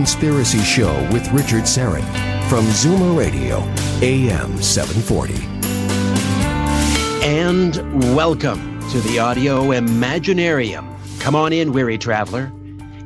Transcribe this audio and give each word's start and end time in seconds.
Conspiracy 0.00 0.60
Show 0.60 0.94
with 1.12 1.30
Richard 1.30 1.64
Syrett 1.64 2.08
from 2.48 2.64
Zoomer 2.64 3.18
Radio, 3.18 3.58
AM 4.00 4.56
740. 4.62 5.34
And 7.22 8.16
welcome 8.16 8.80
to 8.92 9.00
the 9.02 9.18
Audio 9.18 9.64
Imaginarium. 9.64 10.88
Come 11.20 11.34
on 11.34 11.52
in, 11.52 11.74
weary 11.74 11.98
traveler. 11.98 12.50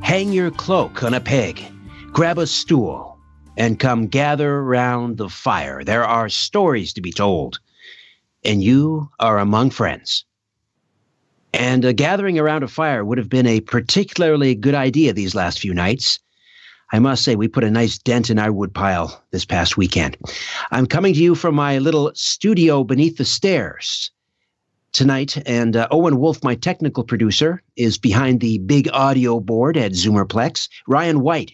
Hang 0.03 0.31
your 0.31 0.51
cloak 0.51 1.03
on 1.03 1.13
a 1.13 1.19
peg, 1.19 1.61
grab 2.13 2.37
a 2.37 2.47
stool, 2.47 3.19
and 3.57 3.77
come 3.77 4.07
gather 4.07 4.63
round 4.63 5.17
the 5.17 5.27
fire. 5.27 5.83
There 5.83 6.05
are 6.05 6.29
stories 6.29 6.93
to 6.93 7.01
be 7.01 7.11
told, 7.11 7.59
and 8.45 8.63
you 8.63 9.09
are 9.19 9.37
among 9.37 9.71
friends. 9.71 10.23
And 11.51 11.83
a 11.83 11.91
gathering 11.91 12.39
around 12.39 12.63
a 12.63 12.69
fire 12.69 13.03
would 13.03 13.17
have 13.17 13.29
been 13.29 13.47
a 13.47 13.59
particularly 13.59 14.55
good 14.55 14.75
idea 14.75 15.11
these 15.11 15.35
last 15.35 15.59
few 15.59 15.73
nights. 15.73 16.19
I 16.95 16.99
must 16.99 17.25
say, 17.25 17.35
we 17.35 17.49
put 17.49 17.65
a 17.65 17.69
nice 17.69 17.97
dent 17.97 18.29
in 18.29 18.39
our 18.39 18.53
woodpile 18.53 19.21
this 19.31 19.43
past 19.43 19.75
weekend. 19.75 20.15
I'm 20.71 20.85
coming 20.85 21.13
to 21.13 21.19
you 21.19 21.35
from 21.35 21.53
my 21.53 21.77
little 21.77 22.09
studio 22.15 22.85
beneath 22.85 23.17
the 23.17 23.25
stairs 23.25 24.11
tonight, 24.93 25.35
and 25.45 25.75
uh, 25.75 25.89
Owen 25.91 26.19
Wolf, 26.19 26.41
my 26.41 26.55
technical 26.55 27.03
producer, 27.03 27.61
is 27.75 27.97
behind 27.97 28.39
the 28.39 28.59
big 28.59 28.87
audio 28.93 29.41
board 29.41 29.75
at 29.75 29.91
Zoomerplex. 29.91 30.69
Ryan 30.87 31.19
White 31.19 31.51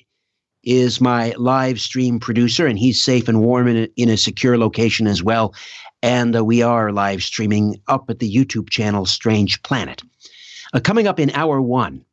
is 0.64 1.02
my 1.02 1.34
live 1.40 1.82
stream 1.82 2.20
producer, 2.20 2.68
and 2.68 2.78
he's 2.78 3.02
safe 3.02 3.28
and 3.28 3.42
warm 3.42 3.68
in 3.68 3.78
a, 3.78 3.88
in 3.96 4.10
a 4.10 4.18
secure 4.18 4.60
location 4.60 5.08
as 5.08 5.24
well. 5.24 5.56
And 6.04 6.36
uh, 6.36 6.46
we 6.46 6.62
are 6.62 6.92
live 6.92 7.24
streaming 7.24 7.82
up 7.88 8.12
at 8.12 8.20
the 8.20 8.32
YouTube 8.32 8.70
channel 8.70 9.08
Strange 9.08 9.64
Planet. 9.64 10.04
Uh, 10.72 10.80
coming 10.80 11.08
up 11.08 11.20
in 11.20 11.32
hour 11.32 11.60
one, 11.60 12.06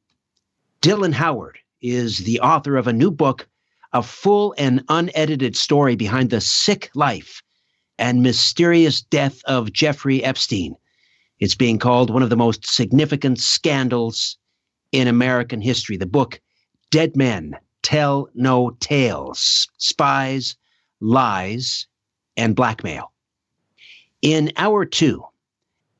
Dylan 0.80 1.12
Howard 1.12 1.58
is 1.80 2.18
the 2.18 2.40
author 2.40 2.76
of 2.76 2.86
a 2.86 2.92
new 2.92 3.10
book, 3.10 3.48
a 3.92 4.02
full 4.02 4.54
and 4.58 4.84
unedited 4.88 5.56
story 5.56 5.96
behind 5.96 6.30
the 6.30 6.40
sick 6.40 6.90
life 6.94 7.42
and 7.98 8.22
mysterious 8.22 9.00
death 9.00 9.40
of 9.44 9.72
Jeffrey 9.72 10.22
Epstein. 10.22 10.76
It's 11.40 11.54
being 11.54 11.78
called 11.78 12.10
one 12.10 12.22
of 12.22 12.30
the 12.30 12.36
most 12.36 12.66
significant 12.66 13.40
scandals 13.40 14.36
in 14.92 15.08
American 15.08 15.60
history. 15.60 15.96
The 15.96 16.06
book, 16.06 16.40
Dead 16.90 17.16
Men 17.16 17.56
Tell 17.82 18.28
No 18.34 18.70
Tales 18.80 19.68
Spies, 19.78 20.56
Lies, 21.00 21.86
and 22.36 22.56
Blackmail. 22.56 23.12
In 24.20 24.52
hour 24.56 24.84
two, 24.84 25.24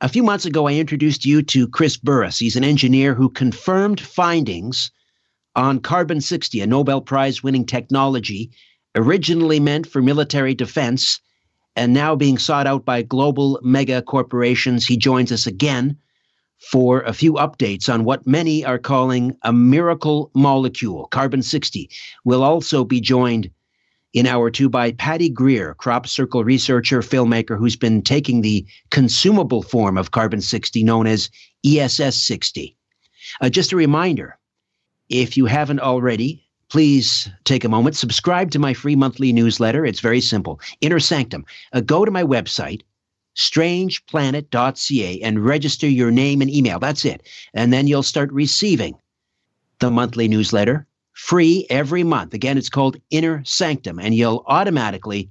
a 0.01 0.09
few 0.09 0.23
months 0.23 0.45
ago, 0.45 0.67
I 0.67 0.75
introduced 0.75 1.25
you 1.25 1.43
to 1.43 1.69
Chris 1.69 1.97
Burres. 1.97 2.39
He's 2.39 2.57
an 2.57 2.65
engineer 2.65 3.15
who 3.15 3.29
confirmed 3.29 4.01
findings 4.01 4.91
on 5.59 5.81
carbon 5.81 6.21
60, 6.21 6.61
a 6.61 6.67
Nobel 6.69 7.01
Prize 7.01 7.43
winning 7.43 7.67
technology 7.67 8.53
originally 8.95 9.59
meant 9.59 9.89
for 9.89 10.01
military 10.01 10.55
defense 10.55 11.21
and 11.75 11.93
now 11.93 12.15
being 12.15 12.39
sought 12.39 12.69
out 12.69 12.85
by 12.85 13.03
global 13.03 13.59
mega 13.63 14.01
corporations. 14.01 14.87
He 14.87 14.97
joins 14.97 15.33
us 15.33 15.49
again 15.49 15.99
for 16.71 17.01
a 17.01 17.13
few 17.13 17.35
updates 17.35 17.93
on 17.93 18.05
what 18.05 18.27
many 18.27 18.65
are 18.65 18.79
calling 18.79 19.37
a 19.43 19.53
miracle 19.53 20.31
molecule, 20.33 21.09
carbon 21.09 21.43
60. 21.43 21.91
We'll 22.25 22.45
also 22.45 22.85
be 22.85 23.01
joined 23.01 23.51
in 24.13 24.27
hour 24.27 24.53
two 24.53 24.69
by 24.69 24.93
Patty 24.93 25.29
Greer, 25.29 25.75
crop 25.75 26.07
circle 26.07 26.45
researcher, 26.45 27.01
filmmaker, 27.01 27.59
who's 27.59 27.77
been 27.77 28.03
taking 28.03 28.43
the 28.43 28.65
consumable 28.91 29.63
form 29.63 29.99
of 29.99 30.13
carbon 30.13 30.41
60 30.41 30.85
known 30.85 31.09
as 31.09 31.31
ESS 31.67 32.17
60. 32.23 32.77
Uh, 33.41 33.49
just 33.49 33.73
a 33.73 33.77
reminder 33.77 34.39
if 35.09 35.37
you 35.37 35.47
haven't 35.47 35.81
already, 35.81 36.45
please 36.69 37.29
take 37.45 37.65
a 37.65 37.69
moment, 37.69 37.97
subscribe 37.97 38.51
to 38.51 38.59
my 38.59 38.75
free 38.75 38.97
monthly 38.97 39.33
newsletter. 39.33 39.85
It's 39.85 40.01
very 40.01 40.21
simple 40.21 40.61
Inner 40.81 41.01
Sanctum. 41.01 41.45
Uh, 41.73 41.81
go 41.81 42.05
to 42.05 42.11
my 42.11 42.23
website, 42.23 42.83
strangeplanet.ca, 43.37 45.21
and 45.21 45.45
register 45.45 45.89
your 45.89 46.11
name 46.11 46.43
and 46.43 46.51
email. 46.51 46.79
That's 46.79 47.05
it. 47.05 47.23
And 47.55 47.73
then 47.73 47.87
you'll 47.87 48.03
start 48.03 48.33
receiving 48.33 48.97
the 49.79 49.91
monthly 49.91 50.29
newsletter 50.29 50.87
free 51.13 51.67
every 51.71 52.05
month. 52.05 52.35
Again, 52.35 52.59
it's 52.59 52.69
called 52.69 52.97
Inner 53.11 53.43
Sanctum, 53.45 53.99
and 53.99 54.15
you'll 54.15 54.45
automatically 54.47 55.31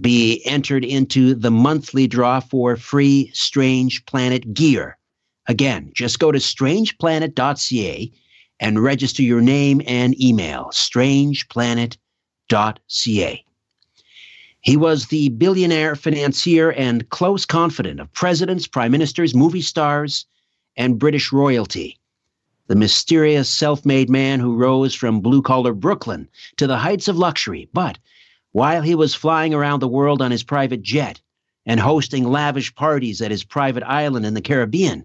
be 0.00 0.42
entered 0.44 0.84
into 0.84 1.34
the 1.34 1.50
monthly 1.50 2.06
draw 2.06 2.40
for 2.40 2.76
free 2.76 3.30
Strange 3.32 4.04
Planet 4.06 4.52
gear. 4.54 4.98
Again, 5.46 5.90
just 5.94 6.18
go 6.18 6.32
to 6.32 6.38
strangeplanet.ca 6.38 8.12
and 8.60 8.82
register 8.82 9.22
your 9.22 9.40
name 9.40 9.80
and 9.86 10.20
email. 10.20 10.70
Strangeplanet.ca. 10.72 13.44
He 14.60 14.76
was 14.76 15.06
the 15.06 15.28
billionaire 15.30 15.96
financier 15.96 16.72
and 16.72 17.08
close 17.10 17.44
confidant 17.44 18.00
of 18.00 18.12
presidents, 18.12 18.66
prime 18.66 18.92
ministers, 18.92 19.34
movie 19.34 19.60
stars, 19.60 20.24
and 20.76 20.98
British 20.98 21.32
royalty 21.32 21.98
the 22.66 22.74
mysterious 22.74 23.48
self 23.48 23.84
made 23.84 24.08
man 24.08 24.40
who 24.40 24.56
rose 24.56 24.94
from 24.94 25.20
blue 25.20 25.42
collar 25.42 25.74
Brooklyn 25.74 26.28
to 26.56 26.66
the 26.66 26.78
heights 26.78 27.08
of 27.08 27.18
luxury. 27.18 27.68
But 27.72 27.98
while 28.52 28.82
he 28.82 28.94
was 28.94 29.14
flying 29.14 29.52
around 29.52 29.80
the 29.80 29.88
world 29.88 30.22
on 30.22 30.30
his 30.30 30.42
private 30.42 30.82
jet 30.82 31.20
and 31.66 31.78
hosting 31.78 32.24
lavish 32.24 32.74
parties 32.74 33.20
at 33.20 33.30
his 33.30 33.44
private 33.44 33.82
island 33.82 34.24
in 34.24 34.34
the 34.34 34.40
Caribbean, 34.40 35.04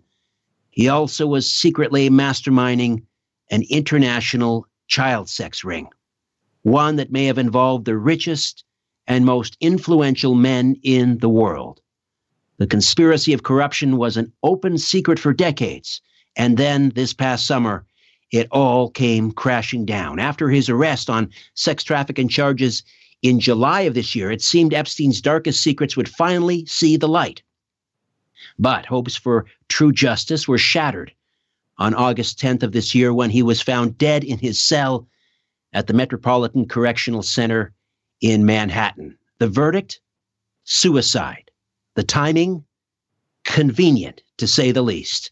he 0.72 0.88
also 0.88 1.28
was 1.28 1.52
secretly 1.52 2.10
masterminding 2.10 3.04
an 3.50 3.64
international 3.70 4.66
child 4.88 5.30
sex 5.30 5.64
ring, 5.64 5.88
one 6.64 6.96
that 6.98 7.12
may 7.12 7.26
have 7.26 7.38
involved 7.38 7.86
the 7.86 7.98
richest 7.98 8.64
and 9.08 9.26
most 9.26 9.58
influential 9.60 10.36
men 10.36 10.76
in 10.84 11.18
the 11.20 11.30
world. 11.30 11.82
The 12.58 12.68
conspiracy 12.68 13.34
of 13.34 13.44
corruption 13.44 13.98
was 13.98 14.18
an 14.18 14.32
open 14.44 14.78
secret 14.78 15.20
for 15.20 15.34
decades 15.34 16.02
and 16.40 16.58
then 16.58 16.90
this 16.92 17.14
past 17.14 17.46
summer, 17.46 17.86
it 18.32 18.48
all 18.52 18.90
came 18.90 19.32
crashing 19.32 19.86
down. 19.86 20.20
After 20.20 20.50
his 20.50 20.70
arrest 20.70 21.10
on 21.10 21.30
sex 21.54 21.84
trafficking 21.84 22.30
charges 22.30 22.84
in 23.22 23.42
July 23.42 23.82
of 23.82 23.94
this 23.94 24.16
year, 24.16 24.32
it 24.32 24.42
seemed 24.42 24.74
Epstein's 24.74 25.20
darkest 25.20 25.62
secrets 25.62 25.98
would 25.98 26.08
finally 26.08 26.66
see 26.66 26.96
the 26.96 27.10
light. 27.10 27.42
But 28.58 28.86
hopes 28.86 29.18
for 29.18 29.48
true 29.68 29.92
justice 29.92 30.48
were 30.48 30.58
shattered 30.58 31.12
on 31.80 31.96
August 31.96 32.38
10th 32.40 32.62
of 32.62 32.74
this 32.74 32.94
year 32.94 33.14
when 33.14 33.30
he 33.30 33.42
was 33.42 33.62
found 33.62 33.98
dead 33.98 34.24
in 34.24 34.38
his 34.38 34.60
cell 34.60 35.08
at 35.74 35.88
the 35.88 35.94
Metropolitan 35.94 36.68
Correctional 36.68 37.24
Center 37.24 37.74
in 38.22 38.46
Manhattan. 38.46 39.18
The 39.40 39.48
verdict? 39.48 40.02
Suicide. 40.66 41.50
The 41.96 42.04
timing? 42.04 42.66
Convenient, 43.46 44.22
to 44.38 44.46
say 44.46 44.72
the 44.72 44.82
least. 44.82 45.32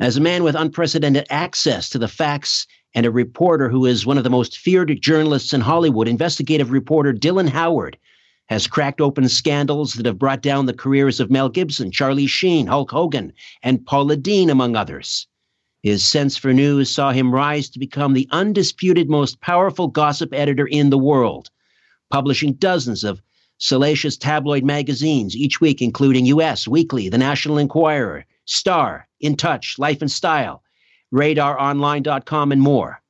As 0.00 0.16
a 0.16 0.20
man 0.22 0.42
with 0.42 0.54
unprecedented 0.54 1.26
access 1.28 1.90
to 1.90 1.98
the 1.98 2.08
facts 2.08 2.66
and 2.94 3.04
a 3.04 3.10
reporter 3.10 3.68
who 3.68 3.84
is 3.84 4.06
one 4.06 4.16
of 4.16 4.24
the 4.24 4.30
most 4.30 4.58
feared 4.58 4.96
journalists 5.02 5.52
in 5.52 5.60
Hollywood. 5.60 6.08
Investigative 6.08 6.70
reporter 6.70 7.12
Dylan 7.12 7.48
Howard 7.48 7.98
has 8.46 8.66
cracked 8.66 9.00
open 9.00 9.28
scandals 9.28 9.92
that 9.94 10.06
have 10.06 10.18
brought 10.18 10.40
down 10.40 10.64
the 10.64 10.72
careers 10.72 11.20
of 11.20 11.30
Mel 11.30 11.50
Gibson, 11.50 11.90
Charlie 11.90 12.26
Sheen, 12.26 12.66
Hulk 12.66 12.90
Hogan, 12.90 13.32
and 13.62 13.84
Paula 13.84 14.16
Deen, 14.16 14.48
among 14.48 14.74
others. 14.74 15.26
His 15.82 16.04
sense 16.04 16.36
for 16.36 16.52
news 16.52 16.90
saw 16.90 17.12
him 17.12 17.32
rise 17.32 17.68
to 17.70 17.78
become 17.78 18.12
the 18.12 18.28
undisputed 18.32 19.08
most 19.08 19.40
powerful 19.40 19.86
gossip 19.86 20.34
editor 20.34 20.66
in 20.66 20.90
the 20.90 20.98
world, 20.98 21.50
publishing 22.10 22.54
dozens 22.54 23.04
of 23.04 23.22
salacious 23.58 24.16
tabloid 24.16 24.64
magazines 24.64 25.36
each 25.36 25.60
week, 25.60 25.80
including 25.80 26.26
U.S. 26.26 26.66
Weekly, 26.66 27.08
The 27.08 27.18
National 27.18 27.58
Enquirer, 27.58 28.24
Star, 28.44 29.06
In 29.20 29.36
Touch, 29.36 29.78
Life 29.78 30.00
and 30.00 30.10
Style, 30.10 30.62
RadarOnline.com, 31.12 32.52
and 32.52 32.62
more. 32.62 33.00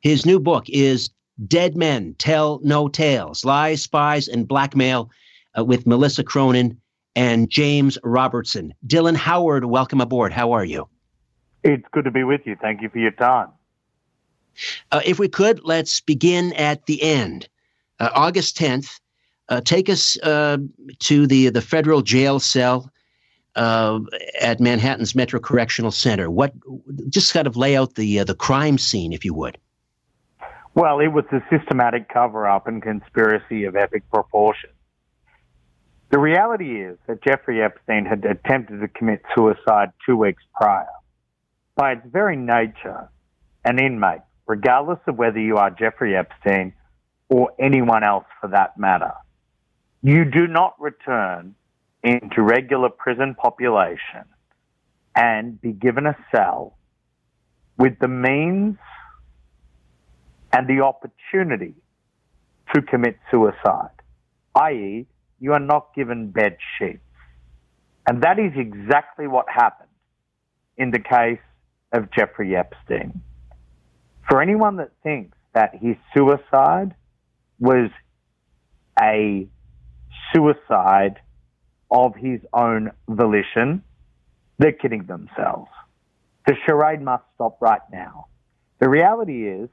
His 0.00 0.26
new 0.26 0.38
book 0.38 0.68
is 0.68 1.10
Dead 1.46 1.76
Men 1.76 2.14
Tell 2.18 2.60
No 2.62 2.88
Tales 2.88 3.44
Lies, 3.44 3.82
Spies, 3.82 4.28
and 4.28 4.46
Blackmail 4.46 5.10
uh, 5.58 5.64
with 5.64 5.86
Melissa 5.86 6.22
Cronin 6.22 6.80
and 7.16 7.50
James 7.50 7.98
Robertson. 8.04 8.74
Dylan 8.86 9.16
Howard, 9.16 9.64
welcome 9.64 10.00
aboard. 10.00 10.32
How 10.32 10.52
are 10.52 10.64
you? 10.64 10.88
It's 11.64 11.86
good 11.92 12.04
to 12.04 12.10
be 12.10 12.24
with 12.24 12.42
you. 12.44 12.56
Thank 12.60 12.82
you 12.82 12.88
for 12.88 12.98
your 12.98 13.12
time. 13.12 13.48
Uh, 14.90 15.00
if 15.04 15.18
we 15.18 15.28
could, 15.28 15.60
let's 15.64 16.00
begin 16.00 16.52
at 16.54 16.86
the 16.86 17.02
end. 17.02 17.48
Uh, 17.98 18.10
August 18.14 18.56
10th, 18.56 19.00
uh, 19.48 19.60
take 19.60 19.88
us 19.88 20.18
uh, 20.22 20.58
to 21.00 21.26
the, 21.26 21.48
the 21.50 21.60
federal 21.60 22.02
jail 22.02 22.40
cell 22.40 22.90
uh, 23.54 24.00
at 24.40 24.60
Manhattan's 24.60 25.14
Metro 25.14 25.38
Correctional 25.40 25.90
Center. 25.90 26.30
What, 26.30 26.52
just 27.08 27.32
kind 27.32 27.46
of 27.46 27.56
lay 27.56 27.76
out 27.76 27.94
the, 27.94 28.20
uh, 28.20 28.24
the 28.24 28.34
crime 28.34 28.78
scene, 28.78 29.12
if 29.12 29.24
you 29.24 29.34
would. 29.34 29.58
Well, 30.74 31.00
it 31.00 31.08
was 31.08 31.24
a 31.32 31.42
systematic 31.50 32.08
cover 32.08 32.48
up 32.48 32.66
and 32.66 32.82
conspiracy 32.82 33.64
of 33.64 33.76
epic 33.76 34.04
proportions. 34.10 34.72
The 36.10 36.18
reality 36.18 36.82
is 36.82 36.98
that 37.06 37.22
Jeffrey 37.22 37.62
Epstein 37.62 38.04
had 38.04 38.24
attempted 38.24 38.80
to 38.80 38.88
commit 38.88 39.22
suicide 39.34 39.92
two 40.04 40.16
weeks 40.16 40.42
prior. 40.54 40.86
By 41.74 41.92
its 41.92 42.06
very 42.06 42.36
nature, 42.36 43.08
an 43.64 43.78
inmate, 43.78 44.20
regardless 44.46 44.98
of 45.06 45.16
whether 45.16 45.40
you 45.40 45.56
are 45.56 45.70
Jeffrey 45.70 46.16
Epstein 46.16 46.74
or 47.28 47.50
anyone 47.58 48.04
else 48.04 48.26
for 48.40 48.48
that 48.48 48.78
matter, 48.78 49.12
you 50.02 50.24
do 50.24 50.46
not 50.46 50.74
return 50.80 51.54
into 52.02 52.42
regular 52.42 52.90
prison 52.90 53.34
population 53.34 54.24
and 55.14 55.60
be 55.60 55.72
given 55.72 56.06
a 56.06 56.16
cell 56.34 56.76
with 57.78 57.98
the 58.00 58.08
means 58.08 58.76
and 60.52 60.68
the 60.68 60.80
opportunity 60.82 61.74
to 62.74 62.82
commit 62.82 63.18
suicide, 63.30 63.90
i.e., 64.56 65.06
you 65.40 65.52
are 65.52 65.60
not 65.60 65.94
given 65.94 66.30
bed 66.30 66.56
sheets. 66.78 67.00
And 68.06 68.22
that 68.22 68.38
is 68.38 68.52
exactly 68.56 69.26
what 69.26 69.46
happened 69.48 69.88
in 70.76 70.90
the 70.90 70.98
case 70.98 71.38
of 71.92 72.10
Jeffrey 72.10 72.56
Epstein. 72.56 73.20
For 74.28 74.40
anyone 74.40 74.76
that 74.76 74.92
thinks 75.02 75.36
that 75.54 75.74
his 75.74 75.96
suicide 76.14 76.94
was 77.58 77.90
a 79.00 79.48
suicide 80.34 81.20
of 81.90 82.14
his 82.16 82.40
own 82.52 82.90
volition, 83.08 83.82
they're 84.58 84.72
kidding 84.72 85.04
themselves. 85.04 85.70
The 86.46 86.54
charade 86.66 87.02
must 87.02 87.24
stop 87.34 87.58
right 87.60 87.82
now. 87.92 88.26
The 88.80 88.88
reality 88.88 89.46
is, 89.46 89.68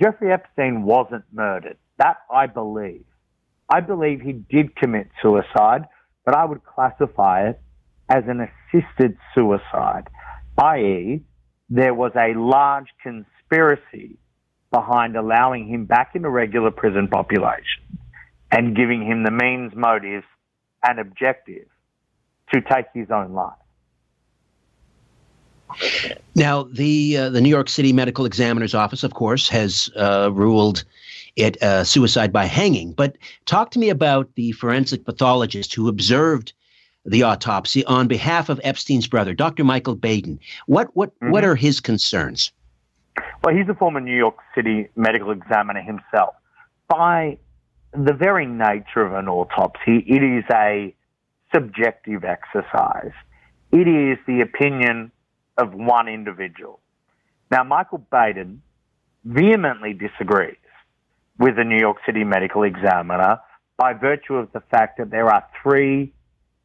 Jeffrey 0.00 0.32
Epstein 0.32 0.82
wasn't 0.82 1.24
murdered. 1.32 1.76
That 1.98 2.18
I 2.30 2.46
believe. 2.46 3.04
I 3.72 3.80
believe 3.80 4.20
he 4.20 4.32
did 4.32 4.76
commit 4.76 5.08
suicide, 5.22 5.86
but 6.24 6.34
I 6.34 6.44
would 6.44 6.64
classify 6.64 7.48
it 7.48 7.60
as 8.08 8.24
an 8.28 8.40
assisted 8.40 9.16
suicide, 9.34 10.08
i.e., 10.58 11.22
there 11.74 11.92
was 11.92 12.12
a 12.14 12.34
large 12.34 12.86
conspiracy 13.02 14.16
behind 14.70 15.16
allowing 15.16 15.66
him 15.66 15.86
back 15.86 16.14
into 16.14 16.30
regular 16.30 16.70
prison 16.70 17.08
population 17.08 17.82
and 18.52 18.76
giving 18.76 19.04
him 19.04 19.24
the 19.24 19.32
means, 19.32 19.72
motive, 19.74 20.22
and 20.86 21.00
objective 21.00 21.66
to 22.52 22.60
take 22.60 22.86
his 22.94 23.10
own 23.10 23.32
life. 23.32 23.54
Now, 26.36 26.62
the 26.62 27.16
uh, 27.16 27.30
the 27.30 27.40
New 27.40 27.48
York 27.48 27.68
City 27.68 27.92
Medical 27.92 28.24
Examiner's 28.24 28.74
Office, 28.74 29.02
of 29.02 29.14
course, 29.14 29.48
has 29.48 29.90
uh, 29.96 30.30
ruled 30.32 30.84
it 31.34 31.60
uh, 31.60 31.82
suicide 31.82 32.32
by 32.32 32.44
hanging. 32.44 32.92
But 32.92 33.16
talk 33.46 33.72
to 33.72 33.80
me 33.80 33.88
about 33.88 34.32
the 34.36 34.52
forensic 34.52 35.04
pathologist 35.04 35.74
who 35.74 35.88
observed 35.88 36.52
the 37.04 37.22
autopsy 37.22 37.84
on 37.84 38.08
behalf 38.08 38.48
of 38.48 38.60
Epstein's 38.64 39.06
brother, 39.06 39.34
Dr. 39.34 39.64
Michael 39.64 39.94
Baden. 39.94 40.40
What 40.66 40.94
what 40.96 41.14
mm-hmm. 41.16 41.30
what 41.30 41.44
are 41.44 41.54
his 41.54 41.80
concerns? 41.80 42.52
Well, 43.42 43.54
he's 43.54 43.68
a 43.68 43.74
former 43.74 44.00
New 44.00 44.16
York 44.16 44.36
City 44.54 44.88
medical 44.96 45.30
examiner 45.30 45.82
himself. 45.82 46.34
By 46.88 47.38
the 47.92 48.12
very 48.12 48.46
nature 48.46 49.02
of 49.02 49.12
an 49.12 49.28
autopsy, 49.28 50.04
it 50.06 50.22
is 50.22 50.44
a 50.52 50.94
subjective 51.54 52.24
exercise. 52.24 53.12
It 53.70 53.86
is 53.86 54.18
the 54.26 54.40
opinion 54.40 55.12
of 55.56 55.74
one 55.74 56.08
individual. 56.08 56.80
Now, 57.50 57.62
Michael 57.62 58.04
Baden 58.10 58.62
vehemently 59.24 59.92
disagrees 59.92 60.56
with 61.38 61.56
the 61.56 61.64
New 61.64 61.78
York 61.78 61.98
City 62.06 62.24
medical 62.24 62.62
examiner 62.62 63.38
by 63.76 63.92
virtue 63.92 64.34
of 64.34 64.52
the 64.52 64.60
fact 64.70 64.98
that 64.98 65.10
there 65.10 65.30
are 65.30 65.44
three 65.62 66.12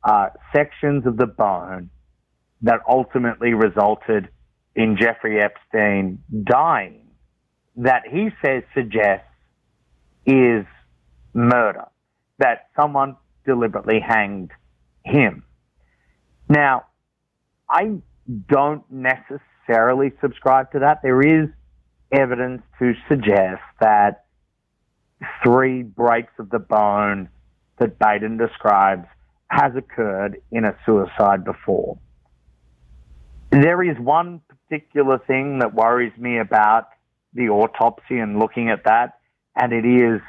uh, 0.03 0.27
sections 0.55 1.05
of 1.05 1.17
the 1.17 1.25
bone 1.25 1.89
that 2.61 2.79
ultimately 2.87 3.53
resulted 3.53 4.29
in 4.75 4.97
Jeffrey 4.99 5.41
Epstein 5.41 6.23
dying 6.43 7.07
that 7.77 8.03
he 8.09 8.29
says 8.43 8.63
suggests 8.73 9.25
is 10.25 10.65
murder, 11.33 11.85
that 12.37 12.67
someone 12.75 13.15
deliberately 13.45 13.99
hanged 13.99 14.51
him. 15.05 15.43
Now, 16.49 16.85
I 17.69 17.99
don't 18.47 18.83
necessarily 18.91 20.11
subscribe 20.21 20.71
to 20.73 20.79
that. 20.79 21.01
There 21.01 21.21
is 21.21 21.49
evidence 22.11 22.61
to 22.79 22.93
suggest 23.07 23.61
that 23.79 24.25
three 25.43 25.83
breaks 25.83 26.33
of 26.39 26.49
the 26.49 26.59
bone 26.59 27.29
that 27.77 27.97
Baden 27.99 28.37
describes 28.37 29.07
has 29.49 29.73
occurred 29.75 30.41
in 30.51 30.65
a 30.65 30.75
suicide 30.85 31.43
before. 31.43 31.97
There 33.51 33.83
is 33.83 33.97
one 33.97 34.41
particular 34.47 35.17
thing 35.17 35.59
that 35.59 35.73
worries 35.73 36.15
me 36.17 36.37
about 36.37 36.89
the 37.33 37.49
autopsy 37.49 38.19
and 38.19 38.39
looking 38.39 38.69
at 38.69 38.83
that, 38.85 39.19
and 39.55 39.73
it 39.73 39.85
is 39.85 40.21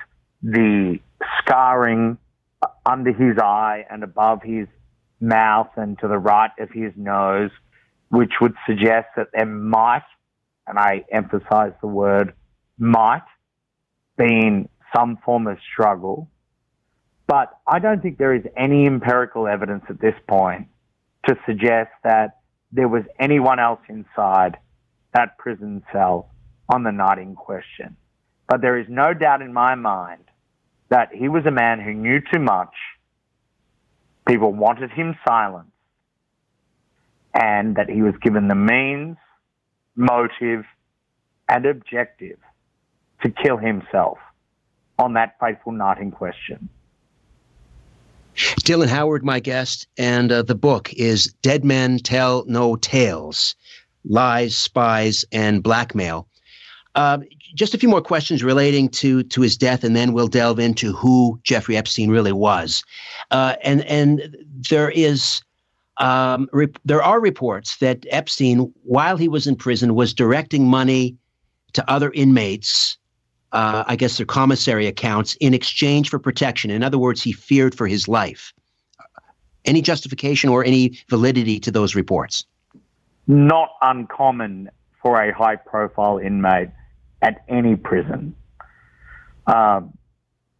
the 0.43 0.99
scarring 1.39 2.19
under 2.87 3.12
his 3.12 3.39
eye 3.39 3.85
and 3.91 4.03
above 4.03 4.43
his 4.43 4.67
mouth 5.21 5.69
and 5.77 5.99
to 5.99 6.09
the 6.09 6.19
right 6.19 6.50
of 6.59 6.71
his 6.71 6.93
nose, 6.97 7.50
which 8.09 8.33
would 8.41 8.55
suggest 8.67 9.09
that 9.17 9.29
there 9.35 9.47
might, 9.47 10.05
and 10.67 10.79
I 10.79 11.05
emphasize 11.12 11.73
the 11.81 11.89
word 11.89 12.33
might, 12.79 13.23
been 14.17 14.69
some 14.97 15.19
form 15.25 15.47
of 15.47 15.59
struggle. 15.73 16.29
But 17.31 17.61
I 17.65 17.79
don't 17.79 18.03
think 18.03 18.19
there 18.19 18.35
is 18.35 18.43
any 18.57 18.87
empirical 18.87 19.47
evidence 19.47 19.85
at 19.89 20.01
this 20.01 20.17
point 20.29 20.67
to 21.29 21.37
suggest 21.47 21.91
that 22.03 22.41
there 22.73 22.89
was 22.89 23.05
anyone 23.21 23.61
else 23.61 23.79
inside 23.89 24.57
that 25.15 25.39
prison 25.39 25.85
cell 25.93 26.29
on 26.69 26.83
the 26.83 26.91
night 26.91 27.19
in 27.19 27.37
question. 27.37 27.97
But 28.49 28.63
there 28.63 28.81
is 28.81 28.87
no 28.89 29.15
doubt 29.15 29.43
in 29.43 29.53
my 29.53 29.77
mind 29.77 30.25
that 30.89 31.11
he 31.15 31.29
was 31.29 31.47
a 31.47 31.53
man 31.53 31.79
who 31.79 31.95
knew 31.95 32.19
too 32.33 32.41
much. 32.41 32.75
People 34.27 34.53
wanted 34.53 34.91
him 34.91 35.17
silenced 35.25 35.71
and 37.33 37.77
that 37.77 37.89
he 37.89 38.03
was 38.03 38.15
given 38.21 38.49
the 38.49 38.57
means, 38.57 39.19
motive, 39.95 40.65
and 41.49 41.65
objective 41.65 42.39
to 43.23 43.31
kill 43.31 43.57
himself 43.57 44.19
on 44.99 45.13
that 45.13 45.37
fateful 45.39 45.71
night 45.71 45.99
in 45.99 46.11
question. 46.11 46.69
Dylan 48.37 48.89
Howard, 48.89 49.25
my 49.25 49.41
guest, 49.41 49.87
and 49.99 50.31
uh, 50.33 50.43
the 50.43 50.55
book 50.55 50.93
is 50.95 51.33
Dead 51.43 51.65
Men 51.65 51.99
Tell 51.99 52.45
No 52.47 52.77
Tales 52.77 53.55
Lies, 54.05 54.57
Spies, 54.57 55.25
and 55.33 55.63
Blackmail. 55.63 56.27
Uh, 56.95 57.19
just 57.55 57.75
a 57.75 57.79
few 57.79 57.89
more 57.89 58.01
questions 58.01 58.43
relating 58.43 58.89
to 58.89 59.23
to 59.25 59.41
his 59.41 59.57
death, 59.57 59.85
and 59.85 59.95
then 59.95 60.13
we'll 60.13 60.29
delve 60.29 60.59
into 60.59 60.93
who 60.93 61.39
Jeffrey 61.43 61.77
Epstein 61.77 62.11
really 62.11 62.33
was. 62.33 62.83
Uh, 63.31 63.57
and 63.63 63.83
and 63.83 64.37
there 64.71 64.91
is 64.91 65.43
um, 65.99 66.49
re- 66.53 66.73
there 66.85 67.03
are 67.03 67.21
reports 67.21 67.77
that 67.79 68.07
Epstein, 68.11 68.73
while 68.83 69.17
he 69.17 69.29
was 69.29 69.47
in 69.47 69.57
prison, 69.57 69.95
was 69.95 70.15
directing 70.15 70.67
money 70.67 71.17
to 71.75 71.89
other 71.91 72.11
inmates, 72.13 72.99
uh, 73.52 73.85
I 73.87 73.97
guess 73.97 74.16
their 74.16 74.26
commissary 74.26 74.87
accounts, 74.87 75.35
in 75.37 75.54
exchange 75.54 76.09
for 76.09 76.19
protection. 76.19 76.71
In 76.71 76.83
other 76.83 76.99
words, 76.99 77.23
he 77.23 77.33
feared 77.33 77.75
for 77.75 77.87
his 77.87 78.09
life. 78.09 78.52
Any 79.64 79.83
justification 79.83 80.50
or 80.50 80.64
any 80.64 80.99
validity 81.09 81.61
to 81.61 81.71
those 81.71 81.95
reports? 81.95 82.45
Not 83.26 83.71
uncommon 83.83 84.71
for 85.02 85.21
a 85.23 85.33
high 85.33 85.57
profile 85.57 86.19
inmate 86.19 86.71
at 87.23 87.45
any 87.49 87.76
prison. 87.76 88.35
Um, 89.47 89.97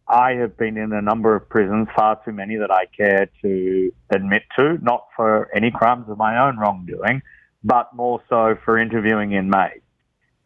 I 0.07 0.33
have 0.33 0.57
been 0.57 0.77
in 0.77 0.91
a 0.91 1.01
number 1.01 1.35
of 1.35 1.47
prisons, 1.47 1.87
far 1.95 2.21
too 2.23 2.33
many 2.33 2.57
that 2.57 2.69
I 2.69 2.85
care 2.85 3.29
to 3.41 3.93
admit 4.09 4.43
to, 4.57 4.77
not 4.81 5.07
for 5.15 5.49
any 5.55 5.71
crimes 5.71 6.09
of 6.09 6.17
my 6.17 6.37
own 6.37 6.57
wrongdoing, 6.57 7.21
but 7.63 7.93
more 7.95 8.21
so 8.27 8.57
for 8.65 8.77
interviewing 8.77 9.31
inmates. 9.31 9.85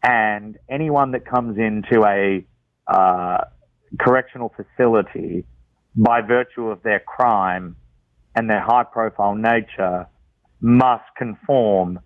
And 0.06 0.60
anyone 0.70 1.14
that 1.14 1.26
comes 1.26 1.58
into 1.58 2.06
a 2.06 2.46
uh, 2.86 3.46
correctional 4.00 4.54
facility 4.56 5.46
by 5.96 6.22
virtue 6.22 6.68
of 6.68 6.84
their 6.84 7.00
crime 7.00 7.76
and 8.36 8.48
their 8.48 8.62
high 8.62 8.84
profile 8.84 9.34
nature 9.34 10.06
must 10.62 11.06
conform 11.18 12.00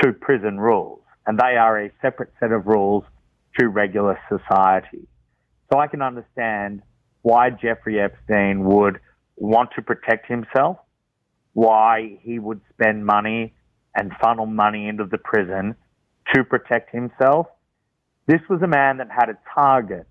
to 0.00 0.14
prison 0.14 0.58
rules. 0.58 1.02
And 1.26 1.38
they 1.38 1.58
are 1.58 1.78
a 1.78 1.90
separate 2.00 2.32
set 2.40 2.52
of 2.52 2.66
rules 2.66 3.04
to 3.58 3.68
regular 3.68 4.18
society. 4.30 5.06
So 5.70 5.78
I 5.78 5.88
can 5.88 6.00
understand 6.00 6.80
why 7.20 7.50
Jeffrey 7.50 8.00
Epstein 8.00 8.64
would 8.64 8.98
want 9.36 9.70
to 9.76 9.82
protect 9.82 10.26
himself, 10.26 10.78
why 11.52 12.18
he 12.22 12.38
would 12.38 12.62
spend 12.72 13.04
money 13.04 13.52
and 13.94 14.12
funnel 14.22 14.46
money 14.46 14.88
into 14.88 15.04
the 15.04 15.18
prison 15.18 15.74
to 16.34 16.44
protect 16.44 16.92
himself. 16.92 17.46
This 18.26 18.40
was 18.48 18.60
a 18.62 18.66
man 18.66 18.98
that 18.98 19.08
had 19.10 19.28
a 19.28 19.38
target 19.54 20.06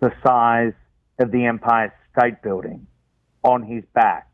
the 0.00 0.12
size 0.24 0.74
of 1.18 1.32
the 1.32 1.44
Empire 1.46 1.92
State 2.16 2.42
Building 2.42 2.86
on 3.42 3.62
his 3.62 3.84
back 3.94 4.28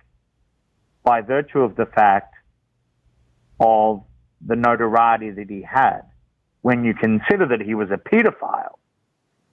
by 1.03 1.21
virtue 1.21 1.61
of 1.61 1.77
the 1.77 1.87
fact 1.87 2.35
of 3.61 4.03
the 4.47 4.57
notoriety 4.57 5.31
that 5.31 5.49
he 5.49 5.63
had. 5.63 6.03
When 6.63 6.85
you 6.85 6.95
consider 6.95 7.47
that 7.49 7.61
he 7.65 7.75
was 7.75 7.89
a 7.91 7.97
pedophile, 7.97 8.79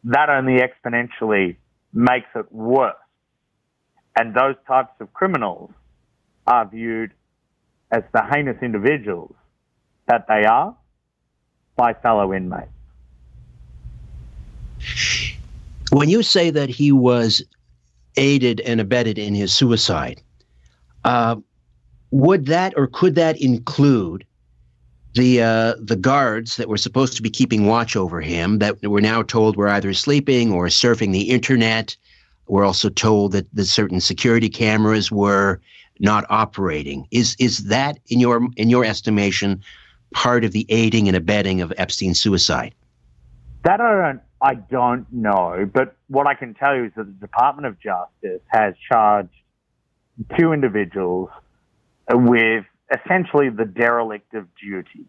that 0.06 0.30
only 0.30 0.60
exponentially 0.60 1.58
makes 1.94 2.28
it 2.36 2.52
worse. 2.52 2.96
And 4.18 4.34
those 4.34 4.56
types 4.68 4.94
of 5.00 5.14
criminals 5.14 5.72
are 6.48 6.68
viewed 6.68 7.12
as 7.92 8.04
the 8.14 8.24
heinous 8.34 8.58
individuals 8.62 9.36
that 10.08 10.26
they 10.28 10.46
are 10.46 10.76
by 11.76 11.94
fellow 11.94 12.34
inmates. 12.34 12.70
When 15.92 16.10
you 16.10 16.24
say 16.24 16.50
that 16.50 16.70
he 16.70 16.92
was 16.92 17.44
aided 18.18 18.62
and 18.62 18.80
abetted 18.80 19.18
in 19.18 19.36
his 19.36 19.54
suicide, 19.54 20.22
uh, 21.04 21.36
would 22.12 22.46
that 22.48 22.74
or 22.76 22.88
could 22.88 23.16
that 23.16 23.42
include 23.42 24.26
the 25.14 25.42
uh, 25.42 25.76
the 25.80 25.96
guards 25.96 26.56
that 26.56 26.70
were 26.70 26.78
supposed 26.78 27.16
to 27.18 27.22
be 27.22 27.30
keeping 27.30 27.66
watch 27.66 27.96
over 27.96 28.22
him 28.22 28.60
that 28.60 28.82
were 28.82 29.02
now 29.02 29.22
told 29.22 29.58
were 29.58 29.68
either 29.68 29.94
sleeping 29.94 30.52
or 30.52 30.68
surfing 30.68 31.12
the 31.12 31.30
internet. 31.30 31.96
We're 32.48 32.66
also 32.66 32.90
told 32.90 33.34
that 33.34 33.54
the 33.54 33.66
certain 33.66 34.00
security 34.00 34.50
cameras 34.50 35.12
were 35.12 35.60
not 36.00 36.26
operating. 36.30 37.08
Is 37.12 37.36
is 37.40 37.66
that 37.66 38.00
in 38.08 38.20
your 38.20 38.48
in 38.56 38.70
your 38.70 38.86
estimation 38.86 39.62
part 40.14 40.44
of 40.44 40.52
the 40.52 40.66
aiding 40.70 41.08
and 41.08 41.18
abetting 41.18 41.62
of 41.62 41.74
Epstein's 41.78 42.20
suicide? 42.20 42.74
That 43.64 43.80
I 43.80 43.96
don't 43.96 44.22
I 44.42 44.56
don't 44.56 45.06
know, 45.12 45.70
but 45.72 45.96
what 46.08 46.26
I 46.26 46.34
can 46.34 46.56
tell 46.56 46.76
you 46.76 46.86
is 46.86 46.92
that 46.96 47.06
the 47.06 47.28
Department 47.28 47.68
of 47.68 47.80
Justice 47.80 48.42
has 48.48 48.74
charged 48.92 49.30
two 50.38 50.52
individuals 50.52 51.30
with 52.12 52.66
essentially 52.92 53.50
the 53.50 53.66
derelict 53.66 54.34
of 54.34 54.48
duty 54.56 55.06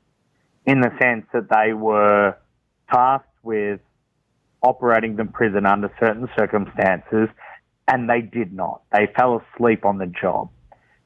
in 0.66 0.80
the 0.80 0.90
sense 1.00 1.26
that 1.32 1.48
they 1.48 1.72
were 1.72 2.36
tasked 2.92 3.26
with 3.42 3.80
operating 4.62 5.16
the 5.16 5.24
prison 5.24 5.66
under 5.66 5.90
certain 5.98 6.28
circumstances 6.38 7.28
and 7.88 8.08
they 8.08 8.20
did 8.20 8.52
not. 8.52 8.82
They 8.92 9.08
fell 9.16 9.42
asleep 9.56 9.84
on 9.84 9.98
the 9.98 10.06
job. 10.06 10.50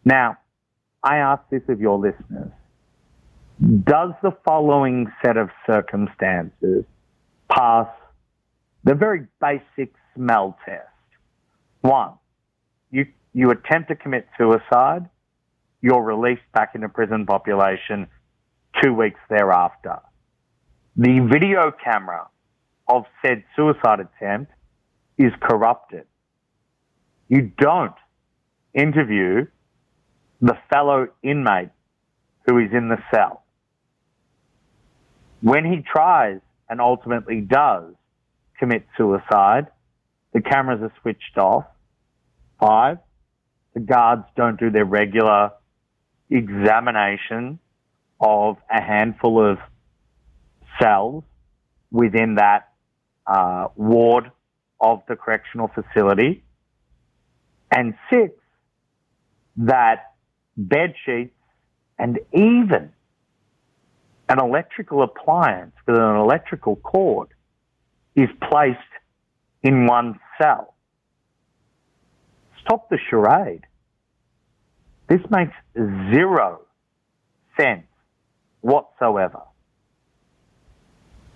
Now, 0.04 0.36
I 1.02 1.16
ask 1.16 1.42
this 1.50 1.62
of 1.68 1.80
your 1.80 1.98
listeners. 1.98 2.52
Does 3.60 4.12
the 4.22 4.36
following 4.44 5.10
set 5.25 5.36
of 5.36 5.48
circumstances 5.66 6.84
pass 7.50 7.88
the 8.84 8.94
very 8.94 9.26
basic 9.40 9.94
smell 10.14 10.58
test? 10.64 10.86
One, 11.80 12.12
you, 12.90 13.06
you 13.32 13.50
attempt 13.50 13.88
to 13.88 13.96
commit 13.96 14.26
suicide 14.36 15.08
you're 15.86 16.02
released 16.02 16.42
back 16.52 16.75
into 16.75 16.88
prison 16.88 17.26
population 17.26 18.08
two 18.82 18.92
weeks 18.92 19.20
thereafter. 19.30 19.98
The 20.96 21.28
video 21.32 21.70
camera 21.70 22.26
of 22.88 23.04
said 23.25 23.44
suicide 23.54 24.00
attempt 24.00 24.50
is 25.16 25.30
corrupted. 25.40 26.06
You 27.28 27.52
don't 27.56 27.94
interview 28.75 29.46
the 30.40 30.58
fellow 30.72 31.06
inmate 31.22 31.70
who 32.48 32.58
is 32.58 32.70
in 32.72 32.88
the 32.88 32.98
cell. 33.14 33.44
When 35.40 35.64
he 35.64 35.82
tries 35.82 36.40
and 36.68 36.80
ultimately 36.80 37.40
does 37.40 37.94
commit 38.58 38.86
suicide, 38.96 39.66
the 40.32 40.40
cameras 40.40 40.80
are 40.82 40.92
switched 41.02 41.38
off. 41.38 41.64
Five, 42.58 42.98
the 43.74 43.80
guards 43.80 44.24
don't 44.36 44.58
do 44.58 44.70
their 44.70 44.84
regular 44.84 45.52
examination 46.30 47.58
of 48.20 48.56
a 48.70 48.80
handful 48.80 49.50
of 49.50 49.58
cells 50.80 51.24
within 51.90 52.36
that 52.36 52.72
uh, 53.26 53.68
ward 53.76 54.30
of 54.80 55.02
the 55.08 55.16
correctional 55.16 55.68
facility. 55.68 56.42
And 57.70 57.94
six, 58.10 58.32
that 59.58 60.14
bed 60.56 60.94
sheets 61.04 61.34
and 61.98 62.18
even 62.32 62.92
an 64.28 64.40
electrical 64.40 65.02
appliance 65.02 65.75
with 65.87 65.97
an 65.97 66.16
electrical 66.16 66.76
cord 66.76 67.28
is 68.14 68.28
placed 68.49 68.78
in 69.62 69.87
one 69.87 70.18
cell. 70.40 70.75
Stop 72.61 72.88
the 72.90 72.99
charade. 73.09 73.64
This 75.09 75.21
makes 75.30 75.54
zero 75.76 76.61
sense 77.56 77.87
whatsoever. 78.61 79.42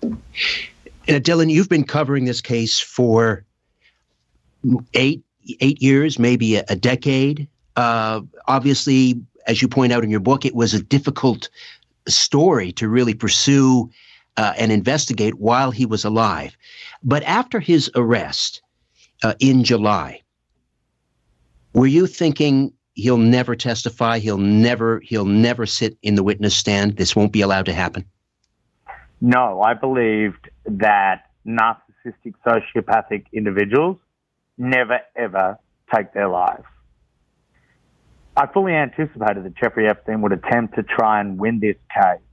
Uh, 0.03 0.09
Dylan, 1.07 1.49
you've 1.49 1.69
been 1.69 1.85
covering 1.85 2.25
this 2.25 2.41
case 2.41 2.79
for 2.79 3.45
eight 4.93 5.23
eight 5.59 5.81
years, 5.81 6.19
maybe 6.19 6.57
a, 6.57 6.63
a 6.69 6.75
decade. 6.75 7.47
Uh, 7.75 8.21
obviously, 8.47 9.19
as 9.47 9.61
you 9.61 9.67
point 9.67 9.91
out 9.91 10.03
in 10.03 10.09
your 10.09 10.19
book, 10.19 10.45
it 10.45 10.53
was 10.53 10.73
a 10.73 10.83
difficult 10.83 11.49
story 12.07 12.71
to 12.73 12.89
really 12.89 13.13
pursue 13.13 13.89
uh, 14.37 14.53
and 14.57 14.71
investigate 14.71 15.35
while 15.35 15.71
he 15.71 15.85
was 15.85 16.03
alive. 16.05 16.55
But 17.03 17.23
after 17.23 17.59
his 17.59 17.91
arrest 17.95 18.61
uh, 19.23 19.33
in 19.39 19.63
July, 19.63 20.21
were 21.73 21.87
you 21.87 22.07
thinking 22.07 22.73
he'll 22.93 23.17
never 23.17 23.55
testify. 23.55 24.19
He'll 24.19 24.37
never 24.37 25.01
he'll 25.03 25.25
never 25.25 25.65
sit 25.65 25.97
in 26.01 26.15
the 26.15 26.23
witness 26.23 26.55
stand. 26.55 26.97
This 26.97 27.15
won't 27.15 27.31
be 27.31 27.41
allowed 27.41 27.65
to 27.65 27.73
happen. 27.73 28.05
No, 29.21 29.61
I 29.61 29.73
believed 29.73 30.49
that 30.65 31.29
narcissistic 31.45 32.33
sociopathic 32.45 33.25
individuals 33.33 33.97
never 34.57 34.99
ever 35.15 35.57
take 35.93 36.13
their 36.13 36.27
lives. 36.27 36.65
I 38.41 38.51
fully 38.51 38.73
anticipated 38.73 39.43
that 39.43 39.53
Jeffrey 39.55 39.87
Epstein 39.87 40.21
would 40.23 40.31
attempt 40.31 40.73
to 40.73 40.81
try 40.81 41.21
and 41.21 41.37
win 41.37 41.59
this 41.59 41.75
case 41.95 42.23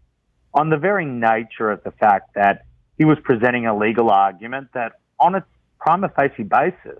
on 0.54 0.70
the 0.70 0.78
very 0.78 1.04
nature 1.04 1.70
of 1.70 1.84
the 1.84 1.90
fact 1.90 2.34
that 2.34 2.64
he 2.96 3.04
was 3.04 3.18
presenting 3.22 3.66
a 3.66 3.76
legal 3.76 4.08
argument 4.08 4.68
that 4.72 4.92
on 5.20 5.34
its 5.34 5.46
prima 5.78 6.08
facie 6.16 6.44
basis 6.44 6.98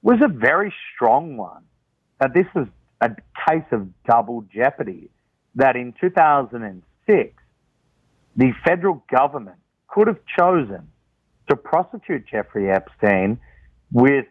was 0.00 0.20
a 0.24 0.28
very 0.28 0.72
strong 0.94 1.36
one. 1.36 1.64
That 2.18 2.32
this 2.32 2.46
was 2.54 2.66
a 3.02 3.10
case 3.46 3.66
of 3.72 3.88
double 4.04 4.46
jeopardy 4.54 5.10
that 5.56 5.76
in 5.76 5.92
2006, 6.00 7.42
the 8.36 8.52
federal 8.64 9.04
government 9.14 9.58
could 9.86 10.06
have 10.06 10.20
chosen 10.38 10.88
to 11.50 11.56
prosecute 11.56 12.24
Jeffrey 12.26 12.70
Epstein 12.70 13.38
with 13.92 14.24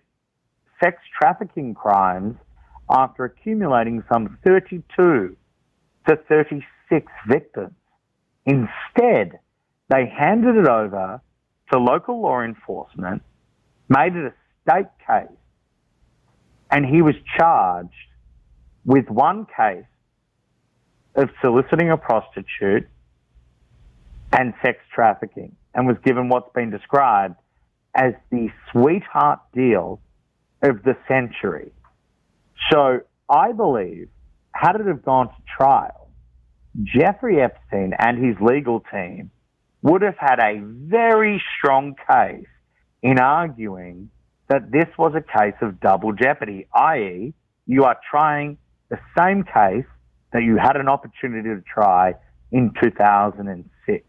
sex 0.82 0.98
trafficking 1.22 1.76
crimes 1.76 2.38
after 2.90 3.26
accumulating 3.26 4.04
some 4.12 4.38
32 4.46 4.84
to 6.08 6.16
36 6.28 7.12
victims. 7.28 7.74
Instead, 8.46 9.40
they 9.90 10.06
handed 10.08 10.56
it 10.56 10.68
over 10.68 11.22
to 11.72 11.80
local 11.80 12.22
law 12.22 12.42
enforcement, 12.42 13.22
made 13.88 14.16
it 14.16 14.26
a 14.26 14.34
state 14.64 14.90
case, 15.06 15.38
and 16.72 16.86
he 16.86 17.02
was 17.02 17.16
charged 17.38 17.94
with 18.86 19.08
one 19.10 19.46
case 19.46 19.84
of 21.16 21.30
soliciting 21.42 21.92
a 21.92 21.98
prostitute 21.98 22.88
and 24.32 24.54
sex 24.64 24.80
trafficking 24.94 25.56
and 25.74 25.88
was 25.88 25.98
given 26.04 26.30
what's 26.30 26.52
been 26.54 26.70
described 26.70 27.36
as 27.96 28.14
the 28.32 28.50
sweetheart 28.72 29.40
deal 29.54 30.00
of 30.62 30.84
the 30.84 30.96
century. 31.08 31.72
So 32.72 33.00
I 33.30 33.52
believe, 33.52 34.10
had 34.54 34.76
it 34.76 34.88
have 34.88 35.04
gone 35.04 35.28
to 35.28 35.36
trial, 35.58 36.10
Jeffrey 36.84 37.42
Epstein 37.42 37.94
and 37.98 38.24
his 38.24 38.36
legal 38.42 38.84
team 38.92 39.32
would 39.82 40.02
have 40.02 40.18
had 40.18 40.40
a 40.40 40.60
very 40.62 41.42
strong 41.58 41.96
case 42.10 42.46
in 43.02 43.20
arguing 43.20 44.10
that 44.50 44.72
this 44.72 44.88
was 44.98 45.14
a 45.16 45.22
case 45.22 45.56
of 45.62 45.80
double 45.80 46.12
jeopardy, 46.12 46.68
i.e., 46.74 47.34
you 47.66 47.84
are 47.84 47.98
trying 48.10 48.58
the 48.90 49.00
same 49.18 49.44
case 49.44 49.86
that 50.34 50.44
you 50.44 50.58
had 50.58 50.76
an 50.76 50.90
opportunity 50.90 51.50
to 51.50 51.62
try 51.62 52.14
in 52.52 52.74
2006. 52.82 54.06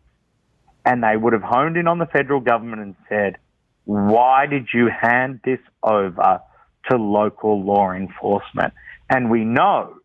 And 0.85 1.03
they 1.03 1.17
would 1.17 1.35
have 1.35 1.43
honed 1.43 1.77
in 1.77 1.87
on 1.87 1.99
the 1.99 2.07
federal 2.07 2.41
government 2.41 2.83
and 2.83 2.97
said, 3.09 3.37
why 3.85 4.47
did 4.47 4.69
you 4.73 4.89
hand 4.89 5.41
this 5.45 5.59
over 5.83 6.41
to 6.89 6.97
local 6.97 7.63
law 7.63 7.93
enforcement? 7.93 8.73
And 9.09 9.31
we 9.31 9.45
know 9.45 9.97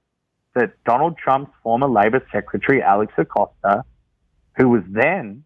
that 0.55 0.84
Donald 0.86 1.17
Trump's 1.17 1.51
former 1.63 1.88
Labor 1.88 2.25
Secretary, 2.32 2.82
Alex 2.82 3.13
Acosta, 3.17 3.84
who 4.58 4.70
was 4.70 4.84
then 4.89 5.44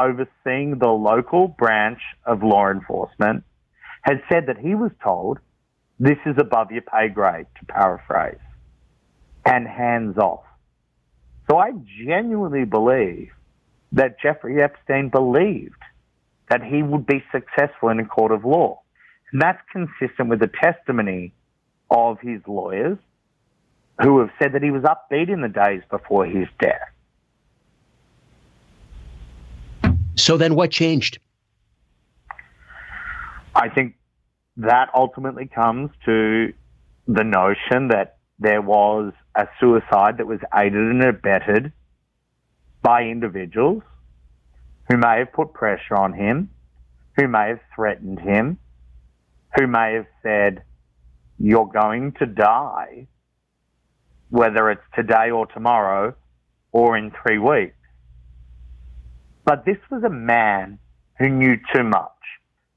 overseeing 0.00 0.78
the 0.78 0.88
local 0.88 1.48
branch 1.48 2.00
of 2.26 2.42
law 2.42 2.68
enforcement, 2.68 3.44
had 4.02 4.22
said 4.30 4.46
that 4.46 4.58
he 4.58 4.74
was 4.74 4.90
told 5.02 5.38
this 5.98 6.18
is 6.26 6.34
above 6.38 6.70
your 6.70 6.82
pay 6.82 7.08
grade, 7.08 7.46
to 7.58 7.66
paraphrase, 7.66 8.40
and 9.44 9.66
hands 9.66 10.18
off. 10.18 10.44
So 11.48 11.56
I 11.56 11.72
genuinely 12.04 12.64
believe 12.64 13.30
that 13.92 14.20
Jeffrey 14.20 14.62
Epstein 14.62 15.08
believed 15.08 15.80
that 16.50 16.62
he 16.62 16.82
would 16.82 17.06
be 17.06 17.22
successful 17.32 17.88
in 17.90 18.00
a 18.00 18.04
court 18.04 18.32
of 18.32 18.44
law. 18.44 18.80
And 19.34 19.42
that's 19.42 19.60
consistent 19.72 20.28
with 20.28 20.38
the 20.38 20.46
testimony 20.46 21.34
of 21.90 22.20
his 22.20 22.40
lawyers 22.46 22.98
who 24.00 24.20
have 24.20 24.30
said 24.38 24.52
that 24.52 24.62
he 24.62 24.70
was 24.70 24.84
upbeat 24.84 25.28
in 25.28 25.40
the 25.40 25.48
days 25.48 25.82
before 25.90 26.24
his 26.24 26.46
death. 26.60 26.88
So 30.14 30.36
then 30.36 30.54
what 30.54 30.70
changed? 30.70 31.18
I 33.56 33.68
think 33.70 33.96
that 34.58 34.90
ultimately 34.94 35.46
comes 35.46 35.90
to 36.04 36.52
the 37.08 37.24
notion 37.24 37.88
that 37.88 38.18
there 38.38 38.62
was 38.62 39.12
a 39.34 39.48
suicide 39.58 40.18
that 40.18 40.28
was 40.28 40.38
aided 40.56 40.74
and 40.74 41.02
abetted 41.02 41.72
by 42.82 43.02
individuals 43.02 43.82
who 44.88 44.96
may 44.96 45.18
have 45.18 45.32
put 45.32 45.52
pressure 45.52 45.96
on 45.96 46.12
him, 46.12 46.50
who 47.16 47.26
may 47.26 47.48
have 47.48 47.60
threatened 47.74 48.20
him, 48.20 48.58
who 49.56 49.66
may 49.66 49.94
have 49.94 50.06
said, 50.22 50.62
You're 51.38 51.66
going 51.66 52.12
to 52.18 52.26
die, 52.26 53.06
whether 54.30 54.70
it's 54.70 54.82
today 54.94 55.30
or 55.30 55.46
tomorrow 55.46 56.14
or 56.72 56.96
in 56.96 57.12
three 57.22 57.38
weeks. 57.38 57.76
But 59.44 59.64
this 59.64 59.78
was 59.90 60.02
a 60.02 60.10
man 60.10 60.78
who 61.18 61.28
knew 61.28 61.56
too 61.74 61.84
much 61.84 62.10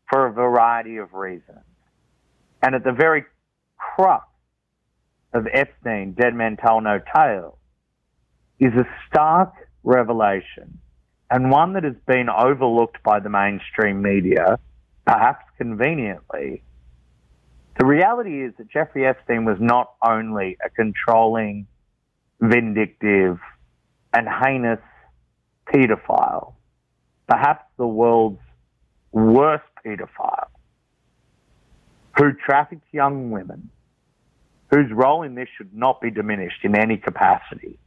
for 0.10 0.28
a 0.28 0.34
variety 0.34 0.98
of 0.98 1.14
reasons. 1.14 1.66
And 2.62 2.76
at 2.76 2.84
the 2.84 2.92
very 2.92 3.26
crux 3.78 4.28
of 5.34 5.48
Epstein, 5.52 6.14
Dead 6.14 6.34
Men 6.34 6.58
Tell 6.58 6.82
No 6.82 7.00
Tale, 7.16 7.58
is 8.60 8.74
a 8.74 8.88
stark 9.08 9.54
revelation 9.84 10.80
and 11.30 11.52
one 11.52 11.74
that 11.74 11.84
has 11.84 11.96
been 12.06 12.30
overlooked 12.30 13.04
by 13.04 13.20
the 13.20 13.30
mainstream 13.30 14.02
media, 14.02 14.60
perhaps 15.08 15.46
conveniently. 15.58 16.62
The 17.80 17.86
reality 17.86 18.44
is 18.44 18.54
that 18.58 18.70
Jeffrey 18.70 19.06
Epstein 19.06 19.46
was 19.46 19.56
not 19.60 19.94
only 20.06 20.58
a 20.64 20.70
controlling, 20.70 21.66
vindictive, 22.42 23.40
and 24.14 24.28
heinous 24.28 24.82
pedophile, 25.74 26.56
perhaps 27.26 27.64
the 27.78 27.88
world's 27.88 28.42
worst 29.14 29.64
pedophile, 29.86 30.50
who 32.18 32.34
trafficked 32.34 32.88
young 32.92 33.32
women, 33.32 33.70
whose 34.72 34.92
role 34.92 35.24
in 35.24 35.36
this 35.36 35.48
should 35.56 35.74
not 35.74 36.02
be 36.02 36.12
diminished 36.12 36.66
in 36.66 36.76
any 36.78 36.98
capacity. 36.98 37.80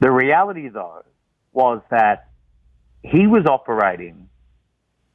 The 0.00 0.10
reality, 0.10 0.68
though, 0.70 1.04
was 1.52 1.82
that 1.90 2.30
he 3.02 3.28
was 3.28 3.44
operating 3.46 4.29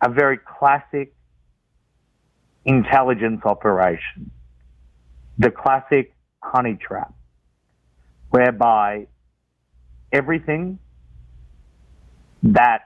a 0.02 0.10
very 0.10 0.38
classic 0.38 1.14
intelligence 2.66 3.42
operation, 3.46 4.32
the 5.38 5.52
classic 5.52 6.14
honey 6.42 6.78
trap, 6.82 7.14
whereby 8.30 9.08
everything 10.12 10.80
that 12.44 12.82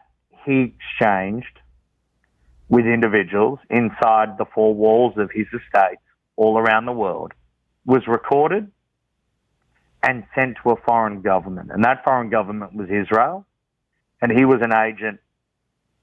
he 0.46 0.74
exchanged 0.76 1.60
with 2.70 2.86
individuals 2.86 3.60
inside 3.70 4.38
the 4.38 4.46
four 4.54 4.74
walls 4.74 5.14
of 5.18 5.32
his 5.32 5.48
estate 5.48 5.98
all 6.36 6.58
around 6.58 6.86
the 6.86 6.92
world 6.94 7.34
was 7.86 8.08
recorded 8.08 8.72
and 10.04 10.24
sent 10.36 10.58
to 10.64 10.70
a 10.72 10.76
foreign 10.86 11.22
government. 11.22 11.72
And 11.72 11.84
that 11.84 12.04
foreign 12.04 12.30
government 12.30 12.74
was 12.74 12.90
Israel. 12.90 13.46
And 14.22 14.32
he 14.32 14.46
was 14.46 14.60
an 14.62 14.74
agent 14.74 15.20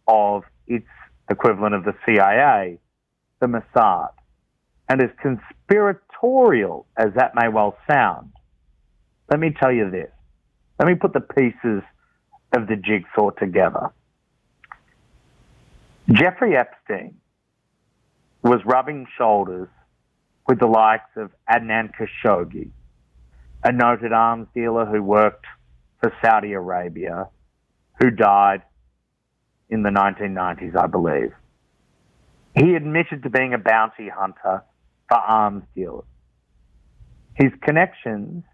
of 0.06 0.42
its 0.66 0.87
equivalent 1.31 1.74
of 1.74 1.85
the 1.85 1.94
CIA, 2.05 2.79
the 3.40 3.46
Mossad. 3.46 4.11
And 4.88 5.02
as 5.02 5.11
conspiratorial 5.20 6.87
as 6.96 7.12
that 7.16 7.35
may 7.35 7.48
well 7.48 7.76
sound, 7.90 8.33
let 9.31 9.40
me 9.40 9.55
tell 9.59 9.72
you 9.72 9.90
this. 9.90 10.11
Let 10.79 10.88
me 10.88 10.94
put 10.94 11.12
the 11.12 11.20
pieces 11.20 11.83
of 12.52 12.68
the 12.68 12.76
jigsaw 12.76 13.31
together. 13.31 13.90
Jeffrey 16.11 16.57
Epstein 16.57 17.16
was 18.42 18.61
rubbing 18.64 19.07
shoulders 19.18 19.68
with 20.46 20.61
the 20.61 20.66
likes 20.66 21.11
of 21.16 21.33
Adnan 21.50 21.90
Khashoggi, 21.96 22.70
a 23.64 23.72
noted 23.72 24.12
arms 24.12 24.46
dealer 24.55 24.87
who 24.87 25.02
worked 25.02 25.46
for 26.00 26.12
Saudi 26.24 26.52
Arabia, 26.52 27.29
who 27.98 28.11
died 28.11 28.62
in 29.68 29.83
the 29.83 29.90
1990s, 29.90 30.76
I 30.76 30.87
believe. 30.87 31.33
He 32.55 32.74
admitted 32.74 33.22
to 33.22 33.31
being 33.31 33.52
a 33.52 33.59
bounty 33.59 34.09
hunter 34.09 34.62
for 35.09 35.18
arms 35.18 35.64
dealers. 35.74 36.05
His 37.35 37.52
connections 37.62 38.44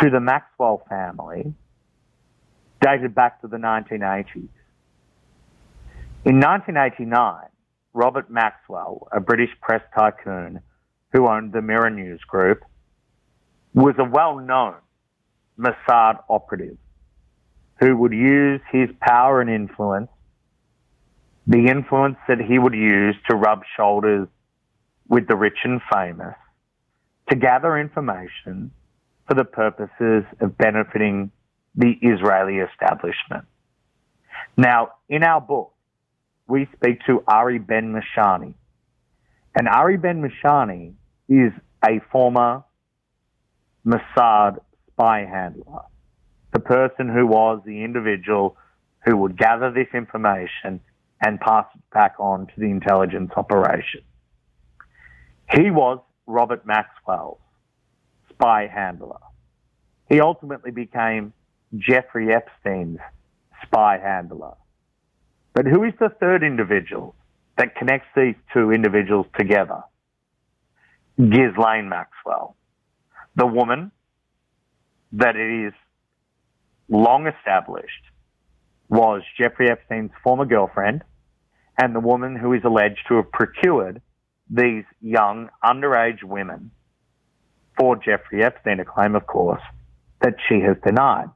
to 0.00 0.10
the 0.10 0.20
Maxwell 0.20 0.82
family 0.88 1.54
dated 2.80 3.14
back 3.14 3.40
to 3.40 3.48
the 3.48 3.56
1980s. 3.56 4.48
In 6.24 6.40
1989, 6.40 7.44
Robert 7.94 8.30
Maxwell, 8.30 9.08
a 9.12 9.20
British 9.20 9.50
press 9.62 9.80
tycoon 9.96 10.60
who 11.12 11.26
owned 11.26 11.52
the 11.52 11.62
Mirror 11.62 11.90
News 11.90 12.20
Group, 12.28 12.64
was 13.74 13.94
a 13.98 14.04
well-known 14.04 14.74
Mossad 15.58 16.18
operative 16.28 16.76
who 17.78 17.96
would 17.96 18.12
use 18.12 18.60
his 18.72 18.88
power 19.00 19.40
and 19.40 19.50
influence, 19.50 20.08
the 21.46 21.66
influence 21.68 22.16
that 22.28 22.40
he 22.40 22.58
would 22.58 22.74
use 22.74 23.14
to 23.30 23.36
rub 23.36 23.62
shoulders 23.76 24.28
with 25.08 25.28
the 25.28 25.36
rich 25.36 25.58
and 25.64 25.80
famous, 25.92 26.34
to 27.30 27.36
gather 27.36 27.78
information 27.78 28.72
for 29.26 29.34
the 29.34 29.44
purposes 29.44 30.24
of 30.40 30.58
benefiting 30.58 31.30
the 31.74 31.92
Israeli 32.02 32.58
establishment. 32.58 33.44
Now, 34.56 34.92
in 35.08 35.22
our 35.22 35.40
book, 35.40 35.72
we 36.48 36.68
speak 36.76 37.00
to 37.06 37.22
Ari 37.26 37.58
Ben 37.58 37.92
Menashe. 37.92 38.54
And 39.54 39.68
Ari 39.68 39.96
Ben 39.98 40.22
Menashe 40.22 40.94
is 41.28 41.52
a 41.84 42.00
former 42.10 42.64
Mossad 43.86 44.58
spy 44.88 45.20
handler, 45.20 45.82
the 46.52 46.60
person 46.60 47.08
who 47.08 47.26
was 47.26 47.60
the 47.64 47.84
individual 47.84 48.56
who 49.04 49.16
would 49.16 49.36
gather 49.36 49.70
this 49.70 49.86
information 49.94 50.80
and 51.20 51.40
pass 51.40 51.66
it 51.74 51.80
back 51.92 52.14
on 52.18 52.46
to 52.46 52.52
the 52.58 52.66
intelligence 52.66 53.30
operation. 53.36 54.02
He 55.52 55.70
was 55.70 55.98
Robert 56.26 56.66
Maxwell's 56.66 57.38
spy 58.30 58.66
handler. 58.66 59.18
He 60.08 60.20
ultimately 60.20 60.70
became 60.70 61.32
Jeffrey 61.76 62.32
Epstein's 62.32 62.98
spy 63.62 63.98
handler. 63.98 64.52
But 65.54 65.66
who 65.66 65.84
is 65.84 65.94
the 65.98 66.10
third 66.20 66.42
individual 66.42 67.14
that 67.56 67.76
connects 67.76 68.08
these 68.14 68.34
two 68.52 68.72
individuals 68.72 69.26
together? 69.38 69.82
Ghislaine 71.16 71.88
Maxwell, 71.88 72.56
the 73.36 73.46
woman 73.46 73.90
that 75.12 75.34
it 75.36 75.68
is 75.68 75.72
long 76.88 77.26
established 77.26 78.04
was 78.88 79.22
Jeffrey 79.38 79.70
Epstein's 79.70 80.12
former 80.22 80.44
girlfriend 80.44 81.02
and 81.78 81.94
the 81.94 82.00
woman 82.00 82.36
who 82.36 82.52
is 82.52 82.62
alleged 82.64 83.00
to 83.08 83.16
have 83.16 83.30
procured 83.32 84.00
these 84.48 84.84
young 85.00 85.48
underage 85.64 86.22
women 86.22 86.70
for 87.78 87.96
Jeffrey 87.96 88.42
Epstein, 88.42 88.80
a 88.80 88.84
claim, 88.84 89.14
of 89.14 89.26
course, 89.26 89.62
that 90.22 90.36
she 90.48 90.60
has 90.60 90.76
denied. 90.84 91.28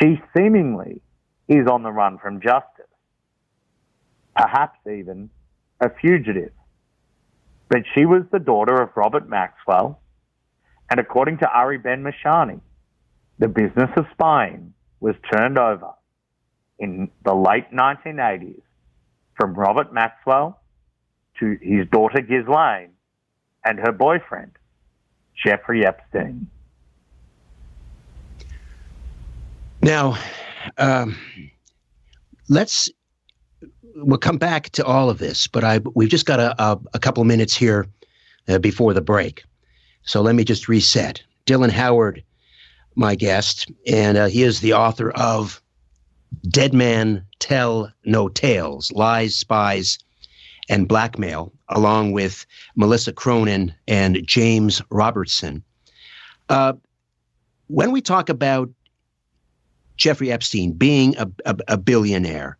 She 0.00 0.20
seemingly 0.36 1.02
is 1.48 1.66
on 1.70 1.82
the 1.82 1.90
run 1.90 2.18
from 2.18 2.40
justice, 2.40 2.86
perhaps 4.34 4.78
even 4.86 5.30
a 5.80 5.90
fugitive. 6.00 6.52
But 7.68 7.82
she 7.94 8.06
was 8.06 8.22
the 8.32 8.38
daughter 8.38 8.80
of 8.80 8.96
Robert 8.96 9.28
Maxwell, 9.28 10.00
and 10.90 11.00
according 11.00 11.38
to 11.38 11.48
Ari 11.48 11.78
Ben 11.78 12.02
Menashe, 12.02 12.60
the 13.38 13.48
business 13.48 13.90
of 13.96 14.06
spying 14.12 14.72
was 15.00 15.14
turned 15.30 15.58
over 15.58 15.90
in 16.78 17.10
the 17.24 17.34
late 17.34 17.70
1980s 17.72 18.60
from 19.36 19.54
Robert 19.54 19.92
Maxwell 19.92 20.60
to 21.38 21.58
his 21.60 21.86
daughter 21.88 22.20
Ghislaine 22.20 22.90
and 23.64 23.78
her 23.78 23.92
boyfriend, 23.92 24.52
Jeffrey 25.44 25.84
Epstein. 25.84 26.46
Now, 29.82 30.18
um, 30.78 31.16
let's 32.48 32.88
we'll 33.96 34.18
come 34.18 34.38
back 34.38 34.70
to 34.70 34.84
all 34.84 35.10
of 35.10 35.18
this, 35.18 35.46
but 35.46 35.64
I 35.64 35.80
we've 35.94 36.08
just 36.08 36.26
got 36.26 36.40
a, 36.40 36.60
a, 36.62 36.78
a 36.94 36.98
couple 36.98 37.22
minutes 37.24 37.54
here 37.54 37.86
uh, 38.48 38.58
before 38.58 38.94
the 38.94 39.00
break, 39.00 39.44
so 40.02 40.22
let 40.22 40.34
me 40.34 40.44
just 40.44 40.68
reset. 40.68 41.22
Dylan 41.46 41.70
Howard, 41.70 42.24
my 42.94 43.14
guest, 43.14 43.70
and 43.86 44.18
uh, 44.18 44.26
he 44.26 44.42
is 44.42 44.60
the 44.60 44.72
author 44.72 45.10
of 45.10 45.62
"Dead 46.48 46.72
Men 46.74 47.24
Tell 47.38 47.92
No 48.04 48.28
Tales: 48.28 48.92
Lies, 48.92 49.36
Spies, 49.36 49.98
and 50.68 50.88
Blackmail," 50.88 51.52
along 51.68 52.12
with 52.12 52.46
Melissa 52.74 53.12
Cronin 53.12 53.74
and 53.88 54.26
James 54.26 54.82
Robertson. 54.90 55.62
Uh, 56.48 56.74
when 57.68 57.90
we 57.90 58.00
talk 58.00 58.28
about 58.28 58.70
Jeffrey 59.96 60.30
Epstein 60.30 60.72
being 60.72 61.16
a, 61.16 61.28
a, 61.44 61.56
a, 61.68 61.76
billionaire. 61.76 62.58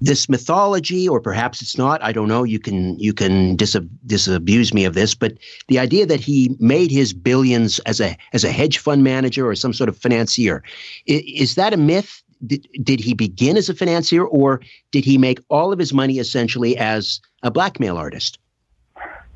This 0.00 0.28
mythology, 0.28 1.08
or 1.08 1.20
perhaps 1.20 1.62
it's 1.62 1.78
not, 1.78 2.02
I 2.02 2.12
don't 2.12 2.28
know. 2.28 2.44
You 2.44 2.58
can 2.58 2.98
you 2.98 3.14
can 3.14 3.56
dis- 3.56 3.76
disabuse 4.04 4.74
me 4.74 4.84
of 4.84 4.94
this, 4.94 5.14
but 5.14 5.34
the 5.68 5.78
idea 5.78 6.04
that 6.04 6.20
he 6.20 6.54
made 6.58 6.90
his 6.90 7.14
billions 7.14 7.78
as 7.80 8.00
a 8.00 8.16
as 8.32 8.44
a 8.44 8.50
hedge 8.50 8.78
fund 8.78 9.02
manager 9.02 9.46
or 9.48 9.54
some 9.54 9.72
sort 9.72 9.88
of 9.88 9.96
financier 9.96 10.62
is, 11.06 11.22
is 11.26 11.54
that 11.54 11.72
a 11.72 11.78
myth? 11.78 12.22
Did, 12.46 13.00
he 13.00 13.14
begin 13.14 13.56
as 13.56 13.68
a 13.68 13.74
financier, 13.74 14.24
or 14.24 14.60
did 14.90 15.04
he 15.04 15.18
make 15.18 15.40
all 15.48 15.72
of 15.72 15.78
his 15.78 15.92
money 15.92 16.18
essentially 16.18 16.76
as 16.76 17.20
a 17.42 17.50
blackmail 17.50 17.96
artist? 17.96 18.38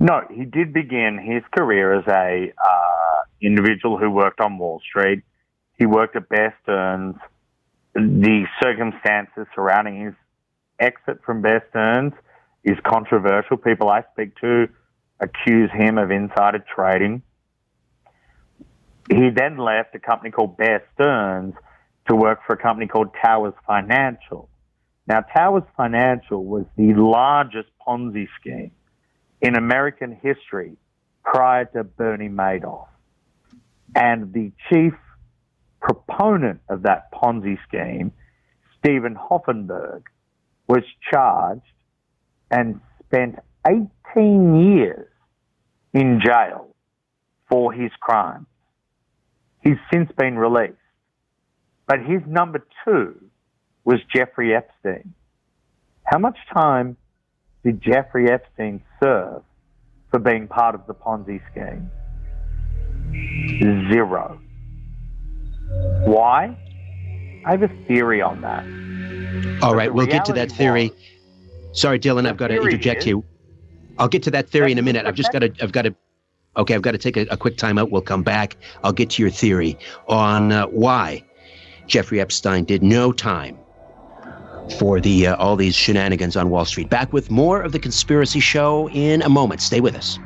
No, 0.00 0.22
he 0.32 0.44
did 0.44 0.72
begin 0.72 1.18
his 1.18 1.42
career 1.56 1.98
as 1.98 2.06
a 2.06 2.52
uh, 2.52 3.20
individual 3.42 3.98
who 3.98 4.10
worked 4.10 4.40
on 4.40 4.58
Wall 4.58 4.80
Street 4.88 5.22
he 5.78 5.86
worked 5.86 6.16
at 6.16 6.28
Bear 6.28 6.54
Stearns. 6.62 7.16
The 7.94 8.44
circumstances 8.62 9.46
surrounding 9.54 10.04
his 10.06 10.14
exit 10.78 11.20
from 11.24 11.40
Bear 11.40 11.64
Stearns 11.70 12.12
is 12.64 12.76
controversial. 12.84 13.56
People 13.56 13.88
I 13.88 14.04
speak 14.12 14.36
to 14.40 14.68
accuse 15.20 15.70
him 15.72 15.98
of 15.98 16.10
insider 16.10 16.64
trading. 16.74 17.22
He 19.08 19.30
then 19.30 19.56
left 19.56 19.94
a 19.94 19.98
company 19.98 20.30
called 20.30 20.56
Bear 20.56 20.84
Stearns 20.94 21.54
to 22.08 22.16
work 22.16 22.40
for 22.46 22.54
a 22.54 22.56
company 22.56 22.86
called 22.86 23.08
Towers 23.22 23.54
Financial. 23.66 24.48
Now, 25.06 25.20
Towers 25.20 25.64
Financial 25.76 26.44
was 26.44 26.64
the 26.76 26.94
largest 26.94 27.68
Ponzi 27.86 28.28
scheme 28.40 28.72
in 29.40 29.56
American 29.56 30.18
history 30.22 30.76
prior 31.24 31.64
to 31.66 31.84
Bernie 31.84 32.28
Madoff. 32.28 32.88
And 33.94 34.32
the 34.32 34.52
chief 34.68 34.94
proponent 35.80 36.60
of 36.68 36.82
that 36.82 37.12
Ponzi 37.12 37.58
scheme, 37.66 38.12
Steven 38.78 39.16
Hoffenberg, 39.16 40.02
was 40.66 40.82
charged 41.10 41.62
and 42.50 42.80
spent 43.06 43.36
18 43.66 44.74
years 44.74 45.08
in 45.92 46.20
jail 46.24 46.74
for 47.48 47.72
his 47.72 47.90
crimes. 48.00 48.46
He's 49.62 49.78
since 49.92 50.10
been 50.12 50.38
released. 50.38 50.76
But 51.88 52.00
his 52.00 52.20
number 52.26 52.64
two 52.84 53.18
was 53.84 53.98
Jeffrey 54.14 54.54
Epstein. 54.54 55.14
How 56.04 56.18
much 56.18 56.36
time 56.52 56.98
did 57.64 57.80
Jeffrey 57.80 58.30
Epstein 58.30 58.82
serve 59.02 59.42
for 60.10 60.18
being 60.20 60.46
part 60.46 60.74
of 60.74 60.86
the 60.86 60.94
Ponzi 60.94 61.40
scheme? 61.50 61.90
Zero. 63.90 64.38
Why? 66.04 66.56
I 67.46 67.50
have 67.52 67.62
a 67.62 67.68
theory 67.86 68.20
on 68.20 68.42
that. 68.42 68.64
All 69.62 69.74
right, 69.74 69.92
we'll 69.92 70.06
get 70.06 70.26
to 70.26 70.32
that 70.34 70.52
theory. 70.52 70.90
Was, 70.90 71.80
Sorry, 71.80 71.98
Dylan, 71.98 72.28
I've 72.28 72.36
got 72.36 72.48
to 72.48 72.56
interject 72.56 73.00
is, 73.00 73.04
here. 73.04 73.22
I'll 73.98 74.08
get 74.08 74.22
to 74.24 74.30
that 74.32 74.50
theory 74.50 74.72
in 74.72 74.78
a 74.78 74.82
minute. 74.82 75.06
I've 75.06 75.14
just 75.14 75.32
got 75.32 75.40
to. 75.40 75.52
I've 75.62 75.72
got 75.72 75.82
to. 75.82 75.94
Okay, 76.56 76.74
I've 76.74 76.82
got 76.82 76.92
to 76.92 76.98
take 76.98 77.16
a, 77.16 77.22
a 77.30 77.36
quick 77.36 77.56
timeout. 77.56 77.90
We'll 77.90 78.02
come 78.02 78.22
back. 78.22 78.56
I'll 78.82 78.92
get 78.92 79.10
to 79.10 79.22
your 79.22 79.30
theory 79.30 79.78
on 80.08 80.52
uh, 80.52 80.66
why 80.66 81.24
Jeffrey 81.88 82.20
Epstein 82.20 82.64
did 82.64 82.82
no 82.82 83.12
time 83.12 83.58
for 84.78 85.00
the 85.00 85.28
uh, 85.28 85.36
all 85.36 85.56
these 85.56 85.74
shenanigans 85.74 86.36
on 86.36 86.50
Wall 86.50 86.64
Street. 86.64 86.90
Back 86.90 87.12
with 87.12 87.30
more 87.30 87.62
of 87.62 87.72
the 87.72 87.78
conspiracy 87.78 88.40
show 88.40 88.88
in 88.90 89.22
a 89.22 89.28
moment. 89.28 89.60
Stay 89.62 89.80
with 89.80 89.96
us. 89.96 90.18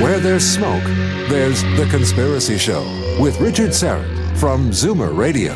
Where 0.00 0.18
there's 0.18 0.44
smoke, 0.44 0.82
there's 1.28 1.62
The 1.62 1.86
Conspiracy 1.90 2.58
Show 2.58 2.82
with 3.20 3.38
Richard 3.40 3.70
Syrett 3.70 4.36
from 4.38 4.70
Zoomer 4.70 5.16
Radio. 5.16 5.52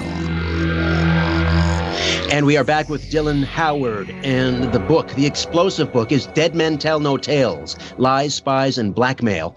And 2.31 2.47
we 2.47 2.57
are 2.57 2.64
back 2.64 2.88
with 2.88 3.11
Dylan 3.11 3.44
Howard, 3.44 4.11
and 4.23 4.73
the 4.73 4.81
book, 4.81 5.09
the 5.14 5.25
explosive 5.27 5.92
book, 5.92 6.12
is 6.12 6.27
Dead 6.27 6.55
Men 6.55 6.79
Tell 6.79 7.01
No 7.01 7.16
Tales 7.16 7.77
Lies, 7.97 8.35
Spies, 8.35 8.77
and 8.77 8.94
Blackmail 8.94 9.57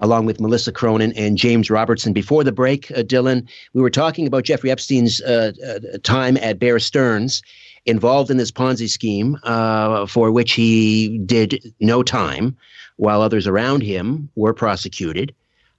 along 0.00 0.26
with 0.26 0.40
Melissa 0.40 0.72
Cronin 0.72 1.12
and 1.16 1.36
James 1.36 1.70
Robertson. 1.70 2.12
Before 2.12 2.44
the 2.44 2.52
break, 2.52 2.90
uh, 2.90 2.96
Dylan, 2.96 3.48
we 3.72 3.82
were 3.82 3.90
talking 3.90 4.26
about 4.26 4.44
Jeffrey 4.44 4.70
Epstein's 4.70 5.20
uh, 5.22 5.52
uh, 5.66 5.98
time 6.02 6.36
at 6.38 6.58
Bear 6.58 6.78
Stearns, 6.78 7.42
involved 7.86 8.30
in 8.30 8.36
this 8.36 8.50
Ponzi 8.50 8.88
scheme 8.88 9.38
uh, 9.44 10.06
for 10.06 10.30
which 10.32 10.52
he 10.52 11.18
did 11.18 11.72
no 11.80 12.02
time 12.02 12.56
while 12.96 13.22
others 13.22 13.46
around 13.46 13.82
him 13.82 14.28
were 14.34 14.52
prosecuted. 14.52 15.34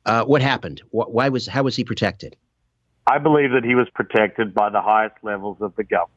Uh, 0.05 0.23
what 0.23 0.41
happened? 0.41 0.81
Why 0.91 1.27
was 1.27 1.47
how 1.47 1.63
was 1.63 1.75
he 1.75 1.83
protected? 1.83 2.35
I 3.05 3.17
believe 3.17 3.51
that 3.51 3.63
he 3.63 3.75
was 3.75 3.87
protected 3.93 4.53
by 4.53 4.69
the 4.69 4.81
highest 4.81 5.15
levels 5.21 5.57
of 5.59 5.75
the 5.75 5.83
government, 5.83 6.11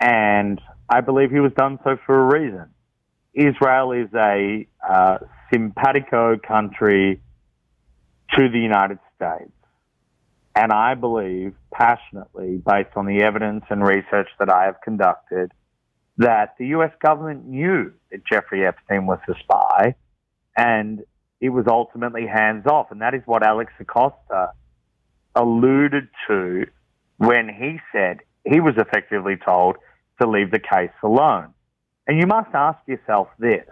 and 0.00 0.60
I 0.88 1.00
believe 1.00 1.30
he 1.30 1.40
was 1.40 1.52
done 1.56 1.78
so 1.82 1.96
for 2.04 2.20
a 2.20 2.40
reason. 2.40 2.66
Israel 3.32 3.92
is 3.92 4.08
a 4.14 4.66
uh, 4.86 5.18
simpatico 5.52 6.36
country 6.38 7.20
to 8.36 8.48
the 8.48 8.58
United 8.58 8.98
States, 9.16 9.52
and 10.54 10.72
I 10.72 10.94
believe 10.94 11.54
passionately, 11.72 12.62
based 12.64 12.96
on 12.96 13.06
the 13.06 13.22
evidence 13.22 13.64
and 13.70 13.82
research 13.82 14.28
that 14.38 14.50
I 14.50 14.64
have 14.64 14.80
conducted, 14.82 15.52
that 16.18 16.54
the 16.58 16.66
US 16.68 16.92
government 17.00 17.46
knew 17.46 17.92
that 18.10 18.24
Jeffrey 18.24 18.66
Epstein 18.66 19.06
was 19.06 19.20
a 19.28 19.34
spy 19.40 19.94
and 20.56 21.04
it 21.40 21.50
was 21.50 21.66
ultimately 21.68 22.26
hands 22.26 22.66
off. 22.66 22.90
And 22.90 23.00
that 23.02 23.14
is 23.14 23.22
what 23.24 23.46
Alex 23.46 23.72
Acosta 23.78 24.52
alluded 25.36 26.08
to 26.26 26.66
when 27.18 27.48
he 27.48 27.78
said 27.92 28.18
he 28.44 28.58
was 28.58 28.74
effectively 28.76 29.36
told 29.36 29.76
to 30.20 30.28
leave 30.28 30.50
the 30.50 30.58
case 30.58 30.90
alone. 31.04 31.54
And 32.08 32.18
you 32.20 32.26
must 32.26 32.52
ask 32.52 32.78
yourself 32.86 33.28
this 33.38 33.64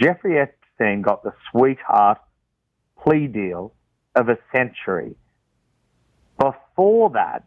Jeffrey 0.00 0.38
Epstein 0.78 1.02
got 1.02 1.22
the 1.22 1.32
sweetheart 1.50 2.18
plea 3.02 3.26
deal 3.26 3.72
of 4.14 4.28
a 4.28 4.38
century. 4.54 5.14
Before 6.38 7.10
that, 7.10 7.44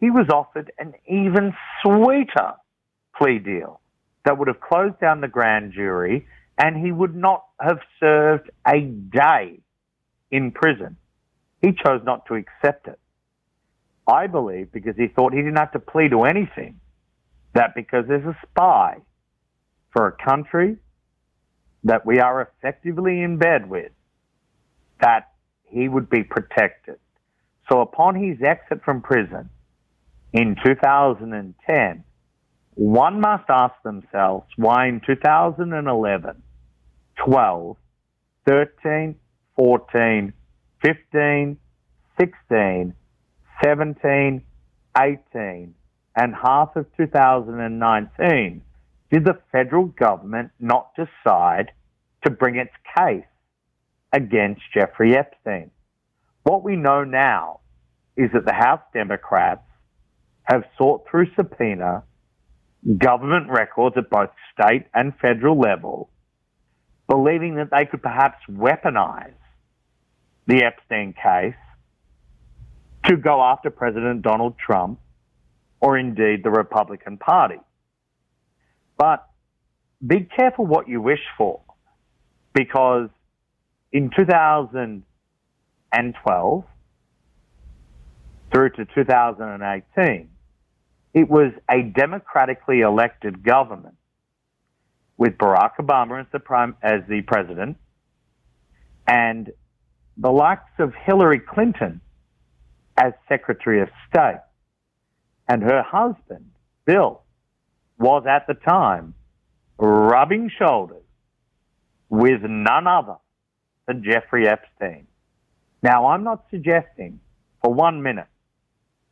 he 0.00 0.10
was 0.10 0.28
offered 0.32 0.72
an 0.78 0.94
even 1.08 1.52
sweeter 1.82 2.54
plea 3.16 3.38
deal 3.38 3.80
that 4.24 4.38
would 4.38 4.48
have 4.48 4.60
closed 4.60 5.00
down 5.00 5.20
the 5.20 5.28
grand 5.28 5.72
jury 5.72 6.26
and 6.56 6.76
he 6.76 6.92
would 6.92 7.14
not 7.14 7.44
have 7.60 7.78
served 8.00 8.50
a 8.66 8.80
day 8.80 9.60
in 10.30 10.50
prison. 10.52 10.96
He 11.62 11.72
chose 11.72 12.00
not 12.04 12.26
to 12.26 12.34
accept 12.34 12.88
it. 12.88 12.98
I 14.06 14.26
believe, 14.26 14.72
because 14.72 14.96
he 14.96 15.08
thought 15.08 15.32
he 15.32 15.40
didn't 15.40 15.58
have 15.58 15.72
to 15.72 15.78
plead 15.78 16.10
to 16.12 16.22
anything, 16.22 16.80
that 17.54 17.74
because 17.74 18.04
there's 18.08 18.24
a 18.24 18.38
spy 18.48 18.98
for 19.92 20.06
a 20.06 20.24
country 20.24 20.78
that 21.84 22.04
we 22.04 22.18
are 22.20 22.42
effectively 22.42 23.22
in 23.22 23.38
bed 23.38 23.68
with, 23.68 23.92
that 25.00 25.32
he 25.64 25.88
would 25.88 26.10
be 26.10 26.22
protected. 26.22 26.98
So 27.70 27.80
upon 27.80 28.14
his 28.14 28.38
exit 28.42 28.82
from 28.84 29.02
prison 29.02 29.50
in 30.32 30.56
2010, 30.64 32.04
one 32.74 33.20
must 33.20 33.44
ask 33.48 33.74
themselves 33.82 34.46
why 34.56 34.88
in 34.88 35.00
2011, 35.06 36.42
12, 37.16 37.76
13, 38.46 39.14
14, 39.56 40.32
15, 40.82 41.58
16, 42.20 42.94
17, 43.64 44.42
18, 44.96 45.74
and 46.16 46.34
half 46.34 46.76
of 46.76 46.86
2019 46.96 48.62
did 49.10 49.24
the 49.24 49.38
federal 49.52 49.86
government 49.86 50.50
not 50.60 50.90
decide 50.94 51.72
to 52.24 52.30
bring 52.30 52.56
its 52.56 52.72
case 52.96 53.24
against 54.12 54.62
Jeffrey 54.74 55.16
Epstein? 55.16 55.70
What 56.42 56.62
we 56.62 56.76
know 56.76 57.04
now 57.04 57.60
is 58.16 58.30
that 58.32 58.44
the 58.44 58.52
House 58.52 58.82
Democrats 58.92 59.62
have 60.44 60.64
sought 60.76 61.06
through 61.10 61.26
subpoena 61.36 62.02
government 62.96 63.50
records 63.50 63.96
at 63.96 64.08
both 64.10 64.30
state 64.52 64.86
and 64.94 65.12
federal 65.20 65.58
level, 65.58 66.10
believing 67.08 67.56
that 67.56 67.70
they 67.70 67.84
could 67.84 68.02
perhaps 68.02 68.38
weaponize 68.50 69.34
the 70.46 70.64
Epstein 70.64 71.12
case 71.12 71.54
to 73.04 73.16
go 73.16 73.42
after 73.42 73.70
President 73.70 74.22
Donald 74.22 74.56
Trump 74.58 74.98
or 75.80 75.98
indeed 75.98 76.42
the 76.42 76.50
Republican 76.50 77.18
Party. 77.18 77.58
But 78.98 79.26
be 80.06 80.28
careful 80.36 80.66
what 80.66 80.88
you 80.88 81.00
wish 81.00 81.22
for 81.38 81.62
because 82.52 83.08
in 83.92 84.10
2012 84.14 86.64
through 88.52 88.70
to 88.70 88.84
2018, 88.94 90.28
it 91.14 91.28
was 91.28 91.52
a 91.70 91.82
democratically 91.82 92.80
elected 92.80 93.42
government 93.42 93.94
with 95.16 95.38
Barack 95.38 95.76
Obama 95.80 96.20
as 96.20 96.26
the 96.32 96.40
prime, 96.40 96.76
as 96.82 97.00
the 97.08 97.22
president 97.22 97.78
and 99.06 99.50
the 100.16 100.30
likes 100.30 100.70
of 100.78 100.92
Hillary 101.06 101.40
Clinton 101.40 102.00
as 102.96 103.12
Secretary 103.28 103.80
of 103.80 103.88
State. 104.08 104.40
And 105.48 105.62
her 105.62 105.82
husband, 105.82 106.50
Bill, 106.84 107.22
was 107.98 108.24
at 108.28 108.46
the 108.46 108.54
time 108.54 109.14
rubbing 109.78 110.50
shoulders 110.58 111.02
with 112.08 112.42
none 112.42 112.86
other 112.86 113.16
than 113.86 114.02
Jeffrey 114.04 114.48
Epstein. 114.48 115.06
Now, 115.82 116.08
I'm 116.08 116.24
not 116.24 116.44
suggesting 116.50 117.20
for 117.62 117.72
one 117.72 118.02
minute 118.02 118.26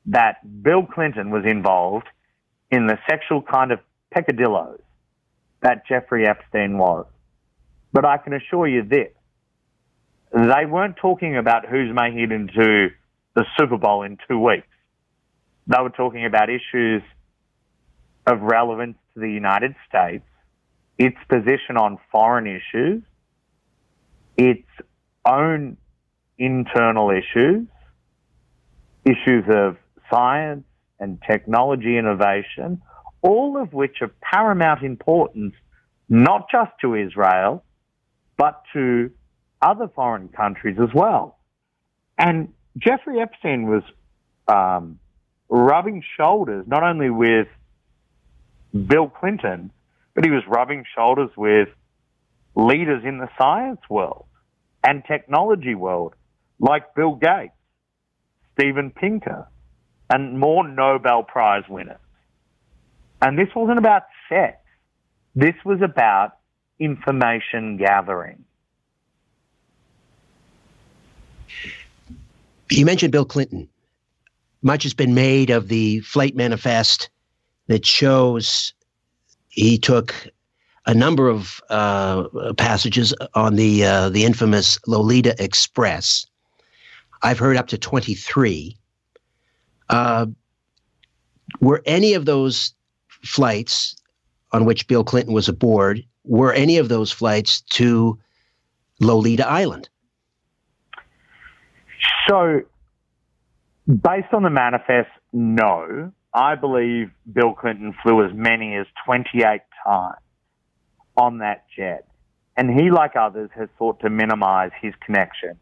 that 0.07 0.37
Bill 0.63 0.87
Clinton 0.87 1.31
was 1.31 1.45
involved 1.45 2.07
in 2.71 2.87
the 2.87 2.99
sexual 3.09 3.43
kind 3.43 3.73
of 3.73 3.81
peccadilloes 4.15 4.81
that 5.63 5.87
Jeffrey 5.87 6.27
Epstein 6.27 6.79
was. 6.79 7.07
But 7.93 8.05
I 8.05 8.19
can 8.19 8.35
assure 8.35 8.69
you 8.69 8.83
this. 8.83 9.13
They 10.33 10.67
weren't 10.67 10.97
talking 10.97 11.37
about 11.37 11.67
who's 11.67 11.95
making 11.95 12.21
it 12.21 12.33
into 12.33 12.89
the 13.35 13.45
Super 13.59 13.79
Bowl 13.79 14.03
in 14.03 14.19
two 14.29 14.39
weeks. 14.39 14.67
They 15.67 15.79
were 15.81 15.91
talking 15.91 16.25
about 16.25 16.49
issues 16.51 17.03
of 18.27 18.41
relevance 18.43 18.97
to 19.15 19.21
the 19.21 19.31
United 19.31 19.75
States, 19.89 20.25
its 20.99 21.17
position 21.29 21.77
on 21.77 21.99
foreign 22.11 22.47
issues, 22.47 23.03
its 24.37 24.67
own 25.25 25.77
internal 26.39 27.11
issues, 27.11 27.67
issues 29.05 29.45
of 29.49 29.77
science 30.11 30.65
and 30.99 31.19
technology 31.29 31.97
innovation, 31.97 32.83
all 33.23 33.61
of 33.61 33.73
which 33.73 33.97
are 34.03 34.11
paramount 34.21 34.83
importance, 34.83 35.55
not 36.09 36.49
just 36.51 36.71
to 36.81 36.95
Israel, 36.95 37.65
but 38.37 38.63
to 38.73 39.11
other 39.63 39.89
foreign 39.95 40.29
countries 40.29 40.77
as 40.81 40.93
well. 40.95 41.39
And 42.19 42.53
Jeffrey 42.79 43.21
Epstein 43.21 43.67
was 43.67 43.83
um, 44.49 44.99
rubbing 45.49 46.03
shoulders 46.17 46.65
not 46.67 46.83
only 46.83 47.11
with 47.11 47.49
Bill 48.73 49.09
Clinton, 49.09 49.71
but 50.15 50.25
he 50.25 50.31
was 50.31 50.43
rubbing 50.49 50.85
shoulders 50.95 51.31
with 51.37 51.69
leaders 52.55 53.03
in 53.05 53.19
the 53.19 53.29
science 53.39 53.81
world 53.89 54.27
and 54.83 55.03
technology 55.07 55.75
world 55.75 56.15
like 56.59 56.95
Bill 56.95 57.15
Gates, 57.15 57.53
Steven 58.55 58.91
Pinker, 58.91 59.47
and 60.09 60.39
more 60.39 60.67
Nobel 60.67 61.23
Prize 61.23 61.65
winners. 61.69 61.99
And 63.21 63.39
this 63.39 63.49
wasn't 63.55 63.79
about 63.79 64.03
sex. 64.29 64.59
This 65.35 65.55
was 65.65 65.81
about 65.83 66.39
information 66.79 67.77
gathering. 67.77 68.45
You 72.71 72.85
mentioned 72.85 73.13
Bill 73.13 73.25
Clinton. 73.25 73.69
Much 74.63 74.83
has 74.83 74.95
been 74.95 75.15
made 75.15 75.51
of 75.51 75.69
the 75.69 76.01
flight 76.01 76.35
manifest 76.35 77.11
that 77.67 77.85
shows 77.85 78.73
he 79.49 79.79
took 79.79 80.15
a 80.87 80.95
number 80.95 81.29
of 81.29 81.61
uh, 81.69 82.53
passages 82.57 83.13
on 83.35 83.57
the 83.57 83.85
uh, 83.85 84.09
the 84.09 84.25
infamous 84.25 84.79
Lolita 84.87 85.35
Express. 85.43 86.27
I've 87.23 87.39
heard 87.39 87.57
up 87.57 87.69
to 87.69 87.79
twenty 87.79 88.15
three. 88.15 88.77
Uh, 89.89 90.27
were 91.61 91.83
any 91.87 92.15
of 92.15 92.25
those 92.25 92.75
flights 93.23 93.97
on 94.53 94.65
which 94.65 94.87
Bill 94.87 95.05
Clinton 95.05 95.35
was 95.35 95.49
aboard? 95.49 96.05
Were 96.25 96.53
any 96.53 96.79
of 96.79 96.89
those 96.89 97.13
flights 97.13 97.61
to 97.61 98.19
Lolita 99.01 99.47
Island? 99.49 99.89
So, 102.29 102.63
based 103.87 104.33
on 104.33 104.43
the 104.43 104.51
manifest, 104.51 105.11
no. 105.33 106.13
I 106.37 106.55
believe 106.55 107.11
Bill 107.33 107.55
Clinton 107.55 107.95
flew 108.03 108.23
as 108.23 108.31
many 108.35 108.77
as 108.77 108.87
28 109.07 109.63
times 109.87 110.17
on 111.17 111.39
that 111.39 111.65
jet. 111.75 112.07
And 112.59 112.79
he, 112.79 112.91
like 112.91 113.17
others, 113.17 113.49
has 113.57 113.71
sought 113.79 114.01
to 114.01 114.11
minimize 114.11 114.71
his 114.83 114.93
connection 115.05 115.59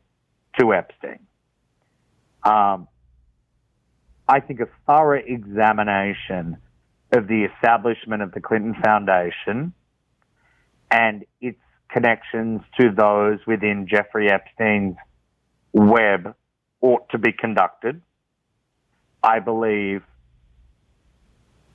to 0.59 0.75
Epstein. 0.75 1.21
Um, 2.43 2.89
I 4.29 4.41
think 4.41 4.59
a 4.59 4.67
thorough 4.85 5.23
examination 5.25 6.57
of 7.13 7.29
the 7.29 7.47
establishment 7.55 8.23
of 8.23 8.33
the 8.33 8.41
Clinton 8.41 8.75
Foundation 8.83 9.73
and 10.91 11.25
its 11.41 11.61
connections 11.89 12.63
to 12.81 12.91
those 12.91 13.39
within 13.47 13.87
Jeffrey 13.89 14.29
Epstein's 14.29 14.97
web 15.73 16.35
ought 16.81 17.09
to 17.11 17.19
be 17.19 17.31
conducted. 17.31 18.03
I 19.23 19.39
believe 19.39 20.03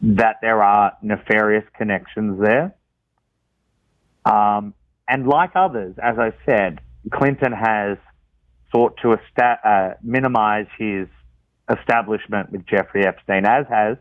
that 0.02 0.38
there 0.42 0.64
are 0.64 0.94
nefarious 1.02 1.66
connections 1.78 2.40
there. 2.42 2.76
Um, 4.26 4.74
and 5.08 5.28
like 5.28 5.52
others, 5.56 5.96
as 6.02 6.18
I 6.18 6.32
said, 6.46 6.80
Clinton 7.12 7.52
has 7.52 7.98
sought 8.72 8.98
to 9.02 9.14
esta- 9.14 9.68
uh, 9.68 9.94
minimize 10.04 10.68
his 10.78 11.08
establishment 11.70 12.52
with 12.52 12.66
Jeffrey 12.66 13.06
Epstein, 13.06 13.46
as 13.46 13.66
has 13.70 13.98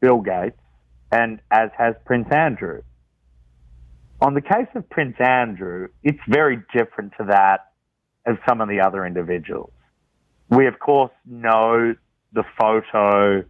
Bill 0.00 0.20
Gates 0.20 0.58
and 1.10 1.40
as 1.50 1.70
has 1.76 1.94
Prince 2.04 2.28
Andrew. 2.30 2.82
On 4.20 4.34
the 4.34 4.40
case 4.40 4.68
of 4.74 4.88
Prince 4.88 5.16
Andrew, 5.20 5.88
it's 6.02 6.20
very 6.28 6.62
different 6.74 7.12
to 7.18 7.26
that 7.26 7.72
of 8.26 8.38
some 8.48 8.60
of 8.60 8.68
the 8.68 8.80
other 8.80 9.04
individuals. 9.04 9.72
We, 10.48 10.66
of 10.66 10.78
course, 10.78 11.12
know 11.24 11.94
the 12.32 12.44
photo 12.58 13.44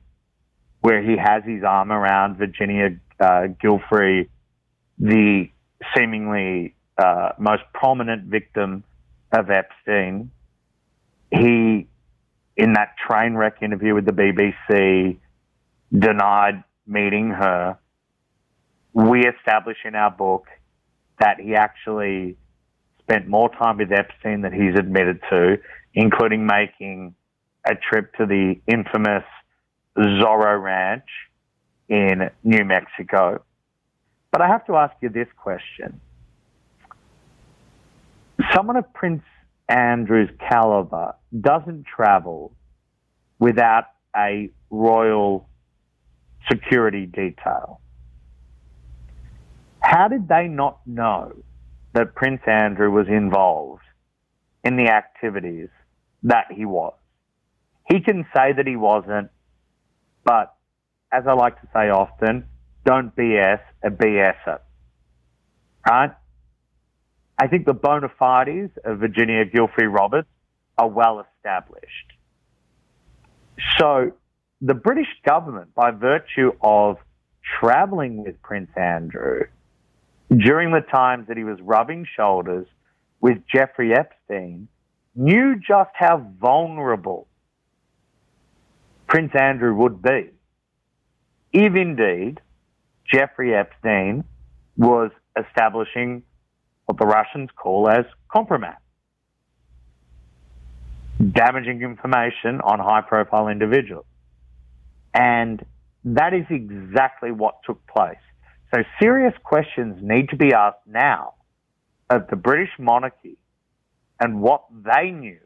where 0.81 1.03
he 1.03 1.17
has 1.17 1.43
his 1.45 1.63
arm 1.65 1.91
around 1.91 2.37
Virginia 2.37 2.91
uh, 3.21 3.47
the 4.99 5.51
seemingly 5.95 6.75
uh, 6.99 7.31
most 7.39 7.63
prominent 7.75 8.25
victim 8.25 8.85
of 9.33 9.51
Epstein. 9.51 10.31
He, 11.31 11.89
in 12.57 12.73
that 12.75 12.95
train 13.07 13.35
wreck 13.35 13.63
interview 13.63 13.95
with 13.95 14.07
the 14.07 14.13
BBC, 14.13 15.19
denied 15.97 16.63
meeting 16.87 17.31
her. 17.31 17.79
We 18.93 19.27
establish 19.27 19.77
in 19.85 19.95
our 19.95 20.11
book 20.11 20.47
that 21.21 21.39
he 21.41 21.55
actually 21.55 22.37
spent 23.03 23.29
more 23.29 23.51
time 23.51 23.79
with 23.79 23.93
Epstein 23.93 24.43
than 24.43 24.53
he's 24.53 24.79
admitted 24.79 25.21
to, 25.31 25.59
including 25.95 26.47
making 26.47 27.15
a 27.69 27.75
trip 27.75 28.15
to 28.15 28.27
the 28.27 28.61
infamous 28.67 29.25
Zorro 29.97 30.63
Ranch 30.63 31.09
in 31.89 32.31
New 32.45 32.65
Mexico. 32.65 33.43
But 34.31 34.43
I 34.43 34.49
have 34.49 34.67
to 34.67 34.77
ask 34.77 34.95
you 35.01 35.09
this 35.09 35.29
question. 35.37 36.01
Someone 38.55 38.77
of 38.77 38.93
Prince 38.93 39.23
Andrew's 39.69 40.31
caliber 40.49 41.15
doesn't 41.39 41.87
travel 41.87 42.53
without 43.39 43.85
a 44.15 44.51
royal 44.71 45.49
security 46.49 47.07
detail. 47.07 47.81
How 49.81 50.09
did 50.09 50.29
they 50.29 50.49
not 50.49 50.81
know 50.87 51.33
that 51.93 52.15
Prince 52.15 52.43
Andrew 52.47 52.91
was 52.91 53.07
involved 53.09 53.83
in 54.65 54.77
the 54.77 54.89
activities 54.89 55.69
that 56.23 56.47
he 56.51 56.65
was? 56.65 56.95
He 57.91 58.01
can 58.01 58.27
say 58.35 58.53
that 58.53 58.67
he 58.67 58.77
wasn't, 58.77 59.31
but 60.27 60.55
as 61.13 61.25
I 61.27 61.33
like 61.33 61.59
to 61.63 61.69
say 61.73 61.89
often, 61.89 62.45
don't 62.85 63.15
BS 63.17 63.61
a 63.83 63.91
BS 63.91 64.35
it. 64.47 64.63
Right? 65.89 66.11
I 67.39 67.47
think 67.47 67.65
the 67.65 67.75
bona 67.75 68.09
fides 68.19 68.73
of 68.85 68.99
Virginia 68.99 69.45
Giuffre 69.45 69.91
Roberts 69.91 70.29
are 70.77 70.89
well 70.89 71.25
established. 71.39 72.13
So 73.79 74.13
the 74.61 74.75
British 74.75 75.09
government, 75.25 75.75
by 75.75 75.93
virtue 75.93 76.53
of 76.61 76.97
traveling 77.61 78.25
with 78.25 78.43
Prince 78.43 78.71
Andrew 78.77 79.45
during 80.37 80.73
the 80.73 80.81
times 80.81 81.29
that 81.29 81.37
he 81.37 81.45
was 81.45 81.61
rubbing 81.61 82.05
shoulders 82.17 82.67
with 83.21 83.39
Jeffrey 83.53 83.95
Epstein, 83.95 84.67
knew 85.15 85.55
just 85.57 85.91
how 85.95 86.27
vulnerable 86.41 87.29
Prince 89.07 89.33
Andrew 89.39 89.75
would 89.75 90.03
be 90.03 90.31
if 91.53 91.75
indeed 91.75 92.41
Jeffrey 93.11 93.55
Epstein 93.55 94.25
was 94.77 95.11
establishing 95.39 96.23
what 96.87 96.99
the 96.99 97.07
Russians 97.07 97.51
call 97.57 97.89
as 97.89 98.05
compromat, 98.35 98.77
damaging 101.33 101.83
information 101.83 102.61
on 102.63 102.79
high 102.79 103.01
profile 103.01 103.49
individuals. 103.49 104.07
And 105.15 105.65
that 106.05 106.35
is 106.35 106.47
exactly 106.51 107.31
what 107.31 107.57
took 107.65 107.85
place. 107.87 108.17
So 108.75 108.83
serious 109.01 109.35
questions 109.43 109.99
need 110.03 110.29
to 110.31 110.37
be 110.37 110.53
asked 110.53 110.87
now 110.87 111.35
of 112.11 112.29
the 112.29 112.37
British 112.37 112.71
monarchy 112.79 113.39
and 114.21 114.41
what 114.41 114.65
they 114.71 115.11
knew 115.11 115.39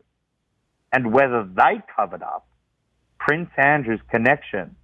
and 0.92 1.12
whether 1.12 1.44
they 1.44 1.82
covered 1.94 2.22
up 2.22 2.46
Prince 3.20 3.50
Andrew's 3.58 4.00
connection 4.10 4.74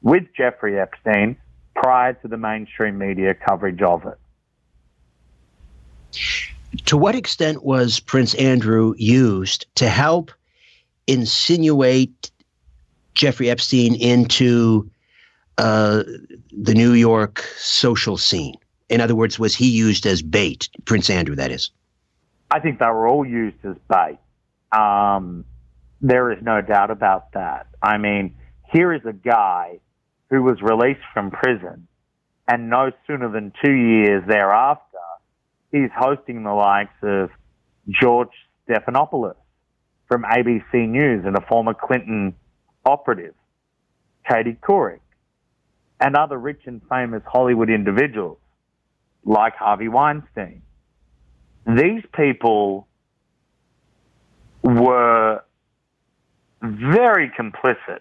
with 0.00 0.22
Jeffrey 0.34 0.78
Epstein 0.80 1.36
prior 1.74 2.14
to 2.14 2.28
the 2.28 2.36
mainstream 2.36 2.96
media 2.96 3.34
coverage 3.34 3.82
of 3.82 4.06
it. 4.06 4.18
To 6.86 6.96
what 6.96 7.14
extent 7.14 7.64
was 7.64 8.00
Prince 8.00 8.34
Andrew 8.34 8.94
used 8.96 9.66
to 9.74 9.88
help 9.88 10.30
insinuate 11.06 12.30
Jeffrey 13.14 13.50
Epstein 13.50 13.96
into 13.96 14.88
uh, 15.58 16.04
the 16.52 16.74
New 16.74 16.92
York 16.92 17.40
social 17.56 18.16
scene? 18.16 18.54
In 18.88 19.00
other 19.00 19.14
words, 19.14 19.38
was 19.38 19.54
he 19.54 19.68
used 19.68 20.06
as 20.06 20.22
bait, 20.22 20.68
Prince 20.84 21.10
Andrew, 21.10 21.34
that 21.36 21.50
is? 21.50 21.70
I 22.50 22.60
think 22.60 22.78
they 22.78 22.86
were 22.86 23.08
all 23.08 23.26
used 23.26 23.56
as 23.64 23.76
bait. 23.88 24.18
Um, 24.78 25.44
there 26.02 26.32
is 26.32 26.42
no 26.42 26.60
doubt 26.60 26.90
about 26.90 27.32
that. 27.32 27.68
I 27.80 27.96
mean, 27.96 28.34
here 28.72 28.92
is 28.92 29.02
a 29.06 29.12
guy 29.12 29.78
who 30.30 30.42
was 30.42 30.60
released 30.60 31.00
from 31.14 31.30
prison, 31.30 31.86
and 32.48 32.68
no 32.68 32.90
sooner 33.06 33.30
than 33.30 33.52
two 33.64 33.72
years 33.72 34.24
thereafter, 34.26 34.98
he's 35.70 35.90
hosting 35.96 36.42
the 36.42 36.52
likes 36.52 36.94
of 37.02 37.30
George 37.88 38.30
Stephanopoulos 38.68 39.36
from 40.08 40.24
ABC 40.24 40.88
News 40.88 41.24
and 41.24 41.36
a 41.36 41.40
former 41.48 41.74
Clinton 41.74 42.34
operative, 42.84 43.34
Katie 44.28 44.58
Couric, 44.60 45.00
and 46.00 46.16
other 46.16 46.36
rich 46.36 46.62
and 46.66 46.80
famous 46.88 47.22
Hollywood 47.26 47.70
individuals 47.70 48.38
like 49.24 49.54
Harvey 49.54 49.88
Weinstein. 49.88 50.62
These 51.64 52.02
people 52.12 52.88
were 54.64 55.42
very 56.62 57.30
complicit 57.30 58.00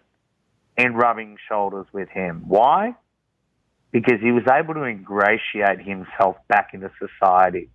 in 0.77 0.93
rubbing 0.93 1.37
shoulders 1.49 1.87
with 1.91 2.09
him. 2.09 2.43
Why? 2.47 2.95
Because 3.91 4.21
he 4.21 4.31
was 4.31 4.43
able 4.49 4.75
to 4.75 4.83
ingratiate 4.83 5.81
himself 5.81 6.37
back 6.47 6.69
into 6.73 6.89
society 6.99 7.69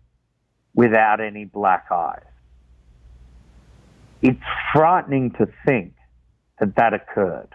without 0.75 1.20
any 1.20 1.44
black 1.44 1.87
eyes. 1.90 2.22
It's 4.22 4.40
frightening 4.72 5.33
to 5.33 5.46
think 5.66 5.94
that 6.59 6.77
that 6.77 6.94
occurred. 6.94 7.55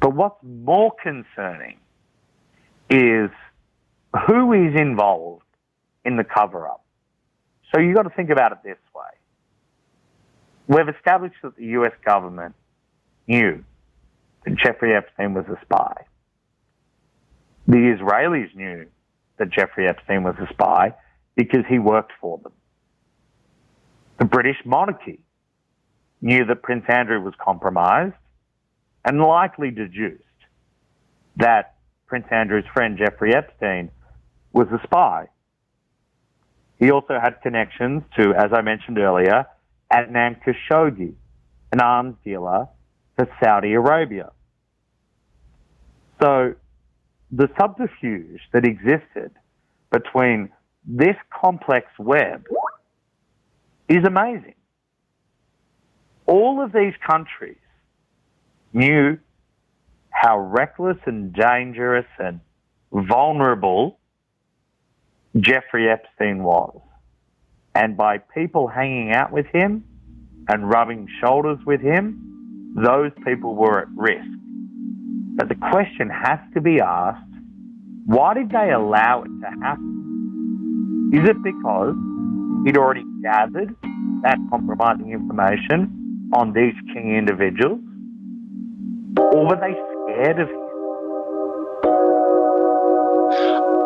But 0.00 0.14
what's 0.14 0.42
more 0.42 0.92
concerning 1.02 1.78
is 2.88 3.30
who 4.26 4.52
is 4.52 4.80
involved 4.80 5.44
in 6.04 6.16
the 6.16 6.24
cover 6.24 6.68
up. 6.68 6.84
So 7.72 7.80
you've 7.80 7.96
got 7.96 8.02
to 8.02 8.10
think 8.10 8.30
about 8.30 8.52
it 8.52 8.58
this 8.64 8.78
way. 8.94 9.19
We've 10.70 10.88
established 10.88 11.34
that 11.42 11.56
the 11.56 11.66
US 11.80 11.92
government 12.06 12.54
knew 13.26 13.64
that 14.44 14.56
Jeffrey 14.56 14.94
Epstein 14.94 15.34
was 15.34 15.44
a 15.48 15.58
spy. 15.62 16.04
The 17.66 17.96
Israelis 17.98 18.54
knew 18.54 18.86
that 19.38 19.50
Jeffrey 19.50 19.88
Epstein 19.88 20.22
was 20.22 20.36
a 20.38 20.46
spy 20.52 20.94
because 21.34 21.64
he 21.68 21.80
worked 21.80 22.12
for 22.20 22.38
them. 22.38 22.52
The 24.20 24.26
British 24.26 24.58
monarchy 24.64 25.18
knew 26.20 26.44
that 26.44 26.62
Prince 26.62 26.84
Andrew 26.88 27.20
was 27.20 27.34
compromised 27.44 28.14
and 29.04 29.20
likely 29.20 29.72
deduced 29.72 30.22
that 31.38 31.74
Prince 32.06 32.26
Andrew's 32.30 32.66
friend 32.72 32.96
Jeffrey 32.96 33.34
Epstein 33.34 33.90
was 34.52 34.68
a 34.68 34.80
spy. 34.84 35.26
He 36.78 36.92
also 36.92 37.18
had 37.20 37.42
connections 37.42 38.04
to, 38.20 38.34
as 38.34 38.52
I 38.52 38.60
mentioned 38.60 38.98
earlier, 38.98 39.46
Adnan 39.92 40.36
Khashoggi, 40.42 41.14
an 41.72 41.80
arms 41.80 42.16
dealer 42.24 42.68
for 43.16 43.28
Saudi 43.42 43.74
Arabia. 43.74 44.30
So 46.22 46.54
the 47.32 47.48
subterfuge 47.58 48.40
that 48.52 48.64
existed 48.64 49.32
between 49.90 50.50
this 50.84 51.16
complex 51.32 51.86
web 51.98 52.44
is 53.88 54.04
amazing. 54.04 54.54
All 56.26 56.62
of 56.62 56.72
these 56.72 56.94
countries 57.06 57.56
knew 58.72 59.18
how 60.10 60.38
reckless 60.38 60.98
and 61.06 61.32
dangerous 61.32 62.06
and 62.18 62.40
vulnerable 62.92 63.98
Jeffrey 65.38 65.88
Epstein 65.88 66.42
was. 66.42 66.80
And 67.80 67.96
by 67.96 68.18
people 68.18 68.68
hanging 68.68 69.12
out 69.12 69.32
with 69.32 69.46
him 69.46 69.84
and 70.48 70.68
rubbing 70.68 71.08
shoulders 71.18 71.56
with 71.64 71.80
him, 71.80 72.74
those 72.76 73.10
people 73.24 73.54
were 73.54 73.80
at 73.80 73.88
risk. 73.96 74.28
But 75.36 75.48
the 75.48 75.54
question 75.54 76.10
has 76.10 76.40
to 76.52 76.60
be 76.60 76.78
asked 76.80 77.24
why 78.04 78.34
did 78.34 78.50
they 78.50 78.70
allow 78.70 79.22
it 79.22 79.28
to 79.28 79.60
happen? 79.62 81.10
Is 81.14 81.26
it 81.26 81.42
because 81.42 81.94
he'd 82.66 82.76
already 82.76 83.04
gathered 83.22 83.74
that 84.24 84.36
compromising 84.50 85.12
information 85.12 86.28
on 86.34 86.52
these 86.52 86.74
key 86.92 87.16
individuals? 87.16 87.80
Or 89.16 89.46
were 89.46 89.56
they 89.56 89.72
scared 90.12 90.38
of 90.40 90.48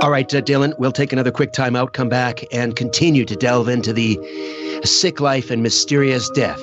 All 0.04 0.10
right, 0.10 0.34
uh, 0.34 0.42
Dylan, 0.42 0.78
we'll 0.78 0.92
take 0.92 1.14
another 1.14 1.30
quick 1.30 1.52
time 1.52 1.74
out, 1.74 1.94
come 1.94 2.10
back, 2.10 2.44
and 2.52 2.76
continue 2.76 3.24
to 3.24 3.34
delve 3.34 3.70
into 3.70 3.90
the 3.90 4.20
sick 4.84 5.18
life 5.18 5.50
and 5.50 5.62
mysterious 5.62 6.28
death 6.28 6.60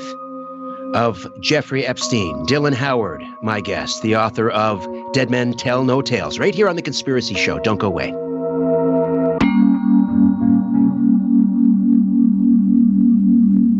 of 0.94 1.26
Jeffrey 1.40 1.84
Epstein. 1.84 2.46
Dylan 2.46 2.76
Howard, 2.76 3.24
my 3.42 3.60
guest, 3.60 4.04
the 4.04 4.16
author 4.16 4.52
of 4.52 4.88
Dead 5.14 5.32
Men 5.32 5.54
Tell 5.56 5.84
No 5.84 6.04
Tales, 6.04 6.38
right 6.38 6.54
here 6.54 6.70
on 6.70 6.76
The 6.76 6.84
Conspiracy 6.84 7.34
Show. 7.34 7.58
Don't 7.58 7.80
go 7.80 7.88
away. 7.88 8.10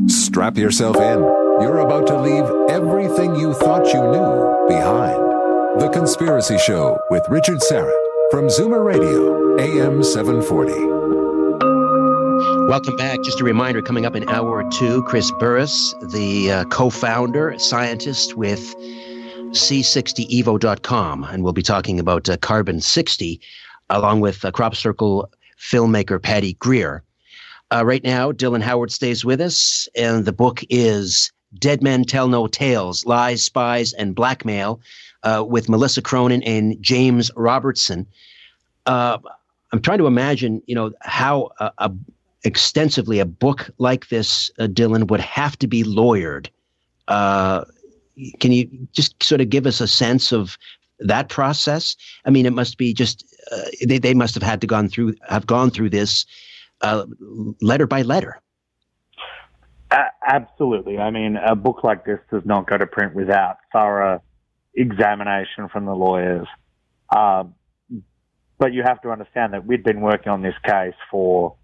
Strap 0.08 0.58
yourself 0.58 0.96
in. 0.98 1.20
You're 1.62 1.82
about 1.82 2.08
to 2.08 2.20
leave 2.20 2.50
everything 2.68 3.36
you 3.36 3.54
thought 3.54 3.86
you 3.94 4.02
knew 4.02 4.68
behind. 4.68 5.22
The 5.80 5.92
Conspiracy 5.94 6.58
Show 6.58 6.98
with 7.12 7.24
Richard 7.30 7.60
Syrett 7.60 7.94
from 8.32 8.48
Zoomer 8.48 8.86
Radio, 8.86 9.51
AM 9.60 10.04
740. 10.04 10.72
Welcome 12.68 12.96
back. 12.96 13.22
Just 13.24 13.42
a 13.42 13.44
reminder 13.44 13.82
coming 13.82 14.06
up 14.06 14.16
in 14.16 14.28
hour 14.30 14.64
two, 14.72 15.04
Chris 15.04 15.32
Burris, 15.40 15.94
the 16.12 16.52
uh, 16.52 16.64
co 16.66 16.90
founder, 16.90 17.58
scientist 17.60 18.36
with 18.36 18.76
C60evo.com. 19.52 21.24
And 21.26 21.44
we'll 21.44 21.54
be 21.54 21.62
talking 21.62 22.00
about 22.00 22.30
uh, 22.30 22.38
Carbon 22.38 22.82
60 22.82 23.42
along 23.90 24.22
with 24.22 24.46
uh, 24.46 24.52
Crop 24.52 24.76
Circle 24.76 25.30
filmmaker 25.60 26.22
Patty 26.22 26.54
Greer. 26.54 27.04
Uh, 27.74 27.86
right 27.86 28.04
now, 28.04 28.32
Dylan 28.32 28.62
Howard 28.62 28.92
stays 28.92 29.24
with 29.24 29.42
us, 29.42 29.88
and 29.96 30.26
the 30.26 30.34
book 30.34 30.62
is 30.70 31.32
Dead 31.58 31.82
Men 31.82 32.04
Tell 32.04 32.28
No 32.28 32.48
Tales 32.48 33.06
Lies, 33.06 33.44
Spies, 33.44 33.94
and 33.94 34.16
Blackmail 34.16 34.80
uh, 35.24 35.44
with 35.48 35.70
Melissa 35.70 36.02
Cronin 36.02 36.42
and 36.44 36.82
James 36.82 37.32
Robertson. 37.36 38.08
Uh, 38.86 39.20
I'm 39.72 39.82
trying 39.82 40.00
to 40.00 40.08
imagine, 40.08 40.62
you 40.66 40.76
know, 40.76 40.92
how 41.02 41.52
a, 41.60 41.72
a 41.78 41.92
extensively 42.44 43.20
a 43.20 43.26
book 43.26 43.70
like 43.78 44.10
this, 44.10 44.52
uh, 44.60 44.68
Dylan, 44.68 45.08
would 45.10 45.20
have 45.20 45.58
to 45.60 45.68
be 45.68 45.84
lawyered. 45.84 46.48
Uh, 47.08 47.66
can 48.40 48.52
you 48.52 48.68
just 48.92 49.22
sort 49.24 49.42
of 49.42 49.50
give 49.50 49.66
us 49.66 49.82
a 49.82 49.88
sense 49.88 50.32
of 50.32 50.58
that 51.00 51.30
process? 51.30 51.96
I 52.26 52.30
mean, 52.30 52.46
it 52.46 52.54
must 52.54 52.78
be 52.78 52.94
just 52.94 53.26
uh, 53.52 53.62
they 53.86 53.98
they 53.98 54.14
must 54.14 54.34
have 54.34 54.44
had 54.44 54.62
to 54.62 54.68
gone 54.68 54.90
through 54.90 55.16
have 55.28 55.48
gone 55.48 55.70
through 55.70 55.90
this 55.90 56.26
uh, 56.82 57.06
letter 57.62 57.88
by 57.88 58.02
letter. 58.02 58.42
absolutely. 60.28 60.98
I 60.98 61.12
mean, 61.12 61.38
a 61.38 61.56
book 61.56 61.84
like 61.84 62.06
this 62.06 62.20
does 62.32 62.46
not 62.46 62.68
go 62.68 62.78
to 62.78 62.88
print 62.88 63.14
without 63.14 63.58
thorough 63.72 64.22
examination 64.74 65.68
from 65.70 65.86
the 65.86 65.96
lawyers. 65.96 66.48
Uh, 67.10 67.44
but 68.62 68.74
you 68.74 68.84
have 68.86 69.02
to 69.02 69.10
understand 69.10 69.54
that 69.54 69.66
we'd 69.66 69.84
been 69.84 70.02
working 70.02 70.32
on 70.32 70.44
this 70.44 70.54
case 70.64 70.94
for 71.10 71.56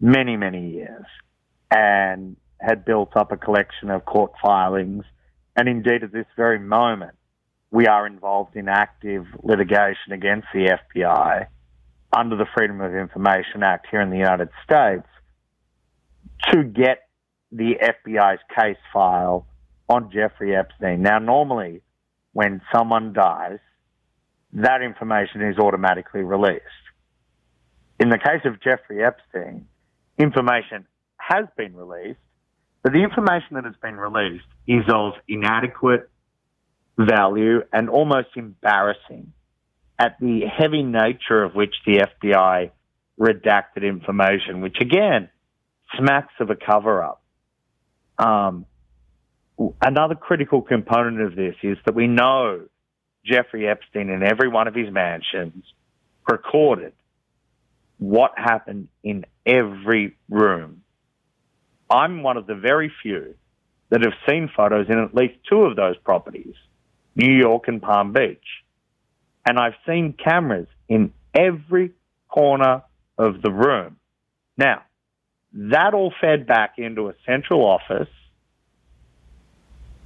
many, 0.00 0.36
many 0.36 0.70
years 0.70 1.04
and 1.72 2.36
had 2.60 2.84
built 2.84 3.16
up 3.16 3.32
a 3.32 3.36
collection 3.36 3.90
of 3.90 4.04
court 4.04 4.30
filings. 4.40 5.02
And 5.56 5.68
indeed, 5.68 6.04
at 6.04 6.12
this 6.12 6.26
very 6.36 6.60
moment, 6.60 7.16
we 7.72 7.88
are 7.88 8.06
involved 8.06 8.54
in 8.54 8.68
active 8.68 9.26
litigation 9.42 10.12
against 10.12 10.46
the 10.54 10.78
FBI 10.94 11.48
under 12.16 12.36
the 12.36 12.46
Freedom 12.56 12.80
of 12.80 12.94
Information 12.94 13.64
Act 13.64 13.88
here 13.90 14.00
in 14.00 14.10
the 14.10 14.16
United 14.16 14.50
States 14.62 15.08
to 16.52 16.62
get 16.62 17.08
the 17.50 17.74
FBI's 17.82 18.40
case 18.56 18.78
file 18.92 19.48
on 19.88 20.12
Jeffrey 20.12 20.54
Epstein. 20.54 21.02
Now, 21.02 21.18
normally, 21.18 21.82
when 22.34 22.62
someone 22.72 23.12
dies, 23.12 23.58
that 24.56 24.82
information 24.82 25.42
is 25.42 25.58
automatically 25.58 26.22
released. 26.22 26.62
In 28.00 28.08
the 28.08 28.18
case 28.18 28.40
of 28.44 28.62
Jeffrey 28.62 29.04
Epstein, 29.04 29.66
information 30.18 30.86
has 31.18 31.44
been 31.56 31.74
released, 31.74 32.18
but 32.82 32.92
the 32.92 33.02
information 33.02 33.48
that 33.52 33.64
has 33.64 33.74
been 33.82 33.96
released 33.96 34.46
is 34.66 34.84
of 34.88 35.12
inadequate 35.28 36.08
value 36.98 37.60
and 37.72 37.90
almost 37.90 38.28
embarrassing 38.36 39.32
at 39.98 40.16
the 40.20 40.42
heavy 40.46 40.82
nature 40.82 41.42
of 41.42 41.54
which 41.54 41.74
the 41.84 42.06
FBI 42.22 42.70
redacted 43.20 43.82
information, 43.82 44.62
which 44.62 44.76
again 44.80 45.28
smacks 45.98 46.32
of 46.40 46.48
a 46.48 46.56
cover 46.56 47.02
up. 47.02 47.22
Um, 48.18 48.64
another 49.82 50.14
critical 50.14 50.62
component 50.62 51.20
of 51.20 51.36
this 51.36 51.54
is 51.62 51.76
that 51.84 51.94
we 51.94 52.06
know 52.06 52.66
Jeffrey 53.26 53.68
Epstein 53.68 54.08
in 54.10 54.22
every 54.22 54.48
one 54.48 54.68
of 54.68 54.74
his 54.74 54.90
mansions 54.92 55.64
recorded 56.28 56.92
what 57.98 58.32
happened 58.36 58.88
in 59.02 59.24
every 59.44 60.16
room. 60.28 60.82
I'm 61.88 62.22
one 62.22 62.36
of 62.36 62.46
the 62.46 62.54
very 62.54 62.92
few 63.02 63.34
that 63.90 64.02
have 64.02 64.12
seen 64.28 64.50
photos 64.54 64.86
in 64.88 64.98
at 64.98 65.14
least 65.14 65.34
two 65.48 65.62
of 65.62 65.76
those 65.76 65.96
properties, 65.98 66.54
New 67.14 67.32
York 67.32 67.68
and 67.68 67.80
Palm 67.80 68.12
Beach. 68.12 68.38
And 69.48 69.58
I've 69.58 69.76
seen 69.86 70.12
cameras 70.12 70.66
in 70.88 71.12
every 71.34 71.92
corner 72.28 72.82
of 73.16 73.40
the 73.42 73.52
room. 73.52 73.96
Now, 74.58 74.82
that 75.52 75.94
all 75.94 76.12
fed 76.20 76.46
back 76.46 76.74
into 76.78 77.08
a 77.08 77.14
central 77.24 77.64
office. 77.64 78.08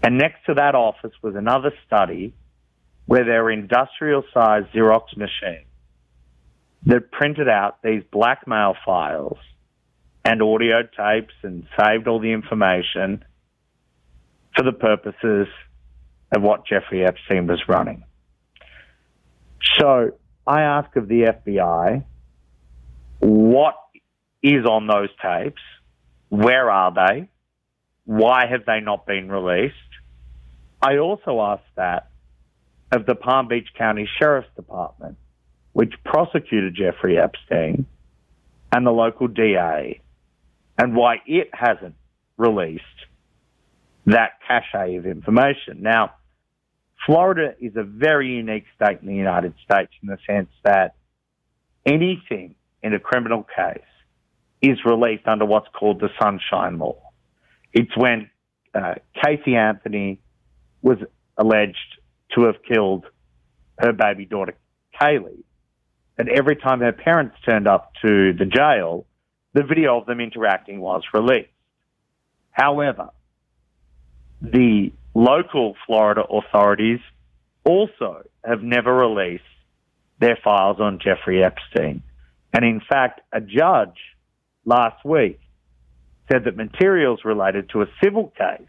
And 0.02 0.18
next 0.18 0.44
to 0.46 0.54
that 0.54 0.74
office 0.74 1.12
was 1.22 1.34
another 1.34 1.72
study 1.86 2.34
where 3.10 3.24
there 3.24 3.42
were 3.42 3.50
industrial 3.50 4.22
sized 4.32 4.68
Xerox 4.72 5.16
machines 5.16 5.66
that 6.86 7.10
printed 7.10 7.48
out 7.48 7.82
these 7.82 8.04
blackmail 8.12 8.76
files 8.86 9.36
and 10.24 10.40
audio 10.40 10.82
tapes 10.82 11.34
and 11.42 11.66
saved 11.76 12.06
all 12.06 12.20
the 12.20 12.30
information 12.30 13.24
for 14.56 14.62
the 14.62 14.70
purposes 14.70 15.48
of 16.32 16.42
what 16.42 16.64
Jeffrey 16.64 17.04
Epstein 17.04 17.48
was 17.48 17.60
running. 17.66 18.04
So 19.80 20.12
I 20.46 20.60
ask 20.60 20.94
of 20.94 21.08
the 21.08 21.32
FBI, 21.44 22.04
what 23.18 23.74
is 24.40 24.64
on 24.64 24.86
those 24.86 25.08
tapes? 25.20 25.62
Where 26.28 26.70
are 26.70 26.94
they? 26.94 27.28
Why 28.04 28.46
have 28.48 28.66
they 28.66 28.78
not 28.78 29.04
been 29.04 29.28
released? 29.32 29.74
I 30.80 30.98
also 30.98 31.40
ask 31.40 31.64
that 31.74 32.09
of 32.92 33.06
the 33.06 33.14
Palm 33.14 33.48
Beach 33.48 33.68
County 33.76 34.08
Sheriff's 34.18 34.48
Department 34.56 35.16
which 35.72 35.92
prosecuted 36.04 36.74
Jeffrey 36.74 37.18
Epstein 37.18 37.86
and 38.72 38.86
the 38.86 38.90
local 38.90 39.28
DA 39.28 40.00
and 40.78 40.96
why 40.96 41.16
it 41.26 41.50
hasn't 41.52 41.94
released 42.36 42.84
that 44.06 44.32
cache 44.46 44.96
of 44.96 45.06
information. 45.06 45.82
Now, 45.82 46.14
Florida 47.06 47.54
is 47.60 47.76
a 47.76 47.82
very 47.82 48.28
unique 48.28 48.64
state 48.76 49.00
in 49.00 49.08
the 49.08 49.14
United 49.14 49.54
States 49.64 49.92
in 50.02 50.08
the 50.08 50.18
sense 50.26 50.50
that 50.64 50.94
anything 51.86 52.56
in 52.82 52.94
a 52.94 52.98
criminal 52.98 53.44
case 53.44 53.82
is 54.62 54.78
released 54.84 55.26
under 55.26 55.44
what's 55.44 55.68
called 55.68 56.00
the 56.00 56.10
Sunshine 56.20 56.78
Law. 56.78 57.00
It's 57.72 57.96
when 57.96 58.30
uh, 58.74 58.94
Casey 59.22 59.56
Anthony 59.56 60.20
was 60.82 60.98
alleged 61.36 61.99
to 62.34 62.44
have 62.44 62.56
killed 62.62 63.06
her 63.78 63.92
baby 63.92 64.24
daughter, 64.26 64.54
Kaylee. 65.00 65.42
And 66.18 66.28
every 66.28 66.56
time 66.56 66.80
her 66.80 66.92
parents 66.92 67.36
turned 67.44 67.66
up 67.66 67.92
to 68.02 68.32
the 68.32 68.44
jail, 68.44 69.06
the 69.54 69.62
video 69.62 69.98
of 69.98 70.06
them 70.06 70.20
interacting 70.20 70.80
was 70.80 71.02
released. 71.14 71.48
However, 72.50 73.10
the 74.42 74.92
local 75.14 75.76
Florida 75.86 76.22
authorities 76.22 77.00
also 77.64 78.22
have 78.44 78.62
never 78.62 78.94
released 78.94 79.44
their 80.18 80.38
files 80.42 80.78
on 80.80 80.98
Jeffrey 81.02 81.42
Epstein. 81.42 82.02
And 82.52 82.64
in 82.64 82.80
fact, 82.86 83.20
a 83.32 83.40
judge 83.40 83.96
last 84.64 85.04
week 85.04 85.40
said 86.30 86.44
that 86.44 86.56
materials 86.56 87.20
related 87.24 87.70
to 87.70 87.82
a 87.82 87.86
civil 88.02 88.32
case 88.36 88.68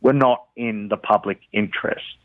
were 0.00 0.12
not 0.12 0.44
in 0.56 0.88
the 0.88 0.96
public 0.96 1.40
interest. 1.52 2.16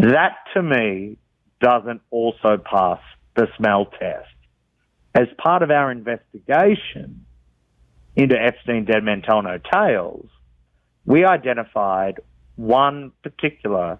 That 0.00 0.36
to 0.54 0.62
me 0.62 1.18
doesn't 1.60 2.00
also 2.10 2.56
pass 2.56 3.00
the 3.36 3.48
smell 3.58 3.84
test. 3.84 4.28
As 5.14 5.26
part 5.36 5.62
of 5.62 5.70
our 5.70 5.92
investigation 5.92 7.26
into 8.16 8.34
Epstein 8.34 8.86
Dead 8.86 9.04
Men 9.04 9.20
Tell 9.20 9.42
No 9.42 9.58
Tales, 9.58 10.30
we 11.04 11.26
identified 11.26 12.20
one 12.56 13.12
particular 13.22 13.98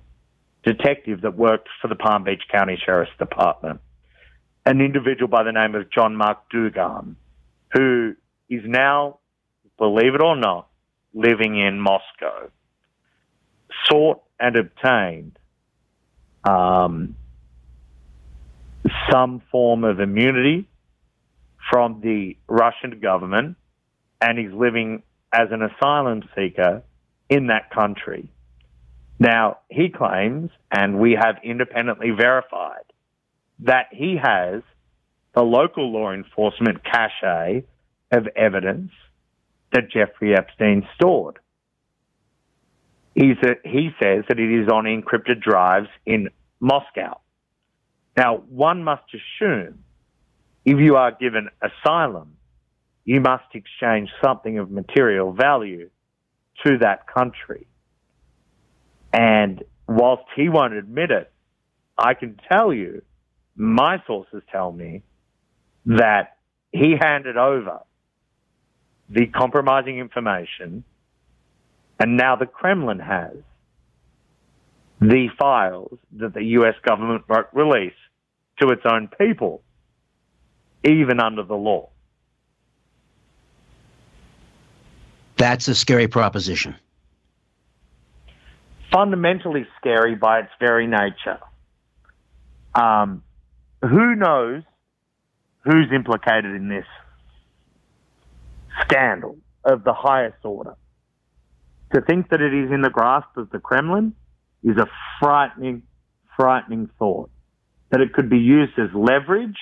detective 0.64 1.20
that 1.20 1.36
worked 1.36 1.68
for 1.82 1.88
the 1.88 1.96
Palm 1.96 2.24
Beach 2.24 2.44
County 2.51 2.78
Sheriff's 2.82 3.12
Department, 3.18 3.80
an 4.64 4.80
individual 4.80 5.28
by 5.28 5.42
the 5.42 5.53
name 5.53 5.74
of 5.74 5.90
John 5.90 6.16
Mark 6.16 6.51
Dougan, 6.51 7.16
who 7.74 8.14
is 8.48 8.62
now, 8.64 9.18
believe 9.76 10.14
it 10.14 10.22
or 10.22 10.36
not, 10.36 10.66
living 11.12 11.61
in 11.61 11.78
Moscow, 11.78 12.51
sought 13.86 14.22
and 14.38 14.57
obtained 14.57 15.38
um, 16.45 17.16
some 19.11 19.43
form 19.51 19.84
of 19.84 20.01
immunity 20.01 20.66
from 21.70 22.01
the 22.01 22.36
Russian 22.49 23.01
government 23.01 23.57
and 24.20 24.38
he's 24.38 24.53
living 24.53 25.03
as 25.32 25.49
an 25.51 25.62
asylum 25.62 26.22
seeker 26.36 26.82
in 27.28 27.47
that 27.47 27.70
country. 27.70 28.28
Now, 29.18 29.59
he 29.68 29.91
claims, 29.91 30.51
and 30.70 30.99
we 30.99 31.12
have 31.12 31.36
independently 31.45 32.11
verified, 32.11 32.84
that 33.61 33.86
he 33.93 34.16
has 34.20 34.62
the 35.34 35.43
local 35.43 35.93
law 35.93 36.12
enforcement 36.12 36.82
cache 36.82 37.62
of 38.11 38.26
evidence 38.34 38.91
that 39.72 39.91
Jeffrey 39.91 40.34
Epstein 40.34 40.86
stored. 40.95 41.38
He 43.21 43.35
says 44.01 44.25
that 44.29 44.39
it 44.39 44.62
is 44.62 44.68
on 44.68 44.85
encrypted 44.85 45.43
drives 45.43 45.89
in 46.07 46.31
Moscow. 46.59 47.21
Now, 48.16 48.39
one 48.49 48.83
must 48.83 49.03
assume 49.12 49.85
if 50.64 50.79
you 50.79 50.97
are 50.97 51.12
given 51.12 51.49
asylum 51.61 52.37
you 53.05 53.21
must 53.21 53.45
exchange 53.55 54.09
something 54.23 54.59
of 54.59 54.71
material 54.71 55.33
value 55.33 55.91
to 56.64 56.79
that 56.79 57.07
country. 57.12 57.66
And 59.12 59.64
whilst 59.89 60.25
he 60.37 60.49
won't 60.49 60.75
admit 60.75 61.11
it, 61.11 61.33
I 61.99 62.14
can 62.14 62.39
tell 62.51 62.73
you, 62.73 63.03
my 63.57 64.03
sources 64.07 64.43
tell 64.53 64.71
me 64.71 65.03
that 65.87 66.37
he 66.73 66.95
handed 67.01 67.37
over 67.37 67.81
the 69.09 69.27
compromising 69.27 69.99
information, 69.99 70.85
and 72.01 72.16
now 72.16 72.34
the 72.34 72.46
Kremlin 72.46 72.98
has 72.98 73.36
the 75.01 75.28
files 75.38 75.98
that 76.16 76.32
the 76.32 76.42
US 76.59 76.74
government 76.82 77.24
won't 77.28 77.46
release 77.53 77.94
to 78.61 78.70
its 78.70 78.82
own 78.84 79.09
people, 79.18 79.62
even 80.82 81.20
under 81.20 81.42
the 81.42 81.55
law. 81.55 81.90
That's 85.36 85.68
a 85.68 85.74
scary 85.74 86.09
proposition. 86.09 86.74
Fundamentally 88.92 89.66
scary 89.78 90.14
by 90.14 90.40
its 90.40 90.51
very 90.59 90.86
nature. 90.86 91.38
Um, 92.74 93.22
who 93.82 94.14
knows 94.16 94.62
who's 95.64 95.90
implicated 95.94 96.55
in 96.57 96.68
this 96.68 96.84
scandal 98.82 99.38
of 99.64 99.84
the 99.84 99.92
highest 99.92 100.44
order? 100.44 100.74
To 101.93 102.01
think 102.01 102.30
that 102.30 102.41
it 102.41 102.55
is 102.55 102.70
in 102.70 102.82
the 102.82 102.91
grasp 102.91 103.36
of 103.36 103.51
the 103.51 103.59
Kremlin 103.59 104.14
is 104.62 104.76
a 104.76 104.86
frightening, 105.18 105.82
frightening 106.36 106.88
thought. 106.99 107.30
That 107.91 108.01
it 108.01 108.12
could 108.12 108.30
be 108.30 108.38
used 108.38 108.78
as 108.78 108.88
leverage 108.95 109.59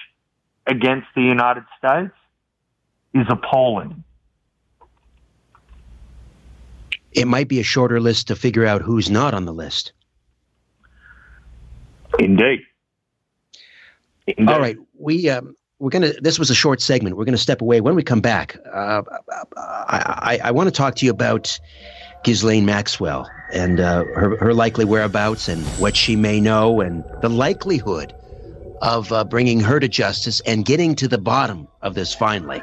against 0.67 1.07
the 1.15 1.23
United 1.23 1.65
States 1.79 2.13
is 3.15 3.27
appalling. 3.31 4.05
It 7.13 7.27
might 7.27 7.49
be 7.49 7.59
a 7.59 7.63
shorter 7.63 8.01
list 8.01 8.29
to 8.29 8.37
figure 8.37 8.67
out 8.67 8.83
who's 8.83 9.09
not 9.09 9.33
on 9.33 9.47
the 9.47 9.53
list. 9.53 9.93
Indeed. 12.19 12.61
Indeed. 14.27 14.49
All 14.49 14.61
right, 14.61 14.77
we 14.99 15.31
um, 15.31 15.57
we're 15.79 15.91
gonna. 15.91 16.13
This 16.21 16.39
was 16.39 16.51
a 16.51 16.55
short 16.55 16.83
segment. 16.83 17.17
We're 17.17 17.25
gonna 17.25 17.39
step 17.39 17.63
away. 17.63 17.81
When 17.81 17.95
we 17.95 18.03
come 18.03 18.21
back, 18.21 18.59
uh, 18.73 19.03
I, 19.57 20.39
I, 20.39 20.41
I 20.45 20.51
want 20.51 20.67
to 20.67 20.71
talk 20.71 20.97
to 20.97 21.07
you 21.07 21.11
about 21.11 21.59
Ghislaine 22.25 22.67
Maxwell 22.67 23.29
and 23.53 23.81
uh, 23.81 24.05
her 24.05 24.37
her 24.39 24.55
likely 24.55 24.85
whereabouts 24.85 25.49
and 25.49 25.65
what 25.81 25.97
she 25.97 26.17
may 26.17 26.41
know 26.41 26.81
and 26.81 27.05
the 27.23 27.29
likelihood 27.29 28.15
of 28.83 29.13
uh, 29.13 29.25
bringing 29.25 29.61
her 29.61 29.81
to 29.81 29.89
justice 29.89 30.41
and 30.47 30.65
getting 30.65 30.95
to 30.97 31.09
the 31.09 31.19
bottom 31.19 31.67
of 31.83 31.95
this 31.95 32.15
finally. 32.15 32.63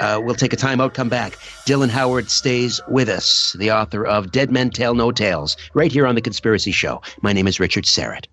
Uh, 0.00 0.20
we'll 0.22 0.34
take 0.34 0.52
a 0.52 0.56
time 0.56 0.80
out, 0.80 0.94
come 0.94 1.08
back. 1.08 1.34
Dylan 1.66 1.88
Howard 1.88 2.30
stays 2.30 2.80
with 2.88 3.08
us, 3.08 3.54
the 3.58 3.70
author 3.70 4.04
of 4.04 4.32
Dead 4.32 4.50
Men 4.50 4.70
Tell 4.70 4.94
No 4.94 5.12
Tales, 5.12 5.56
right 5.74 5.92
here 5.92 6.06
on 6.06 6.14
The 6.14 6.20
Conspiracy 6.20 6.72
Show. 6.72 7.00
My 7.20 7.32
name 7.32 7.46
is 7.46 7.60
Richard 7.60 7.84
Syrett. 7.84 8.26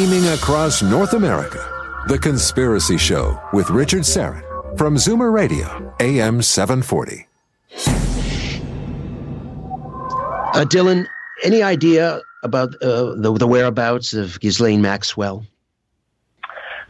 Beaming 0.00 0.28
across 0.28 0.82
North 0.82 1.12
America, 1.12 1.58
The 2.08 2.18
Conspiracy 2.18 2.96
Show 2.96 3.38
with 3.52 3.68
Richard 3.68 4.00
Syrett 4.00 4.78
from 4.78 4.96
Zoomer 4.96 5.30
Radio, 5.30 5.94
AM 6.00 6.40
740. 6.40 7.28
Uh, 10.54 10.64
Dylan, 10.64 11.06
any 11.44 11.62
idea 11.62 12.22
about 12.42 12.82
uh, 12.82 13.14
the, 13.14 13.34
the 13.38 13.46
whereabouts 13.46 14.14
of 14.14 14.40
Ghislaine 14.40 14.80
Maxwell? 14.80 15.44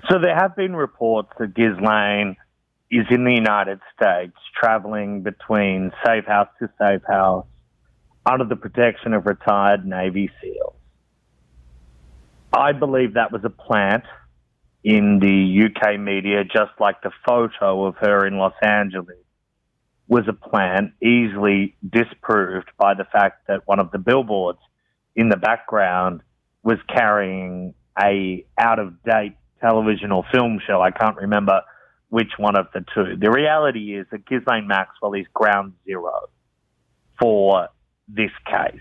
So 0.08 0.20
there 0.20 0.36
have 0.36 0.54
been 0.54 0.76
reports 0.76 1.30
that 1.40 1.52
Ghislaine 1.52 2.36
is 2.92 3.06
in 3.10 3.24
the 3.24 3.34
United 3.34 3.80
States, 3.92 4.36
traveling 4.56 5.22
between 5.22 5.90
safe 6.06 6.26
house 6.26 6.48
to 6.60 6.70
safe 6.78 7.02
house 7.08 7.44
under 8.24 8.44
the 8.44 8.54
protection 8.54 9.14
of 9.14 9.26
retired 9.26 9.84
Navy 9.84 10.30
SEALs. 10.40 10.76
I 12.52 12.72
believe 12.72 13.14
that 13.14 13.32
was 13.32 13.42
a 13.44 13.50
plant 13.50 14.04
in 14.82 15.18
the 15.20 15.66
UK 15.66 16.00
media, 16.00 16.44
just 16.44 16.72
like 16.80 17.02
the 17.02 17.12
photo 17.26 17.84
of 17.84 17.96
her 18.00 18.26
in 18.26 18.38
Los 18.38 18.54
Angeles 18.62 19.16
was 20.08 20.24
a 20.28 20.32
plant, 20.32 20.92
easily 21.00 21.76
disproved 21.88 22.68
by 22.76 22.94
the 22.94 23.04
fact 23.04 23.46
that 23.46 23.60
one 23.66 23.78
of 23.78 23.92
the 23.92 23.98
billboards 23.98 24.58
in 25.14 25.28
the 25.28 25.36
background 25.36 26.20
was 26.64 26.78
carrying 26.88 27.74
a 27.96 28.44
out 28.58 28.80
of 28.80 29.00
date 29.04 29.36
television 29.60 30.10
or 30.10 30.24
film 30.32 30.58
show. 30.66 30.80
I 30.82 30.90
can't 30.90 31.16
remember 31.16 31.62
which 32.08 32.32
one 32.38 32.56
of 32.58 32.66
the 32.74 32.84
two. 32.92 33.16
The 33.20 33.30
reality 33.30 33.96
is 33.96 34.06
that 34.10 34.26
Ghislaine 34.26 34.66
Maxwell 34.66 35.14
is 35.14 35.26
ground 35.32 35.74
zero 35.86 36.28
for 37.20 37.68
this 38.08 38.32
case 38.46 38.80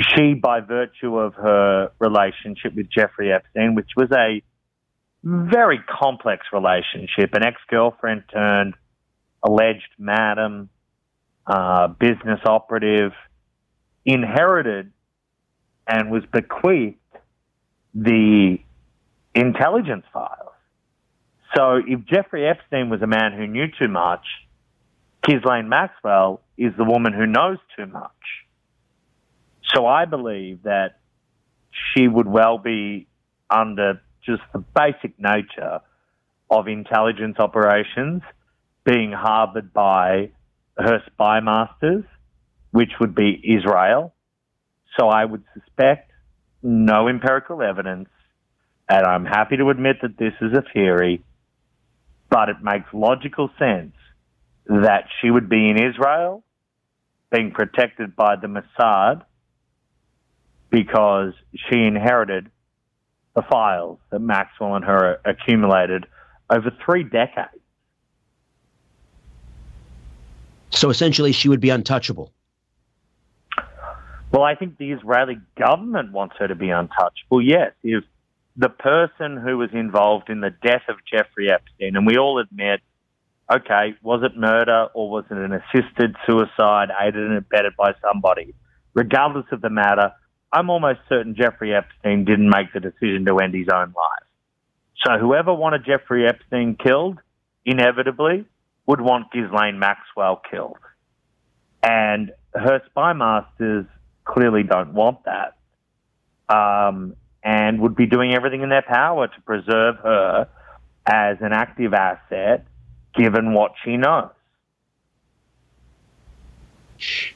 she, 0.00 0.34
by 0.34 0.60
virtue 0.60 1.16
of 1.18 1.34
her 1.34 1.90
relationship 1.98 2.74
with 2.74 2.88
Jeffrey 2.90 3.32
Epstein, 3.32 3.74
which 3.74 3.90
was 3.96 4.10
a 4.12 4.42
very 5.22 5.78
complex 5.78 6.46
relationship, 6.52 7.34
an 7.34 7.44
ex 7.44 7.56
girlfriend 7.68 8.22
turned 8.32 8.74
alleged 9.42 9.88
madam, 9.98 10.68
uh, 11.46 11.88
business 11.88 12.40
operative, 12.44 13.12
inherited 14.04 14.92
and 15.86 16.10
was 16.10 16.22
bequeathed 16.32 16.96
the 17.94 18.58
intelligence 19.34 20.04
files. 20.12 20.52
So 21.56 21.80
if 21.86 22.04
Jeffrey 22.04 22.46
Epstein 22.46 22.90
was 22.90 23.00
a 23.02 23.06
man 23.06 23.32
who 23.36 23.46
knew 23.46 23.66
too 23.78 23.88
much, 23.88 24.24
Ghislaine 25.22 25.68
Maxwell 25.68 26.42
is 26.56 26.72
the 26.76 26.84
woman 26.84 27.12
who 27.12 27.26
knows 27.26 27.58
too 27.76 27.86
much. 27.86 28.10
So 29.74 29.86
I 29.86 30.04
believe 30.04 30.62
that 30.62 30.98
she 31.70 32.08
would 32.08 32.26
well 32.26 32.58
be 32.58 33.06
under 33.50 34.00
just 34.24 34.42
the 34.52 34.58
basic 34.58 35.18
nature 35.18 35.80
of 36.50 36.68
intelligence 36.68 37.36
operations 37.38 38.22
being 38.84 39.12
harbored 39.12 39.72
by 39.72 40.30
her 40.76 41.02
spy 41.06 41.40
masters, 41.40 42.04
which 42.70 42.92
would 43.00 43.14
be 43.14 43.40
Israel. 43.44 44.14
So 44.98 45.08
I 45.08 45.24
would 45.24 45.44
suspect 45.54 46.10
no 46.62 47.08
empirical 47.08 47.62
evidence, 47.62 48.08
and 48.88 49.06
I'm 49.06 49.24
happy 49.24 49.56
to 49.58 49.68
admit 49.70 49.96
that 50.02 50.16
this 50.16 50.32
is 50.40 50.56
a 50.56 50.62
theory, 50.72 51.22
but 52.30 52.48
it 52.48 52.56
makes 52.62 52.86
logical 52.92 53.50
sense 53.58 53.94
that 54.66 55.04
she 55.20 55.30
would 55.30 55.48
be 55.48 55.68
in 55.68 55.76
Israel, 55.76 56.44
being 57.30 57.50
protected 57.52 58.16
by 58.16 58.36
the 58.36 58.46
Mossad, 58.46 59.22
because 60.70 61.32
she 61.54 61.84
inherited 61.84 62.50
the 63.34 63.42
files 63.42 63.98
that 64.10 64.20
Maxwell 64.20 64.74
and 64.74 64.84
her 64.84 65.20
accumulated 65.24 66.06
over 66.50 66.70
three 66.84 67.04
decades. 67.04 67.50
So 70.70 70.90
essentially, 70.90 71.32
she 71.32 71.48
would 71.48 71.60
be 71.60 71.70
untouchable. 71.70 72.32
Well, 74.30 74.42
I 74.42 74.54
think 74.54 74.76
the 74.76 74.92
Israeli 74.92 75.38
government 75.58 76.12
wants 76.12 76.36
her 76.38 76.48
to 76.48 76.54
be 76.54 76.70
untouchable, 76.70 77.40
yes. 77.40 77.72
If 77.82 78.04
the 78.56 78.68
person 78.68 79.36
who 79.36 79.56
was 79.56 79.70
involved 79.72 80.28
in 80.28 80.40
the 80.40 80.50
death 80.50 80.82
of 80.88 80.96
Jeffrey 81.10 81.50
Epstein, 81.50 81.96
and 81.96 82.06
we 82.06 82.18
all 82.18 82.38
admit, 82.38 82.80
okay, 83.50 83.94
was 84.02 84.22
it 84.22 84.36
murder 84.36 84.88
or 84.92 85.08
was 85.08 85.24
it 85.30 85.38
an 85.38 85.52
assisted 85.52 86.16
suicide 86.26 86.90
aided 87.00 87.24
and 87.24 87.38
abetted 87.38 87.72
by 87.78 87.94
somebody? 88.02 88.54
Regardless 88.92 89.46
of 89.52 89.62
the 89.62 89.70
matter, 89.70 90.12
I'm 90.52 90.70
almost 90.70 91.00
certain 91.08 91.34
Jeffrey 91.34 91.74
Epstein 91.74 92.24
didn't 92.24 92.48
make 92.48 92.72
the 92.72 92.80
decision 92.80 93.24
to 93.26 93.38
end 93.38 93.54
his 93.54 93.68
own 93.72 93.92
life. 93.96 94.26
So 95.04 95.18
whoever 95.18 95.52
wanted 95.52 95.84
Jeffrey 95.84 96.26
Epstein 96.26 96.76
killed, 96.76 97.18
inevitably, 97.64 98.46
would 98.86 99.00
want 99.00 99.30
Ghislaine 99.30 99.78
Maxwell 99.78 100.40
killed. 100.50 100.78
And 101.82 102.32
her 102.54 102.82
spy 102.86 103.12
masters 103.12 103.86
clearly 104.24 104.62
don't 104.62 104.94
want 104.94 105.18
that. 105.24 105.56
Um, 106.48 107.14
and 107.42 107.80
would 107.80 107.94
be 107.94 108.06
doing 108.06 108.34
everything 108.34 108.62
in 108.62 108.70
their 108.70 108.82
power 108.82 109.28
to 109.28 109.40
preserve 109.42 109.96
her 109.96 110.48
as 111.06 111.36
an 111.40 111.52
active 111.52 111.94
asset 111.94 112.66
given 113.14 113.52
what 113.52 113.72
she 113.84 113.96
knows. 113.96 114.30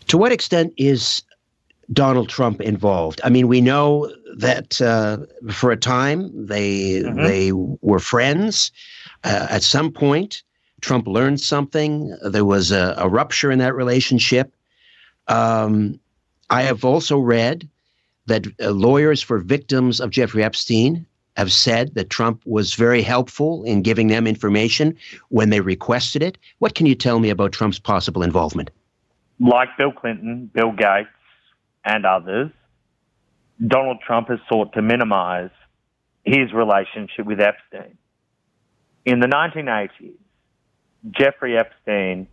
To 0.09 0.19
what 0.19 0.33
extent 0.33 0.75
is 0.77 1.23
Donald 1.93 2.29
Trump 2.29 2.61
involved. 2.61 3.21
I 3.25 3.31
mean, 3.31 3.49
we 3.49 3.61
know 3.61 4.13
that 4.37 4.81
uh, 4.81 5.19
for 5.53 5.71
a 5.71 5.77
time 5.77 6.47
they 6.47 7.03
mm-hmm. 7.03 7.23
they 7.23 7.53
were 7.53 7.99
friends. 7.99 8.71
Uh, 9.25 9.47
at 9.51 9.63
some 9.63 9.93
point, 9.93 10.43
Trump 10.81 11.07
learned 11.07 11.41
something. 11.41 12.17
There 12.23 12.45
was 12.45 12.71
a, 12.71 12.95
a 12.99 13.09
rupture 13.09 13.51
in 13.51 13.59
that 13.59 13.75
relationship. 13.75 14.55
Um, 15.29 16.01
I 16.51 16.63
have 16.63 16.85
also 16.85 17.19
read 17.19 17.69
that 18.27 18.47
uh, 18.61 18.71
lawyers 18.71 19.23
for 19.23 19.39
victims 19.39 20.01
of 20.01 20.11
Jeffrey 20.11 20.45
Epstein 20.45 21.07
have 21.37 21.53
said 21.53 21.95
that 21.95 22.11
Trump 22.11 22.43
was 22.45 22.75
very 22.75 23.03
helpful 23.03 23.65
in 23.65 23.83
giving 23.83 24.09
them 24.09 24.27
information 24.27 24.97
when 25.31 25.51
they 25.51 25.61
requested 25.61 26.23
it. 26.23 26.37
What 26.59 26.75
can 26.75 26.87
you 26.87 26.95
tell 26.95 27.21
me 27.21 27.31
about 27.31 27.53
Trump's 27.53 27.79
possible 27.79 28.23
involvement? 28.23 28.71
Like 29.41 29.71
Bill 29.79 29.93
Clinton, 29.93 30.51
Bill 30.53 30.73
Gates, 30.73 31.09
and 31.85 32.07
others, 32.07 32.51
Donald 33.65 33.99
Trump 34.07 34.29
has 34.29 34.39
sought 34.49 34.73
to 34.75 34.83
minimize 34.83 35.51
his 36.25 36.53
relationship 36.53 37.27
with 37.27 37.41
Epstein. 37.41 37.99
In 39.05 39.21
the 39.21 39.27
1980s, 39.27 40.15
Jeffrey 41.11 41.59
Epstein 41.59 42.29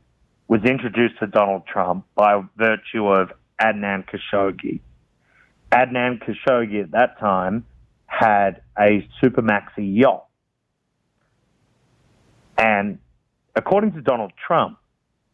was 0.47 0.61
introduced 0.63 1.19
to 1.19 1.27
Donald 1.27 1.65
Trump 1.65 2.05
by 2.15 2.41
virtue 2.57 3.07
of 3.07 3.31
Adnan 3.61 4.05
Khashoggi. 4.07 4.81
Adnan 5.71 6.21
Khashoggi 6.23 6.83
at 6.83 6.91
that 6.91 7.19
time 7.19 7.65
had 8.05 8.61
a 8.77 9.07
super 9.21 9.41
maxi 9.41 9.97
yacht. 9.97 10.25
And 12.57 12.99
according 13.55 13.93
to 13.93 14.01
Donald 14.01 14.33
Trump, 14.45 14.77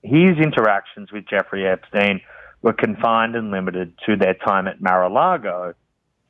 his 0.01 0.37
interactions 0.37 1.11
with 1.11 1.25
Jeffrey 1.27 1.67
Epstein 1.67 2.21
were 2.65 2.73
confined 2.73 3.35
and 3.35 3.51
limited 3.51 3.93
to 4.07 4.17
their 4.17 4.33
time 4.33 4.67
at 4.67 4.81
Mar-a-Lago, 4.81 5.75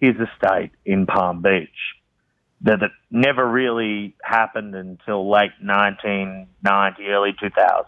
his 0.01 0.15
estate 0.15 0.71
in 0.85 1.05
Palm 1.05 1.41
Beach. 1.41 1.69
That 2.61 2.83
it 2.83 2.91
never 3.09 3.49
really 3.49 4.17
happened 4.21 4.75
until 4.75 5.31
late 5.31 5.51
1990, 5.61 7.05
early 7.07 7.35
2000. 7.39 7.85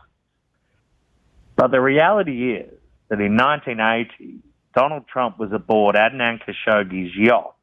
But 1.58 1.72
the 1.72 1.82
reality 1.82 2.54
is 2.54 2.72
that 3.10 3.20
in 3.20 3.36
1980, 3.36 4.40
Donald 4.74 5.08
Trump 5.12 5.38
was 5.38 5.52
aboard 5.52 5.98
Adnan 5.98 6.40
Khashoggi's 6.42 7.14
yacht 7.18 7.54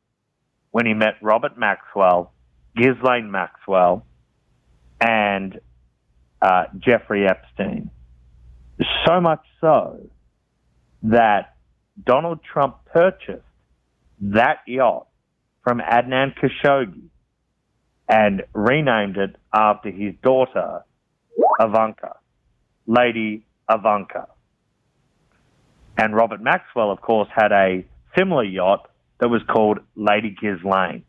when 0.71 0.85
he 0.85 0.93
met 0.93 1.15
Robert 1.23 1.57
Maxwell, 1.57 2.31
Ghislaine 2.77 3.31
Maxwell, 3.31 4.05
and 5.01 5.61
uh, 6.43 6.65
Jeffrey 6.79 7.27
Epstein. 7.27 7.91
So 9.07 9.21
much 9.21 9.45
so 9.63 10.11
that 11.05 11.55
Donald 12.03 12.41
Trump 12.43 12.77
purchased 12.93 13.45
that 14.21 14.59
yacht 14.67 15.07
from 15.63 15.79
Adnan 15.79 16.35
Khashoggi 16.39 17.09
and 18.09 18.43
renamed 18.53 19.17
it 19.17 19.37
after 19.55 19.91
his 19.91 20.15
daughter, 20.23 20.85
Ivanka, 21.61 22.17
Lady 22.87 23.47
Ivanka. 23.71 24.29
And 25.97 26.15
Robert 26.15 26.43
Maxwell, 26.43 26.91
of 26.91 27.01
course, 27.01 27.29
had 27.35 27.53
a 27.53 27.85
similar 28.19 28.45
yacht 28.45 28.91
that 29.21 29.29
was 29.29 29.43
called 29.51 29.79
Lady 29.95 30.37
Ghislaine. 30.39 31.05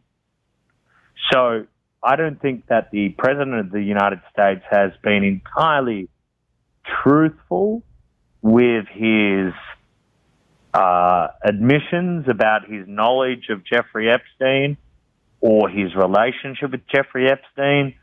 So 1.32 1.66
I 2.04 2.16
don't 2.16 2.40
think 2.40 2.68
that 2.68 2.92
the 2.92 3.10
President 3.18 3.60
of 3.60 3.72
the 3.72 3.82
United 3.82 4.22
States 4.32 4.62
has 4.70 4.92
been 5.04 5.24
entirely 5.24 6.10
truthful 7.04 7.84
with 8.42 8.86
his 8.94 9.54
uh, 10.76 11.28
admissions 11.42 12.26
about 12.30 12.70
his 12.70 12.86
knowledge 12.86 13.48
of 13.50 13.66
Jeffrey 13.66 14.10
Epstein 14.12 14.76
or 15.40 15.70
his 15.70 15.96
relationship 15.96 16.72
with 16.72 16.82
Jeffrey 16.94 17.30
Epstein. 17.32 17.96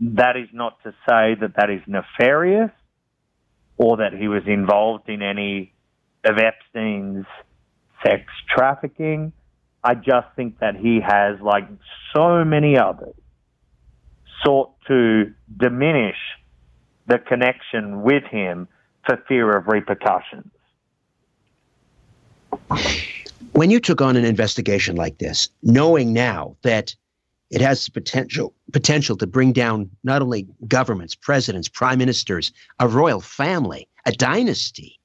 That 0.00 0.36
is 0.36 0.48
not 0.52 0.80
to 0.84 0.90
say 1.08 1.34
that 1.40 1.54
that 1.56 1.70
is 1.70 1.80
nefarious 1.88 2.70
or 3.76 3.96
that 3.96 4.12
he 4.12 4.28
was 4.28 4.42
involved 4.46 5.08
in 5.08 5.22
any 5.22 5.72
of 6.24 6.36
Epstein's 6.38 7.26
sex 8.06 8.22
trafficking. 8.56 9.32
I 9.82 9.94
just 9.94 10.28
think 10.36 10.60
that 10.60 10.76
he 10.76 11.00
has, 11.04 11.40
like 11.40 11.68
so 12.14 12.44
many 12.44 12.78
others, 12.78 13.14
sought 14.44 14.70
to 14.86 15.32
diminish 15.58 16.18
the 17.08 17.18
connection 17.18 18.02
with 18.02 18.22
him 18.30 18.68
for 19.04 19.16
fear 19.26 19.56
of 19.56 19.66
repercussions. 19.66 20.52
When 23.52 23.70
you 23.70 23.80
took 23.80 24.00
on 24.00 24.16
an 24.16 24.24
investigation 24.24 24.96
like 24.96 25.18
this, 25.18 25.48
knowing 25.62 26.12
now 26.12 26.56
that 26.62 26.94
it 27.50 27.60
has 27.60 27.88
potential 27.88 28.54
potential 28.72 29.16
to 29.16 29.26
bring 29.26 29.52
down 29.52 29.90
not 30.04 30.22
only 30.22 30.46
governments, 30.68 31.14
presidents, 31.14 31.68
prime 31.68 31.98
ministers, 31.98 32.52
a 32.78 32.86
royal 32.86 33.20
family, 33.20 33.88
a 34.06 34.12
dynasty. 34.12 34.98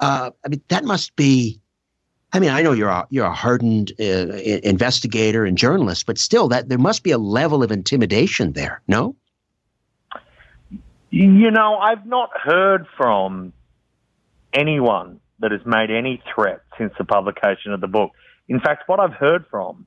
Uh, 0.00 0.30
I 0.44 0.48
mean, 0.48 0.60
that 0.68 0.84
must 0.84 1.14
be. 1.16 1.60
I 2.32 2.38
mean, 2.38 2.50
I 2.50 2.62
know 2.62 2.72
you're 2.72 2.88
a, 2.88 3.06
you're 3.10 3.26
a 3.26 3.34
hardened 3.34 3.92
uh, 3.98 4.34
investigator 4.62 5.44
and 5.44 5.58
journalist, 5.58 6.06
but 6.06 6.16
still, 6.16 6.48
that 6.48 6.68
there 6.68 6.78
must 6.78 7.02
be 7.02 7.10
a 7.10 7.18
level 7.18 7.62
of 7.62 7.72
intimidation 7.72 8.52
there. 8.52 8.82
No. 8.86 9.16
You 11.10 11.50
know, 11.50 11.76
I've 11.76 12.06
not 12.06 12.30
heard 12.40 12.86
from 12.96 13.52
anyone 14.52 15.18
that 15.40 15.52
has 15.52 15.60
made 15.64 15.90
any 15.90 16.22
threat 16.34 16.60
since 16.78 16.92
the 16.98 17.04
publication 17.04 17.72
of 17.72 17.80
the 17.80 17.88
book. 17.88 18.10
In 18.48 18.60
fact, 18.60 18.84
what 18.88 19.00
I've 19.00 19.14
heard 19.14 19.46
from 19.50 19.86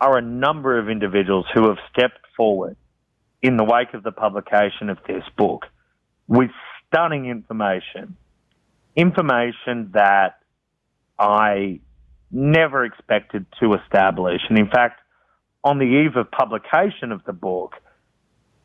are 0.00 0.16
a 0.16 0.22
number 0.22 0.78
of 0.78 0.88
individuals 0.88 1.46
who 1.54 1.68
have 1.68 1.78
stepped 1.92 2.20
forward 2.36 2.76
in 3.42 3.56
the 3.56 3.64
wake 3.64 3.94
of 3.94 4.02
the 4.02 4.12
publication 4.12 4.90
of 4.90 4.98
this 5.06 5.22
book 5.36 5.66
with 6.26 6.50
stunning 6.86 7.26
information. 7.26 8.16
Information 8.96 9.90
that 9.92 10.38
I 11.18 11.80
never 12.30 12.84
expected 12.84 13.46
to 13.60 13.74
establish. 13.74 14.40
And 14.48 14.58
in 14.58 14.68
fact, 14.68 15.00
on 15.64 15.78
the 15.78 15.84
eve 15.84 16.16
of 16.16 16.30
publication 16.30 17.12
of 17.12 17.24
the 17.24 17.32
book, 17.32 17.74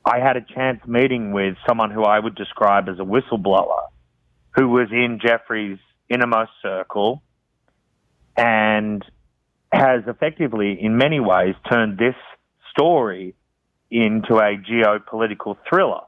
I 0.06 0.20
had 0.20 0.38
a 0.38 0.42
chance 0.42 0.80
meeting 0.86 1.32
with 1.32 1.56
someone 1.68 1.92
who 1.92 2.04
I 2.04 2.20
would 2.20 2.36
describe 2.36 2.90
as 2.90 3.00
a 3.00 3.04
whistleblower 3.04 3.88
who 4.56 4.70
was 4.70 4.90
in 4.92 5.20
Jeffrey's 5.26 5.80
innermost 6.14 6.52
circle 6.62 7.24
and 8.38 9.04
has 9.72 10.04
effectively, 10.08 10.78
in 10.80 10.98
many 10.98 11.20
ways, 11.20 11.56
turned 11.70 11.98
this 11.98 12.16
story 12.72 13.36
into 13.90 14.38
a 14.38 14.58
geopolitical 14.58 15.56
thriller 15.70 16.02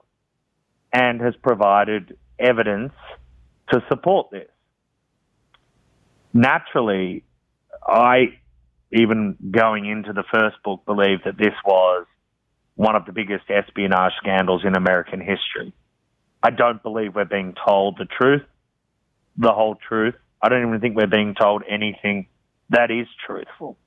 and 0.93 1.21
has 1.21 1.33
provided 1.41 2.17
evidence 2.39 2.93
to 3.71 3.83
support 3.89 4.31
this. 4.31 4.49
Naturally, 6.33 7.23
I, 7.85 8.37
even 8.91 9.37
going 9.51 9.85
into 9.85 10.13
the 10.13 10.23
first 10.33 10.57
book, 10.63 10.85
believed 10.85 11.23
that 11.25 11.37
this 11.37 11.53
was 11.65 12.05
one 12.75 12.95
of 12.95 13.05
the 13.05 13.13
biggest 13.13 13.45
espionage 13.49 14.13
scandals 14.17 14.63
in 14.65 14.75
American 14.75 15.19
history. 15.19 15.73
I 16.43 16.49
don't 16.49 16.83
believe 16.83 17.15
we're 17.15 17.25
being 17.25 17.55
told 17.67 17.97
the 17.97 18.05
truth, 18.05 18.43
the 19.37 19.51
whole 19.51 19.75
truth. 19.75 20.15
I 20.41 20.49
don't 20.49 20.67
even 20.67 20.79
think 20.79 20.95
we're 20.95 21.07
being 21.07 21.35
told 21.35 21.63
anything 21.67 22.27
that 22.69 22.91
is 22.91 23.07
truthful. 23.25 23.77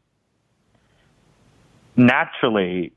Naturally, 1.96 2.92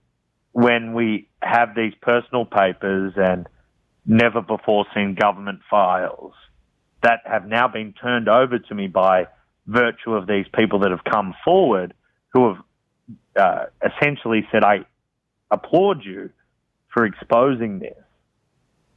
when 0.52 0.94
we 0.94 1.28
have 1.42 1.76
these 1.76 1.94
personal 2.02 2.46
papers 2.46 3.14
and 3.16 3.48
never 4.06 4.42
before 4.42 4.86
seen 4.94 5.16
government 5.16 5.62
files 5.70 6.34
that 7.02 7.22
have 7.26 7.48
now 7.48 7.68
been 7.68 7.94
turned 7.94 8.28
over 8.28 8.60
to 8.60 8.76
me 8.76 8.88
by 8.88 9.28
virtue 9.68 10.14
of 10.14 10.28
these 10.28 10.46
people 10.54 10.80
that 10.80 10.92
have 10.92 11.04
come 11.04 11.34
forward 11.44 11.94
who 12.34 12.50
have 12.50 12.58
uh, 13.36 13.66
essentially 13.84 14.48
said, 14.52 14.64
I 14.64 14.86
applaud 15.50 16.04
you 16.04 16.30
for 16.94 17.06
exposing 17.06 17.80
this. 17.80 17.98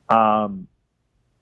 Um, 0.09 0.68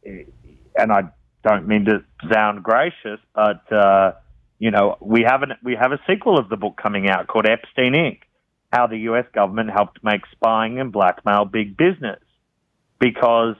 and 0.05 0.93
I 0.93 1.11
don't 1.43 1.67
mean 1.67 1.87
to 1.87 2.05
sound 2.33 2.63
gracious, 2.63 3.21
but 3.35 3.71
uh, 3.73 4.13
you 4.59 4.71
know 4.71 4.97
we 5.01 5.25
have 5.27 5.43
an, 5.43 5.53
we 5.63 5.77
have 5.81 5.93
a 5.93 6.01
sequel 6.09 6.39
of 6.39 6.49
the 6.49 6.57
book 6.57 6.79
coming 6.81 7.09
out 7.09 7.27
called 7.27 7.47
Epstein 7.47 7.93
Inc. 7.95 8.21
How 8.73 8.87
the 8.87 8.99
U.S. 8.99 9.27
government 9.35 9.71
helped 9.71 10.03
make 10.03 10.23
spying 10.33 10.81
and 10.81 10.91
blackmail 10.93 11.45
big 11.45 11.77
business, 11.77 12.21
because 12.99 13.57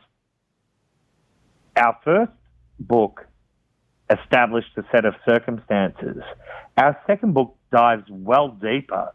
our 1.77 1.99
first 2.05 2.33
book 2.79 3.27
established 4.11 4.69
a 4.77 4.83
set 4.93 5.05
of 5.05 5.15
circumstances. 5.27 6.23
Our 6.77 6.99
second 7.07 7.35
book 7.35 7.57
dives 7.71 8.05
well 8.09 8.49
deeper 8.49 9.13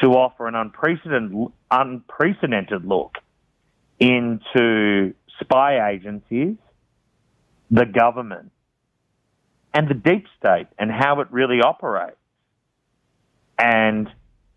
to 0.00 0.06
offer 0.08 0.46
an 0.46 0.54
unprecedented, 0.54 1.52
unprecedented 1.70 2.84
look 2.84 3.16
into 3.98 5.14
spy 5.40 5.90
agencies, 5.90 6.56
the 7.70 7.86
government, 7.86 8.50
and 9.72 9.88
the 9.88 9.94
deep 9.94 10.26
state 10.38 10.66
and 10.78 10.90
how 10.90 11.20
it 11.20 11.28
really 11.30 11.60
operates. 11.60 12.16
And 13.58 14.08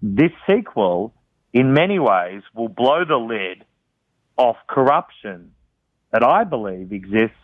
this 0.02 0.32
sequel, 0.48 1.14
in 1.52 1.74
many 1.74 2.00
ways, 2.00 2.42
will 2.56 2.70
blow 2.70 3.06
the 3.06 3.18
lid 3.18 3.64
off 4.38 4.58
corruption 4.68 5.52
that 6.12 6.24
I 6.24 6.44
believe 6.44 6.92
exists 6.92 7.36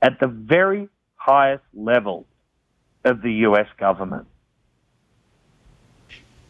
at 0.00 0.20
the 0.20 0.28
very 0.28 0.88
highest 1.16 1.64
level 1.74 2.26
of 3.04 3.22
the 3.22 3.32
US 3.32 3.66
government. 3.78 4.26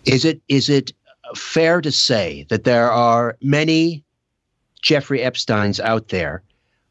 Is 0.04 0.24
it 0.24 0.40
is 0.48 0.68
it 0.68 0.92
fair 1.34 1.80
to 1.80 1.92
say 1.92 2.46
that 2.48 2.64
there 2.64 2.90
are 2.90 3.36
many 3.42 4.04
Jeffrey 4.82 5.20
Epsteins 5.20 5.80
out 5.80 6.08
there 6.08 6.42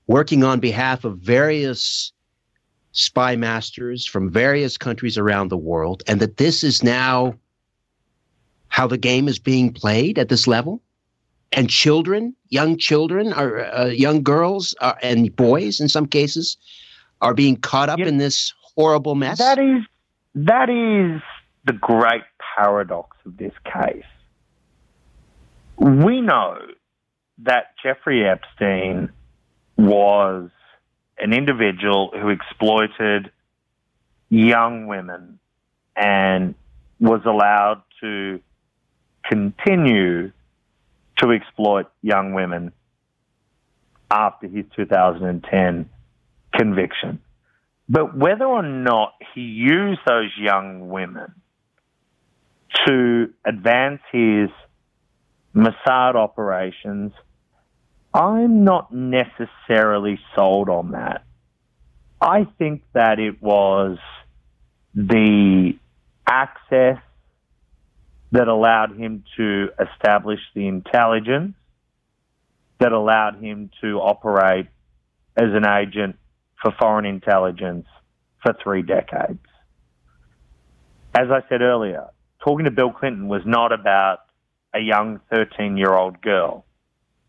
working 0.08 0.44
on 0.44 0.60
behalf 0.60 1.04
of 1.04 1.20
various 1.20 2.12
spy 2.94 3.36
masters 3.36 4.06
from 4.06 4.32
various 4.32 4.78
countries 4.78 5.18
around 5.18 5.50
the 5.50 5.58
world, 5.58 6.02
and 6.08 6.20
that 6.20 6.38
this 6.38 6.64
is 6.64 6.82
now 6.82 7.36
how 8.70 8.88
the 8.88 8.98
game 8.98 9.28
is 9.28 9.40
being 9.40 9.72
played 9.72 10.18
at 10.18 10.30
this 10.30 10.48
level? 10.48 10.82
And 11.52 11.70
children, 11.70 12.36
young 12.50 12.78
children, 12.78 13.32
are 13.34 13.66
uh, 13.66 13.86
young 13.86 14.24
girls 14.24 14.76
uh, 14.82 14.94
and 15.02 15.34
boys, 15.36 15.80
in 15.80 15.88
some 15.88 16.06
cases, 16.06 16.58
are 17.22 17.34
being 17.34 17.56
caught 17.56 17.90
up 17.90 18.00
in 18.00 18.18
this 18.18 18.54
horrible 18.76 19.16
mess. 19.16 19.38
That 19.38 19.60
is 19.60 19.84
that 20.36 20.70
is 20.70 21.22
the 21.66 21.74
great 21.74 22.24
paradox 22.56 23.18
of 23.26 23.38
this 23.38 23.54
case. 23.64 24.04
We 25.78 26.22
know 26.22 26.58
that 27.40 27.74
Jeffrey 27.82 28.28
Epstein 28.28 29.10
was 29.78 30.50
an 31.18 31.34
individual 31.34 32.12
who 32.14 32.30
exploited 32.30 33.32
young 34.30 34.88
women 34.88 35.40
and 35.96 36.56
was 37.00 37.22
allowed 37.26 37.84
to 38.02 38.40
continue 39.30 40.32
to 41.18 41.32
exploit 41.32 41.88
young 42.02 42.34
women 42.34 42.72
after 44.10 44.48
his 44.48 44.66
2010 44.76 45.90
conviction. 46.54 47.20
But 47.90 48.18
whether 48.18 48.46
or 48.46 48.64
not 48.64 49.14
he 49.34 49.42
used 49.42 50.02
those 50.08 50.32
young 50.38 50.90
women 50.90 51.34
to 52.86 53.34
advance 53.46 54.02
his 54.12 54.50
Mossad 55.56 56.16
operations, 56.16 57.14
I'm 58.14 58.64
not 58.64 58.94
necessarily 58.94 60.20
sold 60.36 60.70
on 60.70 60.92
that. 60.92 61.24
I 62.20 62.46
think 62.58 62.84
that 62.94 63.20
it 63.20 63.42
was 63.42 63.98
the 64.96 65.74
access 66.26 66.98
that 68.32 68.48
allowed 68.48 68.98
him 68.98 69.24
to 69.38 69.70
establish 69.80 70.40
the 70.54 70.68
intelligence 70.68 71.54
that 72.80 72.92
allowed 72.92 73.42
him 73.42 73.70
to 73.82 74.00
operate 74.00 74.68
as 75.36 75.54
an 75.54 75.66
agent 75.68 76.18
for 76.62 76.72
foreign 76.80 77.06
intelligence 77.06 77.86
for 78.42 78.54
three 78.64 78.82
decades. 78.82 79.40
As 81.16 81.28
I 81.32 81.42
said 81.50 81.62
earlier, 81.62 82.08
talking 82.44 82.66
to 82.66 82.72
Bill 82.72 82.92
Clinton 82.92 83.28
was 83.28 83.42
not 83.46 83.72
about 83.72 84.20
a 84.74 84.80
young 84.80 85.20
13 85.32 85.78
year 85.78 85.94
old 85.94 86.22
girl. 86.22 86.66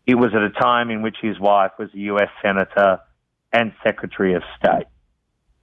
It 0.09 0.15
was 0.15 0.31
at 0.33 0.41
a 0.41 0.49
time 0.49 0.89
in 0.89 1.03
which 1.03 1.17
his 1.21 1.39
wife 1.39 1.73
was 1.77 1.89
a 1.93 1.99
US 1.99 2.29
Senator 2.41 2.99
and 3.53 3.73
Secretary 3.85 4.33
of 4.33 4.41
State. 4.57 4.87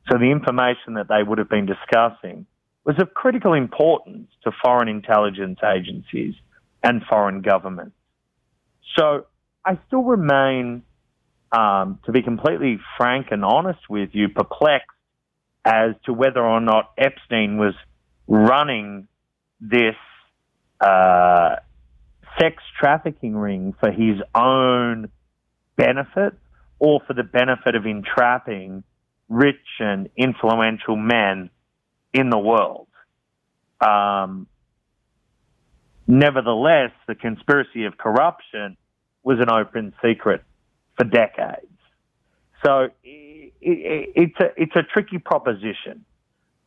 So 0.09 0.19
the 0.19 0.31
information 0.31 0.95
that 0.95 1.09
they 1.09 1.21
would 1.21 1.39
have 1.39 1.49
been 1.49 1.67
discussing 1.67 2.47
was 2.85 2.95
of 3.01 3.13
critical 3.13 3.55
importance 3.55 4.29
to 4.45 4.53
foreign 4.63 4.87
intelligence 4.87 5.59
agencies 5.65 6.35
and 6.81 7.03
foreign 7.11 7.43
governments. 7.43 7.97
So 8.97 9.27
I 9.65 9.81
still 9.89 10.05
remain, 10.05 10.85
um, 11.51 11.99
to 12.05 12.13
be 12.13 12.23
completely 12.23 12.79
frank 12.97 13.33
and 13.33 13.45
honest 13.45 13.81
with 13.91 14.11
you, 14.13 14.29
perplexed 14.29 14.87
as 15.65 15.97
to 16.05 16.13
whether 16.13 16.41
or 16.41 16.61
not 16.61 16.93
Epstein 16.97 17.59
was 17.59 17.75
running 18.29 19.09
this 19.61 19.97
uh, 20.81 21.57
sex 22.39 22.63
trafficking 22.79 23.37
ring 23.37 23.75
for 23.81 23.91
his 23.91 24.21
own 24.35 25.11
benefit 25.77 26.35
or 26.79 27.01
for 27.07 27.15
the 27.15 27.23
benefit 27.23 27.75
of 27.75 27.87
entrapping 27.87 28.83
rich 29.29 29.57
and 29.81 30.09
influential 30.17 30.97
men 30.97 31.51
in 32.13 32.31
the 32.31 32.39
world. 32.39 32.89
Um, 33.81 34.47
nevertheless, 36.07 36.93
the 37.07 37.15
conspiracy 37.15 37.85
of 37.85 37.97
corruption 37.99 38.77
was 39.23 39.39
an 39.41 39.51
open 39.51 39.93
secret 40.05 40.43
for 40.97 41.05
decades. 41.05 41.67
So 42.65 42.89
it, 43.05 43.53
it, 43.61 44.13
it's 44.15 44.41
a 44.41 44.63
it's 44.63 44.77
a 44.77 44.83
tricky 44.83 45.19
proposition. 45.19 46.05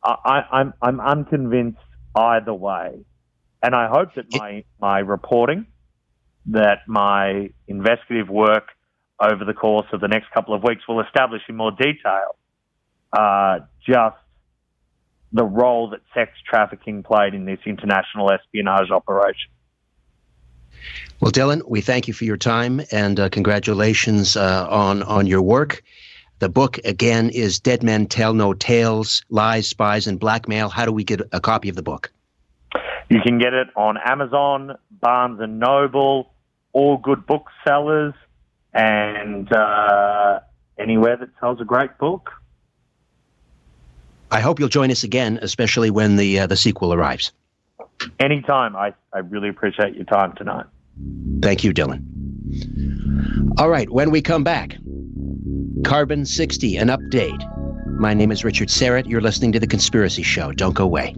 I, 0.02 0.44
I'm 0.50 0.72
I'm 0.80 1.00
unconvinced 1.00 1.78
either 2.14 2.54
way, 2.54 3.04
and 3.62 3.74
I 3.74 3.88
hope 3.88 4.14
that 4.14 4.26
my 4.32 4.64
my 4.80 4.98
reporting, 5.00 5.66
that 6.46 6.80
my 6.86 7.50
investigative 7.68 8.28
work 8.28 8.68
over 9.20 9.44
the 9.44 9.54
course 9.54 9.86
of 9.92 10.00
the 10.00 10.08
next 10.08 10.30
couple 10.32 10.54
of 10.54 10.62
weeks 10.62 10.82
will 10.88 11.00
establish 11.00 11.42
in 11.48 11.56
more 11.56 11.72
detail 11.72 12.36
uh, 13.12 13.60
just 13.86 14.16
the 15.32 15.44
role 15.44 15.90
that 15.90 16.00
sex 16.14 16.32
trafficking 16.48 17.02
played 17.02 17.34
in 17.34 17.44
this 17.44 17.60
international 17.66 18.30
espionage 18.32 18.90
operation. 18.90 19.50
Well, 21.20 21.30
Dylan, 21.30 21.62
we 21.68 21.80
thank 21.80 22.08
you 22.08 22.14
for 22.14 22.24
your 22.24 22.36
time 22.36 22.80
and 22.90 23.20
uh, 23.20 23.28
congratulations 23.28 24.36
uh, 24.36 24.66
on 24.68 25.02
on 25.02 25.26
your 25.26 25.42
work. 25.42 25.82
The 26.38 26.48
book 26.48 26.78
again 26.84 27.28
is 27.30 27.60
Dead 27.60 27.82
Men 27.82 28.06
Tell 28.06 28.32
No 28.32 28.54
Tales: 28.54 29.22
Lies, 29.28 29.68
Spies, 29.68 30.06
and 30.06 30.18
Blackmail. 30.18 30.70
How 30.70 30.86
do 30.86 30.92
we 30.92 31.04
get 31.04 31.20
a 31.32 31.40
copy 31.40 31.68
of 31.68 31.76
the 31.76 31.82
book? 31.82 32.10
You 33.10 33.20
can 33.20 33.38
get 33.38 33.52
it 33.52 33.66
on 33.74 33.98
Amazon, 33.98 34.78
Barnes 34.92 35.40
and 35.40 35.58
Noble, 35.58 36.32
all 36.72 36.96
good 36.96 37.26
booksellers, 37.26 38.14
and 38.72 39.52
uh, 39.52 40.38
anywhere 40.78 41.16
that 41.16 41.28
sells 41.40 41.60
a 41.60 41.64
great 41.64 41.98
book. 41.98 42.30
I 44.30 44.40
hope 44.40 44.60
you'll 44.60 44.68
join 44.68 44.92
us 44.92 45.02
again, 45.02 45.40
especially 45.42 45.90
when 45.90 46.14
the 46.14 46.38
uh, 46.38 46.46
the 46.46 46.56
sequel 46.56 46.94
arrives. 46.94 47.32
Anytime. 48.20 48.76
I, 48.76 48.94
I 49.12 49.18
really 49.18 49.48
appreciate 49.48 49.96
your 49.96 50.04
time 50.04 50.32
tonight. 50.36 50.66
Thank 51.42 51.64
you, 51.64 51.74
Dylan. 51.74 52.04
All 53.58 53.68
right, 53.68 53.90
when 53.90 54.12
we 54.12 54.22
come 54.22 54.44
back, 54.44 54.76
Carbon 55.84 56.24
60, 56.24 56.76
an 56.76 56.88
update. 56.88 57.44
My 57.98 58.14
name 58.14 58.30
is 58.30 58.44
Richard 58.44 58.68
Syrett. 58.68 59.08
You're 59.08 59.20
listening 59.20 59.50
to 59.52 59.60
The 59.60 59.66
Conspiracy 59.66 60.22
Show. 60.22 60.52
Don't 60.52 60.74
go 60.74 60.84
away. 60.84 61.14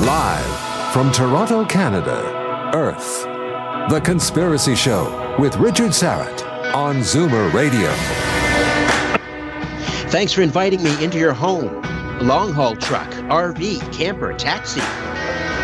Live 0.00 0.92
from 0.92 1.12
Toronto, 1.12 1.64
Canada, 1.64 2.72
Earth. 2.74 3.22
The 3.90 4.00
Conspiracy 4.00 4.74
Show 4.74 5.36
with 5.38 5.54
Richard 5.56 5.92
Syrett 5.92 6.74
on 6.74 6.96
Zoomer 6.96 7.52
Radio. 7.52 7.92
Thanks 10.10 10.32
for 10.32 10.42
inviting 10.42 10.82
me 10.82 11.02
into 11.02 11.18
your 11.18 11.32
home. 11.32 11.80
Long 12.20 12.52
haul 12.52 12.74
truck, 12.74 13.08
RV, 13.30 13.92
camper, 13.92 14.34
taxi. 14.34 14.80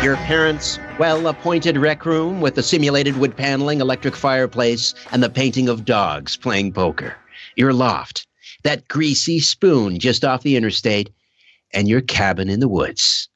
Your 0.03 0.15
parents' 0.15 0.79
well 0.97 1.27
appointed 1.27 1.77
rec 1.77 2.05
room 2.05 2.39
with 2.39 2.55
the 2.55 2.63
simulated 2.63 3.17
wood 3.17 3.35
paneling, 3.35 3.81
electric 3.81 4.15
fireplace, 4.15 4.95
and 5.11 5.21
the 5.21 5.29
painting 5.29 5.67
of 5.67 5.83
dogs 5.83 6.37
playing 6.37 6.71
poker. 6.71 7.17
Your 7.57 7.73
loft, 7.73 8.25
that 8.63 8.87
greasy 8.87 9.41
spoon 9.41 9.99
just 9.99 10.23
off 10.23 10.41
the 10.41 10.55
interstate, 10.55 11.09
and 11.73 11.89
your 11.89 12.01
cabin 12.01 12.49
in 12.49 12.61
the 12.61 12.69
woods. 12.69 13.27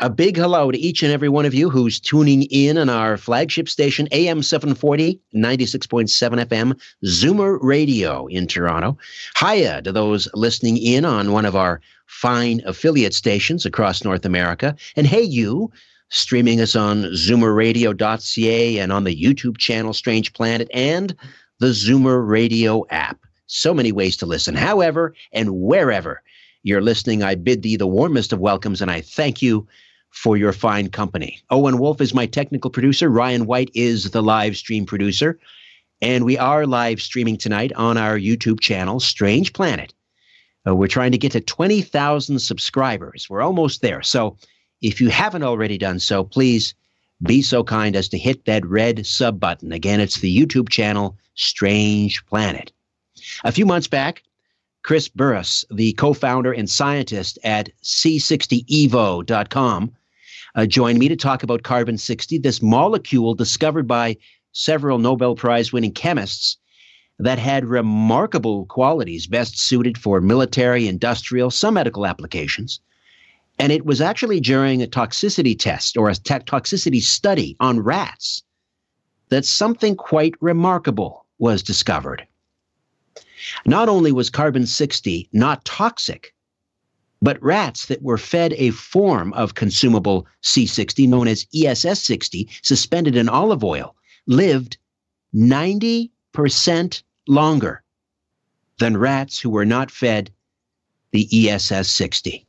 A 0.00 0.08
big 0.08 0.36
hello 0.36 0.70
to 0.70 0.78
each 0.78 1.02
and 1.02 1.10
every 1.10 1.28
one 1.28 1.44
of 1.44 1.54
you 1.54 1.70
who's 1.70 1.98
tuning 1.98 2.44
in 2.44 2.78
on 2.78 2.88
our 2.88 3.16
flagship 3.16 3.68
station, 3.68 4.06
AM 4.12 4.44
740, 4.44 5.20
96.7 5.34 6.44
FM, 6.44 6.80
Zoomer 7.04 7.58
Radio 7.60 8.28
in 8.28 8.46
Toronto. 8.46 8.96
Hiya 9.40 9.82
to 9.82 9.90
those 9.90 10.28
listening 10.34 10.76
in 10.76 11.04
on 11.04 11.32
one 11.32 11.44
of 11.44 11.56
our 11.56 11.80
fine 12.06 12.62
affiliate 12.64 13.12
stations 13.12 13.66
across 13.66 14.04
North 14.04 14.24
America. 14.24 14.76
And 14.94 15.04
hey, 15.04 15.22
you, 15.22 15.72
streaming 16.10 16.60
us 16.60 16.76
on 16.76 17.02
zoomerradio.ca 17.06 18.78
and 18.78 18.92
on 18.92 19.02
the 19.02 19.20
YouTube 19.20 19.58
channel 19.58 19.92
Strange 19.92 20.32
Planet 20.32 20.70
and 20.72 21.12
the 21.58 21.70
Zoomer 21.70 22.24
Radio 22.24 22.86
app. 22.90 23.18
So 23.48 23.74
many 23.74 23.90
ways 23.90 24.16
to 24.18 24.26
listen. 24.26 24.54
However, 24.54 25.12
and 25.32 25.56
wherever 25.56 26.22
you're 26.62 26.82
listening, 26.82 27.24
I 27.24 27.34
bid 27.34 27.62
thee 27.62 27.74
the 27.74 27.88
warmest 27.88 28.32
of 28.32 28.38
welcomes 28.38 28.80
and 28.80 28.92
I 28.92 29.00
thank 29.00 29.42
you 29.42 29.66
for 30.10 30.36
your 30.36 30.52
fine 30.52 30.88
company. 30.88 31.40
Owen 31.50 31.78
Wolf 31.78 32.00
is 32.00 32.14
my 32.14 32.26
technical 32.26 32.70
producer. 32.70 33.08
Ryan 33.08 33.46
White 33.46 33.70
is 33.74 34.10
the 34.10 34.22
live 34.22 34.56
stream 34.56 34.86
producer. 34.86 35.38
And 36.00 36.24
we 36.24 36.38
are 36.38 36.66
live 36.66 37.02
streaming 37.02 37.36
tonight 37.36 37.72
on 37.74 37.96
our 37.96 38.18
YouTube 38.18 38.60
channel, 38.60 39.00
Strange 39.00 39.52
Planet. 39.52 39.92
Uh, 40.66 40.74
we're 40.74 40.88
trying 40.88 41.12
to 41.12 41.18
get 41.18 41.32
to 41.32 41.40
20,000 41.40 42.38
subscribers. 42.38 43.28
We're 43.28 43.42
almost 43.42 43.82
there. 43.82 44.02
So 44.02 44.36
if 44.80 45.00
you 45.00 45.08
haven't 45.08 45.42
already 45.42 45.78
done 45.78 45.98
so, 45.98 46.24
please 46.24 46.74
be 47.22 47.42
so 47.42 47.64
kind 47.64 47.96
as 47.96 48.08
to 48.10 48.18
hit 48.18 48.44
that 48.44 48.64
red 48.64 49.04
sub 49.06 49.40
button. 49.40 49.72
Again, 49.72 50.00
it's 50.00 50.20
the 50.20 50.36
YouTube 50.36 50.68
channel 50.68 51.16
Strange 51.34 52.24
Planet. 52.26 52.70
A 53.44 53.52
few 53.52 53.66
months 53.66 53.88
back, 53.88 54.22
Chris 54.82 55.08
Burris, 55.08 55.64
the 55.70 55.92
co 55.94 56.12
founder 56.12 56.52
and 56.52 56.70
scientist 56.70 57.38
at 57.42 57.70
C60evo.com, 57.82 59.92
uh, 60.58 60.66
joined 60.66 60.98
me 60.98 61.06
to 61.08 61.14
talk 61.14 61.44
about 61.44 61.62
carbon 61.62 61.96
60, 61.96 62.38
this 62.38 62.60
molecule 62.60 63.32
discovered 63.32 63.86
by 63.86 64.16
several 64.50 64.98
Nobel 64.98 65.36
Prize 65.36 65.72
winning 65.72 65.92
chemists 65.92 66.56
that 67.20 67.38
had 67.38 67.64
remarkable 67.64 68.66
qualities 68.66 69.28
best 69.28 69.56
suited 69.56 69.96
for 69.96 70.20
military, 70.20 70.88
industrial, 70.88 71.52
some 71.52 71.74
medical 71.74 72.04
applications. 72.04 72.80
And 73.60 73.70
it 73.70 73.86
was 73.86 74.00
actually 74.00 74.40
during 74.40 74.82
a 74.82 74.88
toxicity 74.88 75.56
test 75.56 75.96
or 75.96 76.08
a 76.08 76.14
toxicity 76.14 77.00
study 77.00 77.56
on 77.60 77.78
rats 77.78 78.42
that 79.28 79.44
something 79.44 79.94
quite 79.94 80.34
remarkable 80.40 81.24
was 81.38 81.62
discovered. 81.62 82.26
Not 83.64 83.88
only 83.88 84.10
was 84.10 84.28
carbon 84.28 84.66
60 84.66 85.28
not 85.32 85.64
toxic, 85.64 86.34
but 87.20 87.42
rats 87.42 87.86
that 87.86 88.02
were 88.02 88.18
fed 88.18 88.52
a 88.54 88.70
form 88.70 89.32
of 89.32 89.54
consumable 89.54 90.26
C60 90.42 91.08
known 91.08 91.28
as 91.28 91.46
ESS 91.54 92.02
60 92.02 92.48
suspended 92.62 93.16
in 93.16 93.28
olive 93.28 93.64
oil 93.64 93.96
lived 94.26 94.78
90% 95.34 97.02
longer 97.26 97.82
than 98.78 98.96
rats 98.96 99.38
who 99.38 99.50
were 99.50 99.66
not 99.66 99.90
fed 99.90 100.30
the 101.10 101.48
ESS 101.48 101.90
60. 101.90 102.46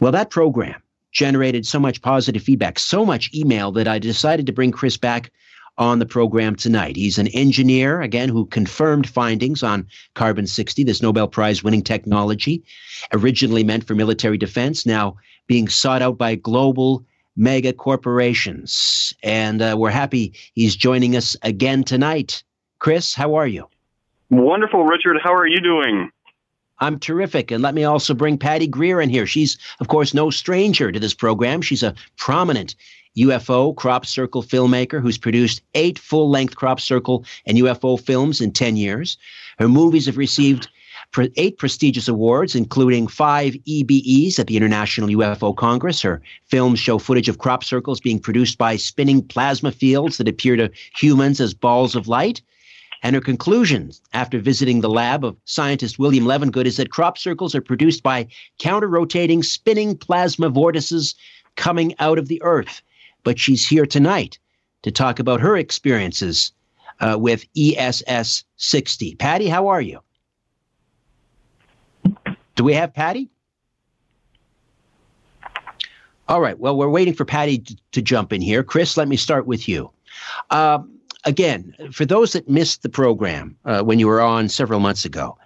Well, 0.00 0.12
that 0.12 0.30
program 0.30 0.82
generated 1.12 1.66
so 1.66 1.80
much 1.80 2.02
positive 2.02 2.42
feedback, 2.42 2.78
so 2.78 3.04
much 3.04 3.32
email 3.34 3.72
that 3.72 3.88
I 3.88 3.98
decided 3.98 4.46
to 4.46 4.52
bring 4.52 4.70
Chris 4.70 4.96
back 4.96 5.32
on 5.78 5.98
the 5.98 6.06
program 6.06 6.56
tonight. 6.56 6.96
He's 6.96 7.18
an 7.18 7.28
engineer, 7.28 8.00
again, 8.00 8.28
who 8.28 8.46
confirmed 8.46 9.08
findings 9.08 9.62
on 9.62 9.86
carbon 10.14 10.46
60, 10.46 10.84
this 10.84 11.02
Nobel 11.02 11.28
Prize 11.28 11.62
winning 11.62 11.82
technology, 11.82 12.62
originally 13.12 13.64
meant 13.64 13.86
for 13.86 13.94
military 13.94 14.38
defense, 14.38 14.86
now 14.86 15.16
being 15.46 15.68
sought 15.68 16.02
out 16.02 16.18
by 16.18 16.34
global 16.34 17.04
mega 17.36 17.72
corporations. 17.72 19.14
And 19.22 19.60
uh, 19.60 19.76
we're 19.78 19.90
happy 19.90 20.32
he's 20.54 20.74
joining 20.74 21.16
us 21.16 21.36
again 21.42 21.84
tonight. 21.84 22.42
Chris, 22.78 23.14
how 23.14 23.34
are 23.34 23.46
you? 23.46 23.68
Wonderful, 24.30 24.84
Richard. 24.84 25.18
How 25.22 25.34
are 25.34 25.46
you 25.46 25.60
doing? 25.60 26.10
I'm 26.78 26.98
terrific. 26.98 27.50
And 27.50 27.62
let 27.62 27.74
me 27.74 27.84
also 27.84 28.12
bring 28.12 28.36
Patty 28.36 28.66
Greer 28.66 29.00
in 29.00 29.08
here. 29.08 29.26
She's, 29.26 29.56
of 29.80 29.88
course, 29.88 30.12
no 30.12 30.30
stranger 30.30 30.92
to 30.92 31.00
this 31.00 31.14
program. 31.14 31.62
She's 31.62 31.82
a 31.82 31.94
prominent 32.16 32.74
UFO 33.16 33.74
crop 33.74 34.06
circle 34.06 34.42
filmmaker 34.42 35.00
who's 35.00 35.18
produced 35.18 35.62
eight 35.74 35.98
full 35.98 36.30
length 36.30 36.56
crop 36.56 36.80
circle 36.80 37.24
and 37.46 37.58
UFO 37.58 38.00
films 38.00 38.40
in 38.40 38.52
10 38.52 38.76
years. 38.76 39.16
Her 39.58 39.68
movies 39.68 40.06
have 40.06 40.16
received 40.16 40.68
eight 41.36 41.56
prestigious 41.56 42.08
awards, 42.08 42.54
including 42.54 43.06
five 43.06 43.54
EBEs 43.66 44.38
at 44.38 44.48
the 44.48 44.56
International 44.56 45.08
UFO 45.08 45.56
Congress. 45.56 46.02
Her 46.02 46.20
films 46.46 46.78
show 46.78 46.98
footage 46.98 47.28
of 47.28 47.38
crop 47.38 47.64
circles 47.64 48.00
being 48.00 48.18
produced 48.18 48.58
by 48.58 48.76
spinning 48.76 49.22
plasma 49.22 49.72
fields 49.72 50.18
that 50.18 50.28
appear 50.28 50.56
to 50.56 50.70
humans 50.96 51.40
as 51.40 51.54
balls 51.54 51.96
of 51.96 52.08
light. 52.08 52.42
And 53.02 53.14
her 53.14 53.20
conclusions 53.20 54.00
after 54.12 54.38
visiting 54.38 54.80
the 54.80 54.90
lab 54.90 55.24
of 55.24 55.36
scientist 55.44 55.98
William 55.98 56.24
Levengood 56.24 56.66
is 56.66 56.76
that 56.76 56.90
crop 56.90 57.18
circles 57.18 57.54
are 57.54 57.60
produced 57.60 58.02
by 58.02 58.26
counter 58.58 58.88
rotating 58.88 59.42
spinning 59.42 59.96
plasma 59.96 60.48
vortices 60.48 61.14
coming 61.56 61.94
out 61.98 62.18
of 62.18 62.28
the 62.28 62.42
Earth. 62.42 62.82
But 63.26 63.40
she's 63.40 63.66
here 63.66 63.86
tonight 63.86 64.38
to 64.82 64.92
talk 64.92 65.18
about 65.18 65.40
her 65.40 65.56
experiences 65.56 66.52
uh, 67.00 67.16
with 67.18 67.44
ESS 67.58 68.44
60. 68.54 69.16
Patty, 69.16 69.48
how 69.48 69.66
are 69.66 69.80
you? 69.80 69.98
Do 72.54 72.62
we 72.62 72.72
have 72.74 72.94
Patty? 72.94 73.28
All 76.28 76.40
right. 76.40 76.56
Well, 76.56 76.76
we're 76.76 76.88
waiting 76.88 77.14
for 77.14 77.24
Patty 77.24 77.64
to, 77.90 78.00
jump 78.00 78.32
in 78.32 78.40
here. 78.40 78.62
Chris, 78.62 78.96
let 78.96 79.08
me 79.08 79.16
start 79.16 79.44
with 79.44 79.68
you. 79.68 79.90
Uh, 80.50 80.84
again, 81.24 81.74
for 81.90 82.04
those 82.04 82.32
that 82.34 82.48
missed 82.48 82.82
the 82.82 82.88
program 82.88 83.56
uh, 83.64 83.82
when 83.82 83.98
you 83.98 84.06
were 84.06 84.20
on 84.20 84.48
several 84.48 84.78
months 84.78 85.04
ago, 85.04 85.36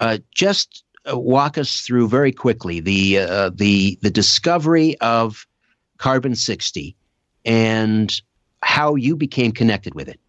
uh, 0.00 0.18
just 0.34 0.82
uh, 1.08 1.16
walk 1.16 1.56
us 1.56 1.82
through 1.82 2.08
very 2.08 2.32
quickly 2.32 2.80
the 2.80 3.20
uh, 3.20 3.50
the 3.54 3.96
the 4.02 4.10
discovery 4.10 4.98
of 4.98 5.46
carbon 5.98 6.34
sixty 6.34 6.96
and 7.48 8.20
how 8.62 8.94
you 8.94 9.16
became 9.16 9.50
connected 9.50 9.94
with 9.94 10.08
it. 10.08 10.20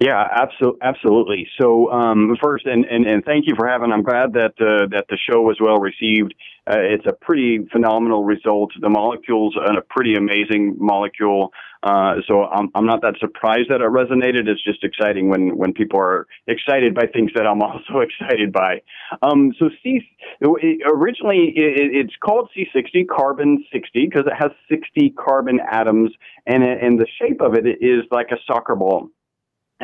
Yeah, 0.00 0.26
absolutely, 0.28 0.80
absolutely. 0.82 1.48
So 1.58 1.90
um, 1.92 2.36
first, 2.42 2.66
and, 2.66 2.84
and, 2.84 3.06
and 3.06 3.24
thank 3.24 3.46
you 3.46 3.54
for 3.56 3.68
having. 3.68 3.92
I'm 3.92 4.02
glad 4.02 4.32
that 4.32 4.54
uh, 4.60 4.88
that 4.90 5.06
the 5.08 5.16
show 5.16 5.40
was 5.40 5.56
well 5.60 5.78
received. 5.78 6.34
Uh, 6.66 6.78
it's 6.78 7.06
a 7.06 7.12
pretty 7.12 7.64
phenomenal 7.70 8.24
result. 8.24 8.72
The 8.80 8.88
molecule's 8.88 9.56
are 9.56 9.78
a 9.78 9.82
pretty 9.82 10.14
amazing 10.14 10.76
molecule. 10.78 11.52
Uh, 11.84 12.14
so 12.26 12.44
I'm, 12.44 12.70
I'm 12.74 12.86
not 12.86 13.02
that 13.02 13.16
surprised 13.20 13.68
that 13.68 13.82
it 13.82 13.90
resonated. 13.90 14.48
It's 14.48 14.64
just 14.64 14.82
exciting 14.82 15.28
when, 15.28 15.54
when 15.56 15.74
people 15.74 16.00
are 16.00 16.26
excited 16.46 16.94
by 16.94 17.06
things 17.12 17.30
that 17.34 17.46
I'm 17.46 17.60
also 17.62 18.00
excited 18.00 18.52
by. 18.52 18.80
Um, 19.20 19.52
so 19.58 19.68
C, 19.82 20.00
originally 20.42 21.52
it, 21.54 22.06
it's 22.06 22.14
called 22.24 22.48
C60, 22.56 23.06
carbon 23.06 23.64
60, 23.70 24.06
because 24.06 24.24
it 24.26 24.32
has 24.32 24.50
60 24.70 25.10
carbon 25.10 25.60
atoms, 25.70 26.10
and, 26.46 26.64
and 26.64 26.98
the 26.98 27.06
shape 27.20 27.42
of 27.42 27.54
it 27.54 27.66
is 27.82 28.04
like 28.10 28.28
a 28.32 28.38
soccer 28.46 28.74
ball. 28.74 29.10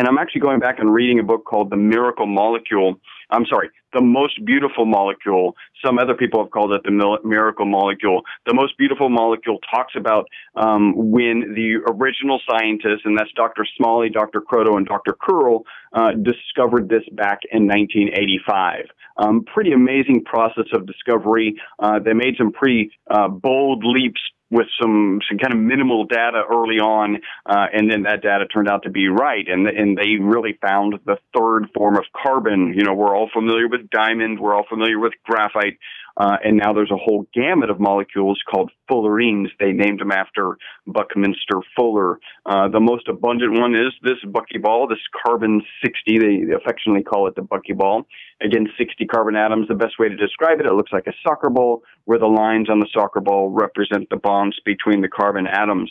And 0.00 0.08
I'm 0.08 0.16
actually 0.16 0.40
going 0.40 0.60
back 0.60 0.78
and 0.78 0.90
reading 0.90 1.18
a 1.18 1.22
book 1.22 1.44
called 1.44 1.68
The 1.68 1.76
Miracle 1.76 2.24
Molecule. 2.26 2.94
I'm 3.28 3.44
sorry, 3.44 3.68
The 3.92 4.00
Most 4.00 4.42
Beautiful 4.46 4.86
Molecule. 4.86 5.54
Some 5.84 5.98
other 5.98 6.14
people 6.14 6.42
have 6.42 6.50
called 6.50 6.72
it 6.72 6.80
the 6.84 7.18
Miracle 7.22 7.66
Molecule. 7.66 8.22
The 8.46 8.54
Most 8.54 8.78
Beautiful 8.78 9.10
Molecule 9.10 9.58
talks 9.70 9.92
about 9.94 10.24
um, 10.56 10.94
when 10.96 11.52
the 11.54 11.82
original 11.92 12.40
scientists, 12.50 13.02
and 13.04 13.14
that's 13.18 13.30
Dr. 13.36 13.66
Smalley, 13.76 14.08
Dr. 14.08 14.40
Kroto, 14.40 14.78
and 14.78 14.86
Dr. 14.86 15.14
Curl, 15.20 15.64
uh, 15.92 16.12
discovered 16.12 16.88
this 16.88 17.04
back 17.12 17.40
in 17.52 17.66
1985. 17.66 18.86
Um, 19.18 19.44
pretty 19.52 19.72
amazing 19.72 20.24
process 20.24 20.64
of 20.72 20.86
discovery. 20.86 21.60
Uh, 21.78 21.98
they 21.98 22.14
made 22.14 22.36
some 22.38 22.52
pretty 22.52 22.90
uh, 23.10 23.28
bold 23.28 23.84
leaps 23.84 24.22
with 24.50 24.66
some 24.80 25.20
some 25.28 25.38
kind 25.38 25.52
of 25.52 25.60
minimal 25.60 26.04
data 26.04 26.42
early 26.50 26.78
on, 26.80 27.18
uh, 27.46 27.66
and 27.72 27.90
then 27.90 28.02
that 28.02 28.22
data 28.22 28.46
turned 28.46 28.68
out 28.68 28.82
to 28.82 28.90
be 28.90 29.08
right, 29.08 29.46
and 29.48 29.66
and 29.66 29.96
they 29.96 30.16
really 30.20 30.58
found 30.60 30.98
the 31.06 31.16
third 31.36 31.68
form 31.74 31.96
of 31.96 32.04
carbon. 32.20 32.74
You 32.76 32.84
know, 32.84 32.94
we're 32.94 33.16
all 33.16 33.30
familiar 33.32 33.68
with 33.68 33.90
diamond, 33.90 34.40
we're 34.40 34.54
all 34.54 34.66
familiar 34.68 34.98
with 34.98 35.12
graphite, 35.24 35.78
uh, 36.16 36.36
and 36.44 36.56
now 36.56 36.72
there's 36.72 36.90
a 36.90 36.96
whole 36.96 37.26
gamut 37.34 37.70
of 37.70 37.80
molecules 37.80 38.40
called 38.50 38.70
fullerenes. 38.90 39.48
They 39.58 39.72
named 39.72 40.00
them 40.00 40.10
after 40.10 40.58
Buckminster 40.86 41.60
Fuller. 41.76 42.18
Uh, 42.46 42.68
the 42.68 42.80
most 42.80 43.08
abundant 43.08 43.58
one 43.58 43.74
is 43.74 43.92
this 44.02 44.18
buckyball, 44.26 44.88
this 44.88 44.98
carbon 45.24 45.62
60. 45.84 46.18
They 46.18 46.54
affectionately 46.54 47.02
call 47.02 47.28
it 47.28 47.34
the 47.36 47.42
buckyball. 47.42 48.04
Again, 48.42 48.66
60 48.76 49.06
carbon 49.06 49.36
atoms. 49.36 49.68
The 49.68 49.74
best 49.74 49.98
way 49.98 50.08
to 50.08 50.16
describe 50.16 50.60
it, 50.60 50.66
it 50.66 50.72
looks 50.72 50.92
like 50.92 51.06
a 51.06 51.12
soccer 51.22 51.50
ball 51.50 51.82
where 52.04 52.18
the 52.18 52.26
lines 52.26 52.68
on 52.70 52.80
the 52.80 52.88
soccer 52.92 53.20
ball 53.20 53.50
represent 53.50 54.08
the 54.10 54.16
bonds 54.16 54.58
between 54.64 55.00
the 55.00 55.08
carbon 55.08 55.46
atoms 55.46 55.90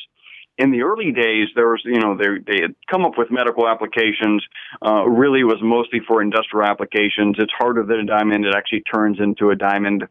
in 0.59 0.71
the 0.71 0.81
early 0.81 1.11
days, 1.13 1.47
there 1.55 1.69
was, 1.69 1.81
you 1.85 1.99
know, 1.99 2.17
they, 2.17 2.27
they 2.45 2.61
had 2.61 2.75
come 2.91 3.05
up 3.05 3.13
with 3.17 3.31
medical 3.31 3.67
applications. 3.67 4.45
Uh, 4.85 5.07
really 5.07 5.43
was 5.45 5.57
mostly 5.61 6.01
for 6.05 6.21
industrial 6.21 6.67
applications. 6.67 7.37
It's 7.39 7.53
harder 7.57 7.83
than 7.83 8.01
a 8.01 8.05
diamond. 8.05 8.45
It 8.45 8.53
actually 8.53 8.81
turns 8.81 9.19
into 9.21 9.51
a 9.51 9.55
diamond. 9.55 10.03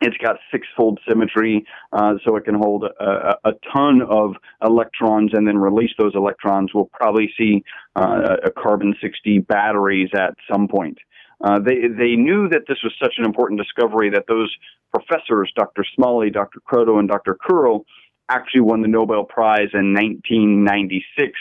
It's 0.00 0.16
got 0.16 0.36
six-fold 0.50 0.98
symmetry, 1.06 1.66
uh, 1.92 2.14
so 2.24 2.34
it 2.36 2.46
can 2.46 2.54
hold 2.54 2.84
a, 2.84 3.36
a, 3.44 3.52
ton 3.72 4.00
of 4.02 4.34
electrons 4.64 5.32
and 5.34 5.46
then 5.46 5.58
release 5.58 5.90
those 5.98 6.14
electrons. 6.14 6.70
We'll 6.74 6.90
probably 6.92 7.30
see 7.38 7.62
uh, 7.94 8.36
a 8.44 8.50
carbon-60 8.50 9.46
batteries 9.46 10.08
at 10.14 10.34
some 10.50 10.68
point. 10.68 10.98
Uh, 11.42 11.58
they 11.58 11.88
they 11.88 12.16
knew 12.16 12.48
that 12.48 12.62
this 12.66 12.78
was 12.82 12.92
such 13.02 13.14
an 13.18 13.24
important 13.24 13.60
discovery 13.60 14.10
that 14.10 14.24
those 14.26 14.54
professors, 14.92 15.52
Dr. 15.54 15.84
Smalley, 15.94 16.30
Dr. 16.30 16.60
Kroto, 16.60 16.98
and 16.98 17.08
Dr. 17.08 17.34
Curl, 17.34 17.84
actually 18.30 18.62
won 18.62 18.82
the 18.82 18.88
Nobel 18.88 19.24
Prize 19.24 19.70
in 19.74 19.92
1996. 19.94 21.32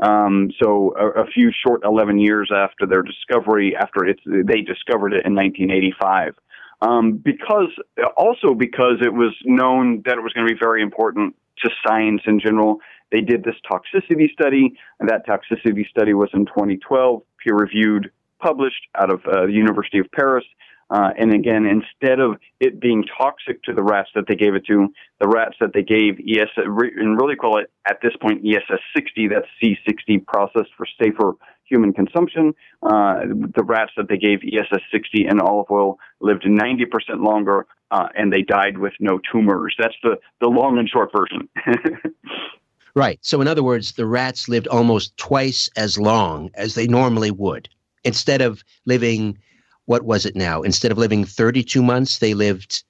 Um, 0.00 0.50
so 0.60 0.94
a, 0.98 1.22
a, 1.22 1.26
few 1.26 1.52
short 1.64 1.82
11 1.84 2.18
years 2.18 2.50
after 2.52 2.84
their 2.84 3.02
discovery, 3.02 3.76
after 3.76 4.00
they 4.26 4.60
discovered 4.60 5.12
it 5.12 5.24
in 5.24 5.34
1985. 5.36 6.34
Um, 6.82 7.12
because 7.12 7.70
also 8.16 8.54
because 8.54 8.98
it 9.00 9.14
was 9.14 9.32
known 9.44 10.02
that 10.04 10.18
it 10.18 10.20
was 10.20 10.32
going 10.32 10.48
to 10.48 10.52
be 10.52 10.58
very 10.58 10.82
important 10.82 11.36
to 11.64 11.70
science 11.86 12.22
in 12.26 12.40
general. 12.40 12.78
They 13.12 13.20
did 13.20 13.44
this 13.44 13.54
toxicity 13.70 14.30
study, 14.32 14.74
that 15.00 15.26
toxicity 15.26 15.88
study 15.88 16.12
was 16.14 16.30
in 16.34 16.46
2012, 16.46 17.22
peer 17.42 17.54
reviewed, 17.54 18.10
published 18.40 18.88
out 18.96 19.12
of 19.12 19.20
uh, 19.26 19.46
the 19.46 19.52
University 19.52 19.98
of 19.98 20.06
Paris. 20.10 20.44
Uh, 20.90 21.10
and 21.18 21.32
again, 21.32 21.66
instead 21.66 22.20
of 22.20 22.36
it 22.60 22.80
being 22.80 23.04
toxic 23.18 23.62
to 23.62 23.72
the 23.72 23.82
rats 23.82 24.10
that 24.14 24.26
they 24.28 24.34
gave 24.34 24.54
it 24.54 24.64
to, 24.66 24.88
the 25.20 25.28
rats 25.28 25.56
that 25.60 25.72
they 25.72 25.82
gave 25.82 26.18
ES, 26.20 26.48
and 26.56 27.20
really 27.20 27.36
call 27.36 27.58
it 27.58 27.70
at 27.88 27.98
this 28.02 28.12
point 28.20 28.44
ESS 28.46 28.80
60, 28.94 29.28
that's 29.28 29.46
C60 29.62 30.26
processed 30.26 30.70
for 30.76 30.86
safer 31.02 31.34
human 31.64 31.92
consumption. 31.92 32.54
Uh, 32.82 33.20
the 33.54 33.64
rats 33.64 33.92
that 33.96 34.08
they 34.08 34.18
gave 34.18 34.40
ESS 34.44 34.82
60 34.92 35.24
and 35.24 35.40
olive 35.40 35.66
oil 35.70 35.98
lived 36.20 36.44
90% 36.44 36.86
longer, 37.24 37.66
uh, 37.90 38.08
and 38.14 38.32
they 38.32 38.42
died 38.42 38.78
with 38.78 38.92
no 39.00 39.18
tumors. 39.32 39.74
That's 39.78 39.94
the, 40.02 40.18
the 40.40 40.48
long 40.48 40.78
and 40.78 40.88
short 40.88 41.10
version. 41.12 41.48
right. 42.94 43.18
So, 43.22 43.40
in 43.40 43.48
other 43.48 43.62
words, 43.62 43.92
the 43.92 44.06
rats 44.06 44.48
lived 44.48 44.68
almost 44.68 45.16
twice 45.16 45.70
as 45.76 45.98
long 45.98 46.50
as 46.54 46.74
they 46.74 46.86
normally 46.86 47.30
would. 47.30 47.68
Instead 48.04 48.42
of 48.42 48.62
living, 48.84 49.38
what 49.86 50.04
was 50.04 50.26
it 50.26 50.36
now? 50.36 50.62
Instead 50.62 50.92
of 50.92 50.98
living 50.98 51.24
32 51.24 51.82
months, 51.82 52.18
they 52.18 52.34
lived. 52.34 52.84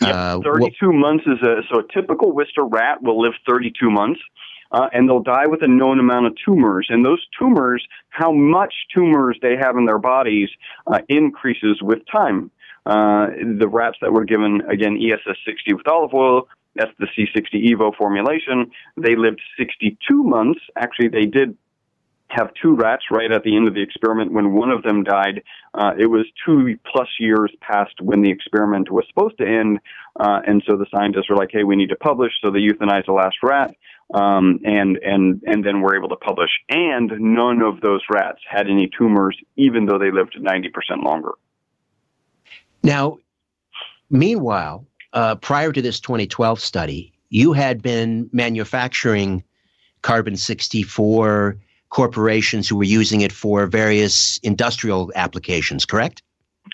Uh, 0.00 0.40
32 0.40 0.92
months 0.92 1.24
is 1.26 1.40
a 1.42 1.62
so 1.70 1.80
a 1.80 1.92
typical 1.92 2.34
Wistar 2.34 2.70
rat 2.70 3.02
will 3.02 3.20
live 3.20 3.32
32 3.46 3.90
months 3.90 4.20
uh, 4.72 4.88
and 4.92 5.08
they'll 5.08 5.22
die 5.22 5.46
with 5.46 5.62
a 5.62 5.68
known 5.68 5.98
amount 5.98 6.26
of 6.26 6.34
tumors. 6.44 6.86
And 6.90 7.04
those 7.04 7.24
tumors, 7.38 7.86
how 8.10 8.32
much 8.32 8.74
tumors 8.94 9.38
they 9.42 9.56
have 9.56 9.76
in 9.76 9.86
their 9.86 9.98
bodies, 9.98 10.50
uh, 10.86 11.00
increases 11.08 11.80
with 11.82 12.00
time. 12.10 12.50
Uh, 12.84 13.28
the 13.58 13.68
rats 13.68 13.96
that 14.00 14.12
were 14.12 14.24
given, 14.24 14.62
again, 14.70 14.98
ESS 15.00 15.38
60 15.44 15.74
with 15.74 15.88
olive 15.88 16.14
oil, 16.14 16.48
that's 16.74 16.92
the 16.98 17.06
C60 17.06 17.72
Evo 17.72 17.94
formulation, 17.96 18.70
they 18.96 19.16
lived 19.16 19.40
62 19.58 20.22
months. 20.22 20.60
Actually, 20.76 21.08
they 21.08 21.26
did 21.26 21.56
have 22.28 22.50
two 22.60 22.74
rats 22.74 23.04
right 23.10 23.30
at 23.30 23.44
the 23.44 23.56
end 23.56 23.68
of 23.68 23.74
the 23.74 23.82
experiment 23.82 24.32
when 24.32 24.52
one 24.52 24.70
of 24.70 24.82
them 24.82 25.04
died. 25.04 25.42
Uh, 25.74 25.92
it 25.98 26.06
was 26.06 26.26
two 26.44 26.76
plus 26.90 27.08
years 27.20 27.52
past 27.60 27.94
when 28.00 28.22
the 28.22 28.30
experiment 28.30 28.90
was 28.90 29.04
supposed 29.08 29.38
to 29.38 29.46
end. 29.46 29.78
Uh, 30.18 30.40
and 30.46 30.62
so 30.66 30.76
the 30.76 30.86
scientists 30.94 31.30
were 31.30 31.36
like, 31.36 31.50
hey, 31.52 31.64
we 31.64 31.76
need 31.76 31.90
to 31.90 31.96
publish. 31.96 32.32
So 32.42 32.50
they 32.50 32.58
euthanized 32.58 33.06
the 33.06 33.12
last 33.12 33.36
rat 33.42 33.74
um, 34.14 34.60
and 34.64 34.98
and 34.98 35.42
and 35.46 35.64
then 35.64 35.80
were 35.80 35.96
able 35.96 36.08
to 36.08 36.16
publish. 36.16 36.50
And 36.68 37.10
none 37.18 37.62
of 37.62 37.80
those 37.80 38.02
rats 38.10 38.40
had 38.48 38.68
any 38.68 38.88
tumors, 38.96 39.36
even 39.56 39.86
though 39.86 39.98
they 39.98 40.10
lived 40.10 40.36
ninety 40.40 40.68
percent 40.68 41.02
longer. 41.02 41.32
Now, 42.82 43.18
meanwhile, 44.10 44.86
uh, 45.12 45.34
prior 45.36 45.72
to 45.72 45.82
this 45.82 45.98
2012 45.98 46.60
study, 46.60 47.12
you 47.30 47.52
had 47.52 47.82
been 47.82 48.30
manufacturing 48.32 49.42
carbon 50.02 50.36
64 50.36 51.56
corporations 51.88 52.68
who 52.68 52.76
were 52.76 52.84
using 52.84 53.20
it 53.20 53.32
for 53.32 53.66
various 53.66 54.38
industrial 54.42 55.12
applications, 55.14 55.84
correct? 55.84 56.22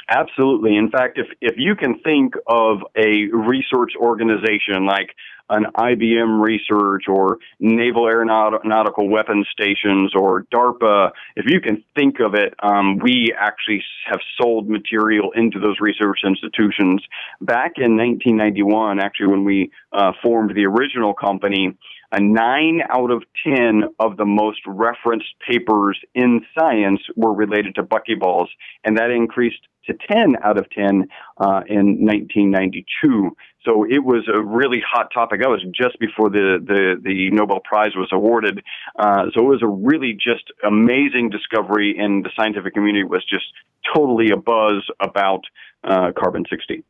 Absolutely. 0.09 0.77
In 0.77 0.91
fact, 0.91 1.19
if, 1.19 1.27
if 1.41 1.55
you 1.57 1.75
can 1.75 1.99
think 2.01 2.35
of 2.47 2.79
a 2.97 3.27
research 3.33 3.93
organization 3.97 4.87
like 4.87 5.11
an 5.51 5.67
IBM 5.77 6.41
research 6.41 7.05
or 7.09 7.39
Naval 7.61 8.07
Aeronautical 8.07 9.09
Weapons 9.09 9.47
Stations 9.53 10.13
or 10.15 10.45
DARPA, 10.53 11.11
if 11.37 11.45
you 11.47 11.61
can 11.61 11.85
think 11.95 12.21
of 12.21 12.35
it, 12.35 12.55
um, 12.63 12.99
we 12.99 13.35
actually 13.39 13.85
have 14.07 14.21
sold 14.41 14.69
material 14.69 15.31
into 15.33 15.61
those 15.61 15.77
research 15.81 16.21
institutions. 16.25 17.03
Back 17.41 17.73
in 17.77 17.97
1991, 17.97 18.99
actually, 18.99 19.27
when 19.27 19.45
we 19.45 19.71
uh, 19.93 20.13
formed 20.23 20.55
the 20.55 20.65
original 20.65 21.13
company, 21.13 21.77
a 22.13 22.21
nine 22.21 22.83
out 22.91 23.11
of 23.11 23.25
10 23.45 23.85
of 23.99 24.19
the 24.19 24.27
most 24.27 24.61
referenced 24.67 25.35
papers 25.47 25.99
in 26.15 26.45
science 26.57 27.01
were 27.17 27.33
related 27.33 27.75
to 27.77 27.83
buckyballs, 27.83 28.49
and 28.85 28.99
that 28.99 29.11
increased 29.11 29.67
to 29.87 29.95
10 30.09 30.37
out 30.45 30.59
of 30.59 30.71
10 30.71 31.09
uh, 31.39 31.63
in 31.67 32.05
1992. 32.07 33.35
So 33.65 33.85
it 33.85 34.05
was 34.05 34.29
a 34.33 34.41
really 34.41 34.81
hot 34.87 35.09
topic. 35.13 35.41
That 35.41 35.49
was 35.49 35.65
just 35.75 35.99
before 35.99 36.29
the, 36.31 36.59
the, 36.65 37.01
the 37.03 37.31
Nobel 37.31 37.61
Prize 37.61 37.97
was 37.97 38.09
awarded. 38.13 38.63
Uh, 38.99 39.27
so 39.35 39.41
it 39.41 39.49
was 39.49 39.63
a 39.63 39.67
really 39.67 40.13
just 40.13 40.53
amazing 40.65 41.31
discovery, 41.31 41.97
and 41.99 42.25
the 42.25 42.31
scientific 42.37 42.75
community 42.75 43.05
was 43.05 43.25
just 43.25 43.47
totally 43.95 44.29
abuzz 44.29 44.81
about 45.01 45.45
uh, 45.83 46.13
carbon 46.17 46.45
60. 46.49 46.85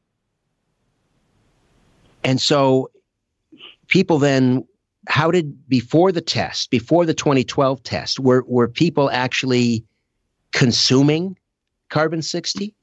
And 2.24 2.40
so 2.40 2.90
people 3.88 4.18
then 4.18 4.66
how 5.08 5.30
did 5.30 5.68
before 5.68 6.12
the 6.12 6.20
test, 6.20 6.70
before 6.70 7.04
the 7.06 7.14
2012 7.14 7.82
test, 7.82 8.20
were 8.20 8.44
were 8.46 8.68
people 8.68 9.10
actually 9.10 9.84
consuming 10.52 11.36
carbon 11.88 12.22
60? 12.22 12.74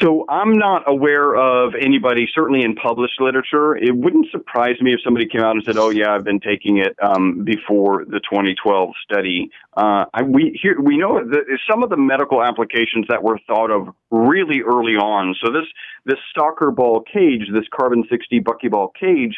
So 0.00 0.24
I'm 0.28 0.58
not 0.58 0.82
aware 0.88 1.36
of 1.36 1.74
anybody, 1.80 2.28
certainly 2.34 2.64
in 2.64 2.74
published 2.74 3.20
literature. 3.20 3.76
It 3.76 3.96
wouldn't 3.96 4.28
surprise 4.32 4.80
me 4.80 4.92
if 4.92 5.00
somebody 5.04 5.26
came 5.26 5.40
out 5.40 5.52
and 5.52 5.62
said, 5.64 5.76
"Oh 5.76 5.90
yeah, 5.90 6.12
I've 6.12 6.24
been 6.24 6.40
taking 6.40 6.78
it 6.78 6.96
um, 7.00 7.44
before 7.44 8.04
the 8.04 8.18
2012 8.18 8.90
study." 9.04 9.50
Uh, 9.76 10.06
I, 10.12 10.22
we 10.24 10.58
here 10.60 10.80
we 10.80 10.96
know 10.96 11.24
that 11.24 11.44
some 11.70 11.84
of 11.84 11.90
the 11.90 11.96
medical 11.96 12.42
applications 12.42 13.06
that 13.08 13.22
were 13.22 13.38
thought 13.46 13.70
of 13.70 13.94
really 14.10 14.62
early 14.62 14.96
on. 14.96 15.36
So 15.40 15.52
this 15.52 15.66
this 16.04 16.18
stalker 16.28 16.72
ball 16.72 17.00
cage, 17.00 17.48
this 17.52 17.66
carbon 17.72 18.02
60 18.10 18.40
buckyball 18.40 18.88
cage 18.98 19.36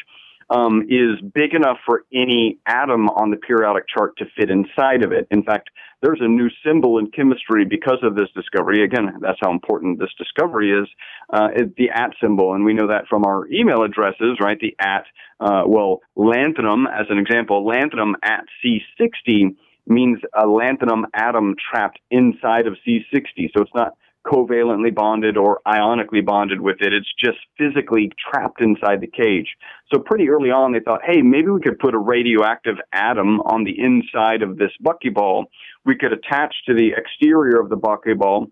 um, 0.50 0.82
is 0.88 1.20
big 1.34 1.54
enough 1.54 1.78
for 1.84 2.04
any 2.12 2.58
atom 2.66 3.08
on 3.08 3.30
the 3.30 3.36
periodic 3.36 3.84
chart 3.88 4.16
to 4.18 4.24
fit 4.36 4.50
inside 4.50 5.04
of 5.04 5.12
it. 5.12 5.26
In 5.30 5.42
fact, 5.42 5.70
there's 6.02 6.20
a 6.20 6.28
new 6.28 6.48
symbol 6.64 6.98
in 6.98 7.10
chemistry 7.10 7.64
because 7.64 7.98
of 8.02 8.14
this 8.14 8.28
discovery. 8.34 8.84
Again, 8.84 9.18
that's 9.20 9.38
how 9.40 9.50
important 9.50 9.98
this 9.98 10.12
discovery 10.18 10.70
is. 10.70 10.88
Uh, 11.32 11.48
the 11.76 11.90
at 11.90 12.10
symbol, 12.22 12.54
and 12.54 12.64
we 12.64 12.74
know 12.74 12.88
that 12.88 13.08
from 13.08 13.24
our 13.24 13.48
email 13.48 13.82
addresses, 13.82 14.38
right? 14.40 14.58
The 14.60 14.76
at, 14.78 15.04
uh, 15.40 15.62
well, 15.66 16.00
lanthanum, 16.16 16.84
as 16.86 17.06
an 17.10 17.18
example, 17.18 17.66
lanthanum 17.66 18.14
at 18.22 18.44
C60 18.64 19.56
means 19.86 20.18
a 20.34 20.46
lanthanum 20.46 21.04
atom 21.14 21.54
trapped 21.70 21.98
inside 22.10 22.66
of 22.66 22.76
C60. 22.86 23.50
So 23.56 23.62
it's 23.62 23.74
not 23.74 23.96
covalently 24.26 24.94
bonded 24.94 25.36
or 25.36 25.60
ionically 25.66 26.24
bonded 26.24 26.60
with 26.60 26.76
it. 26.80 26.92
It's 26.92 27.12
just 27.22 27.38
physically 27.56 28.10
trapped 28.30 28.60
inside 28.60 29.00
the 29.00 29.06
cage. 29.06 29.48
So 29.92 30.00
pretty 30.00 30.28
early 30.28 30.50
on, 30.50 30.72
they 30.72 30.80
thought, 30.80 31.00
hey, 31.04 31.22
maybe 31.22 31.48
we 31.48 31.60
could 31.60 31.78
put 31.78 31.94
a 31.94 31.98
radioactive 31.98 32.76
atom 32.92 33.40
on 33.40 33.64
the 33.64 33.78
inside 33.78 34.42
of 34.42 34.58
this 34.58 34.72
buckyball. 34.84 35.44
We 35.84 35.96
could 35.96 36.12
attach 36.12 36.54
to 36.66 36.74
the 36.74 36.90
exterior 36.96 37.60
of 37.60 37.68
the 37.68 37.76
buckyball 37.76 38.48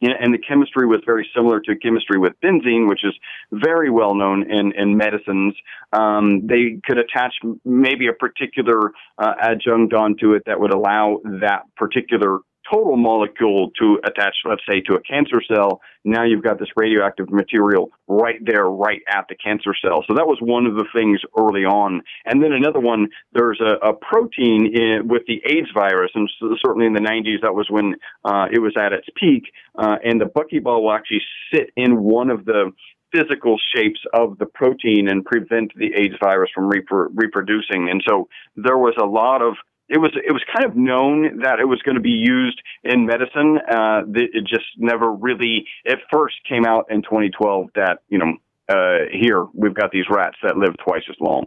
and 0.00 0.34
the 0.34 0.38
chemistry 0.38 0.86
was 0.86 1.00
very 1.06 1.28
similar 1.34 1.60
to 1.60 1.76
chemistry 1.76 2.18
with 2.18 2.32
benzene, 2.42 2.88
which 2.88 3.04
is 3.04 3.14
very 3.52 3.90
well 3.90 4.14
known 4.14 4.50
in, 4.50 4.72
in 4.76 4.96
medicines. 4.96 5.54
Um, 5.92 6.46
they 6.46 6.78
could 6.84 6.98
attach 6.98 7.34
maybe 7.64 8.08
a 8.08 8.12
particular 8.12 8.92
uh, 9.18 9.34
adjunct 9.40 9.94
onto 9.94 10.34
it 10.34 10.42
that 10.46 10.60
would 10.60 10.72
allow 10.72 11.20
that 11.40 11.62
particular 11.76 12.40
total 12.70 12.96
molecule 12.96 13.70
to 13.80 14.00
attach, 14.04 14.34
let's 14.44 14.62
say, 14.68 14.80
to 14.82 14.94
a 14.94 15.00
cancer 15.00 15.42
cell. 15.46 15.80
Now 16.04 16.24
you've 16.24 16.42
got 16.42 16.58
this 16.58 16.68
radioactive 16.76 17.30
material 17.30 17.90
right 18.06 18.38
there, 18.44 18.64
right 18.64 19.00
at 19.08 19.26
the 19.28 19.34
cancer 19.34 19.74
cell. 19.80 20.04
So 20.06 20.14
that 20.14 20.26
was 20.26 20.38
one 20.40 20.66
of 20.66 20.74
the 20.74 20.84
things 20.94 21.20
early 21.38 21.64
on. 21.64 22.02
And 22.24 22.42
then 22.42 22.52
another 22.52 22.80
one, 22.80 23.08
there's 23.32 23.60
a, 23.60 23.88
a 23.88 23.92
protein 23.94 24.70
in, 24.74 25.08
with 25.08 25.22
the 25.26 25.40
AIDS 25.46 25.68
virus, 25.74 26.10
and 26.14 26.30
so 26.38 26.54
certainly 26.64 26.86
in 26.86 26.92
the 26.92 27.00
90s, 27.00 27.42
that 27.42 27.54
was 27.54 27.66
when 27.70 27.96
uh, 28.24 28.46
it 28.52 28.58
was 28.58 28.74
at 28.78 28.92
its 28.92 29.06
peak. 29.16 29.44
Uh, 29.76 29.96
and 30.04 30.20
the 30.20 30.26
buckyball 30.26 30.82
will 30.82 30.92
actually 30.92 31.22
sit 31.52 31.70
in 31.76 32.02
one 32.02 32.30
of 32.30 32.44
the 32.44 32.70
physical 33.14 33.56
shapes 33.74 34.00
of 34.12 34.38
the 34.38 34.46
protein 34.46 35.08
and 35.08 35.24
prevent 35.24 35.72
the 35.76 35.92
AIDS 35.96 36.14
virus 36.22 36.50
from 36.54 36.68
repro- 36.68 37.08
reproducing. 37.14 37.88
And 37.88 38.02
so 38.08 38.28
there 38.56 38.76
was 38.76 38.94
a 39.00 39.06
lot 39.06 39.40
of 39.40 39.54
it 39.88 39.98
was 39.98 40.12
it 40.14 40.32
was 40.32 40.42
kind 40.52 40.64
of 40.64 40.76
known 40.76 41.40
that 41.42 41.60
it 41.60 41.66
was 41.66 41.82
going 41.82 41.96
to 41.96 42.00
be 42.00 42.10
used 42.10 42.60
in 42.82 43.06
medicine. 43.06 43.58
Uh, 43.68 44.02
it 44.14 44.44
just 44.46 44.64
never 44.78 45.12
really. 45.12 45.66
It 45.84 45.98
first 46.10 46.36
came 46.48 46.64
out 46.64 46.86
in 46.90 47.02
2012 47.02 47.68
that 47.74 47.98
you 48.08 48.18
know 48.18 48.34
uh, 48.68 49.06
here 49.12 49.46
we've 49.52 49.74
got 49.74 49.90
these 49.90 50.06
rats 50.08 50.36
that 50.42 50.56
live 50.56 50.74
twice 50.78 51.04
as 51.08 51.16
long. 51.20 51.44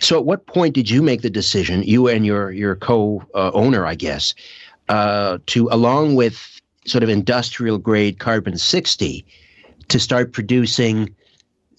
So, 0.00 0.18
at 0.18 0.24
what 0.24 0.46
point 0.46 0.74
did 0.74 0.90
you 0.90 1.02
make 1.02 1.22
the 1.22 1.30
decision, 1.30 1.82
you 1.82 2.08
and 2.08 2.24
your 2.24 2.50
your 2.52 2.74
co-owner, 2.74 3.86
I 3.86 3.94
guess, 3.94 4.34
uh, 4.88 5.38
to 5.46 5.68
along 5.70 6.14
with 6.14 6.60
sort 6.86 7.02
of 7.02 7.10
industrial 7.10 7.78
grade 7.78 8.18
carbon 8.18 8.56
60, 8.56 9.24
to 9.88 10.00
start 10.00 10.32
producing 10.32 11.14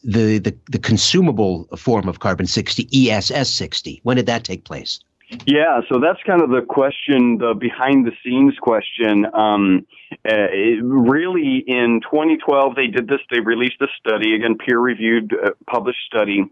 the, 0.04 0.38
the 0.38 0.56
the 0.70 0.80
consumable 0.80 1.66
form 1.76 2.08
of 2.08 2.20
carbon 2.20 2.46
60, 2.46 2.88
ESS 3.10 3.50
60? 3.50 4.00
When 4.04 4.18
did 4.18 4.28
that 4.28 4.44
take 4.44 4.64
place? 4.66 5.00
Yeah, 5.46 5.82
so 5.90 6.00
that's 6.00 6.20
kind 6.24 6.42
of 6.42 6.50
the 6.50 6.62
question, 6.62 7.38
the 7.38 7.56
behind 7.58 8.06
the 8.06 8.12
scenes 8.24 8.54
question. 8.62 9.26
Um, 9.34 9.88
uh, 10.30 10.48
really, 10.84 11.64
in 11.66 12.02
2012, 12.04 12.76
they 12.76 12.88
did 12.88 13.08
this. 13.08 13.20
They 13.32 13.40
released 13.40 13.82
a 13.82 13.88
study, 13.98 14.36
again, 14.36 14.58
peer 14.58 14.78
reviewed, 14.78 15.34
uh, 15.34 15.52
published 15.68 16.02
study. 16.06 16.44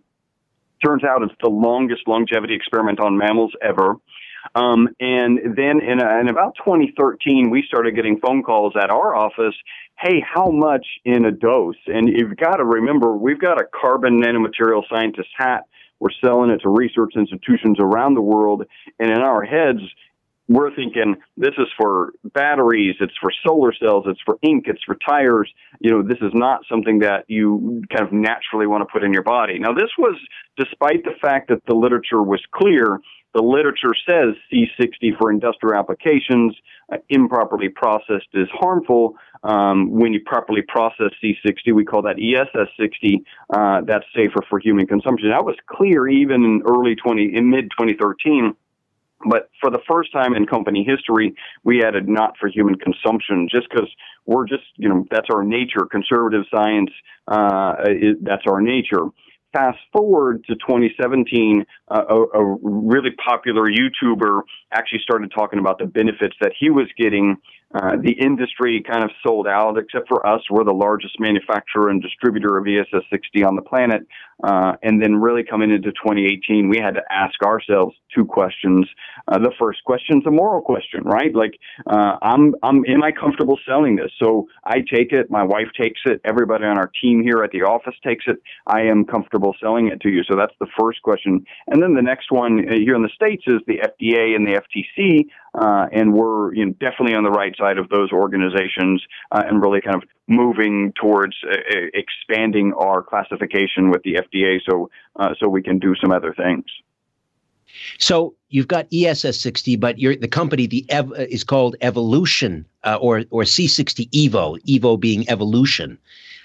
Turns 0.84 1.04
out 1.04 1.24
it's 1.24 1.34
the 1.44 1.50
longest 1.50 2.08
longevity 2.08 2.56
experiment 2.56 3.00
on 3.00 3.18
mammals 3.18 3.52
ever. 3.62 3.98
Um, 4.56 4.88
and 5.00 5.40
then 5.58 5.82
in, 5.82 6.00
in 6.00 6.30
about 6.30 6.56
2013, 6.56 7.50
we 7.50 7.64
started 7.68 7.96
getting 7.96 8.20
phone 8.20 8.44
calls 8.44 8.74
at 8.82 8.90
our 8.90 9.14
office. 9.14 9.56
Hey, 10.00 10.22
how 10.22 10.50
much 10.50 10.86
in 11.04 11.26
a 11.26 11.32
dose? 11.32 11.76
And 11.88 12.08
you've 12.08 12.38
got 12.38 12.56
to 12.56 12.64
remember, 12.64 13.16
we've 13.16 13.40
got 13.40 13.60
a 13.60 13.66
carbon 13.66 14.22
nanomaterial 14.22 14.84
scientist 14.90 15.30
hat. 15.38 15.66
We're 16.00 16.10
selling 16.24 16.50
it 16.50 16.60
to 16.60 16.70
research 16.70 17.14
institutions 17.16 17.78
around 17.80 18.16
the 18.16 18.22
world. 18.22 18.64
And 19.00 19.12
in 19.12 19.20
our 19.20 19.44
heads, 19.44 19.82
we're 20.50 20.74
thinking 20.76 21.16
this 21.38 21.54
is 21.60 21.68
for 21.78 22.14
batteries, 22.34 22.96
it's 23.00 23.14
for 23.22 23.32
solar 23.46 23.72
cells, 23.72 24.06
it's 24.08 24.20
for 24.26 24.40
ink, 24.42 24.66
it's 24.66 24.84
for 24.84 24.98
tires. 25.08 25.50
You 25.80 25.92
know, 25.92 26.02
this 26.02 26.18
is 26.22 26.32
not 26.34 26.62
something 26.70 27.00
that 27.00 27.26
you 27.28 27.84
kind 27.96 28.08
of 28.08 28.12
naturally 28.12 28.66
want 28.66 28.82
to 28.82 28.92
put 28.92 29.04
in 29.04 29.14
your 29.14 29.24
body. 29.24 29.60
Now, 29.60 29.74
this 29.74 29.92
was 29.98 30.20
despite 30.58 31.04
the 31.04 31.14
fact 31.22 31.50
that 31.50 31.62
the 31.68 31.76
literature 31.76 32.24
was 32.24 32.42
clear. 32.52 33.00
The 33.36 33.44
literature 33.44 33.94
says 34.10 34.34
C60 34.52 35.20
for 35.20 35.30
industrial 35.30 35.78
applications, 35.78 36.56
uh, 36.92 36.98
improperly 37.10 37.70
processed 37.70 38.30
is 38.34 38.48
harmful. 38.52 39.18
Um, 39.44 39.92
when 39.92 40.14
you 40.14 40.20
properly 40.26 40.62
process 40.68 41.12
C60, 41.24 41.74
we 41.74 41.86
call 41.86 42.02
that 42.04 42.18
ESS60. 42.18 43.24
Uh, 43.54 43.82
that's 43.86 44.06
safer 44.16 44.42
for 44.50 44.60
human 44.60 44.86
consumption. 44.86 45.30
That 45.30 45.46
was 45.46 45.56
clear 45.70 46.08
even 46.08 46.44
in 46.44 46.62
early 46.68 46.96
20, 46.96 47.36
in 47.36 47.50
mid 47.50 47.72
2013 47.80 48.56
but 49.26 49.50
for 49.60 49.70
the 49.70 49.80
first 49.88 50.14
time 50.14 50.34
in 50.34 50.46
company 50.46 50.86
history, 50.88 51.36
we 51.64 51.84
added 51.84 52.08
not 52.08 52.38
for 52.40 52.48
human 52.48 52.76
consumption 52.76 53.50
just 53.52 53.68
because 53.70 53.90
we're 54.26 54.48
just, 54.48 54.64
you 54.78 54.88
know, 54.88 55.06
that's 55.12 55.28
our 55.34 55.44
nature. 55.44 55.86
Conservative 55.92 56.46
science, 56.54 56.92
uh, 57.28 57.76
is, 57.90 58.16
that's 58.22 58.44
our 58.48 58.62
nature. 58.62 59.08
Fast 59.52 59.80
forward 59.92 60.46
to 60.46 60.54
2017, 60.56 61.66
uh, 61.90 62.04
a, 62.08 62.16
a 62.16 62.58
really 62.62 63.10
popular 63.12 63.64
YouTuber 63.64 64.42
actually 64.72 65.00
started 65.00 65.32
talking 65.36 65.60
about 65.60 65.80
the 65.80 65.86
benefits 65.86 66.36
that 66.40 66.54
he 66.58 66.70
was 66.70 66.88
getting 66.98 67.36
uh, 67.74 67.98
the 68.02 68.14
industry 68.14 68.84
kind 68.90 69.04
of 69.04 69.12
sold 69.24 69.48
out, 69.48 69.78
except 69.78 70.08
for 70.08 70.26
us. 70.26 70.42
We're 70.50 70.64
the 70.64 70.74
largest 70.74 71.20
manufacturer 71.20 71.90
and 71.90 72.02
distributor 72.02 72.58
of 72.58 72.66
ESS 72.68 73.04
60 73.12 73.44
on 73.44 73.56
the 73.56 73.62
planet. 73.62 74.08
Uh, 74.44 74.74
and 74.82 75.04
then 75.04 75.18
really 75.18 75.44
coming 75.44 75.70
into 75.70 75.92
2018, 75.92 76.70
we 76.70 76.78
had 76.78 76.96
to 76.96 77.02
ask 77.12 77.44
ourselves 77.44 77.96
two 78.16 78.26
questions. 78.26 78.88
Uh, 79.28 79.38
the 79.38 79.52
first 79.60 79.84
question 79.84 80.20
is 80.20 80.26
a 80.26 80.32
moral 80.32 80.62
question, 80.62 81.04
right? 81.04 81.36
Like, 81.36 81.60
uh, 81.86 82.16
I'm, 82.22 82.56
I'm, 82.64 82.84
am 82.88 83.04
I 83.04 83.12
comfortable 83.12 83.60
selling 83.68 83.98
this? 83.98 84.12
So 84.18 84.48
I 84.64 84.78
take 84.80 85.12
it. 85.12 85.30
My 85.30 85.44
wife 85.44 85.68
takes 85.80 86.00
it. 86.06 86.22
Everybody 86.24 86.64
on 86.64 86.78
our 86.78 86.90
team 87.02 87.22
here 87.22 87.44
at 87.44 87.52
the 87.52 87.64
office 87.64 87.96
takes 88.04 88.26
it. 88.28 88.38
I 88.66 88.82
am 88.82 89.06
comfortable 89.06 89.56
selling 89.62 89.88
it 89.88 90.00
to 90.02 90.10
you. 90.10 90.24
So 90.24 90.38
that's 90.38 90.56
the 90.60 90.68
first 90.80 91.02
question. 91.04 91.46
And 91.68 91.84
then 91.84 91.94
the 91.94 92.02
next 92.02 92.32
one 92.32 92.60
uh, 92.68 92.74
here 92.74 92.96
in 92.96 93.04
the 93.04 93.10
States 93.14 93.44
is 93.46 93.60
the 93.68 93.78
FDA 93.78 94.36
and 94.36 94.48
the 94.48 94.60
FTC. 94.62 95.26
Uh, 95.54 95.88
and 95.92 96.14
we're 96.14 96.54
you 96.54 96.66
know, 96.66 96.72
definitely 96.74 97.16
on 97.16 97.24
the 97.24 97.32
right 97.32 97.56
side 97.58 97.78
of 97.78 97.90
those 97.90 98.12
organizations 98.12 99.04
uh, 99.32 99.44
and 99.48 99.62
really 99.62 99.82
kind 99.82 99.96
of 99.96 100.04
moving 100.28 100.94
towards 100.94 101.36
uh, 101.50 101.56
expanding 101.94 102.74
our 102.74 103.02
classification 103.02 103.90
with 103.90 104.04
the 104.04 104.16
FDA 104.16 104.60
so 104.70 104.90
uh, 105.16 105.34
so 105.40 105.50
we 105.50 105.64
can 105.64 105.80
do 105.80 105.96
some 105.96 106.12
other 106.12 106.34
things. 106.34 106.66
So 107.98 108.36
you've 108.50 108.68
got 108.68 108.88
ESS 108.94 109.40
60, 109.40 109.76
but 109.76 109.98
the 109.98 110.28
company 110.28 110.68
the 110.68 110.86
ev- 110.90 111.14
is 111.18 111.44
called 111.44 111.76
Evolution 111.82 112.66
uh, 112.84 112.98
or 113.02 113.24
or 113.30 113.44
C60 113.44 114.10
Evo. 114.12 114.60
Evo 114.66 115.00
being 115.00 115.30
evolution. 115.30 115.98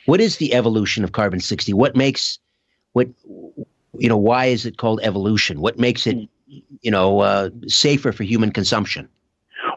What 0.07 0.21
is 0.21 0.37
the 0.37 0.53
evolution 0.55 1.05
of 1.05 1.13
carbon 1.13 1.41
60? 1.41 1.73
What 1.73 1.97
makes 1.97 2.39
what 2.93 3.09
you 3.99 4.09
know? 4.09 4.17
Why 4.17 4.47
is 4.47 4.67
it 4.67 4.77
called 4.77 5.01
evolution? 5.03 5.61
What 5.61 5.79
makes 5.79 6.07
it 6.07 6.29
you 6.47 6.91
know 6.91 7.21
uh, 7.21 7.51
safer 7.67 8.13
for 8.13 8.25
human 8.25 8.53
consumption? 8.53 9.09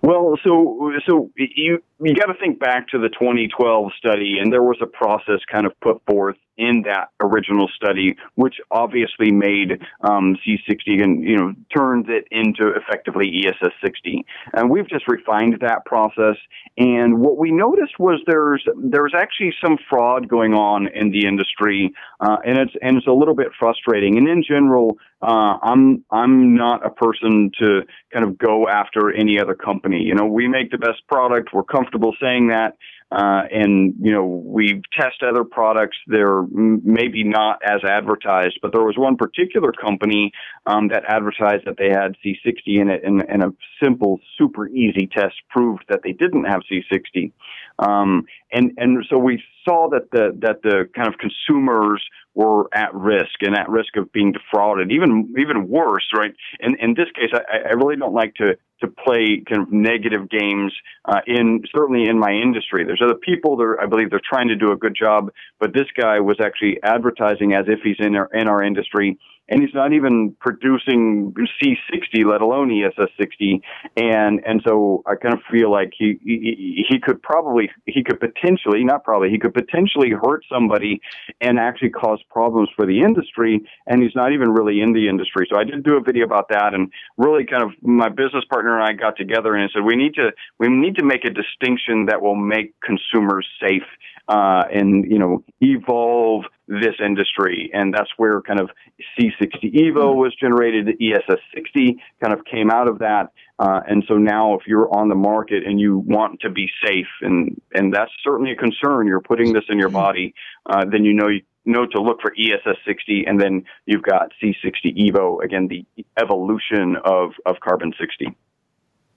Well, 0.03 0.26
so 0.43 0.91
so 1.07 1.31
you 1.35 1.81
you 1.99 2.15
got 2.15 2.27
to 2.27 2.39
think 2.39 2.59
back 2.59 2.89
to 2.89 2.99
the 2.99 3.09
2012 3.09 3.91
study, 3.97 4.37
and 4.39 4.51
there 4.51 4.63
was 4.63 4.77
a 4.81 4.85
process 4.85 5.39
kind 5.51 5.65
of 5.65 5.73
put 5.81 6.01
forth 6.05 6.37
in 6.57 6.83
that 6.85 7.09
original 7.21 7.67
study, 7.75 8.15
which 8.35 8.55
obviously 8.71 9.31
made 9.31 9.79
um, 10.01 10.35
C60 10.45 11.03
and 11.03 11.23
you 11.23 11.37
know 11.37 11.53
turned 11.75 12.09
it 12.09 12.27
into 12.31 12.71
effectively 12.75 13.45
ESS 13.45 13.73
60. 13.83 14.25
And 14.53 14.69
we've 14.69 14.89
just 14.89 15.07
refined 15.07 15.57
that 15.61 15.85
process. 15.85 16.35
And 16.77 17.19
what 17.19 17.37
we 17.37 17.51
noticed 17.51 17.99
was 17.99 18.21
there's 18.27 18.63
there's 18.75 19.13
actually 19.15 19.53
some 19.63 19.77
fraud 19.89 20.27
going 20.27 20.53
on 20.53 20.87
in 20.87 21.11
the 21.11 21.27
industry, 21.27 21.93
uh, 22.19 22.37
and 22.45 22.57
it's 22.57 22.73
and 22.81 22.97
it's 22.97 23.07
a 23.07 23.11
little 23.11 23.35
bit 23.35 23.47
frustrating. 23.59 24.17
And 24.17 24.27
in 24.27 24.43
general, 24.43 24.97
uh, 25.21 25.57
I'm 25.61 26.03
I'm 26.11 26.55
not 26.55 26.85
a 26.85 26.89
person 26.89 27.51
to 27.59 27.81
kind 28.13 28.25
of 28.25 28.37
go 28.37 28.67
after 28.67 29.11
any 29.11 29.39
other 29.39 29.55
company. 29.55 30.01
You 30.01 30.15
know, 30.15 30.26
we 30.29 30.47
make 30.47 30.71
the 30.71 30.77
best 30.77 31.05
product. 31.07 31.49
We're 31.53 31.63
comfortable 31.63 32.15
saying 32.21 32.47
that. 32.47 32.77
Uh, 33.09 33.43
and 33.49 33.95
you 34.01 34.11
know 34.11 34.25
we 34.25 34.81
test 34.99 35.23
other 35.23 35.45
products. 35.45 35.95
They're 36.07 36.43
maybe 36.51 37.23
not 37.23 37.59
as 37.63 37.81
advertised, 37.85 38.59
but 38.61 38.73
there 38.73 38.83
was 38.83 38.97
one 38.97 39.15
particular 39.15 39.71
company 39.71 40.33
um, 40.65 40.89
that 40.89 41.03
advertised 41.07 41.65
that 41.67 41.77
they 41.77 41.87
had 41.87 42.17
C60 42.21 42.81
in 42.81 42.89
it, 42.89 43.05
and, 43.05 43.23
and, 43.29 43.43
a 43.43 43.53
simple, 43.81 44.19
super 44.37 44.67
easy 44.67 45.07
test 45.07 45.35
proved 45.49 45.85
that 45.87 46.01
they 46.03 46.11
didn't 46.11 46.43
have 46.43 46.63
C60. 46.69 47.31
Um, 47.79 48.25
and 48.51 48.71
and 48.77 49.05
so 49.09 49.17
we 49.17 49.41
saw 49.63 49.89
that 49.89 50.09
the 50.11 50.35
that 50.41 50.61
the 50.63 50.89
kind 50.95 51.07
of 51.07 51.15
consumers 51.19 52.03
were 52.33 52.69
at 52.73 52.93
risk 52.93 53.41
and 53.41 53.55
at 53.55 53.69
risk 53.69 53.97
of 53.97 54.11
being 54.11 54.31
defrauded. 54.31 54.91
Even 54.91 55.33
even 55.37 55.67
worse, 55.67 56.05
right? 56.15 56.33
In 56.59 56.75
in 56.79 56.93
this 56.95 57.07
case, 57.15 57.29
I, 57.33 57.69
I 57.69 57.73
really 57.73 57.95
don't 57.95 58.13
like 58.13 58.33
to 58.35 58.57
to 58.81 58.87
play 58.87 59.43
kind 59.47 59.61
of 59.61 59.71
negative 59.71 60.29
games 60.29 60.73
uh, 61.05 61.21
in 61.25 61.63
certainly 61.75 62.07
in 62.07 62.19
my 62.19 62.31
industry. 62.31 62.83
There's 62.83 63.01
other 63.03 63.15
people 63.15 63.57
that 63.57 63.77
I 63.81 63.85
believe 63.85 64.09
they're 64.09 64.21
trying 64.27 64.47
to 64.49 64.55
do 64.55 64.71
a 64.71 64.75
good 64.75 64.95
job, 64.95 65.31
but 65.59 65.73
this 65.73 65.87
guy 65.99 66.19
was 66.19 66.37
actually 66.43 66.79
advertising 66.83 67.53
as 67.53 67.65
if 67.67 67.79
he's 67.83 67.97
in 67.99 68.15
our 68.15 68.29
in 68.33 68.47
our 68.47 68.63
industry 68.63 69.19
and 69.49 69.61
he's 69.61 69.73
not 69.73 69.93
even 69.93 70.35
producing 70.39 71.33
C60, 71.33 72.25
let 72.25 72.41
alone 72.41 72.69
ESS60. 72.69 73.61
And 73.95 74.41
and 74.45 74.61
so 74.65 75.03
I 75.05 75.15
kind 75.15 75.33
of 75.33 75.41
feel 75.49 75.71
like 75.71 75.93
he, 75.97 76.19
he 76.23 76.85
he 76.89 76.99
could 76.99 77.21
probably 77.21 77.69
he 77.85 78.03
could 78.03 78.19
potentially 78.19 78.83
not 78.83 79.03
probably 79.03 79.29
he 79.29 79.39
could 79.39 79.53
potentially 79.53 80.11
hurt 80.11 80.43
somebody 80.51 81.01
and 81.41 81.59
actually 81.59 81.89
cause 81.89 82.19
problems 82.29 82.69
for 82.75 82.85
the 82.85 83.01
industry. 83.01 83.61
And 83.85 84.01
he's 84.01 84.15
not 84.15 84.33
even 84.33 84.51
really 84.51 84.81
in 84.81 84.93
the 84.93 85.07
industry. 85.07 85.47
So 85.51 85.57
I 85.59 85.63
did 85.63 85.83
do 85.83 85.97
a 85.97 86.01
video 86.01 86.25
about 86.25 86.49
that, 86.49 86.73
and 86.73 86.91
really 87.17 87.45
kind 87.45 87.63
of 87.63 87.71
my 87.81 88.09
business 88.09 88.43
partner 88.49 88.79
and 88.79 88.83
I 88.83 88.93
got 88.93 89.17
together 89.17 89.55
and 89.55 89.69
said 89.73 89.83
we 89.83 89.95
need 89.95 90.15
to 90.15 90.31
we 90.59 90.67
need 90.67 90.95
to 90.95 91.05
make 91.05 91.23
a 91.25 91.29
distinction 91.29 92.07
that 92.07 92.21
will 92.21 92.35
make 92.35 92.73
consumers 92.81 93.47
safe 93.61 93.83
uh, 94.27 94.63
and 94.73 95.09
you 95.09 95.19
know 95.19 95.43
evolve 95.61 96.45
this 96.67 96.95
industry, 97.03 97.69
and 97.73 97.93
that's 97.93 98.09
where 98.17 98.41
kind 98.41 98.59
of 98.59 98.69
C60 99.17 99.73
Evo 99.73 100.15
was 100.15 100.35
generated. 100.35 100.87
The 100.87 101.13
ESS 101.13 101.39
60 101.55 102.01
kind 102.21 102.33
of 102.33 102.43
came 102.45 102.69
out 102.69 102.87
of 102.87 102.99
that, 102.99 103.31
uh, 103.59 103.81
and 103.87 104.03
so 104.07 104.15
now 104.15 104.55
if 104.55 104.67
you're 104.67 104.93
on 104.93 105.09
the 105.09 105.15
market 105.15 105.65
and 105.65 105.79
you 105.79 105.99
want 105.99 106.41
to 106.41 106.49
be 106.49 106.69
safe, 106.85 107.07
and 107.21 107.59
and 107.73 107.93
that's 107.93 108.11
certainly 108.23 108.51
a 108.51 108.55
concern, 108.55 109.07
you're 109.07 109.21
putting 109.21 109.53
this 109.53 109.63
in 109.69 109.79
your 109.79 109.89
body, 109.89 110.33
uh, 110.67 110.85
then 110.91 111.05
you 111.05 111.13
know 111.13 111.27
you 111.27 111.41
know 111.65 111.85
to 111.85 112.01
look 112.01 112.21
for 112.21 112.33
ESS 112.37 112.77
60, 112.85 113.25
and 113.25 113.39
then 113.39 113.63
you've 113.85 114.03
got 114.03 114.31
C60 114.41 115.09
Evo 115.09 115.43
again, 115.43 115.67
the 115.67 115.85
evolution 116.19 116.97
of 117.05 117.31
of 117.45 117.59
carbon 117.61 117.93
60. 117.99 118.35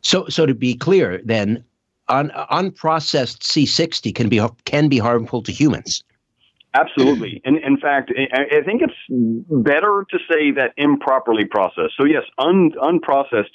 So, 0.02 0.26
so 0.28 0.46
to 0.46 0.54
be 0.54 0.74
clear, 0.74 1.20
then 1.24 1.64
un, 2.08 2.30
unprocessed 2.50 3.40
C60 3.40 4.14
can 4.14 4.28
be 4.28 4.40
can 4.64 4.88
be 4.88 4.98
harmful 4.98 5.42
to 5.42 5.52
humans. 5.52 6.04
Absolutely. 6.72 7.42
And 7.44 7.56
in 7.58 7.78
fact, 7.78 8.12
I 8.16 8.62
think 8.64 8.82
it's 8.82 8.94
better 9.08 10.06
to 10.10 10.18
say 10.30 10.52
that 10.52 10.72
improperly 10.76 11.44
processed. 11.44 11.94
So 11.98 12.06
yes, 12.06 12.22
un, 12.38 12.72
unprocessed. 12.80 13.50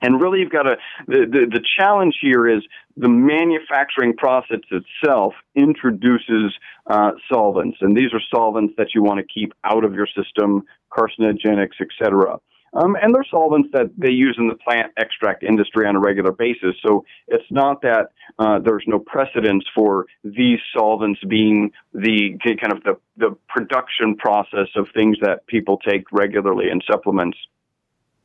And 0.00 0.20
really, 0.20 0.38
you've 0.38 0.52
got 0.52 0.62
to, 0.62 0.76
the, 1.08 1.26
the, 1.28 1.46
the 1.50 1.60
challenge 1.76 2.14
here 2.20 2.46
is 2.46 2.62
the 2.96 3.08
manufacturing 3.08 4.14
process 4.16 4.60
itself 4.70 5.34
introduces 5.56 6.54
uh, 6.88 7.10
solvents. 7.28 7.78
And 7.80 7.96
these 7.96 8.12
are 8.12 8.20
solvents 8.32 8.74
that 8.78 8.94
you 8.94 9.02
want 9.02 9.18
to 9.18 9.26
keep 9.26 9.52
out 9.64 9.84
of 9.84 9.94
your 9.94 10.06
system, 10.06 10.62
carcinogenics, 10.92 11.80
et 11.80 11.88
cetera. 12.00 12.38
Um, 12.74 12.96
and 13.00 13.14
they're 13.14 13.24
solvents 13.30 13.70
that 13.72 13.90
they 13.96 14.10
use 14.10 14.36
in 14.38 14.48
the 14.48 14.54
plant 14.54 14.92
extract 14.96 15.42
industry 15.42 15.86
on 15.86 15.96
a 15.96 16.00
regular 16.00 16.32
basis. 16.32 16.76
So 16.86 17.04
it's 17.26 17.50
not 17.50 17.82
that 17.82 18.10
uh, 18.38 18.58
there's 18.58 18.84
no 18.86 18.98
precedence 18.98 19.64
for 19.74 20.06
these 20.22 20.58
solvents 20.76 21.20
being 21.26 21.72
the 21.94 22.38
kind 22.44 22.72
of 22.72 22.82
the, 22.84 22.98
the 23.16 23.36
production 23.48 24.16
process 24.16 24.68
of 24.76 24.88
things 24.94 25.16
that 25.22 25.46
people 25.46 25.78
take 25.78 26.04
regularly 26.12 26.68
in 26.70 26.80
supplements. 26.90 27.38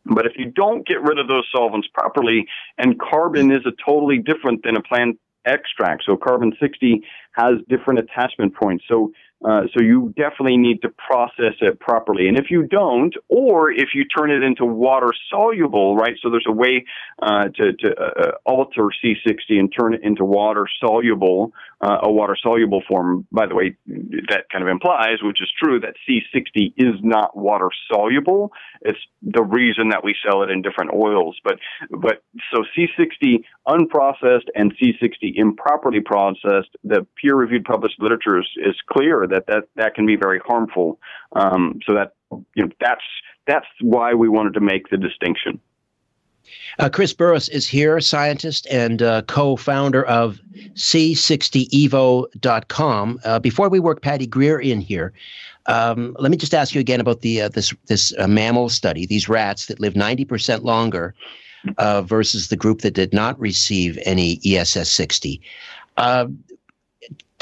But 0.06 0.26
if 0.26 0.34
you 0.38 0.52
don't 0.52 0.86
get 0.86 1.02
rid 1.02 1.18
of 1.18 1.28
those 1.28 1.48
solvents 1.52 1.88
properly, 1.94 2.48
and 2.78 3.00
carbon 3.00 3.52
is 3.52 3.66
a 3.66 3.72
totally 3.86 4.18
different 4.18 4.64
than 4.64 4.76
a 4.76 4.82
plant 4.82 5.18
extract. 5.46 6.04
So 6.06 6.18
carbon 6.18 6.54
60 6.60 7.04
has 7.34 7.56
different 7.70 8.00
attachment 8.00 8.56
points. 8.56 8.86
So 8.88 9.12
Uh, 9.44 9.64
so 9.74 9.84
you 9.84 10.14
definitely 10.16 10.58
need 10.58 10.82
to 10.82 10.90
process 10.90 11.56
it 11.60 11.80
properly. 11.80 12.28
And 12.28 12.40
if 12.40 12.46
you 12.50 12.64
don't, 12.64 13.14
or 13.28 13.72
if 13.72 13.90
you 13.94 14.06
turn 14.06 14.32
it 14.32 14.42
into 14.42 14.66
water 14.66 15.10
soluble, 15.30 15.96
right? 15.96 16.16
So 16.22 16.30
there's 16.30 16.46
a 16.48 16.54
way 16.54 16.86
uh, 17.22 17.50
to, 17.56 17.74
to 17.74 17.90
uh, 17.90 18.32
alter 18.46 18.88
C60 19.04 19.60
and 19.60 19.74
turn 19.78 19.94
it 19.94 20.02
into 20.04 20.24
water 20.24 20.66
soluble, 20.80 21.52
uh, 21.82 21.98
a 22.04 22.12
water 22.12 22.38
soluble 22.42 22.84
form. 22.88 23.28
By 23.32 23.48
the 23.48 23.56
way, 23.56 23.76
that 23.88 24.46
kind 24.52 24.64
of 24.64 24.70
implies, 24.70 25.18
which 25.22 25.42
is 25.42 25.52
true, 25.62 25.82
that 25.82 25.96
C60 26.08 26.74
is 26.78 26.96
not 27.04 27.36
water 27.36 27.70
soluble. 27.92 28.52
It's 28.82 29.00
the 29.22 29.44
reason 29.44 29.90
that 29.90 30.04
we 30.04 30.16
sell 30.26 30.44
it 30.44 30.50
in 30.50 30.62
different 30.62 30.92
oils. 30.94 31.38
But 31.44 31.60
but 31.90 32.24
so 32.54 32.64
C60 32.78 33.44
unprocessed 33.68 34.48
and 34.56 34.74
C60 34.78 35.34
improperly 35.36 36.02
processed, 36.02 36.70
the 36.84 37.06
peer-reviewed 37.22 37.66
published 37.66 38.00
literature 38.00 38.40
is, 38.40 38.48
is 38.58 38.76
clear 38.90 39.26
that 39.34 39.48
that, 39.48 39.64
that 39.76 39.96
can 39.96 40.06
be 40.06 40.16
very 40.16 40.40
harmful. 40.46 41.00
Um, 41.34 41.80
so 41.86 41.94
that 41.96 42.14
you 42.56 42.64
know 42.64 42.70
that's 42.80 43.04
that's 43.48 43.66
why 43.82 44.14
we 44.14 44.30
wanted 44.30 44.54
to 44.54 44.62
make 44.62 44.90
the 44.90 44.98
distinction. 44.98 45.60
Uh, 46.80 46.90
Chris 46.90 47.14
Burres 47.14 47.50
is 47.50 47.68
here, 47.68 48.00
scientist 48.00 48.66
and 48.70 49.02
uh, 49.02 49.24
co 49.24 49.56
founder 49.56 50.06
of 50.06 50.40
C60evo.com. 50.74 53.20
Uh, 53.24 53.40
before 53.40 53.70
we 53.70 53.80
work 53.80 54.02
Patty 54.02 54.28
Greer 54.28 54.60
in 54.60 54.82
here, 54.82 55.14
um, 55.68 56.18
let 56.20 56.32
me 56.32 56.38
just 56.38 56.54
ask 56.54 56.76
you 56.76 56.82
again 56.82 57.00
about 57.00 57.22
the 57.22 57.42
uh, 57.42 57.48
this, 57.50 57.74
this 57.88 58.14
uh, 58.20 58.28
mammal 58.28 58.68
study, 58.70 59.06
these 59.06 59.30
rats 59.30 59.68
that 59.68 59.80
live 59.80 59.94
90% 59.94 60.64
longer 60.64 61.16
uh, 61.78 62.02
versus 62.02 62.50
the 62.50 62.58
group 62.58 62.82
that 62.82 62.94
did 62.94 63.14
not 63.14 63.40
receive 63.40 63.98
any 64.06 64.42
ESS 64.46 64.92
60 64.92 65.40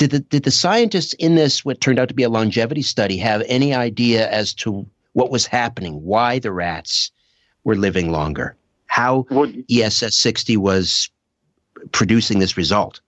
did 0.02 0.10
the 0.10 0.20
did 0.20 0.44
the 0.44 0.52
scientists 0.52 1.14
in 1.20 1.36
this 1.36 1.64
what 1.64 1.80
turned 1.80 2.00
out 2.00 2.08
to 2.08 2.16
be 2.16 2.24
a 2.24 2.30
longevity 2.30 2.82
study 2.82 3.18
have 3.18 3.44
any 3.46 3.76
idea 3.76 4.28
as 4.32 4.52
to 4.56 4.88
what 5.14 5.30
was 5.30 5.46
happening? 5.46 6.02
Why 6.02 6.40
the 6.40 6.52
rats 6.52 7.12
were 7.66 7.76
living 7.76 8.12
longer? 8.12 8.58
How 8.88 9.28
ESS 9.70 10.16
sixty 10.16 10.58
was 10.58 11.12
producing 11.92 12.40
this 12.40 12.58
result? 12.58 13.00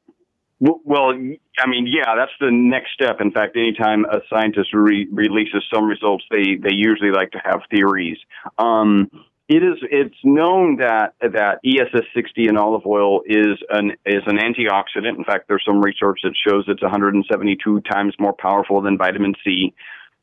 Well, 0.59 1.09
I 1.57 1.67
mean, 1.67 1.87
yeah, 1.87 2.13
that's 2.15 2.31
the 2.39 2.51
next 2.51 2.93
step. 2.93 3.19
In 3.19 3.31
fact, 3.31 3.57
anytime 3.57 4.05
a 4.05 4.21
scientist 4.29 4.69
re- 4.71 5.07
releases 5.11 5.63
some 5.73 5.85
results, 5.85 6.23
they 6.29 6.57
they 6.61 6.73
usually 6.73 7.11
like 7.11 7.31
to 7.31 7.41
have 7.43 7.61
theories. 7.71 8.19
Um, 8.59 9.09
it 9.49 9.61
is 9.61 9.77
it's 9.83 10.15
known 10.23 10.77
that 10.77 11.15
that 11.21 11.59
ESS 11.65 12.05
60 12.15 12.47
in 12.47 12.57
olive 12.57 12.85
oil 12.85 13.21
is 13.25 13.59
an 13.69 13.91
is 14.05 14.23
an 14.25 14.37
antioxidant. 14.37 15.17
In 15.17 15.25
fact, 15.25 15.47
there's 15.47 15.63
some 15.65 15.81
research 15.81 16.21
that 16.23 16.33
shows 16.47 16.63
it's 16.67 16.81
172 16.81 17.81
times 17.81 18.15
more 18.19 18.33
powerful 18.33 18.81
than 18.81 18.97
vitamin 18.97 19.33
C 19.43 19.73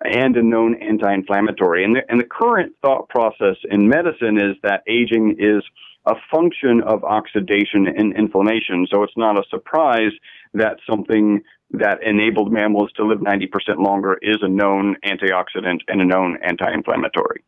and 0.02 0.34
a 0.36 0.42
known 0.42 0.76
anti-inflammatory. 0.80 1.84
And 1.84 1.96
the, 1.96 2.00
and 2.08 2.18
the 2.18 2.24
current 2.24 2.72
thought 2.80 3.10
process 3.10 3.56
in 3.70 3.88
medicine 3.88 4.38
is 4.38 4.56
that 4.62 4.82
aging 4.88 5.36
is 5.38 5.62
a 6.06 6.14
function 6.32 6.82
of 6.86 7.04
oxidation 7.04 7.86
and 7.86 8.16
inflammation. 8.16 8.86
So 8.90 9.02
it's 9.02 9.16
not 9.16 9.38
a 9.38 9.42
surprise 9.50 10.12
that 10.54 10.78
something 10.88 11.42
that 11.72 12.02
enabled 12.02 12.50
mammals 12.50 12.90
to 12.96 13.04
live 13.04 13.18
90% 13.18 13.50
longer 13.78 14.18
is 14.22 14.38
a 14.40 14.48
known 14.48 14.96
antioxidant 15.04 15.80
and 15.86 16.00
a 16.00 16.06
known 16.06 16.38
anti-inflammatory. 16.42 17.44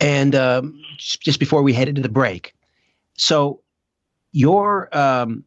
And 0.00 0.34
um, 0.34 0.80
just 0.98 1.38
before 1.38 1.62
we 1.62 1.72
headed 1.72 1.96
to 1.96 2.02
the 2.02 2.08
break, 2.08 2.54
so 3.16 3.60
your 4.32 4.88
um, 4.96 5.44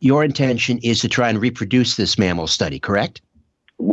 your 0.00 0.24
intention 0.24 0.78
is 0.78 1.00
to 1.00 1.08
try 1.08 1.28
and 1.28 1.40
reproduce 1.40 1.96
this 1.96 2.18
mammal 2.18 2.46
study, 2.46 2.78
correct? 2.78 3.20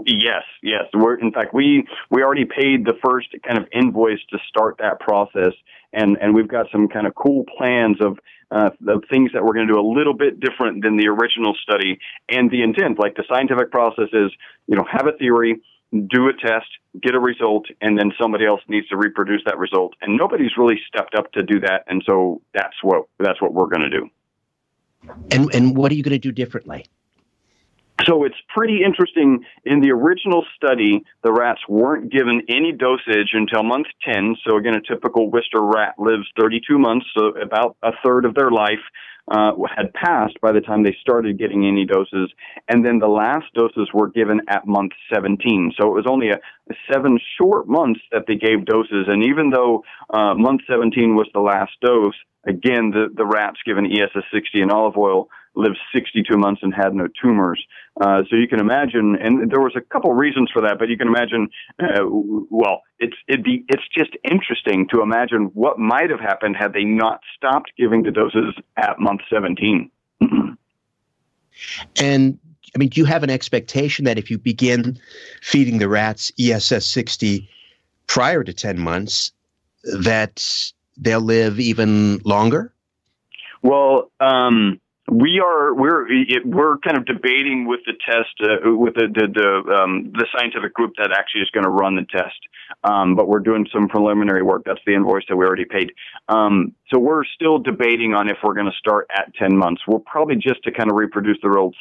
Yes, 0.05 0.43
yes. 0.61 0.83
We're 0.93 1.15
in 1.15 1.31
fact 1.31 1.53
we 1.53 1.87
we 2.09 2.21
already 2.21 2.45
paid 2.45 2.85
the 2.85 2.93
first 3.03 3.29
kind 3.45 3.57
of 3.57 3.67
invoice 3.71 4.19
to 4.29 4.37
start 4.47 4.77
that 4.79 4.99
process, 4.99 5.53
and 5.93 6.17
and 6.21 6.35
we've 6.35 6.47
got 6.47 6.67
some 6.71 6.87
kind 6.87 7.07
of 7.07 7.15
cool 7.15 7.45
plans 7.57 7.97
of 8.01 8.19
uh, 8.51 8.69
the 8.81 9.01
things 9.09 9.31
that 9.33 9.43
we're 9.43 9.53
going 9.53 9.67
to 9.67 9.73
do 9.73 9.79
a 9.79 9.85
little 9.85 10.13
bit 10.13 10.39
different 10.39 10.83
than 10.83 10.97
the 10.97 11.07
original 11.07 11.55
study 11.61 11.99
and 12.29 12.49
the 12.49 12.63
intent. 12.63 12.99
Like 12.99 13.15
the 13.15 13.23
scientific 13.29 13.71
process 13.71 14.09
is, 14.11 14.31
you 14.67 14.75
know, 14.75 14.85
have 14.91 15.07
a 15.07 15.11
theory, 15.11 15.61
do 15.91 16.27
a 16.27 16.33
test, 16.33 16.67
get 17.01 17.15
a 17.15 17.19
result, 17.19 17.65
and 17.81 17.97
then 17.97 18.11
somebody 18.19 18.45
else 18.45 18.61
needs 18.67 18.87
to 18.89 18.97
reproduce 18.97 19.41
that 19.45 19.57
result. 19.57 19.93
And 20.01 20.17
nobody's 20.17 20.57
really 20.57 20.79
stepped 20.87 21.15
up 21.15 21.31
to 21.33 21.43
do 21.43 21.59
that, 21.61 21.83
and 21.87 22.03
so 22.05 22.41
that's 22.53 22.75
what 22.83 23.07
that's 23.19 23.41
what 23.41 23.53
we're 23.53 23.67
going 23.67 23.81
to 23.81 23.89
do. 23.89 24.09
And 25.31 25.53
and 25.53 25.75
what 25.75 25.91
are 25.91 25.95
you 25.95 26.03
going 26.03 26.13
to 26.13 26.19
do 26.19 26.31
differently? 26.31 26.85
So 28.05 28.23
it's 28.23 28.35
pretty 28.55 28.81
interesting. 28.83 29.45
In 29.65 29.81
the 29.81 29.91
original 29.91 30.45
study, 30.55 31.03
the 31.23 31.33
rats 31.33 31.59
weren't 31.67 32.11
given 32.11 32.41
any 32.47 32.71
dosage 32.71 33.31
until 33.33 33.63
month 33.63 33.87
10. 34.07 34.37
So 34.47 34.57
again, 34.57 34.75
a 34.75 34.81
typical 34.81 35.29
Wistar 35.29 35.73
rat 35.73 35.95
lives 35.97 36.27
32 36.39 36.79
months, 36.79 37.05
so 37.17 37.27
about 37.41 37.75
a 37.83 37.91
third 38.03 38.25
of 38.25 38.35
their 38.35 38.51
life 38.51 38.79
uh, 39.29 39.51
had 39.75 39.93
passed 39.93 40.39
by 40.41 40.51
the 40.51 40.61
time 40.61 40.83
they 40.83 40.95
started 41.01 41.37
getting 41.37 41.65
any 41.67 41.85
doses. 41.85 42.31
And 42.67 42.85
then 42.85 42.99
the 42.99 43.07
last 43.07 43.45
doses 43.53 43.89
were 43.93 44.07
given 44.07 44.41
at 44.47 44.65
month 44.65 44.93
17. 45.13 45.73
So 45.79 45.87
it 45.87 45.93
was 45.93 46.05
only 46.09 46.29
a, 46.29 46.39
seven 46.91 47.19
short 47.37 47.67
months 47.67 47.99
that 48.11 48.25
they 48.27 48.35
gave 48.35 48.65
doses. 48.65 49.05
And 49.07 49.23
even 49.23 49.49
though 49.49 49.83
uh, 50.09 50.33
month 50.35 50.61
17 50.69 51.15
was 51.15 51.27
the 51.33 51.39
last 51.39 51.71
dose, 51.81 52.15
again, 52.47 52.91
the, 52.91 53.07
the 53.13 53.25
rats 53.25 53.59
given 53.65 53.85
ESS 53.85 54.23
60 54.33 54.61
and 54.61 54.71
olive 54.71 54.97
oil 54.97 55.29
lived 55.55 55.77
62 55.93 56.37
months 56.37 56.61
and 56.63 56.73
had 56.73 56.93
no 56.93 57.07
tumors. 57.21 57.63
Uh, 57.99 58.23
so 58.29 58.35
you 58.35 58.47
can 58.47 58.59
imagine, 58.59 59.17
and 59.21 59.51
there 59.51 59.59
was 59.59 59.73
a 59.75 59.81
couple 59.81 60.13
reasons 60.13 60.49
for 60.51 60.61
that, 60.61 60.79
but 60.79 60.89
you 60.89 60.97
can 60.97 61.07
imagine, 61.07 61.49
uh, 61.79 62.03
well, 62.49 62.81
it's 62.99 63.15
it'd 63.27 63.43
be 63.43 63.65
it's 63.67 63.83
just 63.95 64.11
interesting 64.29 64.87
to 64.89 65.01
imagine 65.01 65.51
what 65.53 65.77
might 65.77 66.09
have 66.09 66.19
happened 66.19 66.55
had 66.57 66.73
they 66.73 66.83
not 66.83 67.21
stopped 67.35 67.71
giving 67.77 68.03
the 68.03 68.11
doses 68.11 68.55
at 68.77 68.99
month 68.99 69.21
17. 69.29 69.91
and 72.01 72.39
I 72.75 72.77
mean, 72.77 72.89
do 72.89 73.01
you 73.01 73.05
have 73.05 73.23
an 73.23 73.29
expectation 73.29 74.05
that 74.05 74.17
if 74.17 74.29
you 74.29 74.37
begin 74.37 74.99
feeding 75.41 75.79
the 75.79 75.89
rats 75.89 76.31
ESS 76.39 76.85
60 76.85 77.49
prior 78.07 78.43
to 78.43 78.53
10 78.53 78.79
months, 78.79 79.31
that 79.83 80.45
they'll 80.97 81.21
live 81.21 81.59
even 81.59 82.19
longer? 82.19 82.73
Well, 83.61 84.11
um, 84.19 84.79
we 85.11 85.41
are 85.43 85.73
we're 85.73 86.07
we're 86.45 86.77
kind 86.79 86.97
of 86.97 87.05
debating 87.05 87.67
with 87.67 87.81
the 87.85 87.93
test 88.05 88.35
uh, 88.43 88.75
with 88.75 88.95
the 88.95 89.07
the 89.07 89.27
the, 89.27 89.73
um, 89.73 90.11
the, 90.13 90.25
scientific 90.35 90.73
group 90.73 90.93
that 90.97 91.11
actually 91.11 91.41
is 91.41 91.49
going 91.51 91.63
to 91.63 91.69
run 91.69 91.95
the 91.95 92.05
test. 92.11 92.37
Um, 92.83 93.15
but 93.15 93.27
we're 93.27 93.39
doing 93.39 93.67
some 93.73 93.87
preliminary 93.87 94.43
work. 94.43 94.63
That's 94.65 94.81
the 94.85 94.93
invoice 94.93 95.23
that 95.29 95.35
we 95.35 95.45
already 95.45 95.65
paid. 95.65 95.91
Um, 96.27 96.73
so 96.91 96.99
we're 96.99 97.25
still 97.25 97.57
debating 97.57 98.13
on 98.13 98.29
if 98.29 98.37
we're 98.43 98.53
going 98.53 98.67
to 98.67 98.77
start 98.77 99.07
at 99.15 99.33
10 99.35 99.57
months. 99.57 99.81
We'll 99.87 99.99
probably 99.99 100.35
just 100.35 100.63
to 100.63 100.71
kind 100.71 100.89
of 100.89 100.95
reproduce 100.95 101.37
the 101.41 101.49
results 101.49 101.77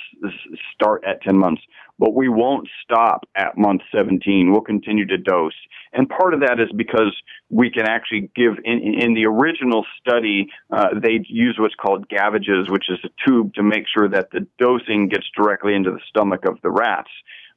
start 0.75 1.05
at 1.05 1.23
10 1.23 1.37
months 1.37 1.63
but 1.99 2.15
we 2.15 2.29
won't 2.29 2.69
stop 2.83 3.27
at 3.35 3.59
month 3.59 3.83
17. 3.95 4.53
We'll 4.53 4.61
continue 4.61 5.07
to 5.07 5.19
dose. 5.19 5.55
And 5.93 6.09
part 6.09 6.35
of 6.35 6.41
that 6.41 6.61
is 6.61 6.69
because 6.77 7.17
we 7.51 7.71
can 7.71 7.87
actually 7.87 8.31
give, 8.37 8.55
in, 8.65 8.95
in 9.01 9.15
the 9.15 9.27
original 9.27 9.85
study, 10.01 10.49
uh, 10.71 10.89
they 11.03 11.21
use 11.29 11.57
what's 11.59 11.75
called 11.75 12.09
gavages, 12.09 12.69
which 12.69 12.85
is 12.89 12.99
a 13.05 13.29
tube 13.29 13.55
to 13.55 13.63
make 13.63 13.85
sure 13.93 14.09
that 14.09 14.31
the 14.31 14.47
dosing 14.59 15.09
gets 15.09 15.27
directly 15.37 15.75
into 15.75 15.91
the 15.91 16.01
stomach 16.09 16.45
of 16.47 16.59
the 16.63 16.71
rats. 16.71 17.11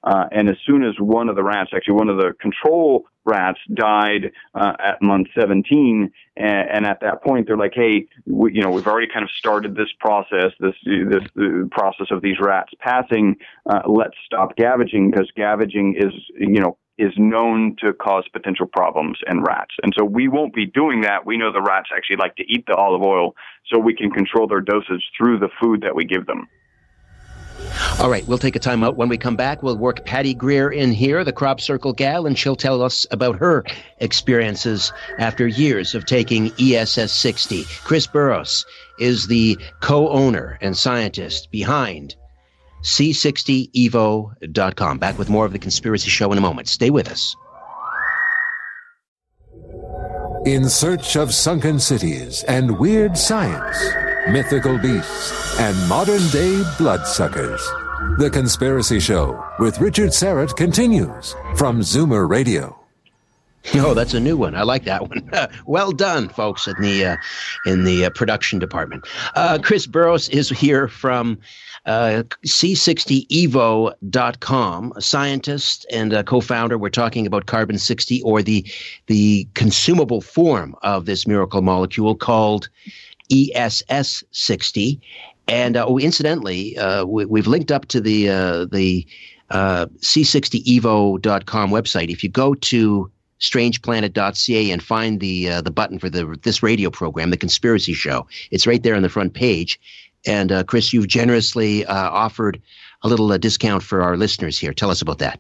Uh, 0.04 0.26
and 0.32 0.50
as 0.50 0.56
soon 0.66 0.84
as 0.84 0.96
one 1.00 1.30
of 1.30 1.36
the 1.36 1.44
rats, 1.44 1.72
actually 1.76 1.94
one 1.94 2.10
of 2.10 2.18
the 2.18 2.34
control 2.42 3.06
rats, 3.24 3.60
died 3.74 4.32
uh, 4.56 4.74
at 4.80 5.02
month 5.02 5.28
17, 5.40 6.12
and, 6.38 6.70
and, 6.70 6.86
at 6.86 7.02
that 7.02 7.24
point 7.24 7.46
they're 7.46 7.58
like, 7.58 7.74
"Hey, 7.76 8.08
we, 8.26 8.54
you 8.54 8.62
know, 8.62 8.72
we've 8.72 8.88
already 8.88 9.08
kind 9.12 9.24
of 9.24 9.30
started 9.30 9.76
this 9.76 9.90
process, 10.00 10.52
this 10.60 10.74
this 10.86 11.24
process 11.70 12.08
of 12.10 12.22
these 12.22 12.40
rats 12.40 12.72
passing. 12.80 13.36
Uh, 13.70 13.82
let's 13.88 14.16
stop 14.26 14.56
gavaging 14.56 15.12
because 15.12 15.32
gavaging 15.36 15.96
is, 15.98 16.14
you 16.38 16.60
know." 16.60 16.78
Is 16.98 17.14
known 17.18 17.78
to 17.80 17.94
cause 17.94 18.26
potential 18.32 18.68
problems 18.68 19.18
in 19.28 19.42
rats. 19.42 19.74
And 19.82 19.92
so 19.98 20.06
we 20.06 20.28
won't 20.28 20.54
be 20.54 20.68
doing 20.68 21.02
that. 21.02 21.26
We 21.26 21.36
know 21.36 21.52
the 21.52 21.62
rats 21.62 21.90
actually 21.96 22.18
like 22.18 22.36
to 22.36 22.44
eat 22.44 22.66
the 22.68 22.76
olive 22.76 23.02
oil, 23.02 23.34
so 23.66 23.80
we 23.80 23.96
can 23.96 24.12
control 24.12 24.46
their 24.46 24.62
dosage 24.62 25.02
through 25.18 25.40
the 25.40 25.50
food 25.60 25.82
that 25.82 25.96
we 25.96 26.06
give 26.06 26.28
them. 26.28 26.48
All 28.00 28.10
right, 28.10 28.28
we'll 28.28 28.38
take 28.38 28.56
a 28.56 28.60
time 28.60 28.84
out. 28.84 28.98
When 28.98 29.10
we 29.10 29.18
come 29.18 29.36
back, 29.36 29.62
we'll 29.62 29.78
work 29.78 30.04
Patty 30.06 30.34
Greer 30.34 30.72
in 30.72 30.92
here, 30.92 31.24
the 31.24 31.32
Crop 31.32 31.62
Circle 31.62 31.94
gal, 31.94 32.26
and 32.26 32.36
she'll 32.38 32.56
tell 32.56 32.82
us 32.82 33.06
about 33.12 33.38
her 33.38 33.64
experiences 34.00 34.92
after 35.20 35.48
years 35.48 35.94
of 35.94 36.06
taking 36.06 36.52
ESS 36.60 37.12
60. 37.12 37.66
Chris 37.84 38.08
Burres 38.08 38.66
is 39.00 39.28
the 39.28 39.58
co 39.82 40.10
owner 40.10 40.58
and 40.62 40.76
scientist 40.76 41.52
behind 41.52 42.16
C60evo.com. 42.84 44.98
Back 44.98 45.20
with 45.20 45.30
more 45.30 45.46
of 45.46 45.54
the 45.54 45.60
Conspiracy 45.60 46.10
Show 46.10 46.32
in 46.32 46.38
a 46.38 46.42
moment. 46.42 46.68
Stay 46.68 46.90
with 46.90 47.10
us. 47.10 47.36
In 50.46 50.68
search 50.68 51.16
of 51.18 51.36
sunken 51.36 51.80
cities 51.80 52.44
and 52.46 52.80
weird 52.80 53.16
science 53.16 54.11
mythical 54.30 54.78
beasts, 54.78 55.60
and 55.60 55.78
modern 55.88 56.26
day 56.30 56.62
bloodsuckers. 56.78 57.62
The 58.18 58.30
Conspiracy 58.32 59.00
Show 59.00 59.44
with 59.60 59.80
Richard 59.80 60.10
Syrett 60.10 60.56
continues 60.56 61.36
from 61.56 61.82
Zoomer 61.82 62.30
Radio. 62.30 62.78
Oh, 63.76 63.94
that's 63.94 64.16
a 64.16 64.20
new 64.20 64.36
one. 64.38 64.56
I 64.56 64.64
like 64.64 64.86
that 64.86 65.08
one. 65.08 65.30
well 65.66 65.92
done, 65.92 66.30
folks, 66.30 66.68
in 66.68 66.74
the 66.82 67.06
uh, 67.06 67.18
in 67.66 67.84
the 67.84 68.06
uh, 68.06 68.10
production 68.10 68.58
department. 68.58 69.06
Uh, 69.36 69.60
Chris 69.62 69.86
Burres 69.86 70.30
is 70.30 70.50
here 70.50 70.88
from 70.88 71.38
uh, 71.86 72.24
C60evo.com, 72.46 74.94
a 74.96 75.02
scientist 75.02 75.86
and 75.92 76.14
a 76.14 76.24
co-founder. 76.24 76.78
We're 76.78 76.90
talking 76.90 77.28
about 77.28 77.46
carbon 77.46 77.78
60, 77.78 78.22
or 78.24 78.42
the 78.42 78.66
the 79.08 79.46
consumable 79.54 80.22
form 80.22 80.74
of 80.82 81.06
this 81.06 81.28
miracle 81.28 81.62
molecule 81.62 82.16
called 82.16 82.70
ESS 83.32 84.24
60. 84.32 85.00
And 85.48 85.78
uh, 85.78 85.86
oh, 85.88 85.98
incidentally, 85.98 86.78
uh, 86.78 87.06
we, 87.06 87.40
have 87.40 87.48
linked 87.48 87.72
up 87.72 87.88
to 87.88 88.02
the 88.02 88.26
the 88.72 89.08
C60evo.com 89.52 91.72
website. 91.72 92.10
If 92.10 92.24
you 92.24 92.30
go 92.30 92.54
to 92.56 93.12
strangeplanet.ca 93.42 94.72
and 94.72 94.82
find 94.82 95.20
the 95.20 95.50
uh, 95.50 95.62
the 95.62 95.72
button 95.72 96.00
for 96.00 96.10
the 96.10 96.40
this 96.44 96.64
radio 96.64 96.90
program, 96.90 97.32
the 97.32 97.38
Conspiracy 97.38 97.94
Show. 97.94 98.28
It's 98.52 98.66
right 98.66 98.82
there 98.82 98.96
on 98.96 99.02
the 99.02 99.10
front 99.10 99.34
page. 99.34 99.80
And 100.26 100.52
uh, 100.52 100.64
Chris, 100.64 100.94
you've 100.94 101.08
generously 101.08 101.84
uh, 101.86 102.10
offered 102.10 102.62
a 103.02 103.08
little 103.08 103.32
uh, 103.32 103.38
discount 103.38 103.82
for 103.82 104.04
our 104.04 104.16
listeners 104.16 104.58
here. 104.58 104.74
Tell 104.74 104.92
us 104.92 105.02
about 105.02 105.18
that. 105.18 105.40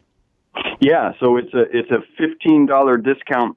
Yeah, 0.79 1.11
so 1.19 1.37
it's 1.37 1.53
a 1.53 1.61
it's 1.71 1.91
a 1.91 1.99
fifteen 2.17 2.65
dollar 2.65 2.97
discount 2.97 3.55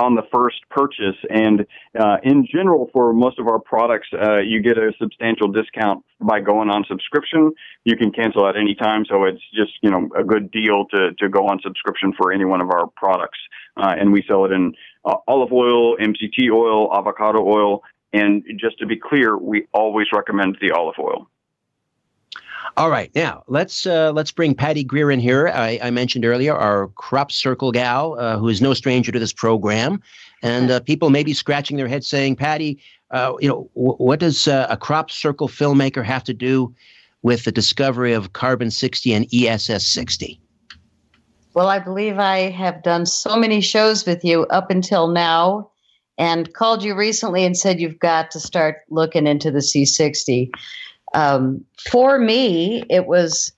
on 0.00 0.14
the 0.14 0.22
first 0.32 0.56
purchase, 0.70 1.16
and 1.28 1.66
uh, 1.98 2.16
in 2.22 2.46
general, 2.50 2.88
for 2.92 3.12
most 3.12 3.38
of 3.38 3.46
our 3.46 3.58
products, 3.58 4.08
uh, 4.12 4.38
you 4.38 4.62
get 4.62 4.78
a 4.78 4.92
substantial 4.98 5.48
discount 5.48 6.04
by 6.20 6.40
going 6.40 6.70
on 6.70 6.84
subscription. 6.88 7.52
You 7.84 7.96
can 7.96 8.10
cancel 8.10 8.48
at 8.48 8.56
any 8.56 8.74
time, 8.74 9.04
so 9.08 9.24
it's 9.24 9.42
just 9.54 9.72
you 9.82 9.90
know 9.90 10.08
a 10.18 10.24
good 10.24 10.50
deal 10.50 10.86
to 10.92 11.12
to 11.18 11.28
go 11.28 11.46
on 11.46 11.60
subscription 11.62 12.12
for 12.16 12.32
any 12.32 12.44
one 12.44 12.60
of 12.60 12.70
our 12.70 12.86
products 12.96 13.38
uh, 13.76 13.94
and 13.98 14.12
we 14.12 14.24
sell 14.26 14.44
it 14.44 14.52
in 14.52 14.74
uh, 15.04 15.16
olive 15.26 15.52
oil, 15.52 15.96
MCT 15.96 16.50
oil, 16.52 16.90
avocado 16.96 17.42
oil, 17.44 17.82
and 18.12 18.44
just 18.58 18.78
to 18.78 18.86
be 18.86 18.96
clear, 18.96 19.36
we 19.36 19.66
always 19.72 20.06
recommend 20.12 20.58
the 20.60 20.72
olive 20.72 20.96
oil. 20.98 21.30
All 22.76 22.90
right, 22.90 23.10
now 23.14 23.42
let's 23.48 23.86
uh, 23.86 24.12
let's 24.12 24.30
bring 24.30 24.54
Patty 24.54 24.84
Greer 24.84 25.10
in 25.10 25.20
here. 25.20 25.48
I, 25.48 25.78
I 25.82 25.90
mentioned 25.90 26.24
earlier 26.24 26.54
our 26.54 26.88
crop 26.88 27.32
circle 27.32 27.72
gal, 27.72 28.18
uh, 28.18 28.38
who 28.38 28.48
is 28.48 28.62
no 28.62 28.74
stranger 28.74 29.10
to 29.10 29.18
this 29.18 29.32
program, 29.32 30.00
and 30.42 30.70
uh, 30.70 30.80
people 30.80 31.10
may 31.10 31.24
be 31.24 31.34
scratching 31.34 31.76
their 31.76 31.88
heads 31.88 32.06
saying, 32.06 32.36
"Patty, 32.36 32.80
uh, 33.10 33.34
you 33.40 33.48
know, 33.48 33.68
w- 33.74 33.96
what 33.96 34.20
does 34.20 34.46
uh, 34.46 34.66
a 34.70 34.76
crop 34.76 35.10
circle 35.10 35.48
filmmaker 35.48 36.04
have 36.04 36.22
to 36.24 36.32
do 36.32 36.74
with 37.22 37.44
the 37.44 37.52
discovery 37.52 38.12
of 38.12 38.32
carbon 38.32 38.70
sixty 38.70 39.12
and 39.12 39.26
ESS 39.34 39.86
sixty? 39.86 40.40
Well, 41.54 41.66
I 41.66 41.80
believe 41.80 42.18
I 42.18 42.50
have 42.50 42.84
done 42.84 43.04
so 43.04 43.36
many 43.36 43.60
shows 43.60 44.06
with 44.06 44.24
you 44.24 44.46
up 44.46 44.70
until 44.70 45.08
now 45.08 45.70
and 46.16 46.52
called 46.54 46.84
you 46.84 46.94
recently 46.94 47.44
and 47.44 47.56
said 47.56 47.80
you've 47.80 47.98
got 47.98 48.30
to 48.30 48.38
start 48.38 48.82
looking 48.90 49.26
into 49.26 49.50
the 49.50 49.58
C60. 49.58 50.50
Um, 51.14 51.64
for 51.90 52.18
me, 52.18 52.84
it 52.88 53.06
was 53.06 53.52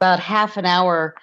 about 0.00 0.20
half 0.20 0.56
an 0.56 0.66
hour 0.66 1.14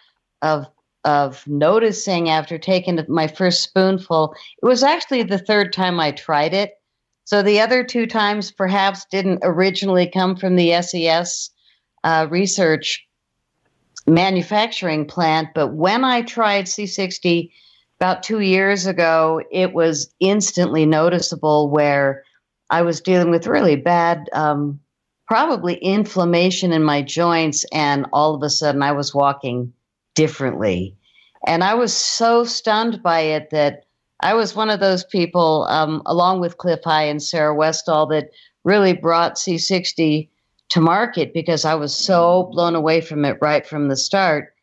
of 0.42 0.68
of 1.04 1.46
noticing 1.48 2.30
after 2.30 2.58
taking 2.58 3.00
my 3.08 3.28
first 3.28 3.62
spoonful. 3.62 4.36
It 4.62 4.66
was 4.66 4.82
actually 4.82 5.22
the 5.22 5.38
third 5.38 5.72
time 5.72 6.00
I 6.00 6.12
tried 6.12 6.54
it. 6.56 6.72
So 7.26 7.44
the 7.44 7.60
other 7.60 7.84
two 7.84 8.08
times 8.08 8.52
perhaps 8.52 9.06
didn't 9.06 9.40
originally 9.44 10.10
come 10.10 10.36
from 10.36 10.56
the 10.56 10.82
SES 10.82 11.52
uh, 12.04 12.26
research 12.30 13.06
manufacturing 14.08 15.06
plant. 15.06 15.50
But 15.54 15.74
when 15.74 16.04
I 16.04 16.22
tried 16.22 16.66
C60 16.66 17.52
about 18.00 18.24
two 18.24 18.42
years 18.42 18.86
ago, 18.86 19.42
it 19.52 19.74
was 19.74 20.14
instantly 20.20 20.86
noticeable 20.86 21.70
where 21.70 22.24
I 22.70 22.82
was 22.82 23.02
dealing 23.02 23.30
with 23.30 23.48
really 23.48 23.76
bad, 23.76 24.30
um, 24.34 24.80
probably 25.28 25.76
inflammation 25.76 26.72
in 26.72 26.84
my 26.84 27.02
joints, 27.02 27.66
and 27.72 28.06
all 28.14 28.36
of 28.36 28.44
a 28.44 28.50
sudden 28.50 28.84
I 28.84 28.92
was 28.92 29.14
walking 29.14 29.74
differently. 30.14 30.96
And 31.48 31.64
I 31.64 31.74
was 31.74 31.96
so 31.96 32.44
stunned 32.44 33.04
by 33.04 33.20
it 33.20 33.50
that 33.52 33.86
I 34.22 34.34
was 34.34 34.56
one 34.56 34.70
of 34.70 34.80
those 34.80 35.04
people, 35.04 35.66
um, 35.70 36.02
along 36.06 36.40
with 36.40 36.58
Cliff 36.58 36.80
High 36.84 37.04
and 37.04 37.22
Sarah 37.22 37.56
Westall, 37.56 38.08
that 38.08 38.30
really 38.64 38.94
brought 38.94 39.36
C60 39.36 40.30
to 40.70 40.82
market 40.82 41.34
because 41.34 41.66
I 41.66 41.76
was 41.76 41.96
so 41.96 42.50
blown 42.52 42.76
away 42.76 43.02
from 43.02 43.26
it 43.26 43.38
right 43.42 43.66
from 43.66 43.88
the 43.88 43.96
start. 43.96 44.54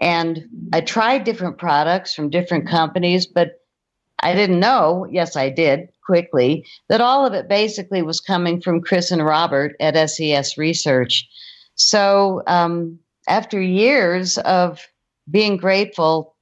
And 0.00 0.44
I 0.72 0.80
tried 0.80 1.24
different 1.24 1.58
products 1.58 2.14
from 2.14 2.30
different 2.30 2.68
companies, 2.68 3.26
but 3.26 3.60
I 4.20 4.34
didn't 4.34 4.58
know, 4.58 5.06
yes, 5.10 5.36
I 5.36 5.50
did 5.50 5.88
quickly, 6.04 6.66
that 6.88 7.00
all 7.00 7.26
of 7.26 7.32
it 7.32 7.48
basically 7.48 8.02
was 8.02 8.20
coming 8.20 8.60
from 8.60 8.80
Chris 8.80 9.10
and 9.10 9.24
Robert 9.24 9.74
at 9.80 10.10
SES 10.10 10.56
Research. 10.58 11.26
So 11.74 12.42
um, 12.46 12.98
after 13.28 13.60
years 13.60 14.38
of 14.38 14.80
being 15.30 15.56
grateful, 15.56 16.34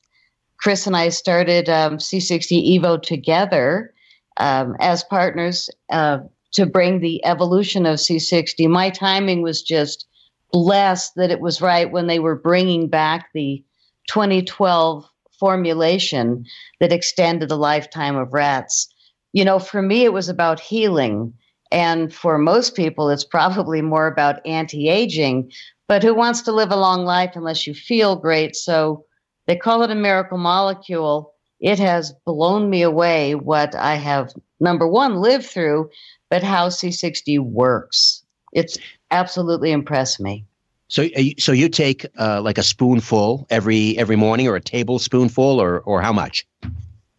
Chris 0.59 0.87
and 0.87 0.97
I 0.97 1.09
started 1.09 1.69
um, 1.69 1.99
C60 1.99 2.79
Evo 2.79 3.01
together 3.01 3.93
um, 4.39 4.77
as 4.81 5.05
partners. 5.05 5.69
Uh, 5.91 6.19
to 6.53 6.67
bring 6.67 7.01
the 7.01 7.25
evolution 7.25 7.87
of 7.87 7.97
C60. 7.97 8.69
My 8.69 8.91
timing 8.91 9.43
was 9.43 9.63
just 9.63 10.07
blessed 10.53 11.15
that 11.17 11.31
it 11.31 11.41
was 11.41 11.63
right 11.63 11.91
when 11.91 12.07
they 12.07 12.19
were 12.19 12.37
bringing 12.37 12.89
back 12.89 13.31
the 13.33 13.65
2012 14.09 15.09
formulation 15.41 16.45
that 16.79 16.93
extended 16.93 17.49
the 17.49 17.57
lifetime 17.57 18.17
of 18.17 18.33
rats. 18.33 18.89
You 19.33 19.45
know, 19.45 19.59
for 19.59 19.83
me, 19.83 20.05
it 20.05 20.13
was 20.13 20.29
about 20.29 20.61
healing. 20.61 21.33
And 21.71 22.13
for 22.13 22.37
most 22.37 22.77
people, 22.77 23.09
it's 23.09 23.25
probably 23.25 23.81
more 23.81 24.07
about 24.07 24.47
anti 24.47 24.89
aging. 24.89 25.51
But 25.89 26.03
who 26.03 26.15
wants 26.15 26.43
to 26.43 26.53
live 26.53 26.71
a 26.71 26.77
long 26.77 27.05
life 27.05 27.33
unless 27.35 27.67
you 27.67 27.75
feel 27.75 28.17
great? 28.17 28.57
So 28.57 29.05
they 29.47 29.57
call 29.57 29.83
it 29.83 29.91
a 29.91 29.95
miracle 29.95 30.39
molecule. 30.39 31.35
It 31.61 31.79
has 31.79 32.13
blown 32.27 32.71
me 32.71 32.83
away 32.83 33.35
what 33.35 33.75
I 33.75 33.95
have, 33.95 34.33
number 34.61 34.87
one, 34.87 35.17
lived 35.17 35.47
through, 35.47 35.91
but 36.29 36.43
how 36.43 36.69
C60 36.69 37.39
works. 37.41 38.23
It's 38.53 38.79
absolutely 39.11 39.71
impressed 39.71 40.21
me. 40.21 40.45
So, 40.89 41.09
so 41.39 41.53
you 41.53 41.69
take 41.69 42.07
uh, 42.19 42.43
like 42.43 42.59
a 42.59 42.63
spoonful 42.63 43.47
every 43.49 43.97
every 43.97 44.17
morning, 44.17 44.47
or 44.47 44.57
a 44.57 44.61
tablespoonful, 44.61 45.59
or 45.59 45.81
or 45.81 46.03
how 46.03 46.13
much? 46.13 46.47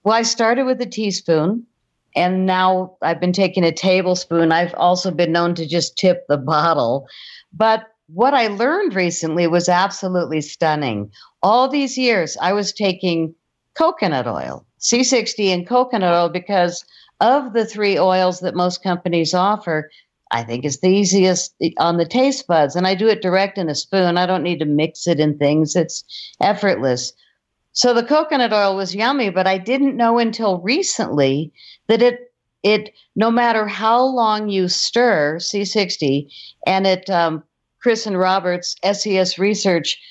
Well, 0.03 0.14
I 0.14 0.22
started 0.22 0.65
with 0.65 0.80
a 0.81 0.85
teaspoon, 0.85 1.65
and 2.15 2.45
now 2.45 2.98
I've 3.02 3.19
been 3.19 3.34
taking 3.34 3.64
a 3.64 3.72
tablespoon. 3.72 4.52
I've 4.52 4.73
also 4.76 5.11
been 5.11 5.31
known 5.31 5.56
to 5.56 5.68
just 5.68 5.98
tip 5.98 6.26
the 6.27 6.38
bottle, 6.38 7.07
but 7.52 7.88
what 8.07 8.34
I 8.34 8.48
learned 8.48 8.95
recently 8.95 9.48
was 9.48 9.69
absolutely 9.69 10.41
stunning. 10.41 11.11
All 11.41 11.68
these 11.68 11.98
years, 11.98 12.38
I 12.41 12.53
was 12.53 12.73
taking 12.73 13.34
coconut 13.76 14.27
oil, 14.27 14.65
C60, 14.80 15.48
and 15.48 15.68
coconut 15.68 16.14
oil 16.14 16.30
because 16.30 16.85
of 17.22 17.53
the 17.53 17.65
three 17.65 17.98
oils 17.98 18.41
that 18.41 18.56
most 18.56 18.84
companies 18.84 19.34
offer, 19.34 19.90
I 20.31 20.44
think 20.44 20.65
it's 20.65 20.80
the 20.80 20.90
easiest 20.90 21.56
on 21.77 21.98
the 21.98 22.06
taste 22.06 22.48
buds. 22.48 22.76
And 22.76 22.88
I 22.88 22.95
do 22.95 23.07
it 23.07 23.22
direct 23.22 23.57
in 23.57 23.69
a 23.69 23.76
spoon. 23.76 24.18
I 24.18 24.26
don't 24.26 24.44
need 24.44 24.60
to 24.60 24.65
mix 24.65 25.07
it 25.07 25.19
in 25.19 25.38
things, 25.38 25.76
it's 25.76 26.03
effortless. 26.41 27.14
So 27.72 27.94
the 27.94 28.03
coconut 28.03 28.53
oil 28.53 28.76
was 28.76 28.94
yummy, 28.94 29.31
but 29.31 29.48
I 29.48 29.57
didn't 29.57 29.98
know 29.98 30.19
until 30.19 30.60
recently 30.60 31.52
that 31.94 32.02
it 32.02 32.34
it 32.64 32.94
no 33.15 33.30
matter 33.30 33.68
how 33.68 34.02
long 34.03 34.49
you 34.49 34.68
stir 34.68 35.38
C60 35.38 36.28
and 36.65 36.88
it 36.88 37.07
um, 37.10 37.44
Chris 37.80 38.07
and 38.07 38.18
Roberts 38.18 38.76
SES 38.91 39.38
research 39.38 40.02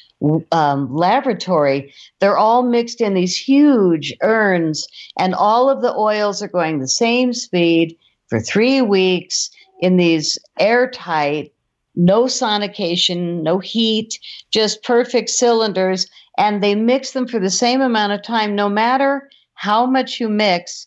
um, 0.53 0.95
laboratory, 0.95 1.93
they're 2.21 2.39
all 2.39 2.63
mixed 2.63 3.01
in 3.01 3.15
these 3.15 3.37
huge 3.37 4.15
urns, 4.23 4.87
and 5.19 5.35
all 5.35 5.69
of 5.69 5.83
the 5.83 5.93
oils 5.97 6.41
are 6.41 6.49
going 6.49 6.79
the 6.79 6.87
same 6.87 7.33
speed 7.33 7.97
for 8.29 8.39
three 8.39 8.81
weeks 8.81 9.51
in 9.81 9.97
these 9.97 10.39
airtight, 10.61 11.53
no 11.97 12.25
sonication, 12.27 13.43
no 13.43 13.59
heat, 13.59 14.21
just 14.53 14.85
perfect 14.85 15.31
cylinders. 15.31 16.07
And 16.39 16.63
they 16.63 16.77
mix 16.77 17.11
them 17.11 17.27
for 17.27 17.41
the 17.41 17.51
same 17.51 17.81
amount 17.81 18.13
of 18.13 18.23
time, 18.23 18.55
no 18.55 18.69
matter 18.69 19.29
how 19.55 19.87
much 19.87 20.21
you 20.21 20.29
mix. 20.29 20.87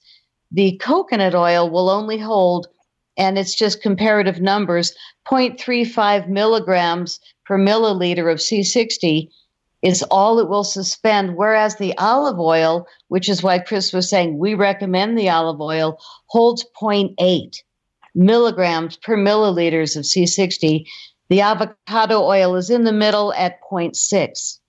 The 0.52 0.78
coconut 0.78 1.36
oil 1.36 1.70
will 1.70 1.90
only 1.90 2.18
hold, 2.18 2.68
and 3.18 3.38
it's 3.38 3.56
just 3.56 3.82
comparative 3.82 4.42
numbers 4.42 4.94
0.35 5.28 6.28
milligrams 6.28 7.20
per 7.46 7.58
milliliter 7.58 8.32
of 8.32 8.40
C60 8.40 9.30
is 9.82 10.04
all 10.10 10.40
it 10.40 10.50
will 10.50 10.64
suspend. 10.64 11.36
Whereas 11.36 11.76
the 11.76 11.98
olive 11.98 12.40
oil, 12.40 12.88
which 13.08 13.30
is 13.30 13.44
why 13.44 13.60
Chris 13.60 13.94
was 13.94 14.10
saying 14.10 14.38
we 14.38 14.54
recommend 14.54 15.18
the 15.18 15.30
olive 15.30 15.62
oil, 15.62 16.00
holds 16.28 16.66
0.8 16.82 17.62
milligrams 18.14 18.98
per 18.98 19.18
milliliters 19.18 19.96
of 19.96 20.04
C60. 20.04 20.86
The 21.30 21.42
avocado 21.42 22.22
oil 22.22 22.56
is 22.56 22.70
in 22.70 22.84
the 22.84 22.94
middle 22.94 23.34
at 23.34 23.60
0.6. 23.62 24.60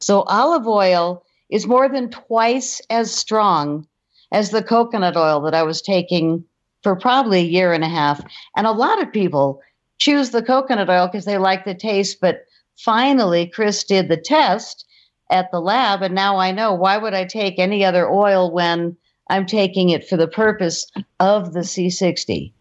So 0.00 0.22
olive 0.22 0.66
oil 0.66 1.24
is 1.48 1.66
more 1.66 1.88
than 1.88 2.10
twice 2.10 2.80
as 2.90 3.14
strong 3.14 3.86
as 4.32 4.50
the 4.50 4.62
coconut 4.62 5.16
oil 5.16 5.40
that 5.42 5.54
I 5.54 5.62
was 5.62 5.82
taking 5.82 6.44
for 6.82 6.96
probably 6.96 7.40
a 7.40 7.44
year 7.44 7.72
and 7.72 7.84
a 7.84 7.88
half. 7.88 8.22
And 8.56 8.66
a 8.66 8.72
lot 8.72 9.02
of 9.02 9.12
people 9.12 9.60
choose 9.98 10.30
the 10.30 10.42
coconut 10.42 10.90
oil 10.90 11.06
because 11.06 11.24
they 11.24 11.38
like 11.38 11.64
the 11.64 11.74
taste. 11.74 12.18
But 12.20 12.44
finally, 12.76 13.46
Chris 13.46 13.84
did 13.84 14.08
the 14.08 14.16
test 14.16 14.84
at 15.30 15.50
the 15.50 15.60
lab, 15.60 16.02
and 16.02 16.14
now 16.14 16.36
I 16.36 16.52
know 16.52 16.72
why 16.72 16.98
would 16.98 17.14
I 17.14 17.24
take 17.24 17.58
any 17.58 17.84
other 17.84 18.08
oil 18.08 18.52
when 18.52 18.96
I'm 19.28 19.46
taking 19.46 19.90
it 19.90 20.08
for 20.08 20.16
the 20.16 20.28
purpose 20.28 20.86
of 21.18 21.52
the 21.52 21.60
C60. 21.60 22.52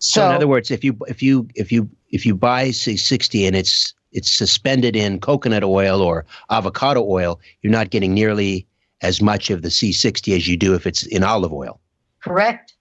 So, 0.00 0.20
so 0.20 0.28
in 0.28 0.34
other 0.34 0.48
words, 0.48 0.70
if 0.70 0.82
you 0.82 0.96
if 1.06 1.22
you 1.22 1.48
if 1.54 1.70
you 1.70 1.88
if 2.10 2.26
you 2.26 2.34
buy 2.34 2.68
C60 2.68 3.46
and 3.46 3.56
it's 3.56 3.94
it's 4.12 4.30
suspended 4.30 4.96
in 4.96 5.20
coconut 5.20 5.64
oil 5.64 6.00
or 6.00 6.24
avocado 6.50 7.04
oil, 7.04 7.40
you're 7.62 7.72
not 7.72 7.90
getting 7.90 8.14
nearly 8.14 8.66
as 9.02 9.20
much 9.22 9.50
of 9.50 9.62
the 9.62 9.68
C60 9.68 10.36
as 10.36 10.48
you 10.48 10.56
do 10.56 10.74
if 10.74 10.86
it's 10.86 11.06
in 11.06 11.22
olive 11.22 11.52
oil. 11.52 11.80
Correct. 12.22 12.74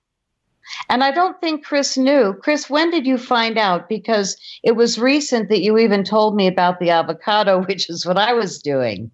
And 0.89 1.03
I 1.03 1.11
don't 1.11 1.39
think 1.39 1.64
Chris 1.64 1.98
knew. 1.98 2.34
Chris, 2.41 2.69
when 2.69 2.91
did 2.91 3.06
you 3.06 3.18
find 3.18 3.57
out? 3.57 3.88
Because 3.88 4.38
it 4.64 4.76
was 4.76 4.99
recent 4.99 5.49
that 5.49 5.61
you 5.61 5.77
even 5.77 6.03
told 6.03 6.35
me 6.35 6.48
about 6.48 6.80
the 6.80 6.89
avocado, 6.89 7.64
which 7.68 7.89
is 7.89 8.06
what 8.06 8.18
I 8.18 8.34
was 8.34 8.61
doing. 8.61 9.11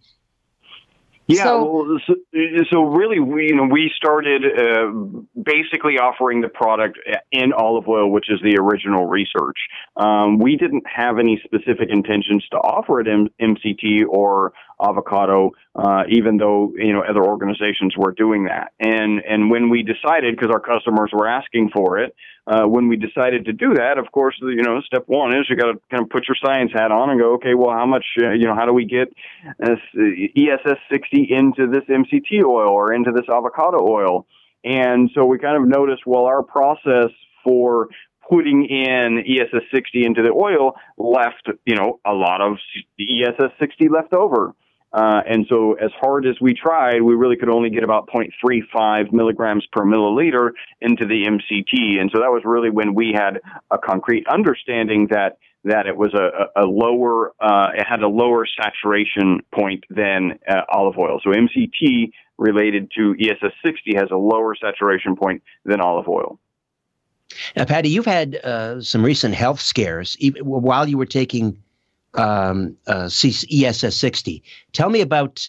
Yeah, 1.27 1.43
so, 1.45 1.63
well, 1.63 1.99
so, 2.05 2.15
so, 2.69 2.83
really, 2.83 3.21
we 3.21 3.47
you 3.47 3.55
know 3.55 3.63
we 3.63 3.89
started 3.95 4.43
uh, 4.43 4.91
basically 5.41 5.97
offering 5.97 6.41
the 6.41 6.49
product 6.49 6.99
in 7.31 7.53
olive 7.53 7.87
oil, 7.87 8.11
which 8.11 8.29
is 8.29 8.41
the 8.43 8.57
original 8.59 9.05
research. 9.05 9.57
Um, 9.95 10.37
we 10.37 10.57
didn't 10.57 10.83
have 10.85 11.19
any 11.19 11.41
specific 11.45 11.87
intentions 11.89 12.45
to 12.51 12.57
offer 12.57 12.99
it 12.99 13.07
in 13.07 13.29
MCT 13.39 14.05
or 14.09 14.51
avocado, 14.83 15.51
uh, 15.75 16.03
even 16.09 16.37
though 16.37 16.73
you 16.75 16.93
know 16.93 17.03
other 17.07 17.23
organizations 17.23 17.95
were 17.97 18.11
doing 18.11 18.45
that. 18.45 18.73
And 18.79 19.21
and 19.27 19.49
when 19.49 19.69
we 19.69 19.83
decided, 19.83 20.35
because 20.35 20.51
our 20.51 20.59
customers 20.59 21.11
were 21.13 21.27
asking 21.27 21.69
for 21.73 21.99
it, 21.99 22.15
uh, 22.45 22.63
when 22.65 22.89
we 22.89 22.97
decided 22.97 23.45
to 23.45 23.53
do 23.53 23.73
that, 23.75 23.97
of 23.97 24.11
course, 24.11 24.35
you 24.41 24.61
know, 24.61 24.81
step 24.81 25.03
one 25.07 25.35
is 25.35 25.45
you 25.49 25.55
got 25.55 25.71
to 25.71 25.79
kind 25.89 26.03
of 26.03 26.09
put 26.09 26.27
your 26.27 26.35
science 26.43 26.71
hat 26.73 26.91
on 26.91 27.09
and 27.09 27.19
go, 27.19 27.35
okay, 27.35 27.53
well, 27.53 27.71
how 27.71 27.85
much, 27.85 28.05
uh, 28.21 28.31
you 28.31 28.45
know, 28.45 28.55
how 28.55 28.65
do 28.65 28.73
we 28.73 28.85
get 28.85 29.07
ESS 29.61 30.77
60 30.91 31.27
into 31.29 31.67
this 31.67 31.83
MCT 31.89 32.43
oil 32.43 32.69
or 32.69 32.93
into 32.93 33.11
this 33.11 33.25
avocado 33.29 33.77
oil? 33.81 34.25
And 34.65 35.09
so 35.15 35.25
we 35.25 35.39
kind 35.39 35.55
of 35.55 35.67
noticed, 35.67 36.03
well, 36.05 36.25
our 36.25 36.43
process 36.43 37.11
for 37.43 37.87
putting 38.29 38.65
in 38.65 39.23
ESS 39.25 39.63
60 39.73 40.05
into 40.05 40.21
the 40.21 40.31
oil 40.31 40.75
left, 40.97 41.47
you 41.65 41.75
know, 41.75 41.99
a 42.05 42.13
lot 42.13 42.41
of 42.41 42.57
ESS 42.99 43.51
60 43.59 43.89
left 43.89 44.13
over. 44.13 44.53
Uh, 44.93 45.21
and 45.27 45.47
so, 45.49 45.73
as 45.73 45.89
hard 45.99 46.27
as 46.27 46.35
we 46.39 46.53
tried, 46.53 47.01
we 47.01 47.15
really 47.15 47.35
could 47.35 47.49
only 47.49 47.71
get 47.71 47.83
about 47.83 48.07
0.35 48.07 49.11
milligrams 49.11 49.65
per 49.71 49.83
milliliter 49.83 50.51
into 50.81 51.05
the 51.05 51.25
MCT. 51.25 51.99
And 51.99 52.11
so 52.13 52.21
that 52.21 52.29
was 52.29 52.43
really 52.45 52.69
when 52.69 52.93
we 52.93 53.11
had 53.11 53.39
a 53.71 53.77
concrete 53.79 54.27
understanding 54.27 55.07
that 55.09 55.37
that 55.65 55.87
it 55.87 55.95
was 55.95 56.13
a, 56.13 56.61
a 56.61 56.65
lower, 56.65 57.31
uh, 57.39 57.69
it 57.73 57.85
had 57.87 58.01
a 58.01 58.07
lower 58.07 58.45
saturation 58.45 59.39
point 59.53 59.85
than 59.89 60.37
uh, 60.47 60.61
olive 60.69 60.97
oil. 60.97 61.21
So 61.23 61.29
MCT 61.29 62.11
related 62.37 62.91
to 62.97 63.15
ESS 63.19 63.53
60 63.65 63.95
has 63.95 64.09
a 64.11 64.17
lower 64.17 64.55
saturation 64.55 65.15
point 65.15 65.41
than 65.63 65.79
olive 65.79 66.09
oil. 66.09 66.37
Now, 67.55 67.65
Patty, 67.65 67.89
you've 67.89 68.05
had 68.05 68.35
uh, 68.43 68.81
some 68.81 69.03
recent 69.03 69.33
health 69.33 69.61
scares 69.61 70.17
even 70.19 70.45
while 70.45 70.87
you 70.87 70.97
were 70.97 71.05
taking 71.05 71.57
um, 72.15 72.75
uh, 72.87 73.09
ESS 73.13 73.95
60. 73.95 74.43
Tell 74.71 74.89
me 74.89 75.01
about 75.01 75.47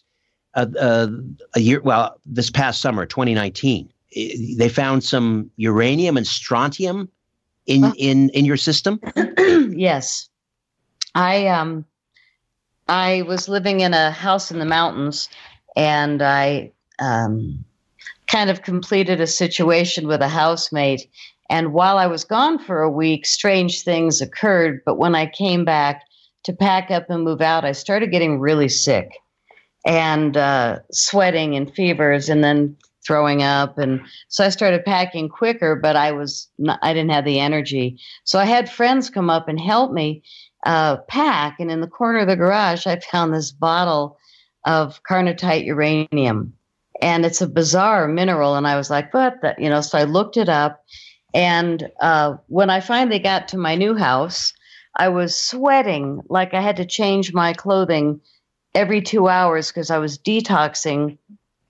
uh, 0.55 0.67
uh, 0.79 1.09
a 1.55 1.61
year, 1.61 1.81
well, 1.83 2.19
this 2.25 2.51
past 2.51 2.81
summer, 2.81 3.07
2019. 3.07 3.91
They 4.57 4.69
found 4.69 5.03
some 5.03 5.51
uranium 5.57 6.17
and 6.17 6.27
strontium 6.27 7.09
in, 7.67 7.93
in, 7.97 8.29
in 8.31 8.45
your 8.45 8.57
system? 8.57 9.01
yes. 9.71 10.29
I, 11.15 11.47
um, 11.49 11.85
I 12.89 13.23
was 13.23 13.49
living 13.49 13.81
in 13.81 13.95
a 13.95 14.11
house 14.11 14.51
in 14.51 14.59
the 14.59 14.65
mountains 14.65 15.29
and 15.77 16.23
I 16.23 16.73
um, 16.99 17.65
kind 18.27 18.51
of 18.51 18.63
completed 18.63 19.21
a 19.21 19.27
situation 19.27 20.07
with 20.07 20.21
a 20.21 20.29
housemate. 20.29 21.09
And 21.51 21.73
while 21.73 21.99
I 21.99 22.07
was 22.07 22.25
gone 22.25 22.59
for 22.59 22.81
a 22.81 22.91
week, 22.91 23.27
strange 23.27 23.83
things 23.83 24.21
occurred. 24.21 24.83
But 24.85 24.99
when 24.99 25.15
I 25.15 25.27
came 25.27 25.65
back, 25.65 26.03
to 26.45 26.53
pack 26.53 26.91
up 26.91 27.11
and 27.11 27.25
move 27.25 27.41
out, 27.41 27.65
I 27.65 27.73
started 27.73 28.11
getting 28.11 28.39
really 28.39 28.69
sick 28.69 29.11
and 29.85 30.37
uh, 30.37 30.79
sweating 30.93 31.55
and 31.57 31.73
fevers 31.75 32.29
and 32.29 32.43
then 32.43 32.77
throwing 33.07 33.43
up. 33.43 33.77
And 33.79 34.01
so 34.29 34.45
I 34.45 34.49
started 34.49 34.85
packing 34.85 35.29
quicker, 35.29 35.77
but 35.77 35.97
I 35.97 36.13
was 36.13 36.49
not, 36.59 36.79
I 36.83 36.95
didn't 36.95 37.13
have 37.13 37.25
the 37.25 37.39
energy. 37.39 37.99
So 38.25 38.39
I 38.39 38.47
had 38.47 38.71
friends 38.71 39.11
come 39.11 39.29
up 39.29 39.49
and 39.49 39.61
help 39.61 39.93
me 39.93 40.23
uh, 40.65 40.97
pack. 41.09 41.57
And 41.61 41.71
in 41.71 41.81
the 41.81 41.87
corner 41.87 42.21
of 42.21 42.29
the 42.29 42.37
garage, 42.37 42.87
I 42.87 42.99
found 43.01 43.35
this 43.35 43.53
bottle 43.53 44.19
of 44.65 45.01
carnotite 45.09 45.67
uranium. 45.67 46.55
And 47.03 47.27
it's 47.27 47.43
a 47.43 47.47
bizarre 47.47 48.09
mineral. 48.09 48.55
And 48.55 48.67
I 48.67 48.77
was 48.77 48.89
like, 48.89 49.13
what 49.13 49.41
the, 49.43 49.55
you 49.59 49.69
know, 49.69 49.83
so 49.83 49.99
I 49.99 50.05
looked 50.05 50.39
it 50.39 50.49
up. 50.49 50.83
And 51.35 51.91
uh, 52.01 52.37
when 52.47 52.71
I 52.71 52.81
finally 52.81 53.19
got 53.19 53.49
to 53.49 53.59
my 53.59 53.75
new 53.75 53.95
house, 53.95 54.55
I 54.97 55.09
was 55.09 55.37
sweating 55.37 56.23
like 56.29 56.55
I 56.55 56.61
had 56.61 56.77
to 56.77 56.85
change 56.85 57.33
my 57.33 57.53
clothing 57.53 58.21
every 58.75 59.03
two 59.03 59.29
hours 59.29 59.69
because 59.69 59.91
I 59.91 59.99
was 59.99 60.19
detoxing 60.19 61.19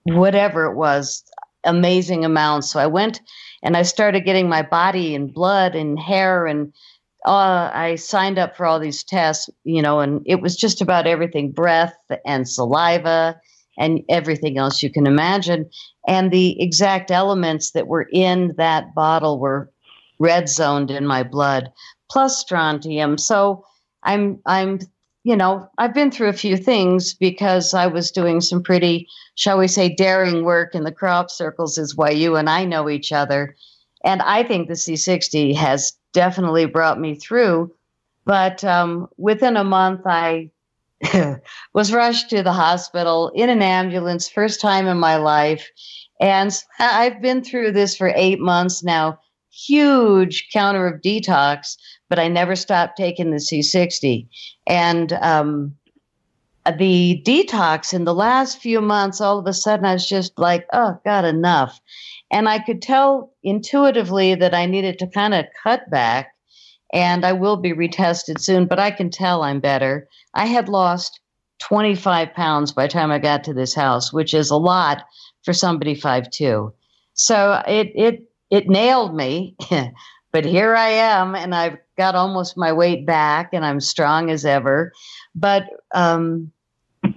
whatever 0.04 0.66
it 0.66 0.74
was, 0.74 1.24
amazing 1.64 2.24
amounts. 2.24 2.70
So 2.70 2.78
I 2.78 2.86
went 2.86 3.20
and 3.62 3.76
I 3.76 3.82
started 3.82 4.24
getting 4.24 4.48
my 4.48 4.62
body 4.62 5.14
and 5.14 5.32
blood 5.32 5.74
and 5.74 5.98
hair 5.98 6.46
and 6.46 6.72
uh, 7.26 7.70
I 7.72 7.94
signed 7.94 8.38
up 8.38 8.54
for 8.54 8.66
all 8.66 8.78
these 8.78 9.02
tests, 9.02 9.48
you 9.64 9.80
know, 9.80 10.00
and 10.00 10.20
it 10.26 10.42
was 10.42 10.56
just 10.56 10.82
about 10.82 11.06
everything 11.06 11.52
breath 11.52 11.96
and 12.26 12.46
saliva 12.46 13.40
and 13.78 14.02
everything 14.10 14.58
else 14.58 14.82
you 14.82 14.90
can 14.90 15.06
imagine. 15.06 15.70
And 16.06 16.30
the 16.30 16.60
exact 16.60 17.10
elements 17.10 17.70
that 17.70 17.86
were 17.86 18.06
in 18.12 18.54
that 18.58 18.94
bottle 18.94 19.40
were 19.40 19.70
red 20.18 20.50
zoned 20.50 20.90
in 20.90 21.06
my 21.06 21.22
blood 21.22 21.72
plus 22.10 22.38
strontium. 22.38 23.18
So 23.18 23.64
I'm 24.02 24.40
I'm 24.46 24.80
you 25.24 25.34
know, 25.34 25.66
I've 25.78 25.94
been 25.94 26.10
through 26.10 26.28
a 26.28 26.34
few 26.34 26.56
things 26.58 27.14
because 27.14 27.72
I 27.72 27.86
was 27.86 28.10
doing 28.10 28.42
some 28.42 28.62
pretty, 28.62 29.08
shall 29.36 29.58
we 29.58 29.68
say, 29.68 29.88
daring 29.88 30.44
work 30.44 30.74
in 30.74 30.84
the 30.84 30.92
crop 30.92 31.30
circles, 31.30 31.78
is 31.78 31.96
why 31.96 32.10
you 32.10 32.36
and 32.36 32.48
I 32.48 32.66
know 32.66 32.90
each 32.90 33.10
other. 33.10 33.56
And 34.04 34.20
I 34.20 34.42
think 34.42 34.68
the 34.68 34.74
C60 34.74 35.56
has 35.56 35.94
definitely 36.12 36.66
brought 36.66 37.00
me 37.00 37.14
through. 37.14 37.74
But 38.26 38.62
um, 38.64 39.08
within 39.16 39.56
a 39.56 39.64
month, 39.64 40.02
I 40.04 40.50
was 41.72 41.92
rushed 41.92 42.28
to 42.30 42.42
the 42.42 42.52
hospital 42.52 43.32
in 43.34 43.48
an 43.48 43.62
ambulance, 43.62 44.28
first 44.28 44.60
time 44.60 44.86
in 44.86 44.98
my 44.98 45.16
life. 45.16 45.66
And 46.20 46.52
I've 46.78 47.22
been 47.22 47.42
through 47.42 47.72
this 47.72 47.96
for 47.96 48.12
eight 48.14 48.40
months 48.40 48.82
now, 48.82 49.18
huge 49.54 50.48
counter 50.52 50.86
of 50.86 51.00
detox 51.00 51.76
but 52.14 52.18
I 52.18 52.28
never 52.28 52.54
stopped 52.54 52.96
taking 52.96 53.30
the 53.30 53.38
C60. 53.38 54.28
And 54.68 55.12
um, 55.14 55.74
the 56.78 57.20
detox 57.26 57.92
in 57.92 58.04
the 58.04 58.14
last 58.14 58.60
few 58.60 58.80
months, 58.80 59.20
all 59.20 59.38
of 59.38 59.46
a 59.46 59.52
sudden, 59.52 59.86
I 59.86 59.94
was 59.94 60.08
just 60.08 60.38
like, 60.38 60.66
oh, 60.72 60.98
God, 61.04 61.24
enough. 61.24 61.80
And 62.30 62.48
I 62.48 62.58
could 62.58 62.82
tell 62.82 63.32
intuitively 63.42 64.36
that 64.36 64.54
I 64.54 64.66
needed 64.66 64.98
to 65.00 65.06
kind 65.08 65.34
of 65.34 65.46
cut 65.62 65.90
back. 65.90 66.32
And 66.92 67.26
I 67.26 67.32
will 67.32 67.56
be 67.56 67.72
retested 67.72 68.40
soon, 68.40 68.66
but 68.66 68.78
I 68.78 68.92
can 68.92 69.10
tell 69.10 69.42
I'm 69.42 69.58
better. 69.58 70.08
I 70.34 70.46
had 70.46 70.68
lost 70.68 71.18
25 71.60 72.32
pounds 72.34 72.70
by 72.70 72.86
the 72.86 72.92
time 72.92 73.10
I 73.10 73.18
got 73.18 73.42
to 73.44 73.54
this 73.54 73.74
house, 73.74 74.12
which 74.12 74.34
is 74.34 74.50
a 74.50 74.56
lot 74.56 75.04
for 75.42 75.52
somebody 75.52 75.96
five 75.96 76.30
two. 76.30 76.72
So 77.14 77.60
it 77.66 77.90
it 77.96 78.22
it 78.54 78.68
nailed 78.68 79.16
me, 79.16 79.56
but 80.32 80.44
here 80.44 80.76
I 80.76 80.90
am, 80.90 81.34
and 81.34 81.56
I've 81.56 81.76
got 81.98 82.14
almost 82.14 82.56
my 82.56 82.72
weight 82.72 83.04
back 83.04 83.50
and 83.52 83.64
I'm 83.64 83.80
strong 83.80 84.30
as 84.30 84.44
ever. 84.44 84.92
But 85.34 85.64
um, 85.92 86.52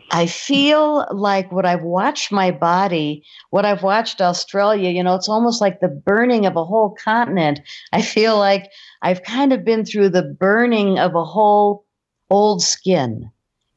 I 0.09 0.25
feel 0.25 1.05
like 1.11 1.51
what 1.51 1.65
I've 1.65 1.83
watched 1.83 2.31
my 2.31 2.49
body, 2.49 3.23
what 3.51 3.65
I've 3.65 3.83
watched 3.83 4.19
Australia, 4.19 4.89
you 4.89 5.03
know, 5.03 5.13
it's 5.13 5.29
almost 5.29 5.61
like 5.61 5.79
the 5.79 5.87
burning 5.87 6.47
of 6.47 6.55
a 6.55 6.65
whole 6.65 6.95
continent. 7.03 7.59
I 7.93 8.01
feel 8.01 8.37
like 8.37 8.71
I've 9.03 9.21
kind 9.21 9.53
of 9.53 9.63
been 9.63 9.85
through 9.85 10.09
the 10.09 10.23
burning 10.23 10.97
of 10.97 11.13
a 11.13 11.23
whole 11.23 11.85
old 12.31 12.63
skin, 12.63 13.29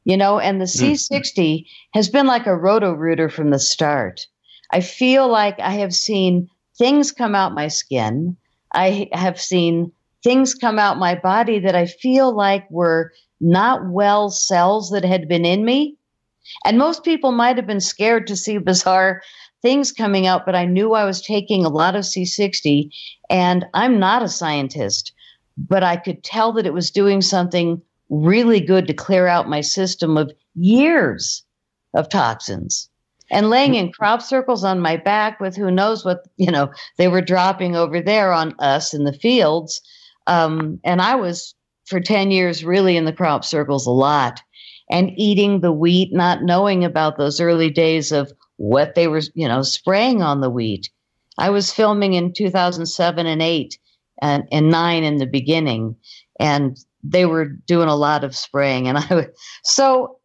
you 0.03 0.17
know, 0.17 0.39
and 0.39 0.59
the 0.59 0.65
mm. 0.65 0.93
C60 0.93 1.67
has 1.93 2.09
been 2.09 2.25
like 2.25 2.47
a 2.47 2.57
roto 2.57 2.91
rooter 2.91 3.29
from 3.29 3.51
the 3.51 3.59
start. 3.59 4.25
I 4.71 4.81
feel 4.81 5.27
like 5.27 5.59
I 5.59 5.73
have 5.73 5.93
seen 5.93 6.49
things 6.77 7.11
come 7.11 7.35
out 7.35 7.53
my 7.53 7.67
skin. 7.67 8.37
I 8.73 9.09
have 9.13 9.39
seen 9.39 9.91
things 10.23 10.53
come 10.53 10.79
out 10.79 10.97
my 10.97 11.15
body 11.15 11.59
that 11.59 11.75
I 11.75 11.85
feel 11.85 12.33
like 12.35 12.69
were 12.69 13.11
not 13.39 13.89
well 13.89 14.29
cells 14.29 14.91
that 14.91 15.03
had 15.03 15.27
been 15.27 15.45
in 15.45 15.65
me. 15.65 15.97
And 16.65 16.77
most 16.77 17.03
people 17.03 17.31
might 17.31 17.57
have 17.57 17.67
been 17.67 17.81
scared 17.81 18.27
to 18.27 18.35
see 18.35 18.57
bizarre 18.57 19.21
things 19.61 19.91
coming 19.91 20.27
out, 20.27 20.45
but 20.45 20.55
I 20.55 20.65
knew 20.65 20.93
I 20.93 21.05
was 21.05 21.21
taking 21.21 21.65
a 21.65 21.69
lot 21.69 21.95
of 21.95 22.03
C60, 22.03 22.89
and 23.29 23.65
I'm 23.73 23.99
not 23.99 24.23
a 24.23 24.27
scientist, 24.27 25.13
but 25.57 25.83
I 25.83 25.97
could 25.97 26.23
tell 26.23 26.51
that 26.53 26.65
it 26.65 26.73
was 26.73 26.91
doing 26.91 27.21
something 27.21 27.81
really 28.09 28.59
good 28.59 28.87
to 28.87 28.93
clear 28.93 29.27
out 29.27 29.49
my 29.49 29.61
system 29.61 30.17
of 30.17 30.31
years 30.55 31.43
of 31.93 32.09
toxins. 32.09 32.89
And 33.31 33.49
laying 33.49 33.75
in 33.75 33.91
crop 33.91 34.21
circles 34.21 34.63
on 34.63 34.81
my 34.81 34.97
back 34.97 35.39
with 35.39 35.55
who 35.55 35.71
knows 35.71 36.03
what, 36.03 36.27
you 36.37 36.51
know, 36.51 36.69
they 36.97 37.07
were 37.07 37.21
dropping 37.21 37.75
over 37.75 38.01
there 38.01 38.33
on 38.33 38.53
us 38.59 38.93
in 38.93 39.05
the 39.05 39.13
fields. 39.13 39.81
Um, 40.27 40.79
and 40.83 41.01
I 41.01 41.15
was 41.15 41.55
for 41.85 41.99
10 41.99 42.31
years 42.31 42.63
really 42.63 42.97
in 42.97 43.05
the 43.05 43.13
crop 43.13 43.43
circles 43.45 43.87
a 43.87 43.91
lot 43.91 44.41
and 44.89 45.11
eating 45.15 45.61
the 45.61 45.71
wheat, 45.71 46.13
not 46.13 46.43
knowing 46.43 46.83
about 46.83 47.17
those 47.17 47.39
early 47.39 47.69
days 47.69 48.11
of 48.11 48.31
what 48.57 48.93
they 48.93 49.07
were, 49.07 49.21
you 49.33 49.47
know, 49.47 49.61
spraying 49.61 50.21
on 50.21 50.41
the 50.41 50.49
wheat. 50.49 50.89
I 51.37 51.49
was 51.49 51.71
filming 51.71 52.13
in 52.13 52.33
2007 52.33 53.25
and 53.25 53.41
8 53.41 53.79
and, 54.21 54.43
and 54.51 54.69
9 54.69 55.03
in 55.03 55.17
the 55.17 55.25
beginning, 55.25 55.95
and 56.39 56.77
they 57.03 57.25
were 57.25 57.45
doing 57.45 57.87
a 57.87 57.95
lot 57.95 58.23
of 58.23 58.35
spraying. 58.35 58.87
And 58.87 58.97
I, 58.97 59.15
was 59.15 59.25
so 59.63 60.17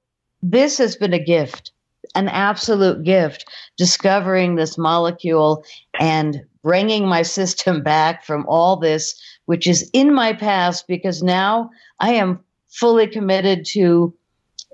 this 0.42 0.78
has 0.78 0.96
been 0.96 1.14
a 1.14 1.24
gift, 1.24 1.72
an 2.16 2.28
absolute 2.28 3.04
gift, 3.04 3.44
discovering 3.76 4.56
this 4.56 4.76
molecule 4.76 5.64
and 6.00 6.42
bringing 6.62 7.06
my 7.06 7.22
system 7.22 7.82
back 7.82 8.24
from 8.24 8.44
all 8.48 8.76
this, 8.76 9.14
which 9.44 9.66
is 9.66 9.88
in 9.92 10.12
my 10.12 10.32
past, 10.32 10.86
because 10.88 11.22
now 11.22 11.70
I 12.00 12.14
am 12.14 12.40
fully 12.68 13.06
committed 13.06 13.64
to 13.66 14.12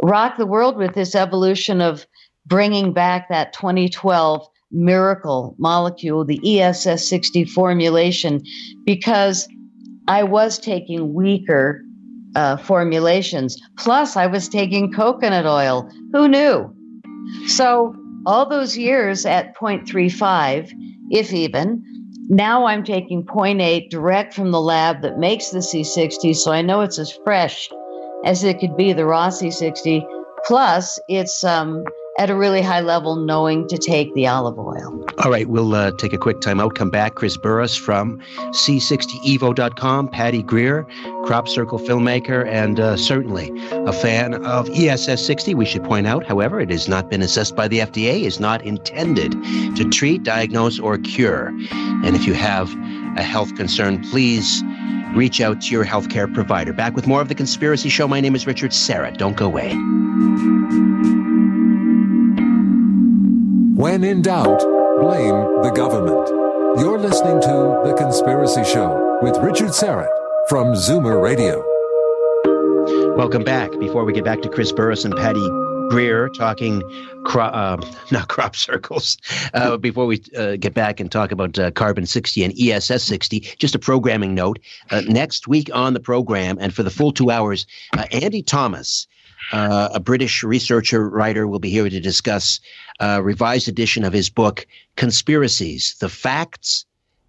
rock 0.02 0.36
the 0.38 0.46
world 0.46 0.76
with 0.76 0.94
this 0.94 1.14
evolution 1.14 1.80
of 1.80 2.06
bringing 2.46 2.92
back 2.92 3.28
that 3.28 3.52
2012 3.52 4.46
miracle 4.70 5.54
molecule, 5.58 6.24
the 6.24 6.60
ESS 6.60 7.08
60 7.08 7.44
formulation, 7.44 8.42
because 8.86 9.46
I 10.08 10.22
was 10.22 10.58
taking 10.58 11.12
weaker 11.12 11.82
uh, 12.34 12.56
formulations. 12.56 13.60
Plus, 13.76 14.16
I 14.16 14.26
was 14.26 14.48
taking 14.48 14.92
coconut 14.92 15.44
oil. 15.44 15.88
Who 16.12 16.28
knew? 16.28 16.74
So, 17.46 17.94
all 18.24 18.48
those 18.48 18.76
years 18.76 19.26
at 19.26 19.56
0.35, 19.56 20.72
if 21.10 21.32
even, 21.32 21.84
now 22.28 22.66
I'm 22.66 22.84
taking 22.84 23.24
0.8 23.24 23.90
direct 23.90 24.34
from 24.34 24.52
the 24.52 24.60
lab 24.60 25.02
that 25.02 25.18
makes 25.18 25.50
the 25.50 25.58
C60, 25.58 26.34
so 26.36 26.52
I 26.52 26.62
know 26.62 26.80
it's 26.82 26.98
as 26.98 27.12
fresh 27.24 27.68
as 28.24 28.44
it 28.44 28.60
could 28.60 28.76
be, 28.76 28.92
the 28.92 29.04
raw 29.04 29.28
C60. 29.28 30.06
Plus, 30.46 30.98
it's 31.08 31.44
um, 31.44 31.84
at 32.18 32.28
a 32.28 32.34
really 32.36 32.60
high 32.60 32.80
level 32.80 33.16
knowing 33.16 33.66
to 33.68 33.78
take 33.78 34.12
the 34.14 34.26
olive 34.26 34.58
oil. 34.58 35.04
All 35.24 35.30
right, 35.30 35.48
we'll 35.48 35.74
uh, 35.74 35.92
take 35.92 36.12
a 36.12 36.18
quick 36.18 36.40
time 36.40 36.60
out, 36.60 36.74
come 36.74 36.90
back. 36.90 37.14
Chris 37.14 37.36
Burres 37.36 37.74
from 37.74 38.20
C60evo.com, 38.50 40.08
Patty 40.08 40.42
Greer, 40.42 40.86
Crop 41.24 41.48
Circle 41.48 41.78
filmmaker, 41.78 42.46
and 42.46 42.78
uh, 42.78 42.96
certainly 42.96 43.50
a 43.70 43.92
fan 43.92 44.34
of 44.44 44.68
ESS 44.70 45.24
60. 45.24 45.54
We 45.54 45.64
should 45.64 45.84
point 45.84 46.06
out, 46.06 46.26
however, 46.26 46.60
it 46.60 46.70
has 46.70 46.86
not 46.86 47.08
been 47.08 47.22
assessed 47.22 47.56
by 47.56 47.68
the 47.68 47.78
FDA, 47.78 48.22
is 48.22 48.38
not 48.38 48.62
intended 48.62 49.32
to 49.76 49.88
treat, 49.88 50.22
diagnose, 50.22 50.78
or 50.78 50.98
cure. 50.98 51.48
And 52.04 52.14
if 52.14 52.26
you 52.26 52.34
have 52.34 52.70
a 53.16 53.22
health 53.22 53.54
concern, 53.56 54.02
please 54.10 54.62
reach 55.14 55.40
out 55.40 55.60
to 55.62 55.70
your 55.70 55.84
healthcare 55.84 56.32
provider. 56.32 56.72
Back 56.72 56.94
with 56.94 57.06
more 57.06 57.20
of 57.20 57.28
The 57.28 57.34
Conspiracy 57.34 57.88
Show. 57.88 58.08
My 58.08 58.20
name 58.20 58.34
is 58.34 58.46
Richard 58.46 58.70
Syrett. 58.70 59.18
Don't 59.18 59.36
go 59.36 59.46
away. 59.46 60.91
When 63.82 64.04
in 64.04 64.22
doubt, 64.22 64.60
blame 65.00 65.60
the 65.64 65.72
government. 65.74 66.28
You're 66.78 67.00
listening 67.00 67.40
to 67.40 67.82
The 67.84 67.92
Conspiracy 67.98 68.62
Show 68.62 69.18
with 69.22 69.36
Richard 69.38 69.70
Syrett 69.70 70.06
from 70.48 70.74
Zoomer 70.74 71.20
Radio. 71.20 71.64
Welcome 73.16 73.42
back. 73.42 73.76
Before 73.80 74.04
we 74.04 74.12
get 74.12 74.22
back 74.24 74.40
to 74.42 74.48
Chris 74.48 74.70
Burres 74.70 75.04
and 75.04 75.16
Patty 75.16 75.44
Greer 75.90 76.28
talking, 76.28 76.80
cro- 77.24 77.46
uh, 77.46 77.76
not 78.12 78.28
crop 78.28 78.54
circles. 78.54 79.16
Uh, 79.52 79.76
before 79.88 80.06
we 80.06 80.22
uh, 80.38 80.54
get 80.54 80.74
back 80.74 81.00
and 81.00 81.10
talk 81.10 81.32
about 81.32 81.58
uh, 81.58 81.72
Carbon 81.72 82.06
60 82.06 82.44
and 82.44 82.54
ESS 82.56 83.02
60, 83.02 83.40
just 83.58 83.74
a 83.74 83.80
programming 83.80 84.32
note. 84.32 84.60
Uh, 84.92 85.00
next 85.08 85.48
week 85.48 85.68
on 85.74 85.92
the 85.92 85.98
program, 85.98 86.56
and 86.60 86.72
for 86.72 86.84
the 86.84 86.90
full 86.90 87.10
two 87.10 87.32
hours, 87.32 87.66
uh, 87.98 88.04
Andy 88.12 88.44
Thomas, 88.44 89.08
a 89.52 90.00
British 90.00 90.42
researcher 90.42 91.08
writer, 91.08 91.46
will 91.46 91.58
be 91.58 91.70
here 91.70 91.88
to 91.88 92.00
discuss 92.00 92.60
a 93.00 93.22
revised 93.22 93.68
edition 93.68 94.04
of 94.04 94.12
his 94.12 94.30
book, 94.30 94.66
Conspiracies 94.96 95.96
The 96.00 96.08
Facts 96.08 96.86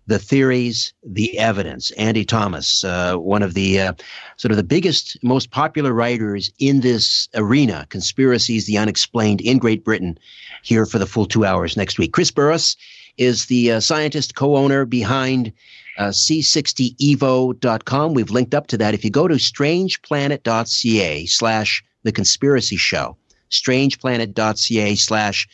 the 0.07 0.19
theories, 0.19 0.93
the 1.05 1.39
evidence. 1.39 1.91
Andy 1.91 2.25
Thomas, 2.25 2.83
uh, 2.83 3.15
one 3.15 3.41
of 3.41 3.53
the 3.53 3.79
uh, 3.79 3.93
sort 4.35 4.51
of 4.51 4.57
the 4.57 4.63
biggest, 4.63 5.17
most 5.23 5.51
popular 5.51 5.93
writers 5.93 6.51
in 6.59 6.81
this 6.81 7.29
arena, 7.35 7.87
conspiracies, 7.89 8.65
the 8.65 8.77
unexplained, 8.77 9.39
in 9.41 9.59
Great 9.59 9.85
Britain, 9.85 10.17
here 10.61 10.85
for 10.85 10.99
the 10.99 11.05
full 11.05 11.25
two 11.25 11.45
hours 11.45 11.77
next 11.77 11.97
week. 11.97 12.11
Chris 12.11 12.31
Burres 12.31 12.75
is 13.17 13.45
the 13.45 13.71
uh, 13.73 13.79
scientist 13.79 14.35
co-owner 14.35 14.83
behind 14.85 15.53
uh, 15.97 16.07
c60evo.com. 16.07 18.13
We've 18.13 18.31
linked 18.31 18.53
up 18.53 18.67
to 18.67 18.77
that. 18.77 18.93
If 18.93 19.05
you 19.05 19.09
go 19.09 19.27
to 19.27 19.35
strangeplanet.ca 19.35 21.25
slash 21.27 21.83
the 22.03 22.11
conspiracy 22.11 22.77
show, 22.77 23.17
strangeplanet.ca 23.49 24.95
slash 24.95 25.47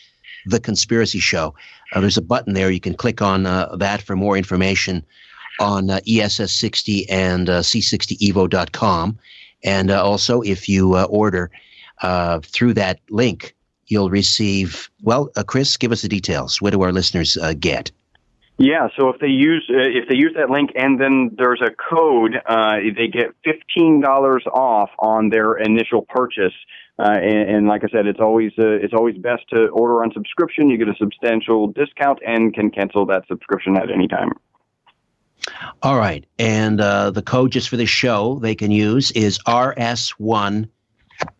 the 0.46 0.60
conspiracy 0.60 1.20
show. 1.20 1.54
Uh, 1.92 2.00
there's 2.00 2.16
a 2.16 2.22
button 2.22 2.54
there. 2.54 2.70
You 2.70 2.80
can 2.80 2.94
click 2.94 3.22
on 3.22 3.46
uh, 3.46 3.76
that 3.76 4.02
for 4.02 4.16
more 4.16 4.36
information 4.36 5.04
on 5.58 5.90
uh, 5.90 6.00
ESS60 6.06 7.06
and 7.10 7.48
uh, 7.50 7.60
C60evo.com. 7.60 9.18
And 9.62 9.90
uh, 9.90 10.02
also, 10.02 10.40
if 10.40 10.68
you 10.68 10.94
uh, 10.94 11.04
order 11.04 11.50
through 12.42 12.74
that 12.74 13.00
link, 13.10 13.54
you'll 13.88 14.10
receive, 14.10 14.88
well, 15.02 15.30
Chris, 15.46 15.76
give 15.76 15.92
us 15.92 16.02
the 16.02 16.08
details. 16.08 16.62
What 16.62 16.70
do 16.70 16.80
our 16.82 16.92
listeners 16.92 17.36
get? 17.58 17.90
Yeah, 18.62 18.88
so 18.98 19.08
if 19.08 19.18
they 19.18 19.28
use 19.28 19.64
if 19.70 20.06
they 20.06 20.16
use 20.16 20.34
that 20.36 20.50
link 20.50 20.72
and 20.76 21.00
then 21.00 21.34
there's 21.38 21.62
a 21.62 21.70
code, 21.70 22.34
they 22.94 23.08
get 23.08 23.34
fifteen 23.42 24.02
dollars 24.02 24.44
off 24.52 24.90
on 24.98 25.30
their 25.30 25.56
initial 25.56 26.02
purchase. 26.02 26.52
Uh, 26.98 27.12
and, 27.12 27.50
and, 27.50 27.66
like 27.66 27.82
I 27.82 27.88
said, 27.88 28.06
it's 28.06 28.20
always 28.20 28.52
uh, 28.58 28.68
it's 28.68 28.92
always 28.92 29.16
best 29.16 29.44
to 29.54 29.68
order 29.68 30.02
on 30.02 30.12
subscription. 30.12 30.68
You 30.68 30.76
get 30.76 30.88
a 30.88 30.94
substantial 30.98 31.68
discount 31.68 32.18
and 32.26 32.52
can 32.52 32.70
cancel 32.70 33.06
that 33.06 33.26
subscription 33.28 33.78
at 33.78 33.90
any 33.90 34.06
time. 34.06 34.32
All 35.82 35.96
right, 35.96 36.26
and 36.38 36.82
uh, 36.82 37.12
the 37.12 37.22
code 37.22 37.52
just 37.52 37.70
for 37.70 37.78
this 37.78 37.88
show 37.88 38.40
they 38.40 38.54
can 38.54 38.70
use 38.70 39.10
is 39.12 39.38
RS1 39.46 40.68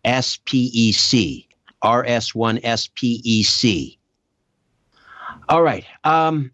SPEC. 0.03 1.47
RS1 1.83 2.61
SPEC. 2.63 3.97
All 5.49 5.61
right. 5.61 5.85
Um, 6.03 6.51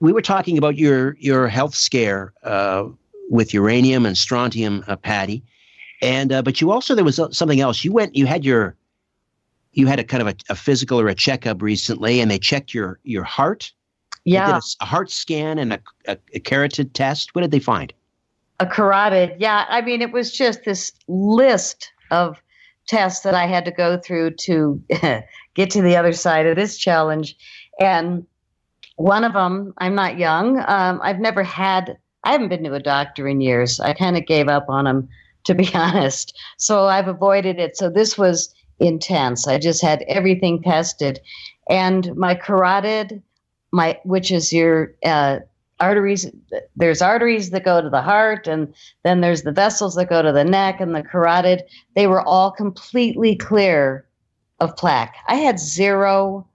we 0.00 0.12
were 0.12 0.22
talking 0.22 0.58
about 0.58 0.76
your 0.76 1.16
your 1.20 1.48
health 1.48 1.74
scare 1.74 2.32
uh, 2.42 2.84
with 3.30 3.54
uranium 3.54 4.06
and 4.06 4.18
strontium, 4.18 4.82
uh, 4.86 4.96
Patty. 4.96 5.44
And 6.02 6.32
uh, 6.32 6.42
but 6.42 6.60
you 6.60 6.72
also 6.72 6.94
there 6.94 7.04
was 7.04 7.20
something 7.30 7.60
else. 7.60 7.84
You 7.84 7.92
went. 7.92 8.16
You 8.16 8.26
had 8.26 8.44
your 8.44 8.76
you 9.72 9.86
had 9.86 10.00
a 10.00 10.04
kind 10.04 10.22
of 10.22 10.28
a, 10.28 10.34
a 10.48 10.56
physical 10.56 10.98
or 10.98 11.08
a 11.08 11.14
checkup 11.14 11.62
recently, 11.62 12.20
and 12.20 12.30
they 12.30 12.38
checked 12.38 12.72
your 12.74 12.98
your 13.04 13.24
heart. 13.24 13.72
Yeah, 14.24 14.56
a, 14.56 14.60
a, 14.82 14.84
heart 14.84 15.10
scan 15.10 15.58
and 15.58 15.72
a, 15.74 15.80
a, 16.06 16.18
a 16.34 16.40
carotid 16.40 16.92
test. 16.92 17.34
What 17.34 17.40
did 17.42 17.52
they 17.52 17.58
find? 17.58 17.92
A 18.58 18.66
carotid. 18.66 19.36
Yeah, 19.38 19.66
I 19.68 19.82
mean 19.82 20.02
it 20.02 20.12
was 20.12 20.32
just 20.32 20.64
this 20.64 20.92
list 21.08 21.92
of 22.10 22.42
tests 22.86 23.22
that 23.22 23.34
I 23.34 23.46
had 23.46 23.64
to 23.66 23.70
go 23.70 23.98
through 23.98 24.32
to 24.32 24.82
get 25.54 25.70
to 25.70 25.82
the 25.82 25.96
other 25.96 26.12
side 26.12 26.46
of 26.46 26.56
this 26.56 26.78
challenge, 26.78 27.36
and 27.78 28.26
one 29.00 29.24
of 29.24 29.32
them. 29.32 29.72
I'm 29.78 29.94
not 29.94 30.18
young. 30.18 30.58
Um, 30.66 31.00
I've 31.02 31.20
never 31.20 31.42
had. 31.42 31.96
I 32.22 32.32
haven't 32.32 32.50
been 32.50 32.64
to 32.64 32.74
a 32.74 32.80
doctor 32.80 33.26
in 33.26 33.40
years. 33.40 33.80
I 33.80 33.94
kind 33.94 34.16
of 34.16 34.26
gave 34.26 34.48
up 34.48 34.66
on 34.68 34.84
them 34.84 35.08
to 35.44 35.54
be 35.54 35.70
honest. 35.74 36.36
So 36.58 36.86
I've 36.86 37.08
avoided 37.08 37.58
it. 37.58 37.76
So 37.78 37.88
this 37.88 38.18
was 38.18 38.54
intense. 38.78 39.48
I 39.48 39.58
just 39.58 39.80
had 39.80 40.02
everything 40.06 40.62
tested, 40.62 41.18
and 41.68 42.14
my 42.14 42.34
carotid, 42.34 43.22
my 43.72 43.98
which 44.04 44.30
is 44.30 44.52
your 44.52 44.94
uh, 45.02 45.38
arteries. 45.80 46.30
There's 46.76 47.00
arteries 47.00 47.50
that 47.50 47.64
go 47.64 47.80
to 47.80 47.88
the 47.88 48.02
heart, 48.02 48.46
and 48.46 48.72
then 49.02 49.22
there's 49.22 49.42
the 49.42 49.52
vessels 49.52 49.94
that 49.94 50.10
go 50.10 50.20
to 50.20 50.32
the 50.32 50.44
neck 50.44 50.78
and 50.78 50.94
the 50.94 51.02
carotid. 51.02 51.62
They 51.96 52.06
were 52.06 52.20
all 52.20 52.50
completely 52.50 53.34
clear 53.34 54.04
of 54.60 54.76
plaque. 54.76 55.14
I 55.26 55.36
had 55.36 55.58
zero 55.58 56.46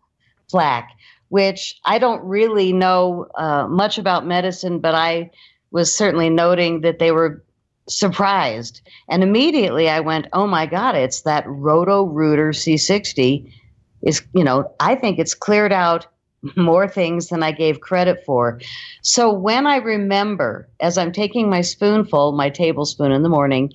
plaque, 0.49 0.91
which 1.29 1.79
I 1.85 1.97
don't 1.97 2.23
really 2.23 2.73
know 2.73 3.27
uh, 3.35 3.67
much 3.67 3.97
about 3.97 4.25
medicine, 4.25 4.79
but 4.79 4.95
I 4.95 5.31
was 5.71 5.95
certainly 5.95 6.29
noting 6.29 6.81
that 6.81 6.99
they 6.99 7.11
were 7.11 7.43
surprised. 7.87 8.81
And 9.09 9.23
immediately 9.23 9.89
I 9.89 9.99
went, 9.99 10.27
oh 10.33 10.47
my 10.47 10.65
God, 10.65 10.95
it's 10.95 11.21
that 11.21 11.43
Roto 11.47 12.03
Rooter 12.05 12.49
C60 12.49 13.51
is, 14.01 14.23
you 14.33 14.43
know, 14.43 14.71
I 14.79 14.95
think 14.95 15.19
it's 15.19 15.33
cleared 15.33 15.73
out 15.73 16.07
more 16.55 16.87
things 16.87 17.29
than 17.29 17.43
I 17.43 17.51
gave 17.51 17.81
credit 17.81 18.23
for. 18.25 18.59
So 19.01 19.31
when 19.31 19.65
I 19.65 19.77
remember, 19.77 20.69
as 20.79 20.97
I'm 20.97 21.11
taking 21.11 21.49
my 21.49 21.61
spoonful, 21.61 22.33
my 22.33 22.49
tablespoon 22.49 23.11
in 23.11 23.23
the 23.23 23.29
morning, 23.29 23.73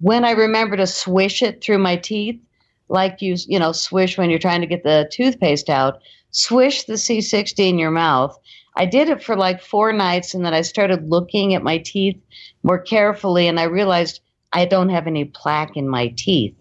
when 0.00 0.24
I 0.24 0.32
remember 0.32 0.76
to 0.76 0.86
swish 0.86 1.42
it 1.42 1.62
through 1.62 1.78
my 1.78 1.96
teeth, 1.96 2.40
like 2.88 3.20
you, 3.20 3.36
you 3.46 3.58
know, 3.58 3.72
swish 3.72 4.16
when 4.16 4.30
you're 4.30 4.38
trying 4.38 4.62
to 4.62 4.66
get 4.66 4.82
the 4.82 5.08
toothpaste 5.12 5.68
out, 5.68 6.00
swish 6.30 6.84
the 6.84 6.94
C60 6.94 7.58
in 7.58 7.78
your 7.78 7.90
mouth. 7.90 8.38
I 8.76 8.86
did 8.86 9.08
it 9.08 9.22
for 9.22 9.36
like 9.36 9.62
four 9.62 9.92
nights 9.92 10.34
and 10.34 10.44
then 10.44 10.54
I 10.54 10.62
started 10.62 11.08
looking 11.08 11.54
at 11.54 11.62
my 11.62 11.78
teeth 11.78 12.20
more 12.62 12.78
carefully 12.78 13.48
and 13.48 13.58
I 13.58 13.64
realized 13.64 14.20
I 14.52 14.64
don't 14.64 14.88
have 14.88 15.06
any 15.06 15.24
plaque 15.24 15.76
in 15.76 15.88
my 15.88 16.14
teeth 16.16 16.54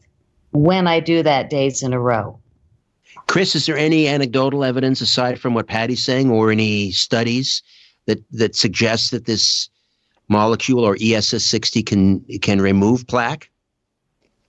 when 0.52 0.88
I 0.88 1.00
do 1.00 1.24
that 1.24 1.50
days 1.50 1.84
in 1.84 1.94
a 1.94 2.00
row. 2.00 2.40
Chris, 3.28 3.56
is 3.56 3.66
there 3.66 3.78
any 3.78 4.08
anecdotal 4.08 4.64
evidence 4.64 5.02
aside 5.02 5.40
from 5.40 5.54
what 5.54 5.68
Patty's 5.68 6.04
saying 6.04 6.32
or 6.32 6.52
any 6.52 6.92
studies 6.92 7.62
that, 8.06 8.24
that 8.32 8.56
suggest 8.56 9.12
that 9.12 9.26
this 9.26 9.70
molecule 10.30 10.84
or 10.84 10.96
ESS60 10.96 11.86
can, 11.86 12.40
can 12.42 12.62
remove 12.62 13.06
plaque? 13.08 13.50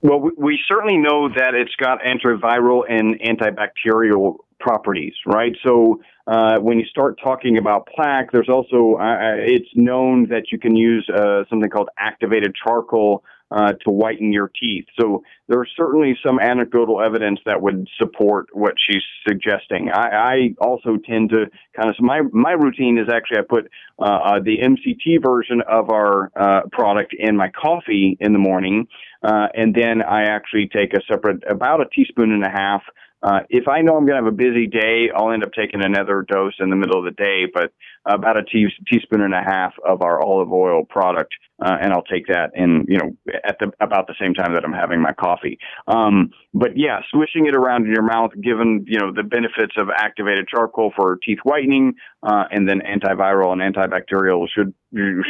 Well, 0.00 0.20
we, 0.20 0.30
we 0.36 0.58
certainly 0.66 0.96
know 0.96 1.28
that 1.28 1.54
it's 1.54 1.74
got 1.74 2.00
antiviral 2.02 2.82
and 2.88 3.18
antibacterial 3.20 4.36
properties, 4.60 5.14
right? 5.26 5.52
So 5.64 6.00
uh, 6.26 6.58
when 6.58 6.78
you 6.78 6.84
start 6.86 7.18
talking 7.22 7.58
about 7.58 7.88
plaque, 7.94 8.32
there's 8.32 8.48
also 8.48 8.96
uh, 9.00 9.02
uh 9.02 9.36
it's 9.38 9.68
known 9.74 10.28
that 10.28 10.52
you 10.52 10.58
can 10.58 10.76
use 10.76 11.08
uh, 11.08 11.44
something 11.48 11.70
called 11.70 11.88
activated 11.98 12.54
charcoal 12.54 13.24
uh, 13.50 13.72
to 13.82 13.90
whiten 13.90 14.30
your 14.30 14.50
teeth. 14.60 14.84
So 15.00 15.22
there's 15.48 15.70
certainly 15.74 16.18
some 16.22 16.38
anecdotal 16.38 17.00
evidence 17.00 17.40
that 17.46 17.62
would 17.62 17.88
support 17.96 18.48
what 18.52 18.74
she's 18.78 19.02
suggesting. 19.26 19.88
I, 19.90 20.08
I 20.08 20.54
also 20.60 20.98
tend 21.02 21.30
to 21.30 21.46
kind 21.74 21.88
of 21.88 21.96
so 21.96 22.04
my 22.04 22.20
my 22.32 22.52
routine 22.52 22.98
is 22.98 23.08
actually 23.10 23.38
I 23.38 23.42
put 23.48 23.70
uh, 23.98 24.40
the 24.44 24.58
MCT 24.58 25.22
version 25.24 25.62
of 25.66 25.88
our 25.90 26.30
product 26.72 27.14
in 27.18 27.38
my 27.38 27.48
coffee 27.50 28.18
in 28.20 28.34
the 28.34 28.38
morning, 28.38 28.86
and 29.22 29.74
then 29.74 30.02
I 30.02 30.24
actually 30.24 30.68
take 30.68 30.92
a 30.92 31.00
separate 31.10 31.42
about 31.48 31.80
a 31.80 31.86
teaspoon 31.86 32.32
and 32.32 32.44
a 32.44 32.50
half 32.50 32.82
uh, 33.22 33.40
if 33.50 33.66
I 33.66 33.80
know 33.80 33.96
I'm 33.96 34.06
going 34.06 34.16
to 34.18 34.24
have 34.24 34.32
a 34.32 34.36
busy 34.36 34.66
day, 34.66 35.10
I'll 35.14 35.32
end 35.32 35.42
up 35.42 35.52
taking 35.52 35.84
another 35.84 36.24
dose 36.28 36.54
in 36.60 36.70
the 36.70 36.76
middle 36.76 36.98
of 36.98 37.04
the 37.04 37.22
day, 37.22 37.46
but 37.52 37.72
about 38.06 38.36
a 38.36 38.44
tea- 38.44 38.72
teaspoon 38.86 39.22
and 39.22 39.34
a 39.34 39.42
half 39.42 39.74
of 39.84 40.02
our 40.02 40.22
olive 40.22 40.52
oil 40.52 40.84
product, 40.84 41.34
uh, 41.60 41.76
and 41.80 41.92
I'll 41.92 42.04
take 42.04 42.28
that 42.28 42.52
in, 42.54 42.84
you 42.88 42.98
know, 42.98 43.16
at 43.44 43.58
the 43.58 43.72
about 43.80 44.06
the 44.06 44.14
same 44.20 44.34
time 44.34 44.54
that 44.54 44.64
I'm 44.64 44.72
having 44.72 45.02
my 45.02 45.12
coffee. 45.12 45.58
Um, 45.88 46.30
but 46.54 46.76
yeah, 46.76 47.00
swishing 47.10 47.46
it 47.46 47.56
around 47.56 47.86
in 47.86 47.92
your 47.92 48.04
mouth, 48.04 48.30
given 48.40 48.84
you 48.86 48.98
know 49.00 49.12
the 49.12 49.24
benefits 49.24 49.74
of 49.76 49.88
activated 49.90 50.46
charcoal 50.46 50.92
for 50.94 51.18
teeth 51.24 51.40
whitening, 51.42 51.94
uh, 52.22 52.44
and 52.52 52.68
then 52.68 52.80
antiviral 52.80 53.52
and 53.52 53.60
antibacterial 53.60 54.46
should 54.48 54.72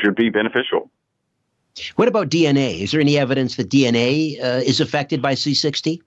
should 0.02 0.14
be 0.14 0.28
beneficial. 0.28 0.90
What 1.96 2.08
about 2.08 2.28
DNA? 2.28 2.80
Is 2.80 2.90
there 2.90 3.00
any 3.00 3.18
evidence 3.18 3.56
that 3.56 3.70
DNA 3.70 4.42
uh, 4.42 4.60
is 4.64 4.80
affected 4.80 5.22
by 5.22 5.34
C60? 5.34 6.00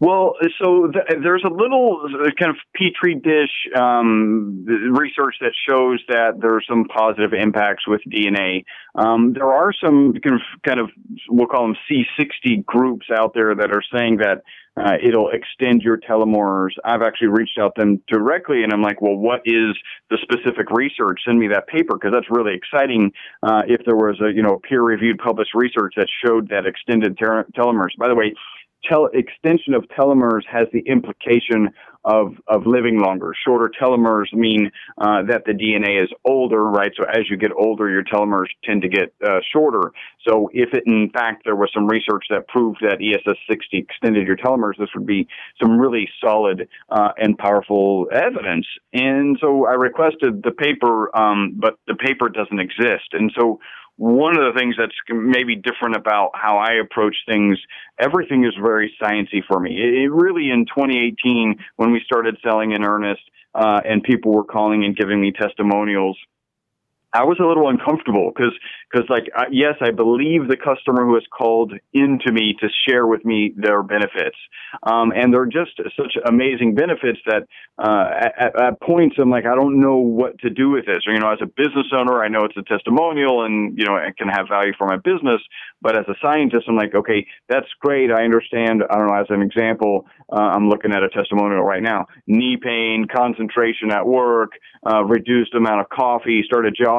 Well, 0.00 0.34
so 0.60 0.90
th- 0.90 1.20
there's 1.22 1.44
a 1.44 1.52
little 1.52 2.00
uh, 2.04 2.30
kind 2.38 2.50
of 2.50 2.56
petri 2.74 3.14
dish 3.14 3.50
um, 3.78 4.64
research 4.66 5.36
that 5.40 5.52
shows 5.68 6.02
that 6.08 6.40
there 6.40 6.54
are 6.54 6.62
some 6.68 6.84
positive 6.84 7.32
impacts 7.32 7.86
with 7.86 8.00
DNA. 8.10 8.64
Um, 8.96 9.34
there 9.34 9.52
are 9.52 9.72
some 9.72 10.14
kind 10.14 10.34
of, 10.34 10.40
kind 10.66 10.80
of, 10.80 10.90
we'll 11.28 11.46
call 11.46 11.68
them 11.68 11.76
C60 11.88 12.66
groups 12.66 13.06
out 13.16 13.34
there 13.34 13.54
that 13.54 13.70
are 13.70 13.82
saying 13.92 14.16
that 14.18 14.42
uh, 14.76 14.96
it'll 15.02 15.30
extend 15.30 15.82
your 15.82 15.96
telomeres. 15.96 16.70
I've 16.84 17.02
actually 17.02 17.28
reached 17.28 17.58
out 17.58 17.74
to 17.76 17.82
them 17.82 18.02
directly, 18.08 18.62
and 18.62 18.72
I'm 18.72 18.82
like, 18.82 19.00
well, 19.00 19.16
what 19.16 19.42
is 19.44 19.76
the 20.10 20.18
specific 20.22 20.70
research? 20.70 21.20
Send 21.24 21.38
me 21.38 21.48
that 21.48 21.66
paper 21.66 21.94
because 21.94 22.12
that's 22.12 22.30
really 22.30 22.54
exciting. 22.54 23.12
Uh, 23.42 23.62
if 23.66 23.80
there 23.84 23.96
was 23.96 24.20
a 24.20 24.32
you 24.32 24.42
know 24.42 24.60
peer-reviewed 24.68 25.18
published 25.18 25.50
research 25.54 25.94
that 25.96 26.06
showed 26.24 26.48
that 26.50 26.66
extended 26.66 27.16
telomeres. 27.18 27.96
By 27.98 28.08
the 28.08 28.14
way, 28.14 28.34
tel- 28.84 29.10
extension 29.12 29.74
of 29.74 29.84
telomeres 29.96 30.46
has 30.50 30.66
the 30.72 30.80
implication 30.80 31.70
of, 32.04 32.34
of 32.46 32.66
living 32.66 32.98
longer. 32.98 33.34
Shorter 33.46 33.70
telomeres 33.80 34.32
mean 34.32 34.70
uh, 34.98 35.22
that 35.28 35.44
the 35.44 35.52
DNA 35.52 36.02
is 36.02 36.08
older, 36.24 36.64
right? 36.64 36.90
So 36.96 37.04
as 37.04 37.28
you 37.28 37.36
get 37.36 37.50
older, 37.56 37.90
your 37.90 38.04
telomeres 38.04 38.46
tend 38.64 38.82
to 38.82 38.88
get 38.88 39.12
uh, 39.22 39.40
shorter. 39.52 39.92
So 40.26 40.48
if 40.52 40.72
it, 40.72 40.84
in 40.86 41.10
fact, 41.12 41.42
there 41.44 41.56
was 41.56 41.70
some 41.74 41.86
research 41.86 42.24
that 42.30 42.48
proved 42.48 42.78
that 42.80 42.98
ESS60 42.98 43.58
extended 43.72 44.26
your 44.26 44.36
telomeres, 44.36 44.78
this 44.78 44.88
would 44.94 45.06
be 45.06 45.28
some 45.60 45.78
really 45.78 46.08
solid 46.24 46.68
uh, 46.88 47.10
and 47.18 47.36
powerful 47.36 48.06
evidence. 48.12 48.66
And 48.92 49.36
so 49.40 49.66
I 49.66 49.74
requested 49.74 50.42
the 50.42 50.52
paper, 50.52 51.14
um, 51.16 51.56
but 51.58 51.78
the 51.86 51.94
paper 51.94 52.28
doesn't 52.28 52.60
exist. 52.60 53.12
And 53.12 53.32
so 53.38 53.60
one 53.98 54.38
of 54.38 54.54
the 54.54 54.58
things 54.58 54.76
that's 54.78 54.94
maybe 55.10 55.56
different 55.56 55.96
about 55.96 56.30
how 56.34 56.58
I 56.58 56.74
approach 56.74 57.16
things, 57.26 57.58
everything 57.98 58.44
is 58.44 58.54
very 58.60 58.94
sciencey 59.02 59.44
for 59.46 59.58
me. 59.58 59.76
It, 59.76 60.10
really 60.10 60.50
in 60.50 60.66
2018, 60.66 61.56
when 61.76 61.90
we 61.90 62.00
started 62.04 62.38
selling 62.42 62.72
in 62.72 62.84
earnest, 62.84 63.20
uh, 63.54 63.80
and 63.84 64.02
people 64.02 64.32
were 64.32 64.44
calling 64.44 64.84
and 64.84 64.96
giving 64.96 65.20
me 65.20 65.32
testimonials, 65.32 66.16
I 67.12 67.24
was 67.24 67.38
a 67.40 67.46
little 67.46 67.68
uncomfortable 67.68 68.30
because 68.34 68.52
because 68.90 69.08
like 69.08 69.24
uh, 69.36 69.44
yes, 69.50 69.74
I 69.80 69.90
believe 69.90 70.48
the 70.48 70.56
customer 70.56 71.06
who 71.06 71.14
has 71.14 71.24
called 71.36 71.72
into 71.92 72.32
me 72.32 72.54
to 72.60 72.68
share 72.86 73.06
with 73.06 73.24
me 73.24 73.54
their 73.56 73.82
benefits, 73.82 74.36
um, 74.82 75.12
and 75.16 75.32
they're 75.32 75.46
just 75.46 75.80
such 75.96 76.16
amazing 76.26 76.74
benefits 76.74 77.18
that 77.26 77.48
uh, 77.78 78.28
at, 78.38 78.60
at 78.60 78.80
points 78.80 79.16
I'm 79.18 79.30
like 79.30 79.46
I 79.46 79.54
don't 79.54 79.80
know 79.80 79.96
what 79.96 80.38
to 80.40 80.50
do 80.50 80.70
with 80.70 80.84
this. 80.84 81.00
Or 81.06 81.14
you 81.14 81.20
know, 81.20 81.32
as 81.32 81.40
a 81.40 81.46
business 81.46 81.86
owner, 81.96 82.22
I 82.22 82.28
know 82.28 82.44
it's 82.44 82.56
a 82.56 82.62
testimonial 82.62 83.44
and 83.44 83.78
you 83.78 83.86
know 83.86 83.96
it 83.96 84.16
can 84.18 84.28
have 84.28 84.48
value 84.48 84.72
for 84.76 84.86
my 84.86 84.96
business, 84.96 85.40
but 85.80 85.96
as 85.96 86.04
a 86.08 86.14
scientist, 86.20 86.64
I'm 86.68 86.76
like 86.76 86.94
okay, 86.94 87.26
that's 87.48 87.68
great. 87.80 88.10
I 88.10 88.24
understand. 88.24 88.82
I 88.88 88.98
don't 88.98 89.06
know. 89.06 89.14
As 89.14 89.26
an 89.30 89.40
example, 89.40 90.06
uh, 90.30 90.40
I'm 90.40 90.68
looking 90.68 90.92
at 90.92 91.02
a 91.02 91.08
testimonial 91.08 91.62
right 91.62 91.82
now: 91.82 92.06
knee 92.26 92.58
pain, 92.60 93.06
concentration 93.10 93.90
at 93.92 94.06
work, 94.06 94.52
uh, 94.86 95.04
reduced 95.04 95.54
amount 95.54 95.80
of 95.80 95.88
coffee, 95.88 96.42
started 96.44 96.76
jogging, 96.78 96.97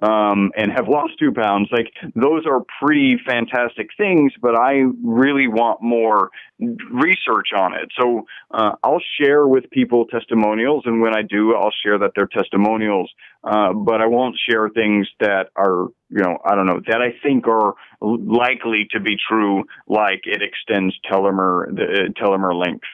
um, 0.00 0.52
and 0.56 0.72
have 0.72 0.88
lost 0.88 1.14
two 1.18 1.32
pounds. 1.32 1.68
Like 1.70 1.92
those 2.14 2.46
are 2.46 2.62
pretty 2.82 3.18
fantastic 3.26 3.88
things, 3.96 4.32
but 4.40 4.56
I 4.56 4.84
really 5.02 5.48
want 5.48 5.82
more 5.82 6.30
research 6.58 7.48
on 7.56 7.74
it. 7.74 7.90
So 7.98 8.26
uh, 8.50 8.72
I'll 8.82 9.02
share 9.20 9.46
with 9.46 9.70
people 9.70 10.06
testimonials, 10.06 10.84
and 10.86 11.00
when 11.00 11.16
I 11.16 11.22
do, 11.22 11.54
I'll 11.54 11.72
share 11.82 11.98
that 11.98 12.12
they're 12.14 12.26
testimonials. 12.26 13.10
Uh, 13.42 13.72
but 13.72 14.02
I 14.02 14.06
won't 14.06 14.36
share 14.48 14.68
things 14.68 15.08
that 15.20 15.48
are, 15.56 15.86
you 16.10 16.22
know, 16.22 16.36
I 16.44 16.54
don't 16.54 16.66
know, 16.66 16.80
that 16.88 17.00
I 17.00 17.14
think 17.22 17.48
are 17.48 17.74
likely 18.00 18.86
to 18.90 19.00
be 19.00 19.16
true, 19.28 19.64
like 19.88 20.22
it 20.24 20.42
extends 20.42 20.94
telomere 21.10 21.74
the 21.74 21.84
uh, 21.84 22.22
telomere 22.22 22.54
length. 22.54 22.84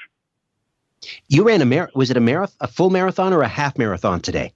You 1.28 1.44
ran 1.44 1.62
a 1.62 1.64
mar- 1.64 1.90
was 1.94 2.10
it 2.10 2.16
a 2.16 2.20
marathon, 2.20 2.56
a 2.60 2.68
full 2.68 2.90
marathon, 2.90 3.32
or 3.32 3.42
a 3.42 3.48
half 3.48 3.76
marathon 3.76 4.20
today? 4.20 4.52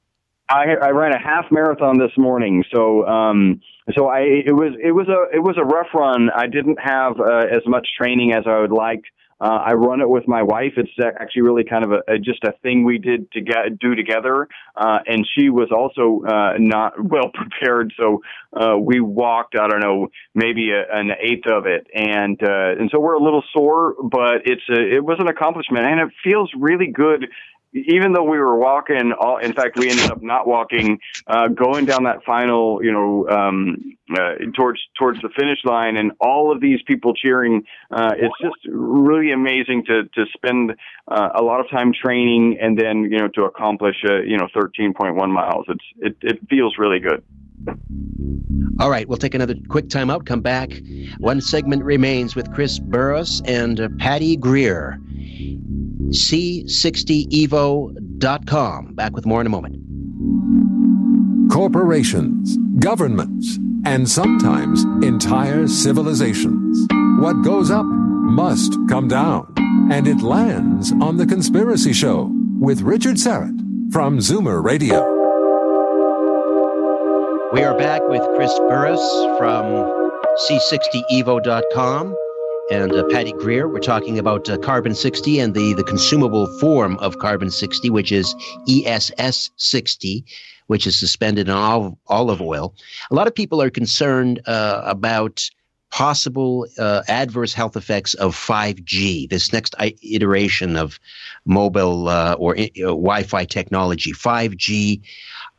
I, 0.50 0.74
I 0.82 0.90
ran 0.90 1.12
a 1.12 1.18
half 1.18 1.44
marathon 1.52 1.98
this 1.98 2.10
morning, 2.18 2.64
so 2.74 3.06
um, 3.06 3.60
so 3.96 4.08
I 4.08 4.20
it 4.20 4.54
was 4.54 4.72
it 4.82 4.90
was 4.90 5.06
a 5.08 5.36
it 5.36 5.40
was 5.40 5.56
a 5.56 5.64
rough 5.64 5.94
run. 5.94 6.28
I 6.34 6.48
didn't 6.48 6.78
have 6.80 7.20
uh, 7.20 7.46
as 7.46 7.62
much 7.66 7.86
training 7.96 8.32
as 8.32 8.44
I 8.46 8.58
would 8.58 8.72
like. 8.72 9.04
Uh, 9.40 9.58
I 9.68 9.72
run 9.72 10.02
it 10.02 10.08
with 10.08 10.28
my 10.28 10.42
wife. 10.42 10.74
It's 10.76 10.90
actually 11.18 11.42
really 11.42 11.64
kind 11.64 11.82
of 11.82 11.92
a, 11.92 12.14
a 12.14 12.18
just 12.18 12.44
a 12.44 12.52
thing 12.62 12.84
we 12.84 12.98
did 12.98 13.30
to 13.32 13.40
get, 13.40 13.78
do 13.80 13.94
together. 13.94 14.48
Uh, 14.76 14.98
and 15.06 15.26
she 15.34 15.48
was 15.48 15.70
also 15.74 16.22
uh, 16.28 16.58
not 16.58 16.92
well 17.02 17.30
prepared, 17.32 17.94
so 17.96 18.20
uh, 18.52 18.76
we 18.76 19.00
walked. 19.00 19.54
I 19.56 19.68
don't 19.68 19.80
know, 19.80 20.08
maybe 20.34 20.72
a, 20.72 20.82
an 20.94 21.12
eighth 21.22 21.46
of 21.46 21.66
it, 21.66 21.86
and 21.94 22.38
uh, 22.42 22.80
and 22.80 22.90
so 22.92 22.98
we're 22.98 23.14
a 23.14 23.22
little 23.22 23.44
sore, 23.54 23.94
but 24.02 24.42
it's 24.44 24.68
a, 24.68 24.96
it 24.96 25.04
was 25.04 25.16
an 25.20 25.28
accomplishment, 25.28 25.86
and 25.86 26.00
it 26.00 26.08
feels 26.24 26.50
really 26.58 26.88
good 26.88 27.28
even 27.72 28.12
though 28.12 28.24
we 28.24 28.38
were 28.38 28.58
walking, 28.58 29.12
all, 29.18 29.38
in 29.38 29.52
fact, 29.52 29.78
we 29.78 29.88
ended 29.88 30.10
up 30.10 30.22
not 30.22 30.46
walking, 30.46 30.98
uh, 31.26 31.48
going 31.48 31.84
down 31.84 32.04
that 32.04 32.24
final, 32.24 32.82
you 32.82 32.92
know, 32.92 33.28
um, 33.28 33.96
uh, 34.12 34.34
towards 34.56 34.80
towards 34.98 35.20
the 35.22 35.28
finish 35.38 35.58
line, 35.64 35.96
and 35.96 36.12
all 36.20 36.50
of 36.52 36.60
these 36.60 36.80
people 36.86 37.14
cheering. 37.14 37.62
Uh, 37.90 38.10
it's 38.16 38.34
just 38.40 38.58
really 38.68 39.32
amazing 39.32 39.84
to 39.86 40.04
to 40.14 40.24
spend 40.34 40.72
uh, 41.06 41.28
a 41.34 41.42
lot 41.42 41.60
of 41.60 41.70
time 41.70 41.92
training 41.92 42.58
and 42.60 42.78
then 42.78 43.04
you 43.04 43.18
know 43.18 43.28
to 43.28 43.42
accomplish, 43.44 43.96
uh, 44.08 44.20
you 44.22 44.36
know, 44.36 44.48
13.1 44.54 45.30
miles. 45.30 45.66
It's 45.68 45.84
it 45.98 46.16
it 46.22 46.48
feels 46.48 46.76
really 46.78 46.98
good. 46.98 47.22
All 48.78 48.90
right, 48.90 49.06
we'll 49.08 49.18
take 49.18 49.34
another 49.34 49.54
quick 49.68 49.88
time 49.90 50.10
out, 50.10 50.26
come 50.26 50.40
back. 50.40 50.70
One 51.18 51.40
segment 51.40 51.84
remains 51.84 52.34
with 52.34 52.52
Chris 52.52 52.78
Burres 52.78 53.42
and 53.44 53.80
uh, 53.80 53.88
Patty 53.98 54.36
Greer. 54.36 54.98
C60evo.com. 56.10 58.94
Back 58.94 59.14
with 59.14 59.26
more 59.26 59.40
in 59.40 59.46
a 59.46 59.50
moment. 59.50 59.76
corporations, 61.52 62.56
governments, 62.78 63.58
and 63.84 64.08
sometimes 64.08 64.84
entire 65.04 65.66
civilizations. 65.66 66.86
What 67.20 67.42
goes 67.42 67.70
up 67.70 67.84
must 67.86 68.76
come 68.88 69.08
down, 69.08 69.52
and 69.90 70.06
it 70.08 70.22
lands 70.22 70.92
on 71.00 71.16
The 71.16 71.26
Conspiracy 71.26 71.92
Show 71.92 72.30
with 72.58 72.82
Richard 72.82 73.16
Syrett 73.16 73.58
from 73.92 74.18
Zoomer 74.18 74.62
Radio. 74.62 75.19
We 77.52 77.64
are 77.64 77.76
back 77.76 78.00
with 78.06 78.22
Chris 78.36 78.56
Burres 78.60 79.00
from 79.36 79.64
C60evo.com 80.48 82.16
and 82.70 82.92
uh, 82.92 83.02
Patty 83.10 83.32
Greer. 83.32 83.66
We're 83.66 83.80
talking 83.80 84.20
about 84.20 84.48
uh, 84.48 84.56
carbon 84.58 84.94
60 84.94 85.40
and 85.40 85.52
the, 85.52 85.72
the 85.72 85.82
consumable 85.82 86.46
form 86.60 86.96
of 86.98 87.18
carbon 87.18 87.50
60, 87.50 87.90
which 87.90 88.12
is 88.12 88.36
ESS 88.68 89.50
60, 89.56 90.24
which 90.68 90.86
is 90.86 90.96
suspended 90.96 91.48
in 91.48 91.54
olive, 91.54 91.94
olive 92.06 92.40
oil. 92.40 92.72
A 93.10 93.16
lot 93.16 93.26
of 93.26 93.34
people 93.34 93.60
are 93.60 93.70
concerned 93.70 94.40
uh, 94.46 94.82
about 94.84 95.50
possible 95.90 96.66
uh, 96.78 97.02
adverse 97.08 97.52
health 97.52 97.76
effects 97.76 98.14
of 98.14 98.34
5G, 98.34 99.28
this 99.28 99.52
next 99.52 99.74
iteration 100.02 100.76
of 100.76 101.00
mobile 101.44 102.08
uh, 102.08 102.34
or 102.34 102.56
uh, 102.56 102.66
Wi-Fi 102.76 103.44
technology. 103.44 104.12
5G, 104.12 105.00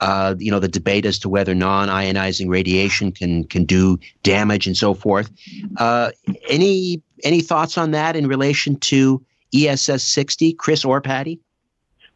uh, 0.02 0.36
you 0.40 0.52
know, 0.52 0.60
the 0.60 0.68
debate 0.68 1.06
as 1.06 1.20
to 1.20 1.30
whether 1.30 1.54
non-ionizing 1.56 2.50
radiation 2.50 3.12
can 3.12 3.44
can 3.46 3.66
do 3.66 4.00
damage 4.24 4.68
and 4.68 4.76
so 4.76 4.94
forth. 4.94 5.32
Uh, 5.78 6.12
any 6.50 7.02
any 7.24 7.42
thoughts 7.42 7.78
on 7.78 7.92
that 7.92 8.16
in 8.16 8.28
relation 8.28 8.76
to 8.78 9.24
ESS 9.54 10.04
60, 10.04 10.54
Chris 10.54 10.84
or 10.84 11.02
Patty? 11.02 11.40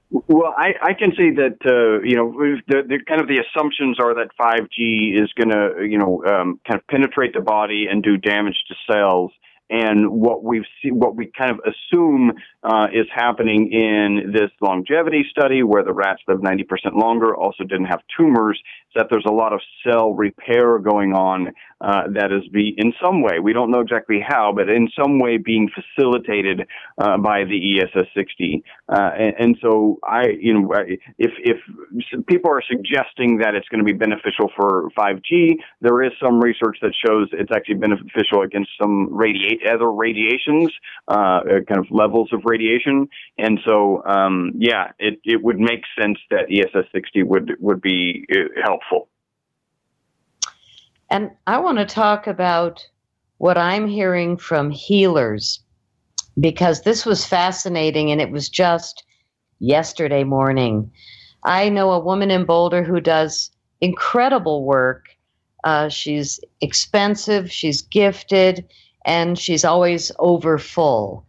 Well, 0.10 0.54
I, 0.58 0.74
I 0.82 0.94
can 0.94 1.12
say 1.12 1.32
that 1.32 1.58
uh, 1.66 2.02
you 2.02 2.16
know 2.16 2.32
the, 2.68 2.84
the 2.88 3.00
kind 3.08 3.22
of 3.22 3.28
the 3.28 3.40
assumptions 3.40 4.00
are 4.00 4.16
that 4.16 4.30
5G 4.40 5.22
is 5.22 5.32
going 5.34 5.50
to 5.50 5.86
you 5.86 5.98
know 5.98 6.24
um, 6.26 6.60
kind 6.68 6.80
of 6.80 6.88
penetrate 6.88 7.34
the 7.34 7.42
body 7.42 7.88
and 7.90 8.02
do 8.02 8.18
damage 8.18 8.64
to 8.68 8.76
cells. 8.92 9.32
And 9.70 10.10
what 10.12 10.44
we've 10.44 10.66
seen, 10.82 11.00
what 11.00 11.16
we 11.16 11.32
kind 11.38 11.52
of 11.52 11.60
assume 11.60 12.34
uh, 12.64 12.88
is 12.94 13.08
happening 13.14 13.72
in 13.72 14.32
this 14.32 14.52
longevity 14.62 15.26
study, 15.30 15.64
where 15.64 15.84
the 15.84 15.94
rats 15.94 16.22
live 16.28 16.40
90% 16.40 16.66
longer, 16.96 17.36
also 17.36 17.64
didn't 17.64 17.86
have 17.86 18.02
tumors, 18.18 18.58
is 18.58 18.94
that 18.96 19.08
there's 19.10 19.26
a 19.28 19.34
lot 19.34 19.54
of 19.54 19.62
cell 19.84 20.14
repair 20.14 20.80
going 20.80 21.14
on 21.14 21.52
uh, 21.82 22.04
that 22.14 22.32
is 22.32 22.48
be 22.52 22.74
in 22.78 22.94
some 23.04 23.22
way 23.22 23.40
we 23.40 23.54
don't 23.54 23.70
know 23.70 23.82
exactly 23.82 24.20
how, 24.26 24.54
but 24.56 24.70
in 24.70 24.90
some 24.98 25.20
way 25.20 25.38
being 25.38 25.70
facilitated 25.70 26.62
uh, 26.98 27.18
by 27.18 27.44
the 27.44 27.80
ESS 27.80 28.08
60. 28.16 28.64
Uh, 28.88 29.10
and, 29.18 29.34
and, 29.40 29.58
so 29.62 30.00
I, 30.04 30.28
you 30.40 30.54
know, 30.54 30.74
if 31.18 31.32
if 31.38 32.26
people 32.28 32.52
are 32.52 32.62
suggesting 32.68 33.38
that 33.38 33.56
it's 33.56 33.68
going 33.70 33.80
to 33.80 33.86
be 33.86 33.94
beneficial 33.94 34.52
for 34.56 34.90
5G, 34.98 35.58
there 35.82 36.02
is 36.04 36.12
some 36.22 36.40
research 36.40 36.78
that 36.82 36.94
shows 37.06 37.30
it's 37.34 37.52
actually 37.56 37.76
beneficial 37.76 38.42
against 38.44 38.72
some 38.82 39.14
other 39.68 39.92
radiations, 39.92 40.72
uh, 41.08 41.42
kind 41.68 41.80
of 41.80 41.86
levels 41.92 42.30
of 42.32 42.42
radiation. 42.46 43.08
And 43.38 43.60
so, 43.66 44.04
um, 44.06 44.52
yeah, 44.58 44.92
it 45.00 45.20
it 45.24 45.44
would 45.44 45.60
make 45.60 45.84
sense 46.00 46.18
that 46.30 46.46
ESS 46.52 46.86
60 46.92 47.24
would 47.24 47.58
would 47.60 47.82
be 47.82 48.26
uh, 48.32 48.62
helpful. 48.64 49.10
And 51.10 51.32
I 51.46 51.60
want 51.60 51.78
to 51.78 51.86
talk 51.86 52.28
about 52.28 52.86
what 53.38 53.58
I'm 53.58 53.88
hearing 53.88 54.38
from 54.38 54.72
healers 54.72 55.60
because 56.40 56.82
this 56.82 57.06
was 57.06 57.26
fascinating 57.26 58.12
and 58.12 58.22
it 58.22 58.32
was 58.32 58.50
just 58.50 59.04
yesterday 59.60 60.24
morning. 60.24 60.92
I 61.44 61.70
know 61.70 61.92
a 61.92 62.00
woman 62.00 62.32
in 62.32 62.46
Boulder 62.46 62.84
who 62.84 63.00
does 63.00 63.52
incredible 63.82 64.66
work. 64.66 65.10
Uh, 65.64 65.90
she's 65.90 66.40
expensive, 66.62 67.52
she's 67.52 67.82
gifted, 67.82 68.66
and 69.06 69.38
she's 69.38 69.64
always 69.64 70.12
over 70.20 70.58
full. 70.58 71.26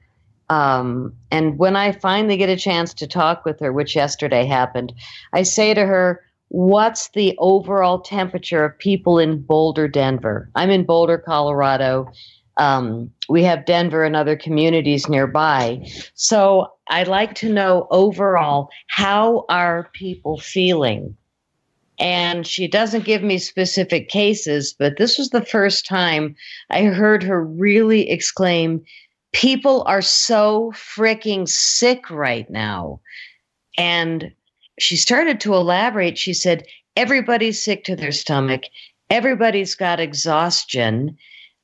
Um, 0.49 1.13
and 1.31 1.59
when 1.59 1.77
I 1.77 1.93
finally 1.93 2.37
get 2.37 2.49
a 2.49 2.57
chance 2.57 2.95
to 2.95 3.07
talk 3.07 3.45
with 3.45 3.61
her, 3.61 3.73
which 3.73 3.97
yesterday 3.97 4.45
happened, 4.45 4.93
I 5.33 5.43
say 5.43 5.75
to 5.75 5.85
her, 5.85 6.23
what's 6.49 7.09
the 7.11 7.35
overall 7.39 8.01
temperature 8.01 8.65
of 8.65 8.79
people 8.79 9.19
in 9.19 9.43
Boulder, 9.43 9.89
Denver? 9.89 10.49
I'm 10.55 10.71
in 10.71 10.85
Boulder, 10.85 11.19
Colorado. 11.19 12.09
Um, 12.59 13.11
we 13.29 13.43
have 13.43 13.67
Denver 13.67 14.05
and 14.05 14.17
other 14.17 14.37
communities 14.37 15.09
nearby. 15.09 15.85
So 16.15 16.69
I'd 16.89 17.09
like 17.09 17.35
to 17.37 17.53
know 17.53 17.87
overall 17.91 18.71
how 18.89 19.45
are 19.49 19.91
people 19.93 20.39
feeling? 20.39 21.17
And 21.99 22.47
she 22.47 22.69
doesn't 22.69 23.05
give 23.05 23.23
me 23.23 23.39
specific 23.39 24.09
cases, 24.09 24.75
but 24.79 24.99
this 24.99 25.17
was 25.17 25.31
the 25.31 25.45
first 25.45 25.87
time 25.87 26.37
I 26.71 26.85
heard 26.85 27.23
her 27.23 27.45
really 27.45 28.11
exclaim, 28.11 28.85
People 29.33 29.83
are 29.87 30.03
so 30.03 30.73
freaking 30.75 31.47
sick 31.47 32.11
right 32.11 32.49
now. 32.49 33.01
And 33.77 34.33
she 34.79 34.97
started 34.97 35.41
to 35.41 35.55
elaborate. 35.55 36.17
She 36.17 36.33
said, 36.33 36.65
Everybody's 36.97 37.63
sick 37.63 37.85
to 37.85 37.97
their 37.97 38.13
stomach, 38.13 38.63
everybody's 39.11 39.75
got 39.75 40.01
exhaustion. 40.01 41.17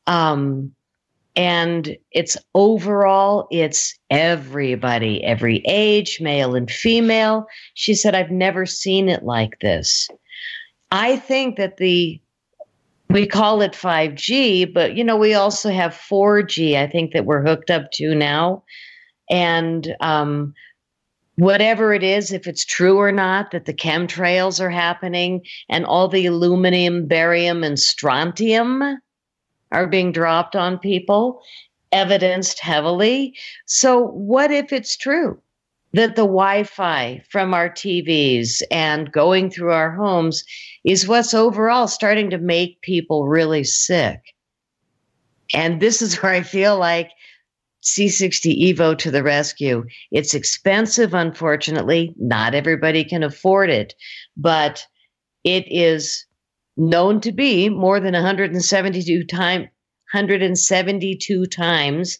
Um, 0.06 0.72
and 1.34 1.96
it's 2.10 2.36
overall, 2.54 3.48
it's 3.50 3.98
everybody, 4.10 5.24
every 5.24 5.62
age, 5.66 6.20
male 6.20 6.54
and 6.54 6.70
female. 6.70 7.46
She 7.74 7.94
said, 7.94 8.14
I've 8.14 8.30
never 8.30 8.66
seen 8.66 9.08
it 9.08 9.22
like 9.22 9.58
this. 9.60 10.08
I 10.92 11.16
think 11.16 11.56
that 11.56 11.78
the 11.78 12.20
we 13.08 13.26
call 13.26 13.62
it 13.62 13.72
5G, 13.72 14.72
but 14.72 14.94
you 14.94 15.04
know, 15.04 15.16
we 15.16 15.34
also 15.34 15.70
have 15.70 15.92
4G, 15.92 16.76
I 16.76 16.86
think 16.86 17.12
that 17.12 17.24
we're 17.24 17.42
hooked 17.42 17.70
up 17.70 17.90
to 17.94 18.14
now. 18.14 18.64
And 19.30 19.94
um, 20.00 20.54
whatever 21.36 21.92
it 21.94 22.02
is, 22.02 22.32
if 22.32 22.46
it's 22.46 22.64
true 22.64 22.98
or 22.98 23.12
not 23.12 23.50
that 23.50 23.64
the 23.64 23.74
chemtrails 23.74 24.60
are 24.60 24.70
happening 24.70 25.42
and 25.68 25.84
all 25.84 26.08
the 26.08 26.26
aluminum, 26.26 27.06
barium, 27.06 27.64
and 27.64 27.78
strontium 27.78 28.98
are 29.70 29.86
being 29.86 30.12
dropped 30.12 30.56
on 30.56 30.78
people, 30.78 31.42
evidenced 31.90 32.60
heavily. 32.60 33.34
So, 33.66 34.08
what 34.08 34.50
if 34.50 34.72
it's 34.72 34.96
true 34.96 35.40
that 35.92 36.16
the 36.16 36.22
Wi 36.22 36.64
Fi 36.64 37.22
from 37.28 37.54
our 37.54 37.68
TVs 37.68 38.62
and 38.70 39.12
going 39.12 39.50
through 39.50 39.72
our 39.72 39.90
homes 39.94 40.44
is 40.84 41.06
what's 41.06 41.34
overall 41.34 41.88
starting 41.88 42.30
to 42.30 42.38
make 42.38 42.80
people 42.82 43.28
really 43.28 43.64
sick? 43.64 44.20
And 45.54 45.80
this 45.80 46.02
is 46.02 46.16
where 46.22 46.32
I 46.32 46.42
feel 46.42 46.78
like 46.78 47.10
C60 47.82 48.74
Evo 48.74 48.96
to 48.98 49.10
the 49.10 49.22
rescue. 49.22 49.84
It's 50.10 50.34
expensive, 50.34 51.14
unfortunately. 51.14 52.14
Not 52.16 52.54
everybody 52.54 53.04
can 53.04 53.22
afford 53.22 53.70
it, 53.70 53.94
but 54.36 54.86
it 55.44 55.64
is 55.68 56.24
known 56.76 57.20
to 57.20 57.32
be 57.32 57.68
more 57.68 58.00
than 58.00 58.14
172 58.14 59.24
time 59.24 59.68
172 60.12 61.46
times 61.46 62.18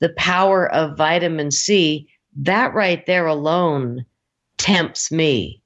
the 0.00 0.12
power 0.16 0.70
of 0.70 0.98
vitamin 0.98 1.50
C. 1.50 2.08
That 2.36 2.74
right 2.74 3.04
there 3.06 3.26
alone 3.26 4.04
tempts 4.58 5.10
me. 5.10 5.61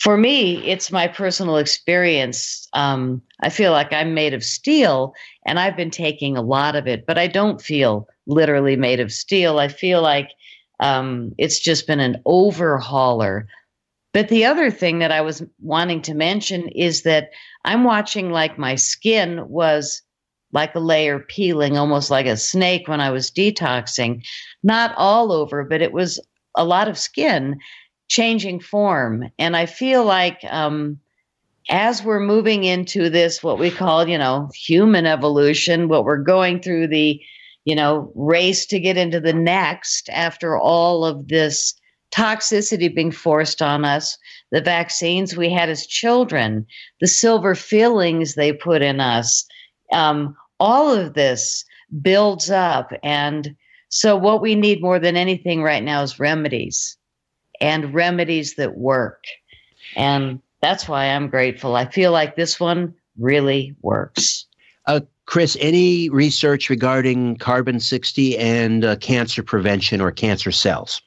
For 0.00 0.16
me, 0.16 0.56
it's 0.66 0.92
my 0.92 1.08
personal 1.08 1.56
experience. 1.56 2.68
Um, 2.72 3.22
I 3.40 3.48
feel 3.48 3.72
like 3.72 3.92
I'm 3.92 4.14
made 4.14 4.34
of 4.34 4.44
steel 4.44 5.14
and 5.46 5.58
I've 5.58 5.76
been 5.76 5.90
taking 5.90 6.36
a 6.36 6.42
lot 6.42 6.76
of 6.76 6.86
it, 6.86 7.06
but 7.06 7.18
I 7.18 7.26
don't 7.26 7.60
feel 7.60 8.06
literally 8.26 8.76
made 8.76 9.00
of 9.00 9.12
steel. 9.12 9.58
I 9.58 9.68
feel 9.68 10.02
like 10.02 10.30
um, 10.80 11.32
it's 11.38 11.58
just 11.58 11.86
been 11.86 12.00
an 12.00 12.20
overhauler. 12.26 13.46
But 14.12 14.28
the 14.28 14.44
other 14.44 14.70
thing 14.70 14.98
that 14.98 15.12
I 15.12 15.20
was 15.20 15.42
wanting 15.60 16.02
to 16.02 16.14
mention 16.14 16.68
is 16.68 17.02
that 17.02 17.30
I'm 17.64 17.84
watching 17.84 18.30
like 18.30 18.58
my 18.58 18.74
skin 18.74 19.48
was 19.48 20.02
like 20.52 20.74
a 20.74 20.80
layer 20.80 21.18
peeling, 21.18 21.76
almost 21.76 22.10
like 22.10 22.26
a 22.26 22.36
snake 22.36 22.88
when 22.88 23.00
I 23.00 23.10
was 23.10 23.30
detoxing. 23.30 24.24
Not 24.62 24.94
all 24.96 25.32
over, 25.32 25.64
but 25.64 25.82
it 25.82 25.92
was 25.92 26.20
a 26.56 26.64
lot 26.64 26.88
of 26.88 26.98
skin 26.98 27.58
changing 28.08 28.60
form. 28.60 29.30
And 29.38 29.56
I 29.56 29.66
feel 29.66 30.04
like 30.04 30.40
um, 30.48 30.98
as 31.68 32.02
we're 32.02 32.20
moving 32.20 32.64
into 32.64 33.10
this, 33.10 33.42
what 33.42 33.58
we 33.58 33.70
call, 33.70 34.08
you 34.08 34.18
know, 34.18 34.50
human 34.54 35.06
evolution, 35.06 35.88
what 35.88 36.04
we're 36.04 36.22
going 36.22 36.60
through 36.60 36.88
the 36.88 37.20
you 37.66 37.74
know, 37.74 38.10
race 38.14 38.64
to 38.64 38.80
get 38.80 38.96
into 38.96 39.20
the 39.20 39.32
next 39.32 40.08
after 40.10 40.56
all 40.56 41.04
of 41.04 41.28
this 41.28 41.74
toxicity 42.12 42.94
being 42.94 43.10
forced 43.10 43.60
on 43.60 43.84
us, 43.84 44.16
the 44.52 44.60
vaccines 44.60 45.36
we 45.36 45.50
had 45.50 45.68
as 45.68 45.84
children, 45.84 46.64
the 47.00 47.08
silver 47.08 47.56
fillings 47.56 48.34
they 48.34 48.52
put 48.52 48.82
in 48.82 49.00
us, 49.00 49.44
um, 49.92 50.34
all 50.60 50.94
of 50.94 51.14
this 51.14 51.64
builds 52.00 52.50
up. 52.50 52.92
And 53.02 53.56
so, 53.88 54.16
what 54.16 54.40
we 54.40 54.54
need 54.54 54.80
more 54.80 55.00
than 55.00 55.16
anything 55.16 55.60
right 55.60 55.82
now 55.82 56.02
is 56.02 56.20
remedies 56.20 56.96
and 57.60 57.94
remedies 57.94 58.56
that 58.56 58.76
work. 58.76 59.24
And 59.96 60.40
that's 60.60 60.88
why 60.88 61.06
I'm 61.06 61.28
grateful. 61.28 61.76
I 61.76 61.86
feel 61.86 62.12
like 62.12 62.36
this 62.36 62.58
one 62.58 62.94
really 63.18 63.74
works. 63.82 64.46
Uh, 64.86 65.00
Chris, 65.26 65.56
any 65.60 66.08
research 66.08 66.70
regarding 66.70 67.36
carbon 67.36 67.80
60 67.80 68.38
and 68.38 68.84
uh, 68.84 68.96
cancer 68.96 69.42
prevention 69.42 70.00
or 70.00 70.12
cancer 70.12 70.52
cells? 70.52 71.02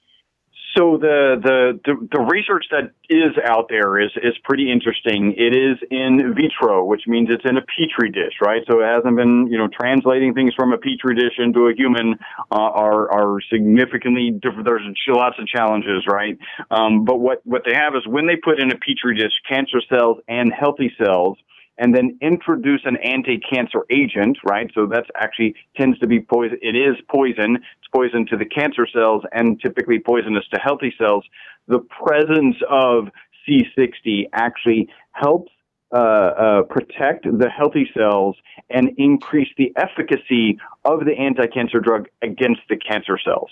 So 0.79 0.95
the, 0.95 1.35
the, 1.43 1.79
the 1.83 2.07
the 2.07 2.21
research 2.21 2.67
that 2.71 2.91
is 3.09 3.35
out 3.43 3.67
there 3.67 3.99
is 3.99 4.11
is 4.15 4.31
pretty 4.45 4.71
interesting. 4.71 5.35
It 5.35 5.51
is 5.51 5.75
in 5.91 6.33
vitro, 6.33 6.85
which 6.85 7.01
means 7.05 7.27
it's 7.29 7.43
in 7.43 7.57
a 7.57 7.61
petri 7.61 8.09
dish, 8.09 8.39
right? 8.41 8.63
So 8.65 8.79
it 8.79 8.85
hasn't 8.85 9.17
been 9.17 9.47
you 9.51 9.57
know 9.57 9.67
translating 9.67 10.33
things 10.33 10.53
from 10.55 10.71
a 10.71 10.77
petri 10.77 11.15
dish 11.15 11.35
into 11.37 11.67
a 11.67 11.73
human 11.75 12.15
uh, 12.49 12.55
are 12.55 13.11
are 13.11 13.39
significantly 13.51 14.31
different. 14.31 14.63
There's 14.63 14.87
lots 15.09 15.35
of 15.37 15.47
challenges, 15.47 16.07
right? 16.07 16.39
Um, 16.71 17.03
but 17.03 17.19
what 17.19 17.41
what 17.45 17.63
they 17.65 17.75
have 17.75 17.95
is 17.95 18.07
when 18.07 18.25
they 18.25 18.37
put 18.37 18.61
in 18.61 18.71
a 18.71 18.77
petri 18.79 19.17
dish 19.19 19.35
cancer 19.51 19.81
cells 19.89 20.19
and 20.29 20.49
healthy 20.53 20.93
cells 20.97 21.37
and 21.79 21.95
then 21.95 22.17
introduce 22.21 22.81
an 22.83 22.97
anti-cancer 22.97 23.85
agent, 23.89 24.37
right? 24.47 24.69
So 24.75 24.85
that's 24.85 25.07
actually 25.15 25.55
tends 25.75 25.97
to 25.99 26.07
be 26.07 26.19
poison. 26.19 26.59
It 26.61 26.75
is 26.75 26.95
poison. 27.09 27.55
It's 27.55 27.87
poison 27.95 28.27
to 28.27 28.37
the 28.37 28.45
cancer 28.45 28.85
cells 28.85 29.23
and 29.31 29.59
typically 29.59 29.97
poisonous 29.97 30.43
to 30.53 30.59
healthy 30.59 30.93
cells. 30.97 31.23
The 31.67 31.79
presence 31.79 32.57
of 32.69 33.05
C60 33.47 34.29
actually 34.33 34.89
helps 35.13 35.51
uh, 35.91 35.97
uh, 35.97 36.61
protect 36.63 37.23
the 37.23 37.49
healthy 37.49 37.89
cells 37.97 38.35
and 38.69 38.91
increase 38.97 39.49
the 39.57 39.73
efficacy 39.75 40.59
of 40.85 41.05
the 41.05 41.13
anti-cancer 41.17 41.79
drug 41.79 42.07
against 42.21 42.61
the 42.69 42.77
cancer 42.77 43.17
cells. 43.17 43.49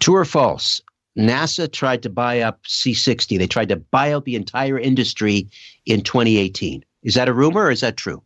True 0.00 0.16
or 0.16 0.24
false? 0.24 0.80
NASA 1.18 1.70
tried 1.70 2.02
to 2.04 2.10
buy 2.10 2.40
up 2.40 2.62
C60. 2.64 3.38
They 3.38 3.46
tried 3.46 3.70
to 3.70 3.76
buy 3.76 4.12
out 4.12 4.24
the 4.24 4.36
entire 4.36 4.78
industry 4.78 5.48
in 5.84 6.02
2018. 6.02 6.84
Is 7.02 7.14
that 7.14 7.28
a 7.28 7.32
rumor 7.32 7.64
or 7.64 7.70
is 7.70 7.80
that 7.80 7.96
true? 7.96 8.22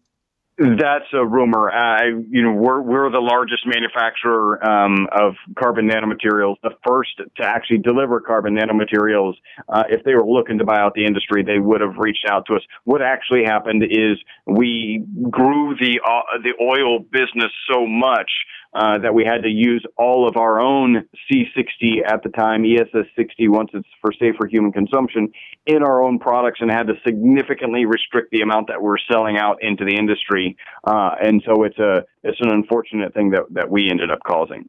That's 0.58 1.06
a 1.14 1.24
rumor. 1.24 1.70
I, 1.70 2.08
you 2.28 2.42
know, 2.42 2.52
we're 2.52 2.82
we're 2.82 3.10
the 3.10 3.20
largest 3.20 3.66
manufacturer 3.66 4.62
um, 4.62 5.08
of 5.10 5.34
carbon 5.58 5.88
nanomaterials, 5.88 6.56
the 6.62 6.72
first 6.86 7.16
to 7.16 7.42
actually 7.42 7.78
deliver 7.78 8.20
carbon 8.20 8.56
nanomaterials. 8.56 9.32
Uh, 9.66 9.84
if 9.88 10.04
they 10.04 10.14
were 10.14 10.26
looking 10.26 10.58
to 10.58 10.64
buy 10.64 10.78
out 10.78 10.92
the 10.94 11.06
industry, 11.06 11.42
they 11.42 11.58
would 11.58 11.80
have 11.80 11.96
reached 11.96 12.26
out 12.30 12.44
to 12.46 12.54
us. 12.56 12.62
What 12.84 13.00
actually 13.00 13.44
happened 13.44 13.82
is 13.82 14.18
we 14.46 15.04
grew 15.30 15.74
the 15.74 16.00
uh, 16.06 16.38
the 16.42 16.52
oil 16.62 16.98
business 16.98 17.50
so 17.72 17.86
much 17.86 18.30
uh, 18.74 18.98
that 18.98 19.14
we 19.14 19.24
had 19.24 19.42
to 19.42 19.50
use 19.50 19.84
all 19.98 20.26
of 20.26 20.36
our 20.36 20.58
own 20.58 21.06
C60 21.30 21.98
at 22.06 22.22
the 22.22 22.30
time, 22.30 22.64
ESS 22.64 23.06
60, 23.16 23.48
once 23.48 23.70
it's 23.74 23.88
for 24.00 24.12
safer 24.12 24.46
human 24.46 24.72
consumption, 24.72 25.30
in 25.66 25.82
our 25.82 26.02
own 26.02 26.18
products 26.18 26.60
and 26.60 26.70
had 26.70 26.86
to 26.86 26.94
significantly 27.04 27.84
restrict 27.84 28.30
the 28.30 28.40
amount 28.40 28.68
that 28.68 28.80
we're 28.80 28.96
selling 29.10 29.36
out 29.36 29.62
into 29.62 29.84
the 29.84 29.94
industry. 29.94 30.56
Uh, 30.84 31.10
and 31.22 31.42
so 31.44 31.64
it's 31.64 31.78
a 31.78 32.04
it's 32.22 32.40
an 32.40 32.50
unfortunate 32.50 33.12
thing 33.12 33.30
that, 33.30 33.42
that 33.50 33.70
we 33.70 33.90
ended 33.90 34.10
up 34.10 34.20
causing. 34.26 34.68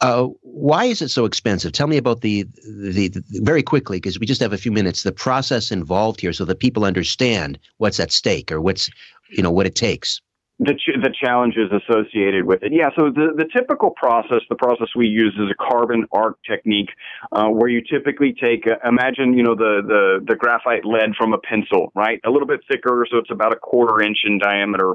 Uh, 0.00 0.28
why 0.40 0.86
is 0.86 1.02
it 1.02 1.10
so 1.10 1.26
expensive? 1.26 1.72
Tell 1.72 1.86
me 1.86 1.98
about 1.98 2.22
the, 2.22 2.44
the, 2.64 3.08
the 3.08 3.22
very 3.42 3.62
quickly 3.62 3.98
because 3.98 4.18
we 4.18 4.24
just 4.24 4.40
have 4.40 4.54
a 4.54 4.58
few 4.58 4.72
minutes. 4.72 5.02
The 5.02 5.12
process 5.12 5.70
involved 5.70 6.22
here, 6.22 6.32
so 6.32 6.46
that 6.46 6.58
people 6.58 6.86
understand 6.86 7.58
what's 7.76 8.00
at 8.00 8.12
stake 8.12 8.50
or 8.50 8.62
what's 8.62 8.88
you 9.28 9.42
know 9.42 9.50
what 9.50 9.66
it 9.66 9.74
takes 9.74 10.22
the 10.64 10.74
ch- 10.74 11.00
the 11.02 11.12
challenges 11.12 11.70
associated 11.72 12.44
with 12.44 12.62
it. 12.62 12.72
Yeah, 12.72 12.90
so 12.96 13.10
the 13.10 13.32
the 13.36 13.46
typical 13.54 13.90
process, 13.90 14.40
the 14.48 14.54
process 14.56 14.88
we 14.94 15.08
use 15.08 15.34
is 15.34 15.50
a 15.50 15.58
carbon 15.70 16.06
arc 16.12 16.38
technique, 16.48 16.90
uh, 17.32 17.48
where 17.48 17.68
you 17.68 17.82
typically 17.82 18.32
take, 18.32 18.66
uh, 18.66 18.76
imagine 18.88 19.34
you 19.34 19.42
know 19.42 19.54
the 19.54 19.82
the 19.86 20.24
the 20.26 20.36
graphite 20.36 20.84
lead 20.84 21.14
from 21.18 21.32
a 21.32 21.38
pencil, 21.38 21.90
right? 21.94 22.20
A 22.24 22.30
little 22.30 22.46
bit 22.46 22.60
thicker, 22.70 23.06
so 23.10 23.18
it's 23.18 23.30
about 23.30 23.52
a 23.52 23.58
quarter 23.58 24.02
inch 24.02 24.18
in 24.24 24.38
diameter. 24.38 24.94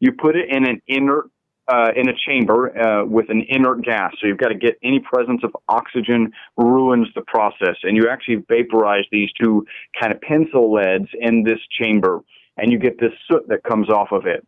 You 0.00 0.12
put 0.12 0.36
it 0.36 0.46
in 0.50 0.66
an 0.66 0.82
inert 0.88 1.30
uh, 1.68 1.90
in 1.96 2.08
a 2.08 2.14
chamber 2.26 2.76
uh, 2.76 3.04
with 3.04 3.30
an 3.30 3.44
inert 3.48 3.84
gas. 3.84 4.12
So 4.20 4.26
you've 4.26 4.38
got 4.38 4.48
to 4.48 4.58
get 4.58 4.78
any 4.82 5.00
presence 5.00 5.42
of 5.44 5.56
oxygen 5.68 6.32
ruins 6.56 7.08
the 7.14 7.22
process, 7.22 7.76
and 7.84 7.96
you 7.96 8.08
actually 8.10 8.44
vaporize 8.48 9.04
these 9.12 9.30
two 9.40 9.64
kind 9.98 10.12
of 10.12 10.20
pencil 10.20 10.74
leads 10.74 11.08
in 11.20 11.44
this 11.44 11.60
chamber, 11.80 12.20
and 12.56 12.72
you 12.72 12.78
get 12.78 12.98
this 12.98 13.12
soot 13.30 13.48
that 13.48 13.62
comes 13.62 13.88
off 13.88 14.08
of 14.10 14.26
it. 14.26 14.46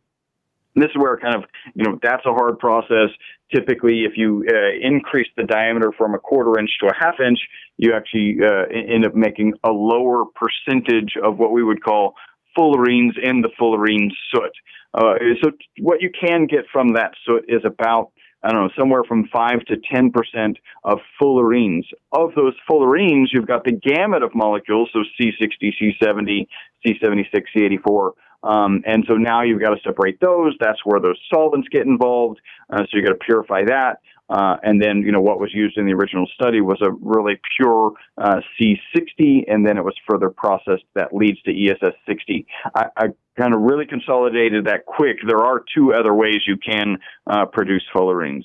And 0.77 0.85
this 0.85 0.91
is 0.91 0.97
where 0.97 1.17
kind 1.17 1.35
of, 1.35 1.45
you 1.75 1.85
know, 1.85 1.99
that's 2.03 2.25
a 2.27 2.33
hard 2.33 2.59
process. 2.59 3.09
Typically, 3.53 4.05
if 4.05 4.13
you 4.17 4.45
uh, 4.47 4.87
increase 4.87 5.29
the 5.37 5.45
diameter 5.45 5.91
from 5.97 6.15
a 6.15 6.19
quarter 6.19 6.61
inch 6.61 6.71
to 6.81 6.89
a 6.89 6.95
half 6.95 7.15
inch, 7.19 7.39
you 7.79 7.95
actually 7.95 8.37
uh, 8.45 8.67
end 8.71 9.07
up 9.07 9.15
making 9.15 9.55
a 9.65 9.71
lower 9.71 10.25
percentage 10.27 11.15
of 11.23 11.39
what 11.39 11.53
we 11.53 11.65
would 11.65 11.83
call 11.83 12.15
fullerenes 12.57 13.17
in 13.23 13.41
the 13.41 13.49
fullerene 13.59 14.11
soot. 14.31 14.53
Uh, 14.93 15.15
so 15.43 15.51
what 15.81 16.03
you 16.03 16.11
can 16.11 16.47
get 16.47 16.65
from 16.73 16.93
that 16.95 17.13
soot 17.25 17.45
is 17.49 17.63
about 17.65 18.11
I 18.43 18.53
don't 18.53 18.63
know, 18.63 18.71
somewhere 18.79 19.03
from 19.03 19.29
5 19.33 19.65
to 19.67 19.77
10% 19.93 20.55
of 20.85 20.99
fullerenes. 21.21 21.85
Of 22.13 22.35
those 22.37 22.55
fullerenes, 22.71 23.29
you've 23.33 23.49
got 23.49 23.65
the 23.65 23.73
gamut 23.73 24.23
of 24.23 24.37
molecules, 24.37 24.89
so 24.93 25.01
C60, 25.21 25.73
C70, 25.81 26.47
C76, 26.87 27.43
C84, 27.57 28.11
um, 28.43 28.83
and 28.87 29.05
so 29.09 29.15
now 29.15 29.43
you've 29.43 29.61
got 29.61 29.71
to 29.71 29.81
separate 29.85 30.21
those. 30.21 30.55
That's 30.61 30.79
where 30.85 31.01
those 31.01 31.19
solvents 31.33 31.69
get 31.69 31.87
involved. 31.87 32.41
Uh, 32.71 32.79
so 32.79 32.89
you 32.93 33.03
got 33.03 33.13
to 33.13 33.25
purify 33.25 33.65
that. 33.65 34.01
Uh, 34.29 34.57
and 34.63 34.83
then, 34.83 35.03
you 35.03 35.13
know, 35.13 35.21
what 35.21 35.39
was 35.39 35.55
used 35.55 35.79
in 35.79 35.87
the 35.87 35.93
original 35.93 36.27
study 36.35 36.61
was 36.61 36.79
a 36.83 36.91
really 37.01 37.41
pure 37.57 37.93
uh, 38.19 38.41
C60, 38.59 39.45
and 39.47 39.65
then 39.65 39.79
it 39.79 39.85
was 39.85 39.95
further 40.09 40.31
processed 40.31 40.85
that 40.95 41.15
leads 41.15 41.41
to 41.43 41.53
ESS 41.53 41.95
60. 42.09 42.47
I, 42.75 42.87
I 42.97 43.07
kind 43.37 43.55
of 43.55 43.61
really 43.61 43.87
consolidated 43.87 44.65
that 44.65 44.87
quick. 44.87 45.19
There 45.27 45.45
are 45.45 45.63
two 45.73 45.93
other 45.93 46.13
ways 46.13 46.41
you 46.47 46.57
can 46.57 46.99
uh, 47.29 47.47
produce 47.47 47.85
fullerenes. 47.95 48.45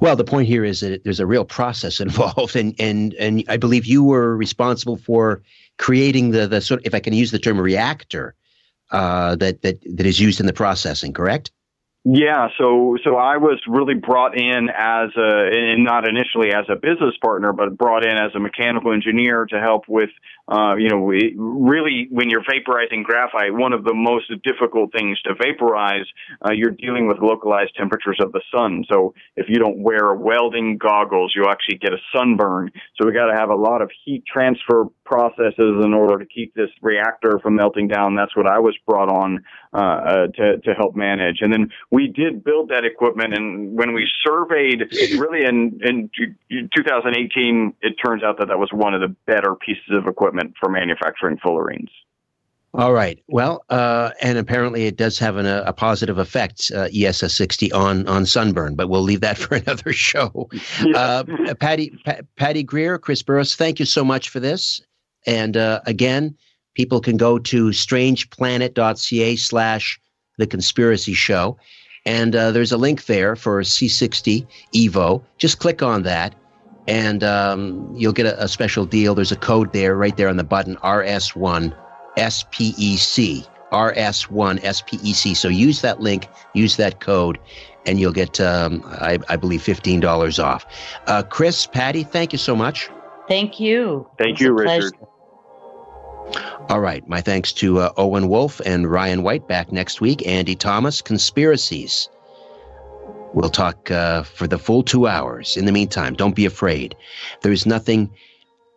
Well, 0.00 0.16
the 0.16 0.24
point 0.24 0.48
here 0.48 0.64
is 0.64 0.80
that 0.80 1.04
there's 1.04 1.20
a 1.20 1.26
real 1.26 1.44
process 1.44 2.00
involved, 2.00 2.56
and 2.56 2.74
and 2.78 3.14
and 3.14 3.44
I 3.48 3.56
believe 3.56 3.86
you 3.86 4.02
were 4.02 4.36
responsible 4.36 4.96
for 4.96 5.42
creating 5.78 6.32
the 6.32 6.48
the 6.48 6.60
sort. 6.60 6.80
Of, 6.80 6.86
if 6.86 6.94
I 6.94 7.00
can 7.00 7.12
use 7.12 7.30
the 7.30 7.38
term 7.38 7.60
reactor 7.60 8.34
uh, 8.90 9.36
that 9.36 9.62
that 9.62 9.78
that 9.96 10.06
is 10.06 10.20
used 10.20 10.40
in 10.40 10.46
the 10.46 10.52
processing. 10.52 11.12
Correct? 11.12 11.50
Yeah, 12.02 12.48
so 12.56 12.96
so 13.04 13.16
I 13.16 13.36
was 13.36 13.60
really 13.68 13.92
brought 13.92 14.34
in 14.34 14.70
as 14.70 15.10
a, 15.18 15.50
and 15.52 15.84
not 15.84 16.08
initially 16.08 16.48
as 16.48 16.64
a 16.70 16.74
business 16.74 17.14
partner, 17.22 17.52
but 17.52 17.76
brought 17.76 18.06
in 18.06 18.16
as 18.16 18.30
a 18.34 18.40
mechanical 18.40 18.94
engineer 18.94 19.44
to 19.44 19.60
help 19.60 19.84
with, 19.86 20.08
uh, 20.48 20.76
you 20.76 20.88
know, 20.88 21.04
really 21.04 22.08
when 22.10 22.30
you're 22.30 22.40
vaporizing 22.40 23.04
graphite, 23.04 23.52
one 23.52 23.74
of 23.74 23.84
the 23.84 23.92
most 23.92 24.32
difficult 24.42 24.92
things 24.92 25.20
to 25.22 25.34
vaporize, 25.34 26.06
uh, 26.42 26.52
you're 26.52 26.70
dealing 26.70 27.06
with 27.06 27.18
localized 27.20 27.72
temperatures 27.76 28.16
of 28.18 28.32
the 28.32 28.40
sun. 28.50 28.82
So 28.90 29.12
if 29.36 29.50
you 29.50 29.58
don't 29.58 29.82
wear 29.82 30.14
welding 30.14 30.78
goggles, 30.78 31.34
you 31.36 31.48
actually 31.50 31.76
get 31.76 31.92
a 31.92 31.98
sunburn. 32.16 32.70
So 32.96 33.06
we 33.06 33.12
got 33.12 33.26
to 33.26 33.36
have 33.38 33.50
a 33.50 33.54
lot 33.54 33.82
of 33.82 33.90
heat 34.06 34.24
transfer 34.24 34.86
processes 35.04 35.84
in 35.84 35.92
order 35.92 36.18
to 36.18 36.24
keep 36.24 36.54
this 36.54 36.70
reactor 36.80 37.40
from 37.42 37.56
melting 37.56 37.88
down. 37.88 38.14
That's 38.14 38.34
what 38.34 38.46
I 38.46 38.60
was 38.60 38.74
brought 38.86 39.10
on 39.10 39.44
uh, 39.72 39.76
uh, 39.76 40.26
to 40.28 40.58
to 40.58 40.74
help 40.74 40.96
manage. 40.96 41.38
And 41.40 41.52
then 41.52 41.70
we 41.90 42.08
did 42.08 42.42
build 42.42 42.70
that 42.70 42.84
equipment. 42.84 43.34
And 43.34 43.76
when 43.78 43.92
we 43.94 44.08
surveyed, 44.26 44.82
really 45.16 45.44
in 45.44 45.80
in 45.84 46.10
2018, 46.74 47.74
it 47.80 47.94
turns 48.04 48.24
out 48.24 48.38
that 48.38 48.48
that 48.48 48.58
was 48.58 48.70
one 48.72 48.94
of 48.94 49.00
the 49.00 49.14
better 49.26 49.54
pieces 49.54 49.90
of 49.92 50.06
equipment 50.06 50.54
for 50.58 50.68
manufacturing 50.68 51.36
fullerenes. 51.38 51.90
All 52.72 52.92
right. 52.92 53.20
Well, 53.26 53.64
uh, 53.68 54.10
and 54.20 54.38
apparently 54.38 54.86
it 54.86 54.96
does 54.96 55.18
have 55.18 55.36
an, 55.36 55.46
a, 55.46 55.64
a 55.66 55.72
positive 55.72 56.18
effect, 56.18 56.70
uh, 56.74 56.88
ESS 56.94 57.34
60 57.34 57.72
on 57.72 58.06
on 58.06 58.26
sunburn, 58.26 58.76
but 58.76 58.88
we'll 58.88 59.02
leave 59.02 59.20
that 59.22 59.38
for 59.38 59.56
another 59.56 59.92
show. 59.92 60.48
Uh, 60.94 61.24
Patty 61.58 61.90
P- 62.04 62.22
Patty 62.36 62.62
Greer, 62.62 62.98
Chris 62.98 63.22
Burres, 63.22 63.56
thank 63.56 63.80
you 63.80 63.86
so 63.86 64.04
much 64.04 64.28
for 64.28 64.38
this. 64.38 64.80
And 65.26 65.56
uh, 65.56 65.80
again, 65.86 66.36
people 66.80 66.98
can 66.98 67.18
go 67.18 67.38
to 67.38 67.66
strangeplanet.ca 67.66 69.36
slash 69.36 70.00
the 70.38 70.46
conspiracy 70.46 71.12
show. 71.12 71.58
And 72.06 72.34
uh, 72.34 72.52
there's 72.52 72.72
a 72.72 72.78
link 72.78 73.04
there 73.04 73.36
for 73.36 73.60
C60 73.60 74.46
Evo. 74.74 75.22
Just 75.36 75.58
click 75.58 75.82
on 75.82 76.04
that 76.04 76.34
and 76.88 77.22
um, 77.22 77.94
you'll 77.94 78.14
get 78.14 78.24
a, 78.24 78.42
a, 78.42 78.48
special 78.48 78.86
deal. 78.86 79.14
There's 79.14 79.30
a 79.30 79.36
code 79.36 79.74
there, 79.74 79.94
right 79.94 80.16
there 80.16 80.30
on 80.30 80.38
the 80.38 80.44
button 80.54 80.76
RS1 80.76 81.76
SPEC. 82.16 83.46
RS1 83.70 84.60
SPEC. 84.60 85.36
So 85.36 85.48
use 85.48 85.82
that 85.82 86.00
link, 86.00 86.28
use 86.54 86.78
that 86.78 87.00
code, 87.00 87.38
and 87.84 88.00
you'll 88.00 88.18
get, 88.22 88.40
um, 88.40 88.82
I, 88.86 89.18
I, 89.28 89.36
believe, 89.36 89.60
$15 89.60 90.42
off. 90.42 90.64
Uh, 91.06 91.22
Chris, 91.24 91.66
Patty, 91.66 92.04
thank 92.04 92.32
you 92.32 92.38
so 92.38 92.56
much. 92.56 92.88
Thank 93.28 93.60
you. 93.60 94.08
Thank 94.16 94.40
you, 94.40 94.54
Richard. 94.54 94.94
Pleasure. 94.94 95.09
All 96.68 96.80
right. 96.80 97.06
My 97.08 97.20
thanks 97.20 97.52
to 97.54 97.80
uh, 97.80 97.92
Owen 97.96 98.28
Wolf 98.28 98.60
and 98.64 98.90
Ryan 98.90 99.22
White 99.22 99.48
back 99.48 99.72
next 99.72 100.00
week. 100.00 100.26
Andy 100.26 100.54
Thomas, 100.54 101.02
Conspiracies. 101.02 102.08
We'll 103.32 103.50
talk 103.50 103.90
uh, 103.90 104.22
for 104.22 104.46
the 104.46 104.58
full 104.58 104.82
two 104.82 105.06
hours. 105.06 105.56
In 105.56 105.64
the 105.64 105.72
meantime, 105.72 106.14
don't 106.14 106.34
be 106.34 106.46
afraid. 106.46 106.96
There's 107.42 107.66
nothing 107.66 108.10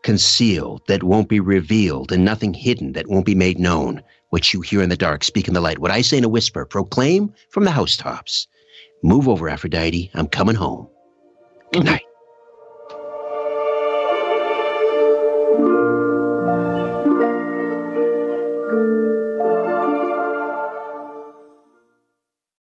concealed 0.04 0.82
that 0.88 1.04
won't 1.04 1.30
be 1.30 1.40
revealed, 1.40 2.12
and 2.12 2.24
nothing 2.24 2.54
hidden 2.54 2.94
that 2.94 3.08
won't 3.08 3.26
be 3.26 3.36
made 3.36 3.60
known. 3.60 4.02
What 4.30 4.54
you 4.54 4.62
hear 4.62 4.82
in 4.82 4.90
the 4.90 4.98
dark, 4.98 5.24
speak 5.24 5.48
in 5.48 5.54
the 5.54 5.62
light. 5.62 5.80
What 5.80 5.92
I 5.92 6.02
say 6.02 6.18
in 6.18 6.24
a 6.24 6.30
whisper, 6.30 6.66
proclaim 6.66 7.34
from 7.50 7.64
the 7.64 7.72
housetops. 7.72 8.48
Move 9.04 9.28
over, 9.28 9.50
Aphrodite. 9.50 10.12
I'm 10.14 10.28
coming 10.28 10.56
home. 10.56 10.88
Good 11.72 11.86
night. 11.86 12.02